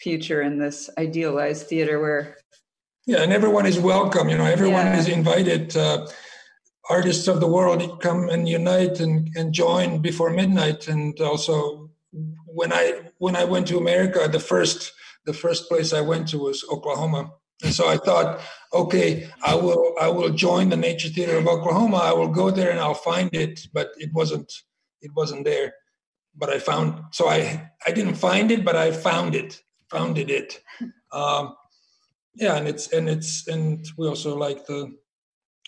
future 0.00 0.42
in 0.42 0.58
this 0.58 0.88
idealized 0.98 1.66
theater 1.66 2.00
where 2.00 2.36
yeah 3.06 3.22
and 3.22 3.32
everyone 3.32 3.66
is 3.66 3.78
welcome 3.78 4.28
you 4.28 4.38
know 4.38 4.46
everyone 4.46 4.86
yeah. 4.86 4.98
is 4.98 5.08
invited 5.08 5.76
uh, 5.76 6.06
artists 6.88 7.28
of 7.28 7.40
the 7.40 7.46
world 7.46 8.00
come 8.00 8.28
and 8.30 8.48
unite 8.48 8.98
and, 9.00 9.28
and 9.36 9.52
join 9.52 9.98
before 9.98 10.30
midnight 10.30 10.88
and 10.88 11.20
also 11.20 11.90
when 12.46 12.72
i 12.72 13.00
when 13.18 13.36
i 13.36 13.44
went 13.44 13.66
to 13.66 13.76
america 13.76 14.26
the 14.32 14.40
first 14.40 14.92
the 15.26 15.34
first 15.34 15.68
place 15.68 15.92
i 15.92 16.00
went 16.00 16.26
to 16.26 16.38
was 16.38 16.64
oklahoma 16.72 17.30
and 17.62 17.74
so 17.74 17.88
I 17.88 17.96
thought, 17.96 18.40
okay, 18.72 19.28
I 19.42 19.54
will 19.54 19.94
I 20.00 20.08
will 20.08 20.30
join 20.30 20.68
the 20.68 20.76
Nature 20.76 21.08
Theater 21.08 21.36
of 21.36 21.46
Oklahoma. 21.46 21.98
I 21.98 22.12
will 22.12 22.28
go 22.28 22.50
there 22.50 22.70
and 22.70 22.80
I'll 22.80 22.94
find 22.94 23.30
it, 23.34 23.66
but 23.72 23.90
it 23.96 24.12
wasn't 24.12 24.52
it 25.02 25.10
wasn't 25.14 25.44
there. 25.44 25.74
But 26.36 26.50
I 26.50 26.58
found 26.58 27.02
so 27.12 27.28
I 27.28 27.70
I 27.86 27.92
didn't 27.92 28.14
find 28.14 28.50
it, 28.50 28.64
but 28.64 28.76
I 28.76 28.92
found 28.92 29.34
it, 29.34 29.62
founded 29.90 30.30
it. 30.30 30.60
Um, 31.12 31.56
yeah, 32.34 32.56
and 32.56 32.68
it's 32.68 32.92
and 32.92 33.08
it's 33.08 33.46
and 33.48 33.86
we 33.96 34.06
also 34.06 34.36
like 34.36 34.66
the. 34.66 34.92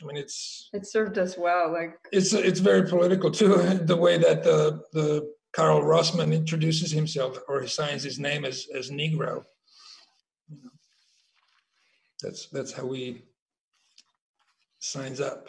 I 0.01 0.05
mean, 0.05 0.17
it's 0.17 0.69
it 0.73 0.87
served 0.87 1.19
us 1.19 1.37
well. 1.37 1.73
Like 1.73 1.95
it's 2.13 2.33
it's 2.33 2.61
very 2.61 2.89
political 2.89 3.31
too. 3.31 3.55
The 3.85 3.97
way 3.97 4.19
that 4.19 4.43
the 4.43 4.83
the 4.93 5.33
Karl 5.53 5.83
Rossmann 5.83 6.33
introduces 6.33 6.91
himself 6.91 7.39
or 7.47 7.61
he 7.61 7.69
signs 7.69 8.03
his 8.03 8.19
name 8.19 8.45
as 8.45 8.67
as 8.75 8.91
Negro. 8.91 9.45
That's 12.23 12.47
that's 12.47 12.73
how 12.73 12.87
we 12.87 13.23
signs 14.79 15.21
up. 15.21 15.49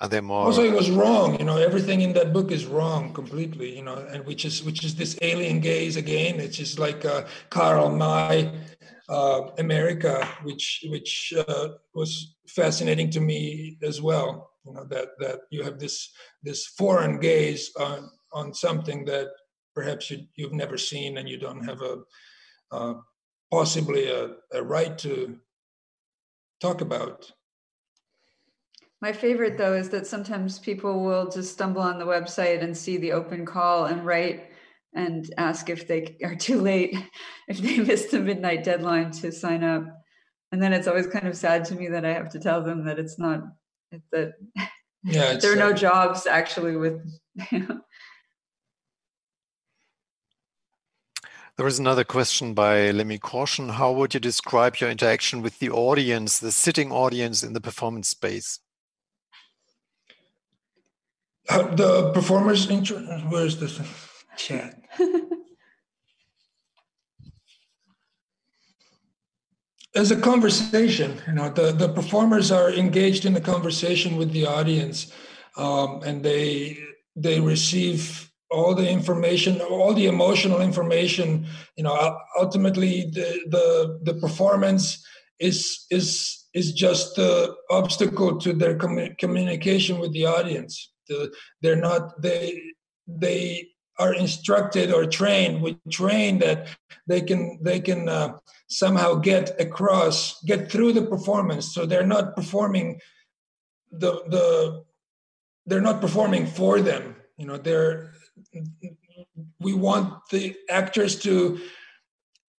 Are 0.00 0.08
there 0.08 0.22
more? 0.22 0.44
Also, 0.44 0.62
it 0.62 0.72
was 0.72 0.90
wrong. 0.90 1.38
You 1.38 1.44
know, 1.44 1.56
everything 1.56 2.02
in 2.02 2.12
that 2.12 2.32
book 2.32 2.52
is 2.52 2.66
wrong 2.66 3.12
completely. 3.12 3.76
You 3.76 3.82
know, 3.82 3.96
and 3.96 4.24
which 4.24 4.44
is 4.44 4.62
which 4.62 4.84
is 4.84 4.94
this 4.94 5.18
alien 5.22 5.60
gaze 5.60 5.96
again. 5.96 6.38
It's 6.38 6.56
just 6.56 6.78
like 6.78 7.04
uh, 7.04 7.26
Karl 7.50 7.90
May, 7.90 8.52
uh, 9.08 9.50
America, 9.58 10.26
which 10.44 10.84
which 10.88 11.32
uh, 11.36 11.68
was 11.94 12.36
fascinating 12.46 13.10
to 13.10 13.20
me 13.20 13.76
as 13.82 14.00
well. 14.00 14.50
You 14.64 14.74
know 14.74 14.84
that 14.84 15.08
that 15.18 15.40
you 15.50 15.64
have 15.64 15.78
this 15.78 16.10
this 16.44 16.66
foreign 16.66 17.18
gaze 17.18 17.72
on 17.78 18.08
on 18.32 18.54
something 18.54 19.04
that 19.06 19.28
perhaps 19.74 20.10
you, 20.10 20.26
you've 20.36 20.52
never 20.52 20.76
seen 20.76 21.18
and 21.18 21.28
you 21.28 21.38
don't 21.38 21.64
have 21.64 21.80
a 21.82 22.02
uh, 22.70 22.94
possibly 23.50 24.08
a, 24.10 24.30
a 24.52 24.62
right 24.62 24.96
to 24.98 25.38
talk 26.60 26.80
about. 26.80 27.30
My 29.00 29.12
favorite 29.12 29.56
though 29.56 29.74
is 29.74 29.90
that 29.90 30.06
sometimes 30.06 30.58
people 30.58 31.04
will 31.04 31.30
just 31.30 31.52
stumble 31.52 31.82
on 31.82 31.98
the 31.98 32.06
website 32.06 32.62
and 32.62 32.76
see 32.76 32.96
the 32.96 33.12
open 33.12 33.46
call 33.46 33.86
and 33.86 34.04
write 34.04 34.50
and 34.94 35.28
ask 35.36 35.70
if 35.70 35.86
they 35.86 36.16
are 36.24 36.34
too 36.34 36.60
late, 36.60 36.96
if 37.48 37.58
they 37.58 37.78
missed 37.78 38.10
the 38.10 38.20
midnight 38.20 38.64
deadline 38.64 39.12
to 39.12 39.30
sign 39.30 39.62
up. 39.62 39.84
And 40.50 40.62
then 40.62 40.72
it's 40.72 40.88
always 40.88 41.06
kind 41.06 41.28
of 41.28 41.36
sad 41.36 41.64
to 41.66 41.74
me 41.74 41.88
that 41.88 42.04
I 42.04 42.12
have 42.12 42.30
to 42.30 42.40
tell 42.40 42.62
them 42.62 42.86
that 42.86 42.98
it's 42.98 43.18
not 43.18 43.42
that 44.12 44.32
yeah, 45.04 45.34
there 45.40 45.52
are 45.52 45.56
no 45.56 45.70
uh, 45.70 45.74
jobs 45.74 46.26
actually 46.26 46.76
with 46.76 47.00
you 47.52 47.60
know, 47.60 47.80
There 51.58 51.66
is 51.66 51.78
another 51.80 52.04
question 52.04 52.54
by 52.54 52.92
Lemmy 52.92 53.18
Caution. 53.18 53.70
How 53.70 53.90
would 53.90 54.14
you 54.14 54.20
describe 54.20 54.76
your 54.76 54.90
interaction 54.90 55.42
with 55.42 55.58
the 55.58 55.70
audience, 55.70 56.38
the 56.38 56.52
sitting 56.52 56.92
audience 56.92 57.42
in 57.42 57.52
the 57.52 57.60
performance 57.60 58.10
space? 58.10 58.60
Uh, 61.48 61.74
the 61.74 62.12
performers, 62.12 62.70
intro- 62.70 63.00
where's 63.28 63.58
this 63.58 63.80
chat? 64.36 64.80
As 69.96 70.12
a 70.12 70.16
conversation, 70.20 71.20
you 71.26 71.32
know, 71.32 71.48
the, 71.50 71.72
the 71.72 71.88
performers 71.88 72.52
are 72.52 72.70
engaged 72.70 73.24
in 73.24 73.34
a 73.34 73.40
conversation 73.40 74.16
with 74.16 74.30
the 74.30 74.46
audience, 74.46 75.12
um, 75.56 76.02
and 76.04 76.22
they 76.22 76.78
they 77.16 77.40
receive 77.40 78.27
all 78.50 78.74
the 78.74 78.88
information 78.88 79.60
all 79.60 79.92
the 79.92 80.06
emotional 80.06 80.60
information 80.62 81.46
you 81.76 81.84
know 81.84 82.18
ultimately 82.38 83.10
the 83.12 83.40
the, 83.48 83.98
the 84.04 84.14
performance 84.20 85.04
is 85.38 85.86
is 85.90 86.46
is 86.54 86.72
just 86.72 87.16
the 87.16 87.54
obstacle 87.70 88.38
to 88.38 88.52
their 88.52 88.76
commu- 88.76 89.16
communication 89.18 89.98
with 89.98 90.12
the 90.12 90.26
audience. 90.26 90.92
The, 91.08 91.32
they're 91.62 91.76
not 91.76 92.20
they 92.20 92.60
they 93.06 93.68
are 93.98 94.14
instructed 94.14 94.92
or 94.92 95.06
trained 95.06 95.60
we 95.62 95.76
train 95.90 96.38
that 96.38 96.68
they 97.06 97.20
can 97.20 97.58
they 97.62 97.80
can 97.80 98.08
uh, 98.08 98.36
somehow 98.68 99.14
get 99.14 99.60
across 99.60 100.42
get 100.42 100.70
through 100.70 100.92
the 100.92 101.06
performance. 101.06 101.74
So 101.74 101.86
they're 101.86 102.06
not 102.06 102.36
performing 102.36 103.00
the 103.90 104.12
the 104.28 104.84
they're 105.66 105.80
not 105.80 106.00
performing 106.00 106.46
for 106.46 106.80
them. 106.80 107.16
You 107.38 107.46
know 107.46 107.56
they're 107.56 108.12
we 109.60 109.74
want 109.74 110.14
the 110.30 110.56
actors 110.70 111.18
to 111.20 111.60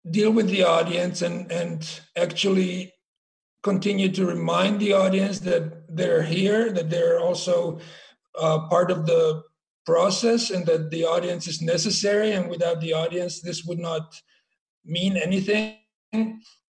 deal 0.10 0.32
with 0.32 0.48
the 0.50 0.64
audience 0.64 1.22
and 1.22 1.52
and 1.52 2.02
actually 2.16 2.94
continue 3.64 4.10
to 4.10 4.26
remind 4.26 4.80
the 4.80 4.94
audience 4.94 5.40
that 5.40 5.96
they're 5.96 6.24
here 6.24 6.72
that 6.72 6.90
they're 6.90 7.20
also 7.20 7.80
uh, 8.40 8.60
part 8.70 8.90
of 8.92 9.06
the 9.06 9.44
process 9.86 10.50
and 10.52 10.66
that 10.66 10.92
the 10.92 11.04
audience 11.04 11.48
is 11.48 11.62
necessary. 11.62 12.32
And 12.32 12.50
without 12.50 12.80
the 12.80 12.94
audience 12.94 13.42
this 13.42 13.64
would 13.66 13.80
not 13.80 14.16
mean 14.86 15.18
anything. 15.18 15.78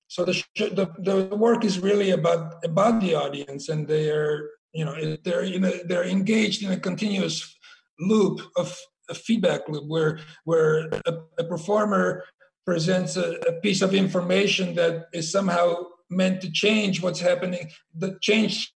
So 0.09 0.25
the 0.25 0.43
the, 0.57 0.87
the 0.99 1.37
work 1.37 1.65
is 1.65 1.79
really 1.79 2.11
about 2.11 2.65
about 2.65 3.01
the 3.01 3.15
audience 3.15 3.69
and 3.69 3.87
they 3.87 4.11
are 4.11 4.51
you 4.73 4.85
know 4.85 5.17
they're 5.25 5.47
they're 5.89 6.05
engaged 6.19 6.65
in 6.65 6.73
a 6.73 6.81
continuous 6.81 7.57
loop 8.01 8.41
of 8.57 8.77
a 9.11 9.15
feedback 9.15 9.69
loop 9.69 9.87
where 9.87 10.19
where 10.45 10.89
a, 11.07 11.15
a 11.39 11.45
performer 11.45 12.25
presents 12.65 13.17
a, 13.17 13.33
a, 13.49 13.53
piece 13.61 13.83
of 13.83 13.95
information 13.95 14.75
that 14.75 15.07
is 15.13 15.31
somehow 15.31 15.75
meant 16.09 16.41
to 16.43 16.51
change 16.51 17.03
what's 17.03 17.21
happening, 17.21 17.71
the 17.97 18.17
change 18.21 18.73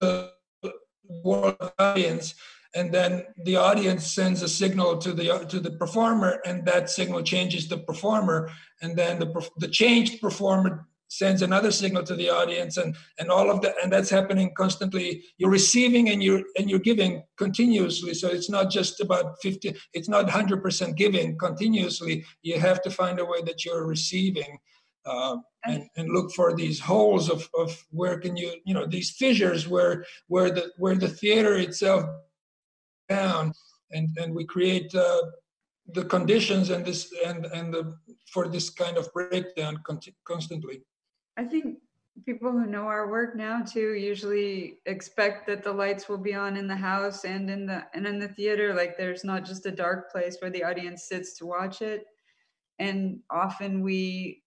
the 0.00 0.30
world 1.24 1.56
audience, 1.78 2.34
and 2.74 2.92
then 2.92 3.24
the 3.44 3.56
audience 3.56 4.06
sends 4.06 4.42
a 4.42 4.48
signal 4.48 4.98
to 4.98 5.12
the 5.12 5.46
to 5.48 5.60
the 5.60 5.72
performer, 5.72 6.40
and 6.44 6.64
that 6.66 6.90
signal 6.90 7.22
changes 7.22 7.68
the 7.68 7.78
performer, 7.78 8.50
and 8.82 8.96
then 8.96 9.18
the 9.18 9.48
the 9.58 9.68
changed 9.68 10.20
performer 10.20 10.86
sends 11.10 11.42
another 11.42 11.72
signal 11.72 12.04
to 12.04 12.14
the 12.14 12.30
audience 12.30 12.76
and 12.76 12.96
and 13.18 13.30
all 13.30 13.50
of 13.50 13.60
that 13.60 13.74
and 13.82 13.92
that's 13.92 14.10
happening 14.10 14.52
constantly. 14.56 15.22
You're 15.38 15.50
receiving 15.50 16.08
and 16.10 16.22
you're 16.22 16.42
and 16.56 16.70
you're 16.70 16.78
giving 16.78 17.22
continuously. 17.36 18.14
So 18.14 18.28
it's 18.28 18.48
not 18.48 18.70
just 18.70 19.00
about 19.00 19.34
50 19.42 19.74
it's 19.92 20.08
not 20.08 20.28
100% 20.28 20.96
giving 20.96 21.36
continuously. 21.36 22.24
You 22.42 22.58
have 22.60 22.80
to 22.82 22.90
find 22.90 23.18
a 23.18 23.24
way 23.24 23.42
that 23.42 23.64
you're 23.64 23.86
receiving 23.86 24.58
uh, 25.04 25.36
and, 25.64 25.88
and 25.96 26.10
look 26.10 26.32
for 26.32 26.54
these 26.54 26.78
holes 26.78 27.28
of, 27.28 27.48
of 27.58 27.76
where 27.90 28.18
can 28.18 28.36
you 28.36 28.52
you 28.64 28.74
know 28.74 28.86
these 28.86 29.10
fissures 29.10 29.66
where 29.66 30.04
where 30.28 30.50
the 30.50 30.70
where 30.78 30.94
the 30.94 31.08
theater 31.08 31.56
itself 31.56 32.04
down 33.08 33.52
and 33.90 34.08
and 34.18 34.34
we 34.34 34.44
create 34.44 34.94
uh, 34.94 35.22
the 35.94 36.04
conditions 36.04 36.70
and 36.70 36.84
this 36.84 37.12
and 37.26 37.46
and 37.46 37.74
the 37.74 37.96
for 38.32 38.46
this 38.46 38.70
kind 38.70 38.96
of 38.96 39.12
breakdown 39.12 39.82
constantly 40.24 40.82
I 41.40 41.44
think 41.44 41.78
people 42.26 42.52
who 42.52 42.66
know 42.66 42.84
our 42.84 43.10
work 43.10 43.34
now 43.34 43.62
too 43.62 43.94
usually 43.94 44.78
expect 44.84 45.46
that 45.46 45.64
the 45.64 45.72
lights 45.72 46.06
will 46.06 46.18
be 46.18 46.34
on 46.34 46.54
in 46.56 46.66
the 46.66 46.76
house 46.76 47.24
and 47.24 47.48
in 47.48 47.64
the 47.64 47.86
and 47.94 48.06
in 48.06 48.18
the 48.18 48.28
theater. 48.28 48.74
Like 48.74 48.98
there's 48.98 49.24
not 49.24 49.46
just 49.46 49.64
a 49.64 49.70
dark 49.70 50.12
place 50.12 50.36
where 50.40 50.50
the 50.50 50.64
audience 50.64 51.04
sits 51.04 51.38
to 51.38 51.46
watch 51.46 51.80
it. 51.80 52.04
And 52.78 53.20
often 53.30 53.80
we 53.80 54.42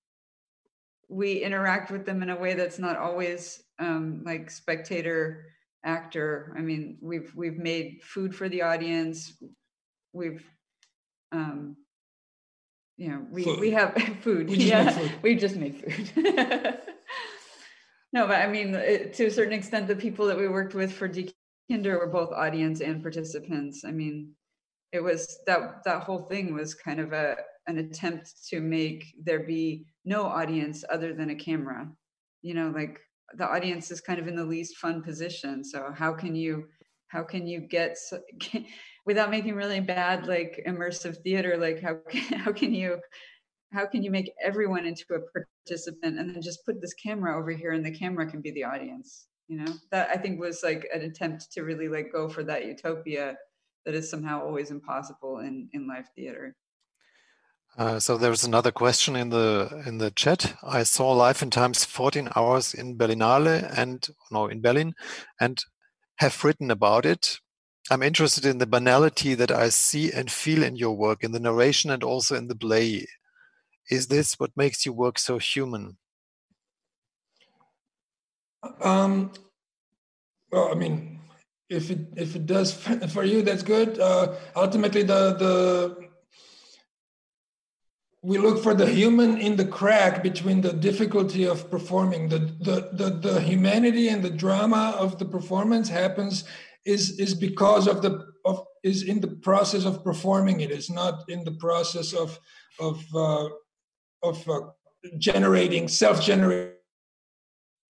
we 1.10 1.44
interact 1.44 1.90
with 1.90 2.06
them 2.06 2.22
in 2.22 2.30
a 2.30 2.38
way 2.40 2.54
that's 2.54 2.80
not 2.80 2.98
always 2.98 3.64
um, 3.80 4.22
like 4.24 4.52
spectator 4.52 5.46
actor. 5.84 6.54
I 6.56 6.62
mean 6.62 7.00
we've 7.02 7.34
we've 7.36 7.58
made 7.58 8.02
food 8.04 8.36
for 8.36 8.48
the 8.50 8.62
audience. 8.62 9.34
We've 10.14 10.48
um, 11.32 11.76
you 12.98 13.10
know 13.10 13.26
we 13.32 13.44
food. 13.44 13.60
we 13.60 13.72
have 13.72 13.96
food. 14.22 14.50
We 14.50 14.58
yeah 14.58 14.92
food. 14.92 15.12
we 15.24 15.36
just 15.36 15.56
made 15.56 15.76
food 15.76 16.78
no, 18.14 18.28
but 18.28 18.42
I 18.42 18.48
mean, 18.48 18.76
it, 18.76 19.14
to 19.16 19.26
a 19.26 19.32
certain 19.32 19.54
extent, 19.54 19.88
the 19.88 19.96
people 19.96 20.28
that 20.28 20.38
we 20.38 20.48
worked 20.48 20.76
with 20.76 20.94
for 20.94 21.08
Die 21.08 21.30
Kinder 21.70 21.98
were 21.98 22.08
both 22.08 22.32
audience 22.32 22.80
and 22.80 23.02
participants. 23.02 23.84
I 23.86 23.92
mean, 23.92 24.34
it 24.92 25.02
was 25.02 25.40
that 25.48 25.84
that 25.84 26.04
whole 26.04 26.24
thing 26.26 26.54
was 26.54 26.76
kind 26.76 27.00
of 27.00 27.12
a 27.12 27.36
an 27.66 27.80
attempt 27.80 28.32
to 28.50 28.62
make 28.62 29.04
there 29.24 29.40
be 29.40 29.86
no 30.06 30.24
audience 30.24 30.84
other 30.92 31.14
than 31.14 31.32
a 31.32 31.36
camera. 31.36 31.90
You 32.44 32.54
know, 32.54 32.72
like 32.76 33.00
the 33.36 33.50
audience 33.50 33.90
is 33.90 34.02
kind 34.02 34.20
of 34.20 34.28
in 34.28 34.36
the 34.36 34.46
least 34.46 34.78
fun 34.78 35.02
position. 35.02 35.64
So 35.64 35.92
how 35.96 36.14
can 36.14 36.36
you 36.36 36.66
how 37.08 37.24
can 37.24 37.48
you 37.48 37.62
get 37.62 37.98
without 39.06 39.32
making 39.32 39.56
really 39.56 39.80
bad 39.80 40.28
like 40.28 40.64
immersive 40.68 41.18
theater 41.24 41.58
like 41.58 41.82
how 41.82 41.98
how 42.38 42.52
can 42.52 42.74
you 42.74 43.00
how 43.74 43.86
can 43.86 44.04
you 44.04 44.12
make 44.12 44.32
everyone 44.42 44.86
into 44.86 45.06
a 45.16 45.20
participant 45.66 46.20
and 46.20 46.30
then 46.30 46.42
just 46.42 46.66
put 46.66 46.80
this 46.80 46.94
camera 46.94 47.38
over 47.38 47.52
here 47.52 47.72
and 47.72 47.86
the 47.86 47.92
camera 47.92 48.30
can 48.30 48.42
be 48.42 48.52
the 48.52 48.64
audience 48.64 49.28
you 49.48 49.58
know 49.58 49.74
that 49.92 50.10
i 50.10 50.16
think 50.16 50.40
was 50.40 50.62
like 50.64 50.88
an 50.94 51.02
attempt 51.02 51.52
to 51.52 51.64
really 51.64 51.88
like 51.88 52.12
go 52.12 52.30
for 52.30 52.44
that 52.44 52.66
utopia 52.66 53.36
that 53.86 53.96
is 53.96 54.10
somehow 54.10 54.42
always 54.42 54.72
impossible 54.72 55.40
in 55.40 55.68
in 55.74 55.88
live 55.88 56.08
theater 56.16 56.56
uh, 57.76 58.00
so 58.00 58.18
there's 58.18 58.44
another 58.44 58.72
question 58.72 59.16
in 59.16 59.30
the 59.30 59.82
in 59.88 59.98
the 59.98 60.12
chat. 60.12 60.56
I 60.62 60.84
saw 60.84 61.12
Life 61.12 61.42
and 61.42 61.52
Times 61.52 61.84
14 61.84 62.30
hours 62.36 62.76
in 62.76 62.98
Berlinale 63.00 63.68
and 63.76 64.08
no 64.30 64.46
in 64.46 64.62
Berlin, 64.62 64.94
and 65.40 65.60
have 66.18 66.44
written 66.44 66.70
about 66.70 67.04
it. 67.04 67.40
I'm 67.90 68.04
interested 68.04 68.46
in 68.46 68.60
the 68.60 68.68
banality 68.68 69.34
that 69.34 69.50
I 69.50 69.70
see 69.70 70.12
and 70.12 70.32
feel 70.32 70.62
in 70.62 70.76
your 70.76 70.96
work, 70.96 71.24
in 71.24 71.32
the 71.32 71.40
narration 71.40 71.90
and 71.90 72.04
also 72.04 72.36
in 72.36 72.48
the 72.48 72.56
play. 72.56 73.08
Is 73.90 74.08
this 74.08 74.40
what 74.40 74.52
makes 74.56 74.86
your 74.86 74.96
work 74.96 75.20
so 75.20 75.38
human? 75.38 75.98
Um, 78.82 79.32
well, 80.52 80.70
I 80.72 80.76
mean, 80.76 81.20
if 81.70 81.90
it 81.92 82.00
if 82.16 82.36
it 82.36 82.46
does 82.46 82.74
for 83.14 83.24
you, 83.24 83.42
that's 83.42 83.64
good. 83.64 84.00
Uh, 84.00 84.36
ultimately, 84.56 85.04
the 85.04 85.34
the 85.34 86.10
we 88.22 88.38
look 88.38 88.64
for 88.64 88.74
the 88.74 88.88
human 88.88 89.38
in 89.38 89.58
the 89.58 89.66
crack 89.66 90.24
between 90.24 90.62
the 90.62 90.72
difficulty 90.72 91.44
of 91.44 91.70
performing 91.70 92.30
the, 92.30 92.40
the 92.40 92.90
the 92.94 93.10
the 93.10 93.42
humanity 93.42 94.08
and 94.08 94.24
the 94.24 94.30
drama 94.30 94.96
of 94.98 95.20
the 95.20 95.26
performance 95.26 95.90
happens 95.90 96.46
is 96.86 97.20
is 97.20 97.34
because 97.34 97.88
of 97.88 98.02
the 98.02 98.26
of 98.46 98.66
is 98.84 99.04
in 99.04 99.20
the 99.20 99.28
process 99.28 99.86
of 99.86 100.04
performing 100.04 100.62
it. 100.62 100.72
it 100.72 100.78
is 100.78 100.90
not 100.90 101.30
in 101.30 101.44
the 101.44 101.52
process 101.52 102.14
of 102.14 102.40
of 102.80 103.04
uh, 103.14 103.50
of 104.24 104.50
uh, 104.50 104.62
generating 105.18 105.88
self-generating 105.88 106.74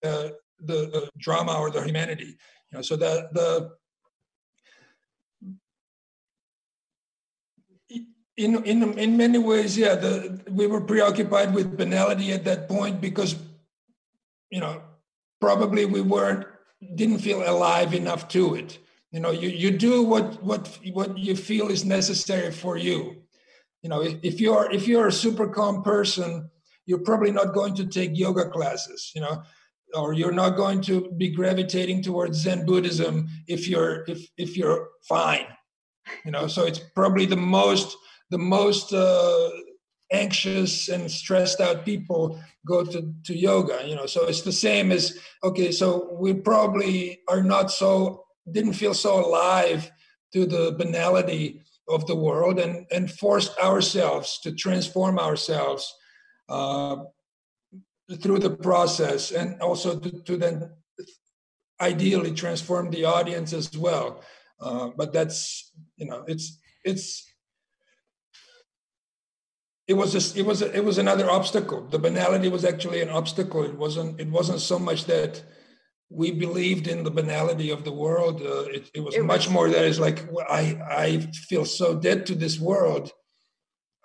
uh, 0.06 0.30
the, 0.62 1.10
drama 1.18 1.54
or 1.60 1.72
the 1.72 1.82
humanity. 1.82 2.38
You 2.72 2.78
know, 2.78 2.82
so 2.82 2.96
the 2.96 3.30
the 3.34 3.72
in 8.38 8.64
in 8.64 8.98
in 8.98 9.18
many 9.18 9.38
ways, 9.38 9.78
yeah, 9.78 9.96
the 9.96 10.40
we 10.50 10.68
were 10.68 10.82
preoccupied 10.82 11.54
with 11.54 11.76
banality 11.76 12.32
at 12.32 12.46
that 12.46 12.70
point 12.70 13.02
because 13.02 13.36
you 14.50 14.62
know 14.62 14.82
probably 15.42 15.86
we 15.86 16.02
weren't 16.02 16.46
didn't 16.96 17.20
feel 17.20 17.42
alive 17.50 17.94
enough 17.94 18.28
to 18.30 18.56
it. 18.56 18.80
You 19.12 19.20
know, 19.20 19.32
you 19.32 19.50
you 19.50 19.72
do 19.72 20.04
what 20.04 20.42
what 20.42 20.80
what 20.94 21.18
you 21.18 21.36
feel 21.36 21.70
is 21.70 21.84
necessary 21.84 22.52
for 22.52 22.78
you. 22.78 23.24
You 23.82 23.90
know, 23.90 24.02
if, 24.02 24.40
you're 24.40 24.72
if 24.72 24.88
you're 24.88 25.08
a 25.08 25.12
super 25.12 25.48
calm 25.48 25.84
person, 25.84 26.50
you're 26.86 27.00
probably 27.00 27.32
not 27.32 27.54
going 27.54 27.76
to 27.76 27.86
take 27.86 28.18
yoga 28.18 28.50
classes. 28.50 29.12
You 29.16 29.22
know, 29.22 29.44
or 29.94 30.14
you're 30.14 30.32
not 30.32 30.58
going 30.58 30.82
to 30.82 31.12
be 31.18 31.30
gravitating 31.30 32.04
towards 32.04 32.40
Zen 32.40 32.66
Buddhism 32.66 33.30
if 33.48 33.68
you're 33.68 34.04
if 34.08 34.28
if 34.38 34.58
you're 34.58 34.90
fine. 35.08 35.46
You 36.26 36.32
know, 36.32 36.48
so 36.48 36.66
it's 36.66 36.80
probably 36.96 37.26
the 37.26 37.38
most 37.38 37.96
the 38.30 38.38
most 38.38 38.94
uh, 38.94 39.50
anxious 40.12 40.90
and 40.90 41.10
stressed 41.10 41.62
out 41.62 41.86
people 41.86 42.40
go 42.66 42.84
to, 42.84 43.14
to 43.24 43.38
yoga 43.38 43.82
you 43.86 43.96
know 43.96 44.06
so 44.06 44.26
it's 44.26 44.42
the 44.42 44.52
same 44.52 44.92
as 44.92 45.18
okay 45.44 45.72
so 45.72 46.18
we 46.20 46.34
probably 46.34 47.20
are 47.28 47.44
not 47.44 47.72
so 47.72 48.26
didn't 48.52 48.74
feel 48.74 48.94
so 48.94 49.24
alive 49.24 49.92
to 50.34 50.46
the 50.46 50.76
banality 50.78 51.62
of 51.90 52.06
the 52.08 52.16
world 52.16 52.60
and 52.60 52.86
and 52.92 53.12
forced 53.12 53.58
ourselves 53.60 54.40
to 54.44 54.52
transform 54.52 55.20
ourselves 55.20 55.94
uh, 56.50 56.98
through 58.22 58.40
the 58.40 58.50
process 58.50 59.32
and 59.32 59.62
also 59.62 60.00
to, 60.00 60.12
to 60.24 60.38
then 60.38 60.70
ideally 61.82 62.34
transform 62.34 62.90
the 62.92 63.06
audience 63.06 63.54
as 63.54 63.78
well. 63.78 64.22
Uh, 64.60 64.90
but 64.98 65.14
that's 65.14 65.72
you 65.98 66.06
know 66.06 66.24
it's 66.28 66.60
it's 66.84 67.26
it 69.88 69.94
was 69.94 70.12
just 70.12 70.38
it 70.38 70.46
was 70.46 70.62
it 70.62 70.84
was 70.84 70.98
another 70.98 71.30
obstacle. 71.30 71.88
The 71.88 72.00
banality 72.00 72.50
was 72.50 72.64
actually 72.66 73.02
an 73.02 73.10
obstacle. 73.10 73.64
It 73.64 73.76
wasn't 73.76 74.20
it 74.20 74.30
wasn't 74.30 74.62
so 74.62 74.78
much 74.78 75.06
that 75.06 75.44
we 76.10 76.32
believed 76.32 76.88
in 76.88 77.04
the 77.04 77.12
banality 77.12 77.70
of 77.70 77.84
the 77.84 77.92
world. 77.92 78.42
Uh, 78.42 78.64
it, 78.64 78.90
it 78.94 79.00
was 79.00 79.16
it 79.16 79.24
much 79.24 79.46
was, 79.46 79.54
more 79.54 79.70
that 79.70 79.86
is 79.86 80.00
like 80.00 80.28
i 80.50 80.78
i 80.90 81.20
feel 81.48 81.66
so 81.66 81.96
dead 81.96 82.26
to 82.26 82.36
this 82.36 82.60
world 82.60 83.12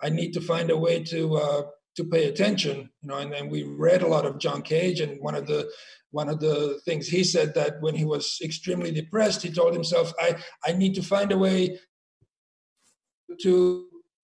i 0.01 0.09
need 0.09 0.33
to 0.33 0.41
find 0.41 0.69
a 0.69 0.77
way 0.77 1.03
to 1.03 1.35
uh, 1.35 1.63
to 1.95 2.03
pay 2.03 2.25
attention 2.25 2.89
you 3.01 3.09
know 3.09 3.17
and 3.17 3.31
then 3.31 3.49
we 3.49 3.63
read 3.63 4.03
a 4.03 4.07
lot 4.07 4.25
of 4.25 4.37
john 4.37 4.61
cage 4.61 4.99
and 4.99 5.19
one 5.21 5.35
of 5.35 5.47
the 5.47 5.69
one 6.11 6.29
of 6.29 6.39
the 6.39 6.79
things 6.85 7.07
he 7.07 7.23
said 7.23 7.53
that 7.53 7.81
when 7.81 7.95
he 7.95 8.05
was 8.05 8.39
extremely 8.43 8.91
depressed 8.91 9.41
he 9.41 9.51
told 9.51 9.73
himself 9.73 10.13
i 10.19 10.35
i 10.65 10.71
need 10.71 10.93
to 10.93 11.01
find 11.01 11.31
a 11.31 11.37
way 11.37 11.79
to 13.41 13.87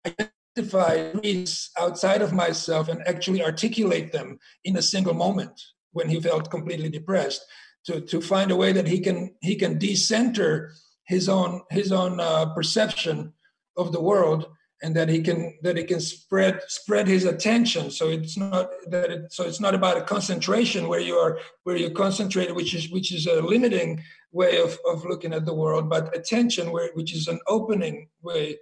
identify 0.06 1.12
needs 1.24 1.72
outside 1.80 2.22
of 2.22 2.34
myself 2.34 2.90
and 2.90 3.08
actually 3.08 3.44
articulate 3.44 4.12
them 4.12 4.38
in 4.66 4.76
a 4.78 4.82
single 4.82 5.14
moment 5.14 5.60
when 5.94 6.10
he 6.10 6.20
felt 6.20 6.52
completely 6.52 6.90
depressed 6.90 7.46
to 7.86 8.02
to 8.02 8.22
find 8.22 8.52
a 8.52 8.56
way 8.56 8.72
that 8.72 8.88
he 8.88 9.00
can 9.00 9.36
he 9.42 9.56
can 9.56 9.78
decenter 9.78 10.74
his 11.06 11.28
own 11.28 11.62
his 11.70 11.92
own 11.92 12.20
uh, 12.20 12.46
perception 12.54 13.34
of 13.78 13.92
the 13.92 14.02
world 14.02 14.48
and 14.84 14.96
that 14.96 15.10
he 15.10 15.22
can 15.22 15.58
that 15.62 15.78
he 15.78 15.84
can 15.84 16.00
spread 16.00 16.60
spread 16.68 17.08
his 17.08 17.26
attention. 17.26 17.92
So 17.92 18.10
it's 18.10 18.38
not 18.38 18.70
that 18.90 19.12
it, 19.12 19.34
so 19.34 19.44
it's 19.44 19.60
not 19.60 19.76
about 19.76 19.98
a 19.98 20.02
concentration 20.02 20.88
where 20.88 21.00
you 21.00 21.16
are 21.16 21.40
where 21.64 21.76
you're 21.76 21.92
concentrated 21.92 22.56
which 22.56 22.74
is 22.74 22.90
which 22.90 23.12
is 23.14 23.28
a 23.28 23.42
limiting 23.42 24.04
way 24.32 24.62
of, 24.62 24.78
of 24.86 25.06
looking 25.06 25.34
at 25.34 25.46
the 25.46 25.54
world 25.54 25.90
but 25.90 26.16
attention 26.16 26.72
where 26.72 26.90
which 26.94 27.14
is 27.14 27.28
an 27.28 27.40
opening 27.48 28.08
way 28.22 28.58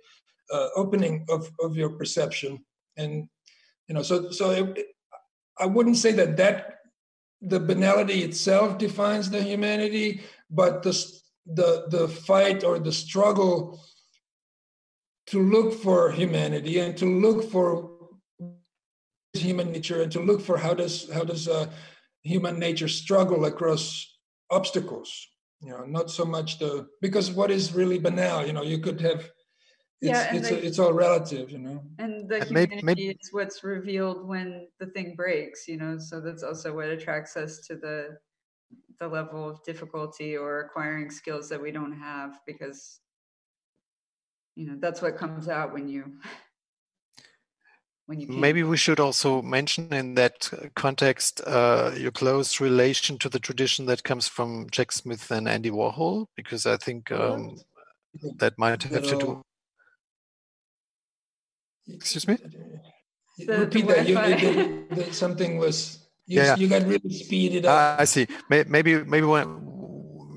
uh, 0.52 0.68
opening 0.76 1.26
of, 1.30 1.52
of 1.62 1.78
your 1.78 1.92
perception. 1.92 2.66
And 2.98 3.30
you 3.88 3.96
know 3.96 4.04
so 4.04 4.30
so 4.32 4.52
it, 4.52 4.88
i 5.58 5.66
wouldn't 5.66 5.98
say 5.98 6.12
that 6.14 6.38
that 6.38 6.79
the 7.42 7.60
banality 7.60 8.24
itself 8.24 8.78
defines 8.78 9.30
the 9.30 9.42
humanity 9.42 10.22
but 10.50 10.84
the 10.84 10.92
the 11.46 11.86
the 11.90 12.08
fight 12.08 12.64
or 12.64 12.80
the 12.80 12.92
struggle 12.92 13.80
to 15.28 15.42
look 15.42 15.74
for 15.74 16.12
humanity 16.12 16.80
and 16.80 16.98
to 16.98 17.06
look 17.06 17.50
for 17.50 17.92
human 19.34 19.72
nature 19.72 20.02
and 20.02 20.12
to 20.12 20.20
look 20.20 20.42
for 20.42 20.58
how 20.58 20.74
does 20.74 21.10
how 21.14 21.24
does 21.24 21.48
uh, 21.48 21.68
human 22.24 22.60
nature 22.60 22.88
struggle 22.88 23.46
across 23.46 24.18
obstacles 24.50 25.28
you 25.62 25.70
know 25.70 25.86
not 25.86 26.10
so 26.10 26.26
much 26.26 26.60
the 26.60 26.88
because 27.02 27.32
what 27.32 27.52
is 27.52 27.74
really 27.74 28.00
banal 28.00 28.46
you 28.46 28.54
know 28.54 28.64
you 28.64 28.80
could 28.80 29.00
have 29.00 29.30
it's, 30.02 30.10
yeah, 30.10 30.34
it's, 30.34 30.50
the, 30.50 30.66
it's 30.66 30.80
all 30.80 30.94
relative, 30.94 31.52
you 31.52 31.58
know. 31.58 31.84
And 31.98 32.30
the 32.30 32.40
humanity 32.40 32.76
maybe, 32.84 32.84
maybe, 32.84 33.08
is 33.10 33.30
what's 33.32 33.64
revealed 33.64 34.26
when 34.26 34.68
the 34.80 34.86
thing 34.88 35.16
breaks, 35.16 35.68
you 35.68 35.78
know. 35.78 35.98
So 35.98 36.22
that's 36.22 36.44
also 36.44 36.74
what 36.74 36.88
attracts 36.90 37.36
us 37.36 37.60
to 37.68 37.76
the 37.76 38.18
the 39.00 39.08
level 39.08 39.50
of 39.50 39.64
difficulty 39.64 40.38
or 40.38 40.62
acquiring 40.62 41.10
skills 41.10 41.50
that 41.50 41.62
we 41.62 41.72
don't 41.72 41.98
have 41.98 42.40
because 42.46 43.00
you 44.56 44.66
know 44.68 44.76
that's 44.80 45.02
what 45.02 45.18
comes 45.18 45.48
out 45.48 45.74
when 45.74 45.88
you 45.88 46.04
when 48.08 48.20
you 48.20 48.28
can't. 48.28 48.40
maybe 48.40 48.64
we 48.64 48.78
should 48.78 49.00
also 49.00 49.42
mention 49.42 49.92
in 49.94 50.16
that 50.16 50.50
context 50.76 51.42
uh, 51.48 51.92
your 51.96 52.12
close 52.12 52.60
relation 52.60 53.18
to 53.18 53.30
the 53.30 53.40
tradition 53.40 53.86
that 53.86 54.04
comes 54.04 54.28
from 54.28 54.68
jack 54.70 54.92
smith 54.92 55.32
and 55.32 55.48
andy 55.48 55.72
warhol 55.72 56.26
because 56.36 56.66
i 56.66 56.76
think 56.78 57.12
um, 57.12 57.58
that 58.38 58.58
might 58.58 58.84
have 58.84 59.04
to 59.04 59.18
do 59.18 59.42
excuse 61.94 62.28
me? 62.28 62.38
The, 63.40 63.60
repeat 63.60 63.88
the 63.88 63.94
that. 63.94 64.08
You, 64.08 64.50
you, 64.50 64.88
you, 64.96 65.14
something 65.14 65.58
was 65.58 66.08
you, 66.26 66.42
yeah. 66.42 66.56
you 66.56 66.68
got 66.68 66.86
really 66.86 67.14
speeded 67.14 67.66
up. 67.66 68.00
Uh, 68.00 68.02
i 68.02 68.06
see. 68.06 68.28
Maybe 68.50 69.04
maybe 69.04 69.26
when 69.26 69.70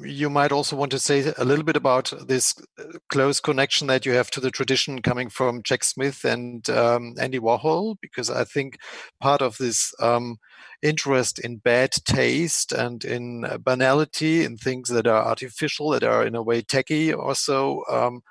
you 0.05 0.31
might 0.31 0.53
also 0.53 0.77
want 0.77 0.91
to 0.93 0.99
say 0.99 1.33
a 1.37 1.45
little 1.45 1.65
bit 1.65 1.77
about 1.77 2.13
this 2.27 2.55
uh, 2.79 2.85
close 3.09 3.41
connection 3.41 3.87
that 3.87 4.07
you 4.07 4.13
have 4.13 4.31
to 4.31 4.41
the 4.41 4.51
tradition 4.51 5.03
coming 5.03 5.29
from 5.29 5.63
Jack 5.63 5.85
Smith 5.85 6.25
and 6.25 6.69
um, 6.71 7.15
Andy 7.21 7.39
Warhol, 7.39 7.97
because 8.01 8.31
I 8.31 8.45
think 8.45 8.79
part 9.21 9.43
of 9.43 9.57
this 9.59 9.93
um, 10.01 10.39
interest 10.83 11.39
in 11.39 11.59
bad 11.59 11.93
taste 12.05 12.73
and 12.73 13.05
in 13.05 13.47
banality, 13.63 14.45
in 14.45 14.57
things 14.57 14.89
that 14.89 15.07
are 15.07 15.25
artificial, 15.25 15.91
that 15.91 16.05
are 16.05 16.27
in 16.27 16.35
a 16.35 16.43
way 16.43 16.63
tacky, 16.63 17.13
also 17.13 17.83
um, 17.91 18.23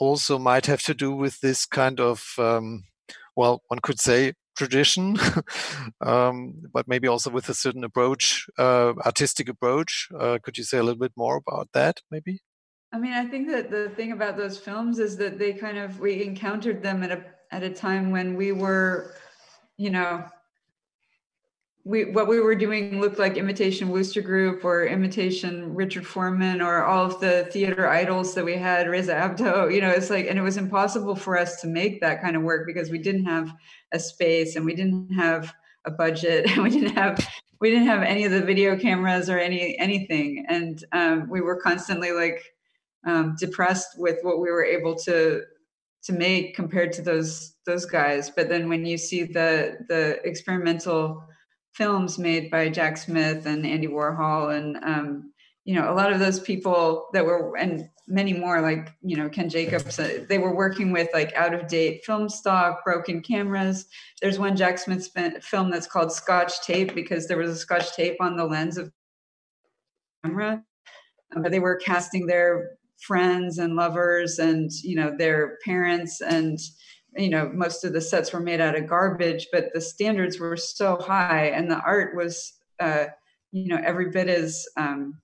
also 0.00 0.38
might 0.38 0.66
have 0.66 0.82
to 0.82 0.94
do 0.94 1.12
with 1.12 1.40
this 1.40 1.66
kind 1.66 2.00
of 2.00 2.24
um, 2.38 2.84
well, 3.36 3.62
one 3.68 3.80
could 3.80 4.00
say 4.00 4.34
tradition, 4.56 5.16
um, 6.00 6.62
but 6.72 6.88
maybe 6.88 7.08
also 7.08 7.30
with 7.30 7.48
a 7.48 7.54
certain 7.54 7.84
approach, 7.84 8.46
uh, 8.58 8.92
artistic 9.06 9.48
approach. 9.48 10.08
Uh, 10.18 10.38
could 10.42 10.58
you 10.58 10.64
say 10.64 10.78
a 10.78 10.82
little 10.82 10.98
bit 10.98 11.12
more 11.16 11.36
about 11.36 11.68
that, 11.72 12.00
maybe? 12.10 12.40
I 12.92 12.98
mean, 12.98 13.12
I 13.12 13.24
think 13.26 13.48
that 13.48 13.70
the 13.70 13.88
thing 13.90 14.12
about 14.12 14.36
those 14.36 14.58
films 14.58 14.98
is 14.98 15.16
that 15.18 15.38
they 15.38 15.52
kind 15.52 15.78
of 15.78 16.00
we 16.00 16.24
encountered 16.24 16.82
them 16.82 17.02
at 17.02 17.12
a 17.12 17.24
at 17.52 17.62
a 17.62 17.70
time 17.70 18.10
when 18.10 18.36
we 18.36 18.52
were, 18.52 19.14
you 19.76 19.90
know, 19.90 20.24
we 21.84 22.04
what 22.04 22.28
we 22.28 22.40
were 22.40 22.54
doing 22.54 23.00
looked 23.00 23.18
like 23.18 23.36
imitation 23.36 23.88
Wooster 23.88 24.20
Group 24.20 24.64
or 24.64 24.84
imitation 24.84 25.74
Richard 25.74 26.06
Foreman 26.06 26.60
or 26.60 26.84
all 26.84 27.06
of 27.06 27.20
the 27.20 27.48
theater 27.50 27.88
idols 27.88 28.34
that 28.34 28.44
we 28.44 28.54
had, 28.54 28.88
Reza 28.88 29.14
Abdoh. 29.14 29.72
You 29.72 29.80
know, 29.80 29.90
it's 29.90 30.10
like, 30.10 30.26
and 30.26 30.38
it 30.38 30.42
was 30.42 30.58
impossible 30.58 31.16
for 31.16 31.38
us 31.38 31.60
to 31.62 31.66
make 31.66 32.00
that 32.00 32.20
kind 32.20 32.36
of 32.36 32.42
work 32.42 32.66
because 32.66 32.90
we 32.90 32.98
didn't 32.98 33.24
have 33.24 33.52
a 33.92 33.98
space 33.98 34.56
and 34.56 34.64
we 34.64 34.74
didn't 34.74 35.10
have 35.12 35.54
a 35.86 35.90
budget 35.90 36.46
and 36.50 36.62
we 36.62 36.70
didn't 36.70 36.94
have 36.94 37.26
we 37.60 37.70
didn't 37.70 37.86
have 37.86 38.02
any 38.02 38.24
of 38.24 38.32
the 38.32 38.42
video 38.42 38.76
cameras 38.76 39.28
or 39.28 39.38
any 39.38 39.78
anything 39.78 40.44
and 40.48 40.84
um, 40.92 41.28
we 41.28 41.40
were 41.40 41.60
constantly 41.60 42.12
like 42.12 42.42
um, 43.06 43.34
depressed 43.38 43.98
with 43.98 44.18
what 44.22 44.40
we 44.40 44.50
were 44.50 44.64
able 44.64 44.94
to 44.94 45.42
to 46.02 46.12
make 46.12 46.54
compared 46.54 46.92
to 46.92 47.02
those 47.02 47.56
those 47.66 47.84
guys 47.84 48.30
but 48.30 48.48
then 48.48 48.68
when 48.68 48.84
you 48.84 48.96
see 48.96 49.24
the 49.24 49.78
the 49.88 50.18
experimental 50.24 51.22
films 51.72 52.18
made 52.18 52.50
by 52.50 52.68
jack 52.68 52.96
smith 52.96 53.46
and 53.46 53.66
andy 53.66 53.86
warhol 53.86 54.56
and 54.56 54.76
um, 54.84 55.32
you 55.64 55.74
know 55.74 55.92
a 55.92 55.94
lot 55.94 56.12
of 56.12 56.18
those 56.18 56.40
people 56.40 57.08
that 57.12 57.24
were 57.24 57.56
and 57.56 57.88
many 58.08 58.32
more 58.32 58.60
like 58.60 58.92
you 59.02 59.16
know 59.16 59.28
ken 59.28 59.48
jacobs 59.48 59.98
uh, 59.98 60.24
they 60.28 60.38
were 60.38 60.54
working 60.54 60.90
with 60.90 61.08
like 61.14 61.32
out 61.34 61.54
of 61.54 61.68
date 61.68 62.04
film 62.04 62.28
stock 62.28 62.84
broken 62.84 63.22
cameras. 63.22 63.86
There's 64.20 64.38
one 64.38 64.56
jack 64.56 64.78
smith 64.78 65.08
film 65.42 65.70
that's 65.70 65.86
called 65.86 66.12
scotch 66.12 66.60
tape 66.62 66.94
because 66.94 67.28
there 67.28 67.38
was 67.38 67.50
a 67.50 67.56
scotch 67.56 67.94
tape 67.94 68.16
on 68.20 68.36
the 68.36 68.46
lens 68.46 68.76
of 68.76 68.90
camera. 70.24 70.62
Um, 71.34 71.42
but 71.42 71.52
they 71.52 71.60
were 71.60 71.76
casting 71.76 72.26
their 72.26 72.70
friends 73.00 73.58
and 73.58 73.76
lovers 73.76 74.38
and 74.38 74.70
you 74.82 74.96
know 74.96 75.14
their 75.16 75.58
parents 75.64 76.20
and 76.20 76.58
you 77.16 77.28
know 77.28 77.50
most 77.52 77.84
of 77.84 77.92
the 77.92 78.00
sets 78.00 78.32
were 78.32 78.40
made 78.40 78.60
out 78.60 78.76
of 78.76 78.86
garbage 78.86 79.48
but 79.52 79.72
the 79.72 79.80
standards 79.80 80.38
were 80.38 80.56
so 80.56 80.96
high 80.96 81.46
and 81.46 81.70
the 81.70 81.80
art 81.80 82.16
was 82.16 82.54
uh, 82.80 83.06
you 83.52 83.68
know 83.68 83.80
every 83.84 84.10
bit 84.10 84.28
as 84.28 84.66
um, 84.76 85.18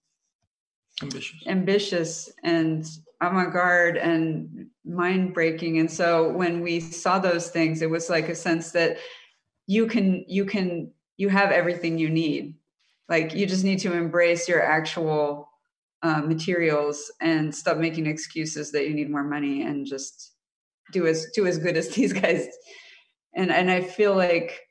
ambitious. 1.03 1.47
ambitious 1.47 2.33
and 2.43 2.87
avant-garde 3.21 3.97
and 3.97 4.67
mind 4.85 5.33
breaking 5.33 5.79
and 5.79 5.91
so 5.91 6.31
when 6.33 6.61
we 6.61 6.81
saw 6.81 7.19
those 7.19 7.51
things 7.51 7.83
it 7.83 7.91
was 7.91 8.11
like 8.11 8.29
a 8.29 8.35
sense 8.35 8.73
that 8.73 8.99
you 9.67 9.87
can 9.87 10.25
you 10.29 10.45
can 10.45 10.91
you 11.17 11.29
have 11.29 11.51
everything 11.51 11.99
you 11.99 12.11
need. 12.11 12.55
Like 13.09 13.35
you 13.35 13.47
just 13.47 13.65
need 13.65 13.79
to 13.81 13.93
embrace 13.93 14.49
your 14.49 14.63
actual 14.63 15.49
uh, 16.03 16.21
materials 16.21 17.11
and 17.21 17.55
stop 17.55 17.79
making 17.79 18.07
excuses 18.07 18.71
that 18.73 18.87
you 18.87 18.95
need 18.95 19.11
more 19.11 19.25
money 19.25 19.63
and 19.63 19.87
just 19.87 20.33
do 20.93 21.07
as 21.07 21.27
do 21.35 21.47
as 21.47 21.59
good 21.59 21.77
as 21.77 21.89
these 21.95 22.13
guys. 22.13 22.47
And 23.35 23.53
and 23.53 23.71
i 23.71 23.83
feel 23.83 24.15
like 24.15 24.67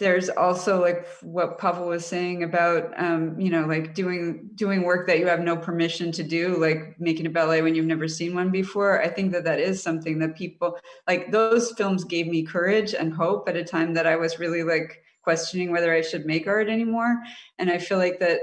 there's 0.00 0.30
also 0.30 0.80
like 0.80 1.06
what 1.20 1.58
Pavel 1.58 1.86
was 1.86 2.06
saying 2.06 2.42
about 2.42 2.90
um, 2.98 3.38
you 3.38 3.50
know 3.50 3.66
like 3.66 3.94
doing 3.94 4.48
doing 4.54 4.82
work 4.82 5.06
that 5.06 5.18
you 5.18 5.26
have 5.26 5.40
no 5.40 5.56
permission 5.56 6.10
to 6.12 6.22
do 6.22 6.56
like 6.56 6.98
making 6.98 7.26
a 7.26 7.30
ballet 7.30 7.60
when 7.60 7.74
you've 7.74 7.84
never 7.84 8.08
seen 8.08 8.34
one 8.34 8.50
before. 8.50 9.02
I 9.02 9.08
think 9.08 9.30
that 9.32 9.44
that 9.44 9.60
is 9.60 9.82
something 9.82 10.18
that 10.18 10.36
people 10.36 10.78
like 11.06 11.30
those 11.30 11.72
films 11.72 12.02
gave 12.02 12.26
me 12.26 12.42
courage 12.42 12.94
and 12.94 13.12
hope 13.12 13.46
at 13.48 13.56
a 13.56 13.62
time 13.62 13.92
that 13.94 14.06
i 14.06 14.16
was 14.16 14.38
really 14.38 14.62
like 14.62 15.02
questioning 15.22 15.70
whether 15.70 15.92
i 15.92 16.00
should 16.00 16.24
make 16.24 16.46
art 16.46 16.70
anymore. 16.70 17.20
And 17.58 17.70
i 17.70 17.76
feel 17.76 17.98
like 17.98 18.18
that 18.20 18.40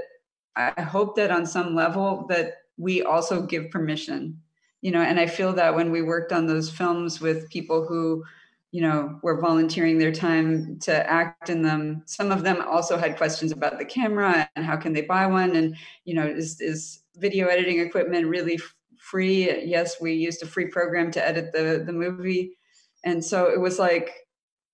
i 0.54 0.80
hope 0.80 1.16
that 1.16 1.32
on 1.32 1.44
some 1.44 1.74
level 1.74 2.24
that 2.28 2.54
we 2.76 3.02
also 3.02 3.42
give 3.42 3.70
permission 3.72 4.40
you 4.80 4.90
know 4.90 5.02
and 5.02 5.18
i 5.18 5.26
feel 5.26 5.52
that 5.52 5.74
when 5.74 5.90
we 5.90 6.02
worked 6.02 6.32
on 6.32 6.46
those 6.46 6.70
films 6.70 7.20
with 7.20 7.48
people 7.50 7.86
who 7.86 8.24
you 8.70 8.82
know 8.82 9.18
were 9.22 9.40
volunteering 9.40 9.98
their 9.98 10.12
time 10.12 10.78
to 10.78 11.10
act 11.10 11.48
in 11.48 11.62
them 11.62 12.02
some 12.06 12.30
of 12.30 12.42
them 12.42 12.62
also 12.68 12.98
had 12.98 13.16
questions 13.16 13.50
about 13.50 13.78
the 13.78 13.84
camera 13.84 14.48
and 14.56 14.64
how 14.64 14.76
can 14.76 14.92
they 14.92 15.02
buy 15.02 15.26
one? 15.26 15.56
And 15.56 15.76
you 16.04 16.14
know 16.14 16.26
is 16.26 16.60
is 16.60 17.02
video 17.16 17.46
editing 17.46 17.80
equipment 17.80 18.26
really 18.26 18.58
free? 18.98 19.64
Yes 19.64 20.00
we 20.00 20.12
used 20.12 20.42
a 20.42 20.46
free 20.46 20.66
program 20.66 21.10
to 21.12 21.26
edit 21.26 21.52
the 21.52 21.82
the 21.86 21.92
movie. 21.92 22.58
And 23.04 23.24
so 23.24 23.46
it 23.50 23.60
was 23.60 23.78
like 23.78 24.10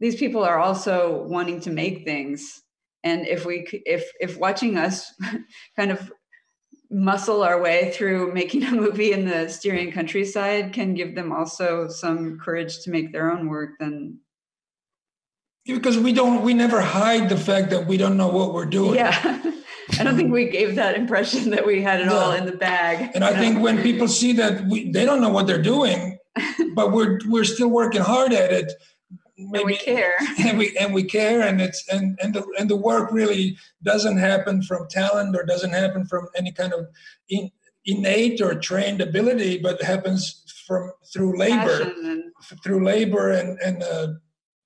these 0.00 0.16
people 0.16 0.42
are 0.42 0.58
also 0.58 1.24
wanting 1.28 1.60
to 1.60 1.70
make 1.70 2.04
things. 2.04 2.62
And 3.04 3.26
if 3.26 3.44
we 3.44 3.66
if 3.86 4.10
if 4.20 4.38
watching 4.38 4.76
us 4.76 5.12
kind 5.76 5.92
of 5.92 6.10
muscle 6.94 7.42
our 7.42 7.60
way 7.60 7.90
through 7.92 8.32
making 8.32 8.64
a 8.64 8.70
movie 8.70 9.12
in 9.12 9.24
the 9.24 9.48
Styrian 9.48 9.92
countryside 9.92 10.72
can 10.72 10.94
give 10.94 11.14
them 11.14 11.32
also 11.32 11.88
some 11.88 12.38
courage 12.38 12.80
to 12.82 12.90
make 12.90 13.12
their 13.12 13.30
own 13.30 13.48
work 13.48 13.70
then. 13.80 14.20
Because 15.66 15.98
we 15.98 16.12
don't 16.12 16.42
we 16.42 16.54
never 16.54 16.80
hide 16.80 17.28
the 17.28 17.36
fact 17.36 17.70
that 17.70 17.86
we 17.86 17.96
don't 17.96 18.16
know 18.16 18.28
what 18.28 18.52
we're 18.52 18.66
doing. 18.66 18.94
Yeah. 18.94 19.40
I 19.98 20.02
don't 20.04 20.16
think 20.16 20.32
we 20.32 20.48
gave 20.48 20.76
that 20.76 20.96
impression 20.96 21.50
that 21.50 21.66
we 21.66 21.82
had 21.82 22.00
it 22.00 22.08
all 22.08 22.32
in 22.32 22.46
the 22.46 22.52
bag. 22.52 23.10
And 23.14 23.24
i 23.24 23.32
know? 23.32 23.38
think 23.38 23.60
when 23.60 23.82
people 23.82 24.08
see 24.08 24.32
that 24.34 24.66
we, 24.66 24.90
they 24.90 25.04
don't 25.04 25.20
know 25.20 25.28
what 25.28 25.46
they're 25.46 25.62
doing 25.62 26.18
but 26.74 26.92
we're 26.92 27.18
we're 27.26 27.44
still 27.44 27.68
working 27.68 28.00
hard 28.00 28.32
at 28.32 28.52
it 28.52 28.72
maybe 29.36 29.58
and 29.58 29.66
we 29.66 29.76
care 29.76 30.14
and 30.40 30.58
we 30.58 30.76
and 30.78 30.94
we 30.94 31.02
care 31.02 31.40
and 31.42 31.60
it's 31.60 31.88
and 31.88 32.18
and 32.22 32.34
the 32.34 32.44
and 32.58 32.68
the 32.70 32.76
work 32.76 33.10
really 33.12 33.56
doesn't 33.82 34.18
happen 34.18 34.62
from 34.62 34.86
talent 34.88 35.34
or 35.36 35.44
doesn't 35.44 35.72
happen 35.72 36.06
from 36.06 36.28
any 36.36 36.52
kind 36.52 36.72
of 36.72 36.86
in, 37.28 37.50
innate 37.84 38.40
or 38.40 38.54
trained 38.54 39.00
ability 39.00 39.58
but 39.58 39.82
happens 39.82 40.42
from 40.66 40.90
through 41.12 41.36
labor 41.38 41.82
and- 41.82 42.24
through 42.62 42.84
labor 42.84 43.30
and 43.30 43.58
and 43.60 43.82
uh, 43.82 44.08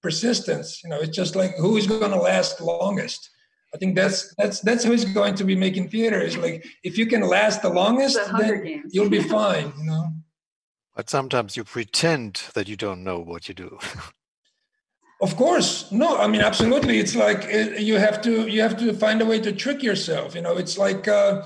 persistence 0.03 0.83
you 0.85 0.91
know 0.91 1.01
it's 1.01 1.17
just 1.17 1.35
like 1.35 1.55
who 1.57 1.77
is 1.77 1.87
going 1.87 2.11
to 2.11 2.17
last 2.19 2.61
longest 2.61 3.31
I 3.75 3.77
think 3.77 3.97
that's 3.97 4.35
that's 4.37 4.61
that's 4.61 4.85
who's 4.85 5.05
going 5.05 5.35
to 5.35 5.45
be 5.45 5.55
making 5.55 5.91
theater. 5.91 6.21
Is 6.21 6.39
like 6.39 6.65
if 6.83 6.97
you 6.97 7.07
can 7.07 7.21
last 7.21 7.61
the 7.61 7.69
longest, 7.69 8.17
the 8.17 8.39
then 8.39 8.65
Games. 8.65 8.95
you'll 8.95 9.11
be 9.11 9.23
fine. 9.39 9.73
You 9.79 9.85
know. 9.85 10.07
But 10.97 11.11
sometimes 11.11 11.55
you 11.57 11.65
pretend 11.65 12.45
that 12.55 12.67
you 12.67 12.77
don't 12.77 13.05
know 13.05 13.19
what 13.21 13.47
you 13.49 13.55
do. 13.55 13.79
Of 15.21 15.37
course, 15.37 15.91
no. 15.91 16.17
I 16.17 16.29
mean, 16.29 16.43
absolutely. 16.43 16.99
It's 16.99 17.17
like 17.17 17.45
uh, 17.53 17.77
you 17.77 17.97
have 17.97 18.23
to 18.23 18.47
you 18.47 18.61
have 18.63 18.77
to 18.79 18.93
find 18.93 19.21
a 19.21 19.27
way 19.27 19.41
to 19.41 19.53
trick 19.53 19.83
yourself. 19.83 20.35
You 20.35 20.43
know, 20.43 20.57
it's 20.57 20.79
like 20.79 21.09
uh, 21.09 21.43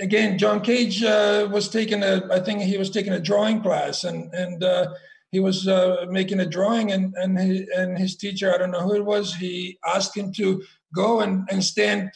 again, 0.00 0.38
John 0.38 0.60
Cage 0.60 1.02
uh, 1.02 1.48
was 1.50 1.68
taking 1.68 2.04
a. 2.04 2.22
I 2.30 2.38
think 2.38 2.62
he 2.62 2.78
was 2.78 2.90
taking 2.90 3.14
a 3.14 3.20
drawing 3.20 3.62
class, 3.62 4.04
and 4.04 4.32
and 4.32 4.62
uh, 4.62 4.94
he 5.32 5.40
was 5.40 5.66
uh, 5.66 6.06
making 6.08 6.38
a 6.38 6.46
drawing, 6.46 6.92
and 6.92 7.14
and 7.16 7.38
he, 7.40 7.66
and 7.76 7.98
his 7.98 8.16
teacher, 8.16 8.54
I 8.54 8.58
don't 8.58 8.70
know 8.70 8.82
who 8.82 8.94
it 8.94 9.04
was, 9.04 9.34
he 9.34 9.78
asked 9.84 10.16
him 10.16 10.32
to 10.34 10.62
go 10.94 11.20
and 11.20 11.48
and 11.50 11.64
stand 11.64 12.12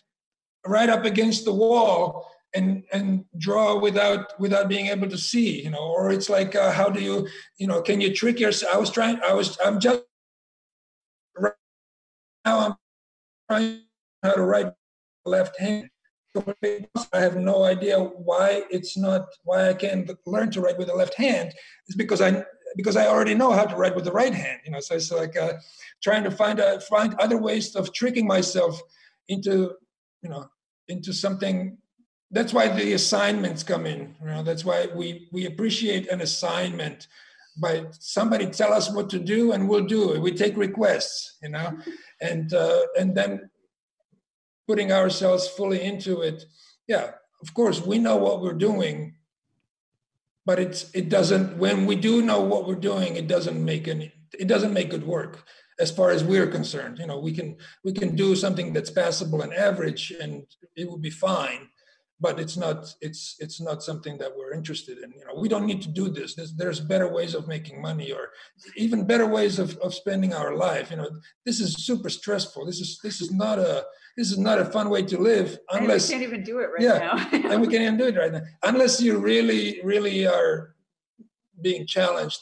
right 0.65 0.89
up 0.89 1.05
against 1.05 1.45
the 1.45 1.53
wall 1.53 2.31
and 2.55 2.85
and 2.93 3.25
draw 3.39 3.79
without 3.79 4.39
without 4.39 4.69
being 4.69 4.87
able 4.87 5.09
to 5.09 5.19
see 5.19 5.63
you 5.63 5.71
know 5.71 5.93
or 5.97 6.13
it's 6.13 6.29
like 6.29 6.55
uh, 6.55 6.71
how 6.71 6.89
do 6.89 7.01
you 7.01 7.27
you 7.59 7.67
know 7.67 7.83
can 7.83 8.01
you 8.01 8.15
trick 8.15 8.39
yourself 8.39 8.75
i 8.75 8.79
was 8.79 8.91
trying 8.91 9.19
i 9.27 9.33
was 9.33 9.59
i'm 9.65 9.81
just 9.81 10.05
I'm 12.45 12.75
trying 13.49 13.83
how 14.23 14.35
to 14.35 14.43
write 14.43 14.73
left 15.25 15.59
hand. 15.59 15.89
I 17.13 17.21
have 17.21 17.37
no 17.37 17.65
idea 17.65 17.99
why 17.99 18.63
it's 18.71 18.97
not 18.97 19.27
why 19.45 19.69
I 19.69 19.75
can't 19.75 20.11
learn 20.27 20.51
to 20.53 20.63
write 20.63 20.79
with 20.79 20.89
the 20.89 20.95
left 20.95 21.15
hand. 21.15 21.53
It's 21.87 21.97
because 21.97 22.23
I 22.23 22.45
because 22.75 22.97
I 22.97 23.07
already 23.07 23.35
know 23.35 23.53
how 23.53 23.65
to 23.65 23.77
write 23.77 23.95
with 23.95 24.07
the 24.07 24.13
right 24.13 24.33
hand. 24.33 24.61
You 24.65 24.73
know, 24.73 24.81
so 24.81 24.95
it's 24.95 25.13
like 25.13 25.37
uh, 25.37 25.55
trying 26.03 26.25
to 26.25 26.31
find 26.31 26.59
a, 26.59 26.81
find 26.81 27.15
other 27.19 27.37
ways 27.37 27.75
of 27.77 27.93
tricking 27.93 28.27
myself 28.27 28.81
into 29.29 29.73
you 30.23 30.31
know 30.31 30.49
into 30.89 31.13
something. 31.13 31.77
That's 32.31 32.55
why 32.55 32.69
the 32.69 32.95
assignments 32.95 33.63
come 33.63 33.85
in. 33.85 34.17
You 34.23 34.29
know, 34.29 34.43
that's 34.43 34.65
why 34.65 34.89
we 34.95 35.29
we 35.33 35.45
appreciate 35.45 36.09
an 36.09 36.23
assignment 36.23 37.09
by 37.61 37.85
somebody 37.91 38.47
tell 38.47 38.73
us 38.73 38.91
what 38.91 39.11
to 39.11 39.19
do 39.19 39.53
and 39.53 39.69
we'll 39.69 39.85
do 39.85 40.15
it. 40.15 40.23
We 40.23 40.33
take 40.33 40.57
requests. 40.57 41.37
You 41.43 41.51
know 41.51 41.77
and 42.23 42.53
uh, 42.55 42.83
and 42.99 43.15
then 43.15 43.51
putting 44.67 44.93
ourselves 44.93 45.49
fully 45.49 45.83
into 45.83 46.23
it. 46.23 46.45
Yeah, 46.87 47.11
of 47.43 47.55
course, 47.55 47.85
we 47.85 47.99
know 47.99 48.17
what 48.17 48.41
we're 48.41 48.53
doing, 48.53 49.17
but 50.47 50.59
it's 50.59 50.91
it 50.95 51.09
doesn't. 51.09 51.59
When 51.59 51.87
we 51.87 51.97
do 51.97 52.23
know 52.23 52.41
what 52.41 52.67
we're 52.67 52.75
doing, 52.91 53.17
it 53.17 53.29
doesn't 53.29 53.63
make 53.63 53.89
any. 53.89 54.13
It 54.39 54.49
doesn't 54.49 54.73
make 54.73 54.91
good 54.91 55.07
work 55.07 55.45
as 55.79 55.91
far 55.91 56.11
as 56.11 56.25
we're 56.25 56.47
concerned. 56.47 56.99
You 56.99 57.07
know, 57.07 57.19
we 57.19 57.33
can 57.33 57.57
we 57.85 57.93
can 57.93 58.15
do 58.15 58.37
something 58.37 58.73
that's 58.73 58.91
passable 58.91 59.43
and 59.43 59.53
average, 59.53 60.13
and 60.21 60.47
it 60.77 60.89
will 60.89 60.99
be 60.99 61.11
fine 61.11 61.69
but 62.23 62.39
it's 62.39 62.57
not 62.57 62.79
it's 63.01 63.37
it's 63.41 63.61
not 63.61 63.83
something 63.83 64.17
that 64.17 64.33
we're 64.37 64.53
interested 64.53 64.97
in 64.99 65.11
you 65.19 65.25
know 65.27 65.35
we 65.35 65.49
don't 65.49 65.67
need 65.67 65.83
to 65.83 65.89
do 65.89 66.09
this. 66.09 66.35
There's, 66.35 66.55
there's 66.55 66.81
better 66.81 67.09
ways 67.19 67.35
of 67.35 67.49
making 67.49 67.83
money 67.83 68.13
or 68.13 68.31
even 68.77 69.07
better 69.13 69.27
ways 69.27 69.59
of, 69.59 69.77
of 69.79 69.93
spending 69.93 70.33
our 70.33 70.55
life 70.55 70.91
you 70.91 70.99
know. 70.99 71.11
This 71.45 71.59
is 71.61 71.71
super 71.89 72.09
stressful. 72.09 72.65
This 72.65 72.81
is 72.81 73.01
this 73.03 73.21
is 73.21 73.31
not 73.33 73.59
a 73.59 73.85
this 74.17 74.31
is 74.31 74.39
not 74.39 74.59
a 74.61 74.67
fun 74.77 74.89
way 74.89 75.03
to 75.03 75.19
live 75.19 75.59
unless 75.73 76.09
we 76.09 76.15
can't 76.15 76.29
even 76.31 76.45
do 76.45 76.61
it 76.61 76.69
right 76.73 76.85
yeah, 76.89 76.99
now. 77.07 77.15
and 77.51 77.61
we 77.61 77.67
can't 77.67 77.83
even 77.83 77.99
do 77.99 78.07
it 78.07 78.17
right 78.17 78.33
now. 78.33 78.43
Unless 78.63 79.03
you 79.03 79.19
really 79.19 79.81
really 79.83 80.27
are 80.27 80.77
being 81.61 81.87
challenged 81.87 82.41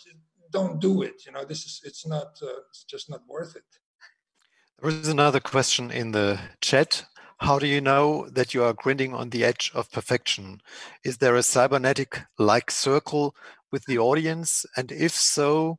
don't 0.59 0.81
do 0.81 1.02
it 1.02 1.16
you 1.24 1.32
know. 1.32 1.44
This 1.44 1.65
is 1.69 1.81
it's 1.89 2.05
not 2.15 2.31
uh, 2.43 2.69
it's 2.69 2.85
just 2.85 3.09
not 3.09 3.23
worth 3.35 3.57
it. 3.57 3.70
There 4.78 4.90
is 4.90 5.09
another 5.09 5.40
question 5.40 5.90
in 5.90 6.12
the 6.12 6.40
chat 6.61 7.05
how 7.40 7.58
do 7.58 7.66
you 7.66 7.80
know 7.80 8.28
that 8.28 8.52
you 8.52 8.62
are 8.62 8.74
grinding 8.74 9.14
on 9.14 9.30
the 9.30 9.44
edge 9.44 9.72
of 9.74 9.90
perfection? 9.90 10.60
Is 11.04 11.18
there 11.18 11.36
a 11.36 11.42
cybernetic 11.42 12.20
like 12.38 12.70
circle 12.70 13.34
with 13.72 13.86
the 13.86 13.98
audience? 13.98 14.66
And 14.76 14.92
if 14.92 15.12
so, 15.12 15.78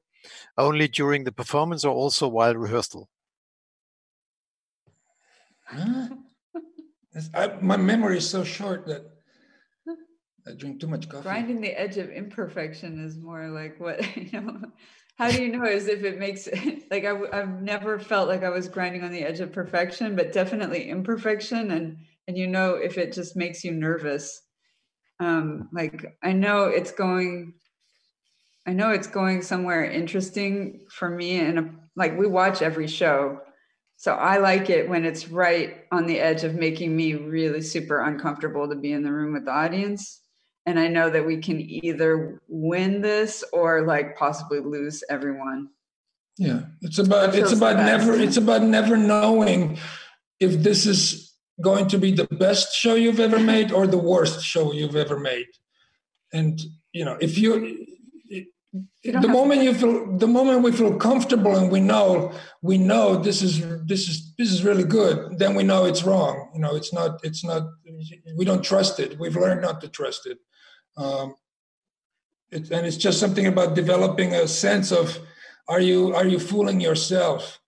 only 0.58 0.88
during 0.88 1.24
the 1.24 1.32
performance 1.32 1.86
or 1.86 1.94
also 1.94 2.28
while 2.28 2.56
rehearsal? 2.56 3.10
I, 7.34 7.48
my 7.62 7.78
memory 7.78 8.18
is 8.18 8.30
so 8.30 8.44
short 8.44 8.88
that 8.88 9.06
I 10.48 10.54
drink 10.58 10.82
too 10.82 10.88
much 10.88 11.08
coffee. 11.10 11.24
Grinding 11.24 11.62
the 11.62 11.80
edge 11.80 11.98
of 11.98 12.10
imperfection 12.10 13.06
is 13.06 13.18
more 13.18 13.50
like 13.50 13.80
what 13.80 14.18
you 14.34 14.42
know 14.42 14.62
how 15.22 15.30
do 15.30 15.44
you 15.44 15.50
know 15.50 15.66
as 15.66 15.88
if 15.88 16.04
it 16.04 16.18
makes 16.18 16.50
like 16.92 17.06
I, 17.06 17.16
i've 17.32 17.62
never 17.62 18.00
felt 18.00 18.28
like 18.28 18.44
i 18.44 18.50
was 18.50 18.68
grinding 18.68 19.04
on 19.04 19.12
the 19.12 19.22
edge 19.22 19.40
of 19.40 19.54
perfection 19.54 20.16
but 20.16 20.34
definitely 20.34 20.90
imperfection 20.90 21.70
and 21.70 21.98
and 22.28 22.36
you 22.36 22.48
know 22.48 22.74
if 22.74 22.98
it 22.98 23.14
just 23.14 23.36
makes 23.36 23.64
you 23.64 23.72
nervous. 23.72 24.42
Um 25.20 25.70
like 25.72 26.18
i 26.24 26.34
know 26.34 26.64
it's 26.64 26.92
going 26.92 27.54
i 28.66 28.74
know 28.74 28.90
it's 28.90 29.08
going 29.08 29.44
somewhere 29.44 29.86
interesting 29.86 30.88
for 30.90 31.10
me 31.10 31.40
and 31.40 31.78
like 31.96 32.18
we 32.18 32.26
watch 32.26 32.64
every 32.64 32.88
show 32.88 33.42
so 33.98 34.16
i 34.16 34.38
like 34.38 34.72
it 34.72 34.90
when 34.90 35.06
it's 35.06 35.30
right 35.30 35.86
on 35.92 36.08
the 36.08 36.20
edge 36.20 36.44
of 36.44 36.56
making 36.56 36.96
me 36.96 37.14
really 37.14 37.62
super 37.62 38.02
uncomfortable 38.02 38.68
to 38.68 38.76
be 38.76 38.92
in 38.92 39.04
the 39.04 39.12
room 39.12 39.34
with 39.34 39.46
the 39.46 39.52
audience 39.52 40.22
and 40.66 40.80
i 40.80 40.88
know 40.88 41.10
that 41.10 41.26
we 41.26 41.38
can 41.38 41.60
either 41.60 42.40
win 42.48 43.02
this 43.02 43.44
or 43.54 43.82
like 43.82 44.16
possibly 44.16 44.60
lose 44.60 45.04
everyone. 45.10 45.70
Yeah 46.38 46.62
it's 46.82 46.98
about 46.98 47.36
it's 47.36 47.52
about 47.52 47.78
never 47.78 48.14
it's 48.14 48.38
about 48.38 48.64
never 48.64 48.98
knowing 48.98 49.78
if 50.40 50.64
this 50.64 50.86
is 50.86 51.34
going 51.62 51.88
to 51.88 51.98
be 51.98 52.12
the 52.12 52.26
best 52.26 52.74
show 52.76 52.96
you've 52.96 53.20
ever 53.20 53.40
made 53.54 53.72
or 53.72 53.86
the 53.86 53.98
worst 53.98 54.44
show 54.44 54.74
you've 54.74 54.96
ever 54.96 55.20
made. 55.20 55.48
And 56.34 56.60
you 56.94 57.06
know 57.06 57.18
if 57.22 57.38
you 57.38 57.86
the 59.04 59.28
moment 59.28 59.64
you 59.64 59.74
feel 59.74 60.18
the 60.18 60.28
moment 60.28 60.64
we 60.64 60.72
feel 60.72 60.96
comfortable 60.96 61.58
and 61.58 61.70
we 61.70 61.82
know 61.82 62.32
we 62.62 62.78
know 62.78 63.18
this 63.18 63.42
is 63.42 63.60
this 63.86 64.08
is 64.08 64.34
this 64.38 64.50
is 64.52 64.64
really 64.64 64.86
good 64.86 65.38
then 65.38 65.54
we 65.56 65.64
know 65.64 65.86
it's 65.86 66.04
wrong. 66.04 66.50
You 66.54 66.62
know 66.62 66.76
it's 66.76 66.94
not 66.94 67.20
it's 67.24 67.44
not 67.44 67.64
we 68.38 68.46
don't 68.46 68.64
trust 68.64 69.00
it. 69.00 69.20
We've 69.20 69.36
learned 69.36 69.62
not 69.62 69.82
to 69.82 69.90
trust 69.90 70.26
it 70.26 70.40
um, 70.98 71.36
it, 72.52 72.70
and 72.72 72.86
it's 72.86 72.98
just 72.98 73.20
something 73.20 73.48
about 73.48 73.76
developing 73.76 74.34
a 74.34 74.48
sense 74.48 74.92
of 74.92 75.18
are 75.68 75.80
you 75.80 76.14
are 76.14 76.28
you 76.28 76.40
fooling 76.40 76.82
yourself? 76.82 77.60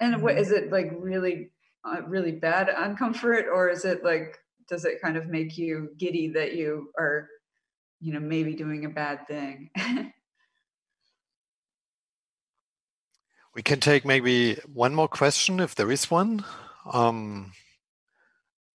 And 0.00 0.22
what 0.22 0.38
is 0.38 0.50
it 0.50 0.70
like 0.70 0.92
really 0.96 1.50
uh, 1.84 2.02
really 2.06 2.32
bad 2.32 2.68
uncomfort 2.68 3.46
or 3.46 3.70
is 3.70 3.84
it 3.84 4.04
like 4.04 4.38
does 4.68 4.84
it 4.84 5.00
kind 5.00 5.16
of 5.16 5.28
make 5.28 5.56
you 5.56 5.90
giddy 5.98 6.28
that 6.28 6.54
you 6.54 6.90
are 6.98 7.28
you 8.00 8.12
know 8.12 8.20
maybe 8.20 8.54
doing 8.54 8.84
a 8.84 8.90
bad 8.90 9.26
thing? 9.26 9.70
We 13.54 13.62
can 13.62 13.78
take 13.78 14.04
maybe 14.04 14.56
one 14.66 14.96
more 14.96 15.06
question 15.06 15.60
if 15.60 15.76
there 15.76 15.92
is 15.92 16.10
one. 16.10 16.44
Um, 16.92 17.52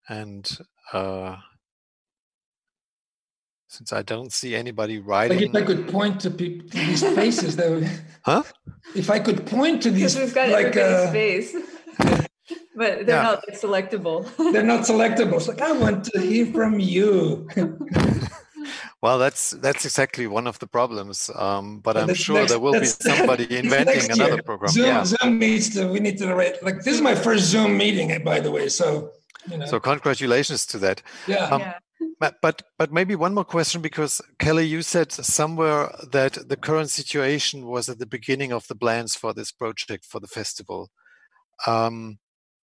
and 0.07 0.57
uh, 0.93 1.35
since 3.69 3.93
I 3.93 4.01
don't 4.01 4.33
see 4.33 4.55
anybody 4.55 4.97
writing. 4.97 5.53
Like 5.53 5.63
if 5.63 5.63
I 5.63 5.65
could 5.65 5.87
point 5.87 6.19
to 6.21 6.31
people 6.31 6.67
to 6.69 6.77
these 6.77 7.03
faces, 7.15 7.55
that 7.55 7.69
would. 7.69 7.89
Huh? 8.23 8.43
If 8.95 9.09
I 9.09 9.19
could 9.19 9.45
point 9.45 9.83
to 9.83 9.91
these, 9.91 10.17
we've 10.17 10.33
got 10.33 10.49
like 10.49 10.75
uh, 10.75 11.11
face. 11.11 11.55
but 12.75 13.05
they're 13.05 13.21
yeah. 13.21 13.21
not 13.21 13.43
selectable. 13.53 14.25
they're 14.51 14.63
not 14.63 14.81
selectable. 14.81 15.35
It's 15.37 15.47
like 15.47 15.61
I 15.61 15.71
want 15.71 16.05
to 16.05 16.19
hear 16.19 16.47
from 16.47 16.79
you. 16.79 17.47
well, 19.03 19.19
that's 19.19 19.51
that's 19.51 19.85
exactly 19.85 20.25
one 20.25 20.47
of 20.47 20.57
the 20.57 20.67
problems. 20.67 21.29
Um, 21.35 21.79
but 21.79 21.95
I'm 21.95 22.15
sure 22.15 22.39
next, 22.39 22.51
there 22.51 22.59
will 22.59 22.79
be 22.79 22.87
somebody 22.87 23.55
inventing 23.55 24.11
another 24.11 24.41
program. 24.41 24.71
Zoom, 24.71 24.85
yeah. 24.85 25.05
Zoom 25.05 25.37
needs 25.37 25.69
to. 25.75 25.87
We 25.87 25.99
need 25.99 26.17
to 26.17 26.33
write. 26.33 26.63
Like 26.63 26.77
this 26.77 26.95
is 26.95 27.01
my 27.01 27.13
first 27.13 27.43
Zoom 27.43 27.77
meeting, 27.77 28.23
by 28.23 28.39
the 28.39 28.49
way. 28.49 28.67
So. 28.69 29.11
You 29.49 29.57
know. 29.57 29.65
So 29.67 29.79
congratulations 29.79 30.65
to 30.67 30.77
that. 30.79 31.01
Yeah. 31.25 31.45
Um, 31.45 31.61
yeah. 31.61 31.79
But, 32.19 32.35
but 32.41 32.63
but 32.77 32.91
maybe 32.91 33.15
one 33.15 33.33
more 33.33 33.45
question 33.45 33.81
because 33.81 34.21
Kelly, 34.39 34.65
you 34.65 34.81
said 34.81 35.11
somewhere 35.11 35.89
that 36.11 36.49
the 36.49 36.57
current 36.57 36.89
situation 36.89 37.65
was 37.65 37.87
at 37.87 37.97
the 37.97 38.05
beginning 38.05 38.51
of 38.51 38.67
the 38.67 38.75
plans 38.75 39.15
for 39.15 39.33
this 39.33 39.53
project 39.53 40.03
for 40.03 40.19
the 40.19 40.27
festival. 40.27 40.89
Um, 41.65 42.19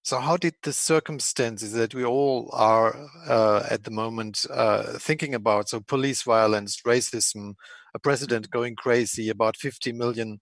so 0.04 0.18
how 0.18 0.36
did 0.36 0.54
the 0.62 0.72
circumstances 0.72 1.72
that 1.74 1.94
we 1.94 2.04
all 2.04 2.50
are 2.52 2.96
uh, 3.28 3.64
at 3.70 3.84
the 3.84 3.90
moment 3.90 4.44
uh, 4.50 4.98
thinking 4.98 5.34
about, 5.34 5.68
so 5.68 5.80
police 5.80 6.22
violence, 6.22 6.80
racism, 6.84 7.54
a 7.94 8.00
president 8.00 8.50
going 8.50 8.74
crazy, 8.74 9.28
about 9.28 9.56
50 9.56 9.92
million 9.92 10.40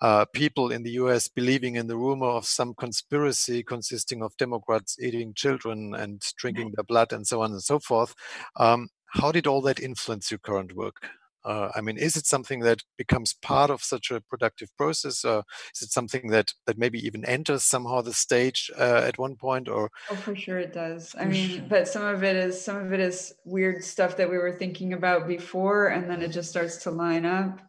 uh, 0.00 0.24
people 0.26 0.70
in 0.70 0.82
the 0.82 0.92
US 0.92 1.28
believing 1.28 1.76
in 1.76 1.86
the 1.86 1.96
rumor 1.96 2.26
of 2.26 2.46
some 2.46 2.74
conspiracy 2.74 3.62
consisting 3.62 4.22
of 4.22 4.36
Democrats 4.36 4.96
eating 5.00 5.34
children 5.34 5.94
and 5.94 6.22
drinking 6.36 6.72
their 6.74 6.84
blood 6.84 7.12
and 7.12 7.26
so 7.26 7.42
on 7.42 7.52
and 7.52 7.62
so 7.62 7.78
forth. 7.78 8.14
Um, 8.56 8.88
how 9.14 9.30
did 9.32 9.46
all 9.46 9.62
that 9.62 9.80
influence 9.80 10.30
your 10.30 10.38
current 10.38 10.74
work? 10.74 11.08
Uh, 11.44 11.70
I 11.74 11.82
mean, 11.82 11.98
is 11.98 12.16
it 12.16 12.26
something 12.26 12.60
that 12.60 12.82
becomes 12.96 13.34
part 13.34 13.70
of 13.70 13.82
such 13.82 14.10
a 14.10 14.22
productive 14.22 14.74
process, 14.78 15.24
or 15.26 15.44
is 15.74 15.82
it 15.82 15.92
something 15.92 16.28
that 16.28 16.54
that 16.66 16.78
maybe 16.78 16.98
even 17.06 17.22
enters 17.26 17.64
somehow 17.64 18.00
the 18.00 18.14
stage 18.14 18.70
uh, 18.78 19.02
at 19.04 19.18
one 19.18 19.36
point? 19.36 19.68
Or 19.68 19.90
oh, 20.10 20.14
for 20.14 20.34
sure 20.34 20.58
it 20.58 20.72
does. 20.72 21.14
I 21.18 21.26
mean, 21.26 21.66
but 21.68 21.86
some 21.86 22.02
of 22.02 22.24
it 22.24 22.34
is 22.34 22.64
some 22.64 22.76
of 22.76 22.94
it 22.94 23.00
is 23.00 23.34
weird 23.44 23.84
stuff 23.84 24.16
that 24.16 24.30
we 24.30 24.38
were 24.38 24.56
thinking 24.56 24.94
about 24.94 25.28
before, 25.28 25.88
and 25.88 26.08
then 26.08 26.22
it 26.22 26.28
just 26.28 26.48
starts 26.48 26.78
to 26.84 26.90
line 26.90 27.26
up. 27.26 27.60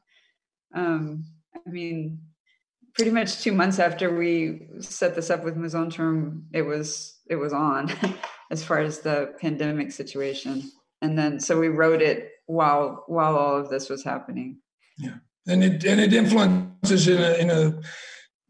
Um, 0.74 1.26
I 1.56 1.70
mean, 1.70 2.20
pretty 2.96 3.12
much 3.12 3.42
two 3.42 3.52
months 3.52 3.80
after 3.80 4.16
we 4.16 4.68
set 4.80 5.16
this 5.16 5.30
up 5.30 5.44
with 5.44 5.56
Mousonturm, 5.56 6.44
it 6.54 6.64
was 6.64 7.20
it 7.30 7.36
was 7.36 7.54
on 7.54 7.92
as 8.52 8.64
far 8.64 8.80
as 8.80 9.00
the 9.00 9.34
pandemic 9.40 9.92
situation. 9.92 10.72
And 11.02 11.18
then 11.18 11.40
so 11.40 11.60
we 11.60 11.68
wrote 11.68 12.02
it 12.02 12.32
while 12.46 13.04
while 13.08 13.36
all 13.36 13.58
of 13.58 13.70
this 13.70 13.90
was 13.90 14.04
happening. 14.04 14.60
Yeah, 14.98 15.18
and 15.48 15.64
it 15.64 15.84
and 15.84 16.00
it 16.00 16.14
influences 16.14 17.08
in 17.08 17.22
a 17.22 17.34
in 17.34 17.50
a 17.50 17.82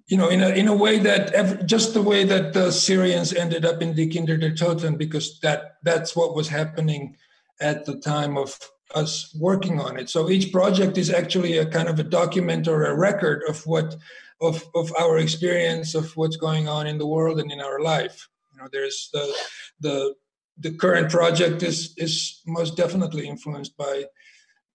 you 0.08 0.18
know 0.18 0.30
in 0.30 0.42
a 0.42 0.50
in 0.50 0.68
a 0.68 0.76
way 0.76 1.00
that 1.00 1.32
every, 1.34 1.64
just 1.66 1.94
the 1.94 2.02
way 2.02 2.24
that 2.24 2.54
the 2.54 2.72
Syrians 2.72 3.34
ended 3.34 3.66
up 3.66 3.82
in 3.82 3.96
the 3.96 4.08
Kinder 4.08 4.38
der 4.38 4.52
Toten 4.52 4.98
because 4.98 5.40
that 5.42 5.76
that's 5.84 6.16
what 6.16 6.36
was 6.36 6.50
happening 6.50 7.18
at 7.60 7.86
the 7.86 7.98
time 8.00 8.38
of 8.38 8.58
us 8.96 9.36
working 9.40 9.80
on 9.80 10.00
it. 10.00 10.10
So 10.10 10.30
each 10.30 10.52
project 10.52 10.98
is 10.98 11.12
actually 11.12 11.58
a 11.58 11.66
kind 11.66 11.90
of 11.90 12.00
a 12.00 12.04
document 12.04 12.68
or 12.68 12.86
a 12.86 12.96
record 12.96 13.44
of 13.48 13.66
what 13.68 13.96
of, 14.42 14.64
of 14.76 14.92
our 15.00 15.18
experience 15.18 15.96
of 15.96 16.16
what's 16.18 16.38
going 16.38 16.68
on 16.68 16.88
in 16.88 16.98
the 16.98 17.08
world 17.08 17.40
and 17.40 17.52
in 17.52 17.62
our 17.62 17.80
life. 17.80 18.28
You 18.54 18.62
know, 18.62 18.70
there's 18.72 19.10
the 19.14 19.36
the 19.80 20.16
the 20.58 20.72
current 20.72 21.12
project 21.12 21.64
is 21.64 21.94
is 21.98 22.42
most 22.46 22.78
definitely 22.78 23.28
influenced 23.28 23.76
by 23.78 24.06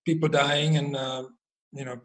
people 0.05 0.29
dying 0.29 0.77
and 0.77 0.97
uh, 0.97 1.25
you 1.73 1.85
know 1.85 2.01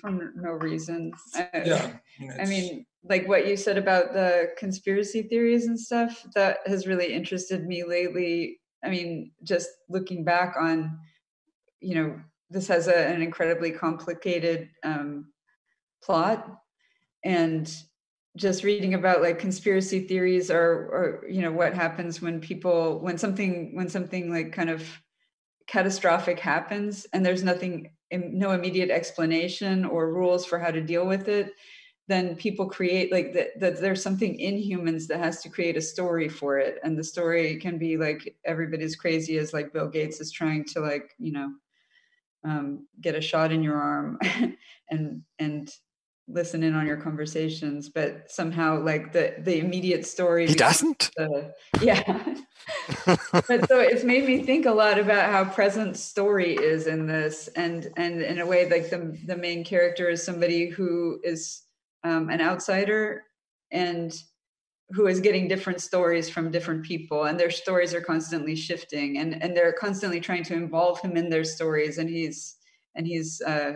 for 0.00 0.32
no 0.36 0.52
reason. 0.52 1.12
yeah, 1.34 1.96
you 2.18 2.28
know, 2.28 2.34
I 2.40 2.46
mean, 2.46 2.86
like 3.04 3.26
what 3.26 3.46
you 3.46 3.56
said 3.56 3.78
about 3.78 4.12
the 4.12 4.50
conspiracy 4.56 5.22
theories 5.22 5.66
and 5.66 5.78
stuff 5.78 6.24
that 6.34 6.58
has 6.66 6.86
really 6.86 7.12
interested 7.12 7.66
me 7.66 7.84
lately. 7.84 8.60
I 8.84 8.90
mean, 8.90 9.32
just 9.44 9.68
looking 9.88 10.24
back 10.24 10.56
on, 10.58 10.98
you 11.82 11.94
know, 11.94 12.20
this 12.50 12.68
has 12.68 12.88
a, 12.88 12.96
an 12.96 13.22
incredibly 13.22 13.70
complicated 13.70 14.68
um, 14.82 15.26
plot. 16.02 16.46
And 17.24 17.72
just 18.36 18.64
reading 18.64 18.94
about 18.94 19.20
like 19.20 19.38
conspiracy 19.38 20.00
theories 20.00 20.50
or 20.50 20.58
or 20.58 21.24
you 21.28 21.42
know 21.42 21.52
what 21.52 21.74
happens 21.74 22.22
when 22.22 22.40
people 22.40 22.98
when 23.00 23.18
something 23.18 23.76
when 23.76 23.88
something 23.90 24.32
like 24.32 24.52
kind 24.52 24.70
of 24.70 24.82
catastrophic 25.66 26.40
happens 26.40 27.06
and 27.12 27.24
there's 27.24 27.42
nothing 27.42 27.90
no 28.10 28.52
immediate 28.52 28.90
explanation 28.90 29.84
or 29.84 30.12
rules 30.12 30.46
for 30.46 30.58
how 30.58 30.70
to 30.70 30.80
deal 30.80 31.06
with 31.06 31.28
it 31.28 31.52
then 32.08 32.34
people 32.36 32.68
create 32.68 33.12
like 33.12 33.32
that, 33.32 33.58
that 33.60 33.80
there's 33.80 34.02
something 34.02 34.38
in 34.38 34.58
humans 34.58 35.06
that 35.06 35.18
has 35.18 35.40
to 35.42 35.48
create 35.48 35.76
a 35.76 35.80
story 35.80 36.28
for 36.28 36.58
it. 36.58 36.78
And 36.82 36.98
the 36.98 37.04
story 37.04 37.56
can 37.56 37.78
be 37.78 37.96
like 37.96 38.36
everybody's 38.44 38.96
crazy 38.96 39.38
as 39.38 39.52
like 39.52 39.72
bill 39.72 39.88
gates 39.88 40.20
is 40.20 40.32
trying 40.32 40.64
to 40.66 40.80
like 40.80 41.14
you 41.18 41.32
know 41.32 41.50
um, 42.44 42.86
get 43.00 43.14
a 43.14 43.20
shot 43.20 43.52
in 43.52 43.62
your 43.62 43.76
arm 43.76 44.18
and 44.90 45.22
and 45.38 45.70
listen 46.28 46.62
in 46.62 46.74
on 46.74 46.86
your 46.86 46.96
conversations 46.96 47.88
but 47.88 48.30
somehow 48.30 48.80
like 48.80 49.12
the 49.12 49.34
the 49.40 49.58
immediate 49.58 50.06
story 50.06 50.46
he 50.46 50.54
doesn't? 50.54 51.10
the, 51.16 51.52
yeah. 51.80 52.36
But 53.06 53.68
so 53.68 53.80
it's 53.80 54.04
made 54.04 54.24
me 54.24 54.44
think 54.44 54.66
a 54.66 54.72
lot 54.72 54.98
about 54.98 55.30
how 55.30 55.44
present 55.52 55.96
story 55.96 56.54
is 56.54 56.86
in 56.86 57.06
this 57.06 57.48
and 57.56 57.88
and 57.96 58.22
in 58.22 58.38
a 58.38 58.46
way 58.46 58.70
like 58.70 58.88
the 58.90 59.18
the 59.26 59.36
main 59.36 59.64
character 59.64 60.08
is 60.08 60.22
somebody 60.22 60.68
who 60.68 61.20
is 61.24 61.62
um, 62.04 62.28
an 62.30 62.40
outsider 62.40 63.24
and 63.70 64.14
who 64.92 65.06
is 65.06 65.20
getting 65.20 65.48
different 65.48 65.80
stories 65.80 66.28
from 66.28 66.50
different 66.50 66.84
people 66.84 67.24
and 67.24 67.38
their 67.38 67.50
stories 67.50 67.94
are 67.94 68.00
constantly 68.00 68.54
shifting 68.54 69.18
and 69.18 69.42
and 69.42 69.56
they're 69.56 69.72
constantly 69.72 70.20
trying 70.20 70.44
to 70.44 70.54
involve 70.54 71.00
him 71.00 71.16
in 71.16 71.28
their 71.28 71.44
stories 71.44 71.98
and 71.98 72.08
he's 72.10 72.56
and 72.94 73.06
he's 73.06 73.40
uh 73.42 73.74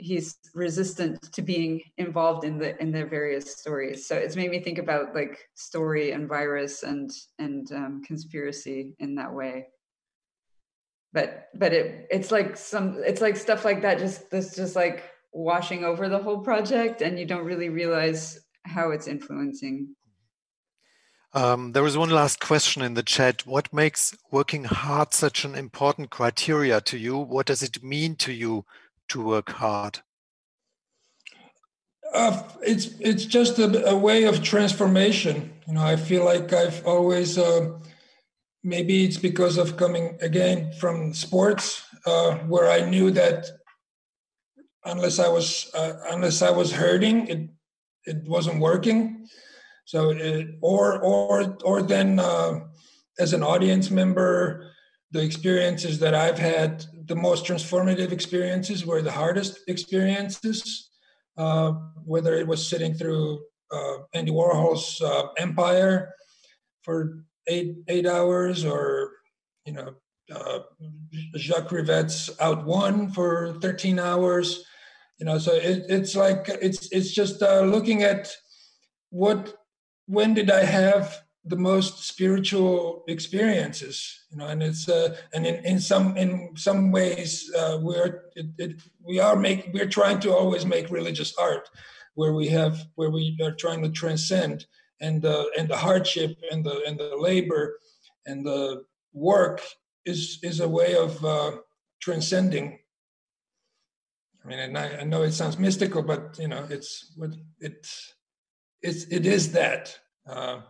he's 0.00 0.36
resistant 0.54 1.20
to 1.32 1.42
being 1.42 1.82
involved 1.98 2.44
in 2.44 2.58
the 2.58 2.80
in 2.80 2.90
their 2.90 3.06
various 3.06 3.56
stories. 3.56 4.06
So 4.06 4.16
it's 4.16 4.36
made 4.36 4.50
me 4.50 4.60
think 4.60 4.78
about 4.78 5.14
like 5.14 5.38
story 5.54 6.12
and 6.12 6.28
virus 6.28 6.82
and 6.82 7.10
and 7.38 7.70
um, 7.72 8.02
conspiracy 8.04 8.94
in 8.98 9.14
that 9.16 9.32
way. 9.32 9.66
But 11.12 11.48
but 11.54 11.72
it 11.72 12.08
it's 12.10 12.30
like 12.30 12.56
some 12.56 13.02
it's 13.04 13.20
like 13.20 13.36
stuff 13.36 13.64
like 13.64 13.82
that 13.82 13.98
just 13.98 14.30
this 14.30 14.56
just 14.56 14.74
like 14.74 15.04
washing 15.32 15.84
over 15.84 16.08
the 16.08 16.18
whole 16.18 16.40
project 16.40 17.02
and 17.02 17.18
you 17.18 17.26
don't 17.26 17.44
really 17.44 17.68
realize 17.68 18.40
how 18.70 18.90
it's 18.90 19.06
influencing 19.06 19.94
um, 21.32 21.72
there 21.72 21.82
was 21.82 21.96
one 21.96 22.10
last 22.10 22.40
question 22.40 22.82
in 22.82 22.94
the 22.94 23.04
chat. 23.04 23.46
What 23.46 23.72
makes 23.72 24.16
working 24.32 24.64
hard 24.64 25.14
such 25.14 25.44
an 25.44 25.54
important 25.54 26.10
criteria 26.10 26.80
to 26.82 26.98
you? 26.98 27.18
What 27.18 27.46
does 27.46 27.62
it 27.62 27.84
mean 27.84 28.16
to 28.16 28.32
you 28.32 28.64
to 29.08 29.24
work 29.24 29.50
hard? 29.50 30.00
Uh, 32.12 32.42
it's 32.62 32.86
it's 32.98 33.24
just 33.24 33.60
a, 33.60 33.90
a, 33.90 33.96
way 33.96 34.24
of 34.24 34.42
transformation. 34.42 35.52
You 35.68 35.74
know, 35.74 35.82
I 35.84 35.94
feel 35.94 36.24
like 36.24 36.52
I've 36.52 36.84
always 36.84 37.38
uh, 37.38 37.78
maybe 38.64 39.04
it's 39.04 39.16
because 39.16 39.56
of 39.56 39.76
coming 39.76 40.18
again 40.20 40.72
from 40.72 41.14
sports, 41.14 41.84
uh, 42.06 42.34
where 42.48 42.68
I 42.68 42.90
knew 42.90 43.12
that 43.12 43.46
unless 44.84 45.20
I 45.20 45.28
was 45.28 45.70
uh, 45.72 45.92
unless 46.10 46.42
I 46.42 46.50
was 46.50 46.72
hurting, 46.72 47.28
it 47.28 47.48
it 48.04 48.24
wasn't 48.26 48.60
working. 48.60 49.26
So, 49.84 50.10
it, 50.10 50.48
or 50.60 51.00
or 51.00 51.56
or 51.64 51.82
then 51.82 52.18
uh, 52.18 52.60
as 53.18 53.32
an 53.32 53.42
audience 53.42 53.90
member, 53.90 54.70
the 55.10 55.22
experiences 55.22 55.98
that 55.98 56.14
I've 56.14 56.38
had, 56.38 56.84
the 57.06 57.16
most 57.16 57.44
transformative 57.44 58.12
experiences 58.12 58.86
were 58.86 59.02
the 59.02 59.12
hardest 59.12 59.60
experiences. 59.68 60.88
Uh, 61.36 61.72
whether 62.04 62.34
it 62.34 62.46
was 62.46 62.66
sitting 62.68 62.92
through 62.92 63.40
uh, 63.72 63.98
Andy 64.14 64.30
Warhol's 64.30 65.00
uh, 65.00 65.28
Empire 65.38 66.12
for 66.82 67.24
eight 67.46 67.76
eight 67.88 68.06
hours, 68.06 68.64
or 68.64 69.12
you 69.64 69.72
know 69.72 69.94
uh, 70.34 70.60
Jacques 71.36 71.72
Rivette's 71.72 72.30
Out 72.40 72.64
One 72.64 73.10
for 73.10 73.54
13 73.60 73.98
hours, 73.98 74.64
you 75.20 75.26
know 75.26 75.38
so 75.38 75.52
it, 75.52 75.84
it's 75.88 76.16
like 76.16 76.48
it's 76.60 76.88
it's 76.90 77.12
just 77.12 77.42
uh, 77.42 77.60
looking 77.60 78.02
at 78.02 78.32
what 79.10 79.54
when 80.06 80.34
did 80.34 80.50
i 80.50 80.64
have 80.64 81.22
the 81.44 81.56
most 81.56 82.04
spiritual 82.04 83.02
experiences? 83.08 84.24
You 84.30 84.38
know 84.38 84.46
and 84.46 84.62
it's 84.62 84.88
uh, 84.88 85.16
and 85.32 85.46
in, 85.46 85.64
in 85.64 85.80
some 85.80 86.16
in 86.16 86.50
some 86.56 86.92
ways 86.92 87.50
uh, 87.58 87.78
we're 87.80 88.24
it, 88.36 88.46
it, 88.58 88.82
we 89.02 89.18
are 89.18 89.36
make 89.36 89.70
we're 89.72 89.88
trying 89.88 90.20
to 90.20 90.34
always 90.34 90.64
make 90.64 90.90
religious 90.90 91.34
art 91.36 91.68
where 92.14 92.34
we 92.34 92.48
have 92.48 92.86
where 92.94 93.10
we 93.10 93.36
are 93.42 93.52
trying 93.52 93.82
to 93.82 93.90
transcend 93.90 94.66
and 95.00 95.24
uh, 95.24 95.46
and 95.58 95.68
the 95.68 95.76
hardship 95.76 96.36
and 96.52 96.64
the 96.64 96.82
and 96.86 96.98
the 96.98 97.16
labor 97.16 97.78
and 98.26 98.44
the 98.44 98.84
work 99.12 99.60
is 100.06 100.38
is 100.42 100.60
a 100.60 100.68
way 100.68 100.94
of 100.94 101.24
uh, 101.24 101.52
transcending 102.00 102.78
mean, 104.50 104.58
and 104.58 104.76
I, 104.76 105.00
I 105.00 105.04
know 105.04 105.22
it 105.22 105.32
sounds 105.32 105.58
mystical, 105.58 106.02
but 106.02 106.36
you 106.38 106.48
know, 106.48 106.66
it's 106.68 107.12
what 107.16 107.30
it's 107.60 108.14
it's 108.82 109.04
it 109.04 109.24
is 109.24 109.52
that. 109.52 109.96
Uh, 110.28 110.60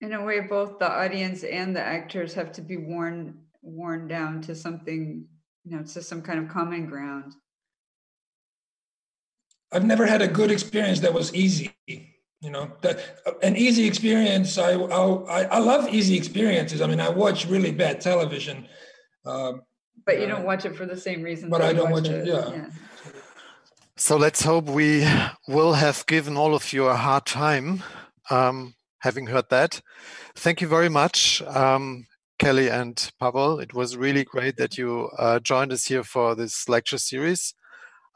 in 0.00 0.12
a 0.12 0.24
way, 0.24 0.40
both 0.40 0.78
the 0.78 0.90
audience 0.90 1.44
and 1.44 1.74
the 1.74 1.80
actors 1.80 2.34
have 2.34 2.52
to 2.52 2.60
be 2.60 2.76
worn 2.76 3.38
worn 3.62 4.08
down 4.08 4.42
to 4.42 4.54
something, 4.54 5.26
you 5.64 5.76
know, 5.76 5.82
to 5.84 6.02
some 6.02 6.20
kind 6.20 6.38
of 6.38 6.48
common 6.48 6.86
ground. 6.86 7.32
I've 9.72 9.86
never 9.86 10.04
had 10.04 10.20
a 10.20 10.28
good 10.28 10.50
experience 10.50 11.00
that 11.00 11.14
was 11.14 11.34
easy. 11.34 11.74
You 11.86 12.50
know, 12.50 12.72
that 12.82 12.98
an 13.42 13.56
easy 13.56 13.86
experience. 13.86 14.58
I 14.58 14.72
I 14.72 15.44
I 15.44 15.58
love 15.60 15.88
easy 15.88 16.16
experiences. 16.16 16.82
I 16.82 16.86
mean, 16.88 17.00
I 17.00 17.08
watch 17.08 17.46
really 17.46 17.72
bad 17.72 18.00
television. 18.00 18.66
Um, 19.24 19.62
but 20.04 20.20
you 20.20 20.26
don't 20.26 20.44
watch 20.44 20.64
it 20.64 20.76
for 20.76 20.86
the 20.86 20.96
same 20.96 21.22
reason. 21.22 21.50
But 21.50 21.62
I 21.62 21.72
don't 21.72 21.90
watch, 21.90 22.04
watch 22.04 22.12
it, 22.12 22.22
it. 22.22 22.26
Yeah. 22.26 22.50
yeah. 22.50 22.66
So 23.96 24.16
let's 24.16 24.42
hope 24.42 24.66
we 24.66 25.06
will 25.46 25.74
have 25.74 26.04
given 26.06 26.36
all 26.36 26.54
of 26.54 26.72
you 26.72 26.86
a 26.86 26.96
hard 26.96 27.26
time 27.26 27.82
um, 28.30 28.74
having 29.00 29.26
heard 29.26 29.48
that. 29.50 29.80
Thank 30.34 30.60
you 30.60 30.68
very 30.68 30.88
much, 30.88 31.42
um, 31.42 32.06
Kelly 32.38 32.68
and 32.68 32.96
Pavol. 33.20 33.62
It 33.62 33.74
was 33.74 33.96
really 33.96 34.24
great 34.24 34.56
that 34.56 34.78
you 34.78 35.10
uh, 35.18 35.40
joined 35.40 35.72
us 35.72 35.84
here 35.84 36.02
for 36.02 36.34
this 36.34 36.68
lecture 36.68 36.98
series. 36.98 37.54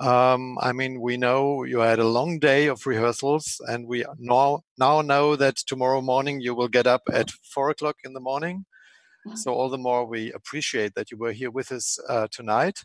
Um, 0.00 0.58
I 0.60 0.72
mean, 0.72 1.00
we 1.00 1.16
know 1.16 1.64
you 1.64 1.78
had 1.80 1.98
a 1.98 2.08
long 2.08 2.38
day 2.38 2.66
of 2.66 2.86
rehearsals, 2.86 3.60
and 3.66 3.86
we 3.86 4.04
now 4.18 4.62
now 4.76 5.00
know 5.00 5.36
that 5.36 5.56
tomorrow 5.56 6.02
morning 6.02 6.40
you 6.40 6.54
will 6.54 6.68
get 6.68 6.86
up 6.86 7.02
at 7.12 7.30
four 7.30 7.70
o'clock 7.70 7.96
in 8.04 8.12
the 8.12 8.20
morning. 8.20 8.66
So 9.34 9.52
all 9.52 9.68
the 9.68 9.78
more 9.78 10.04
we 10.06 10.32
appreciate 10.32 10.94
that 10.94 11.10
you 11.10 11.16
were 11.16 11.32
here 11.32 11.50
with 11.50 11.72
us 11.72 11.98
uh, 12.08 12.26
tonight. 12.30 12.84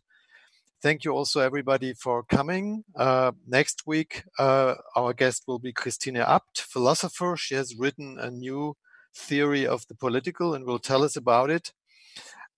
Thank 0.81 1.05
you 1.05 1.11
also 1.11 1.41
everybody 1.41 1.93
for 1.93 2.23
coming. 2.23 2.83
Uh, 2.95 3.33
next 3.47 3.83
week, 3.85 4.23
uh, 4.39 4.75
our 4.95 5.13
guest 5.13 5.43
will 5.47 5.59
be 5.59 5.71
Christine 5.71 6.17
Abbt, 6.17 6.59
philosopher. 6.59 7.35
She 7.37 7.53
has 7.55 7.75
written 7.75 8.17
a 8.19 8.31
new 8.31 8.75
theory 9.15 9.67
of 9.67 9.85
the 9.87 9.95
political 9.95 10.55
and 10.55 10.65
will 10.65 10.79
tell 10.79 11.03
us 11.03 11.15
about 11.15 11.51
it. 11.51 11.71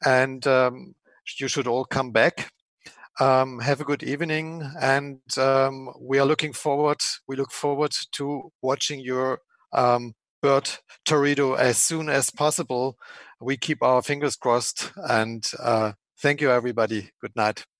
And 0.05 0.47
um, 0.47 0.95
you 1.37 1.47
should 1.47 1.67
all 1.67 1.85
come 1.85 2.11
back. 2.11 2.51
Um, 3.19 3.59
have 3.59 3.79
a 3.79 3.85
good 3.85 4.01
evening, 4.01 4.67
and 4.81 5.19
um, 5.37 5.91
we 5.99 6.17
are 6.17 6.25
looking 6.25 6.51
forward. 6.51 6.97
We 7.27 7.35
look 7.35 7.51
forward 7.51 7.91
to 8.13 8.51
watching 8.63 9.01
your 9.01 9.39
um, 9.71 10.15
Burt 10.43 10.81
Turrido 11.05 11.57
as 11.57 11.77
soon 11.77 12.09
as 12.09 12.29
possible 12.29 12.97
we 13.39 13.55
keep 13.55 13.81
our 13.81 14.01
fingers 14.01 14.35
crossed 14.35 14.91
and 15.09 15.49
uh, 15.57 15.93
thank 16.19 16.41
you, 16.41 16.51
everybody. 16.51 17.11
Good 17.21 17.35
night. 17.35 17.65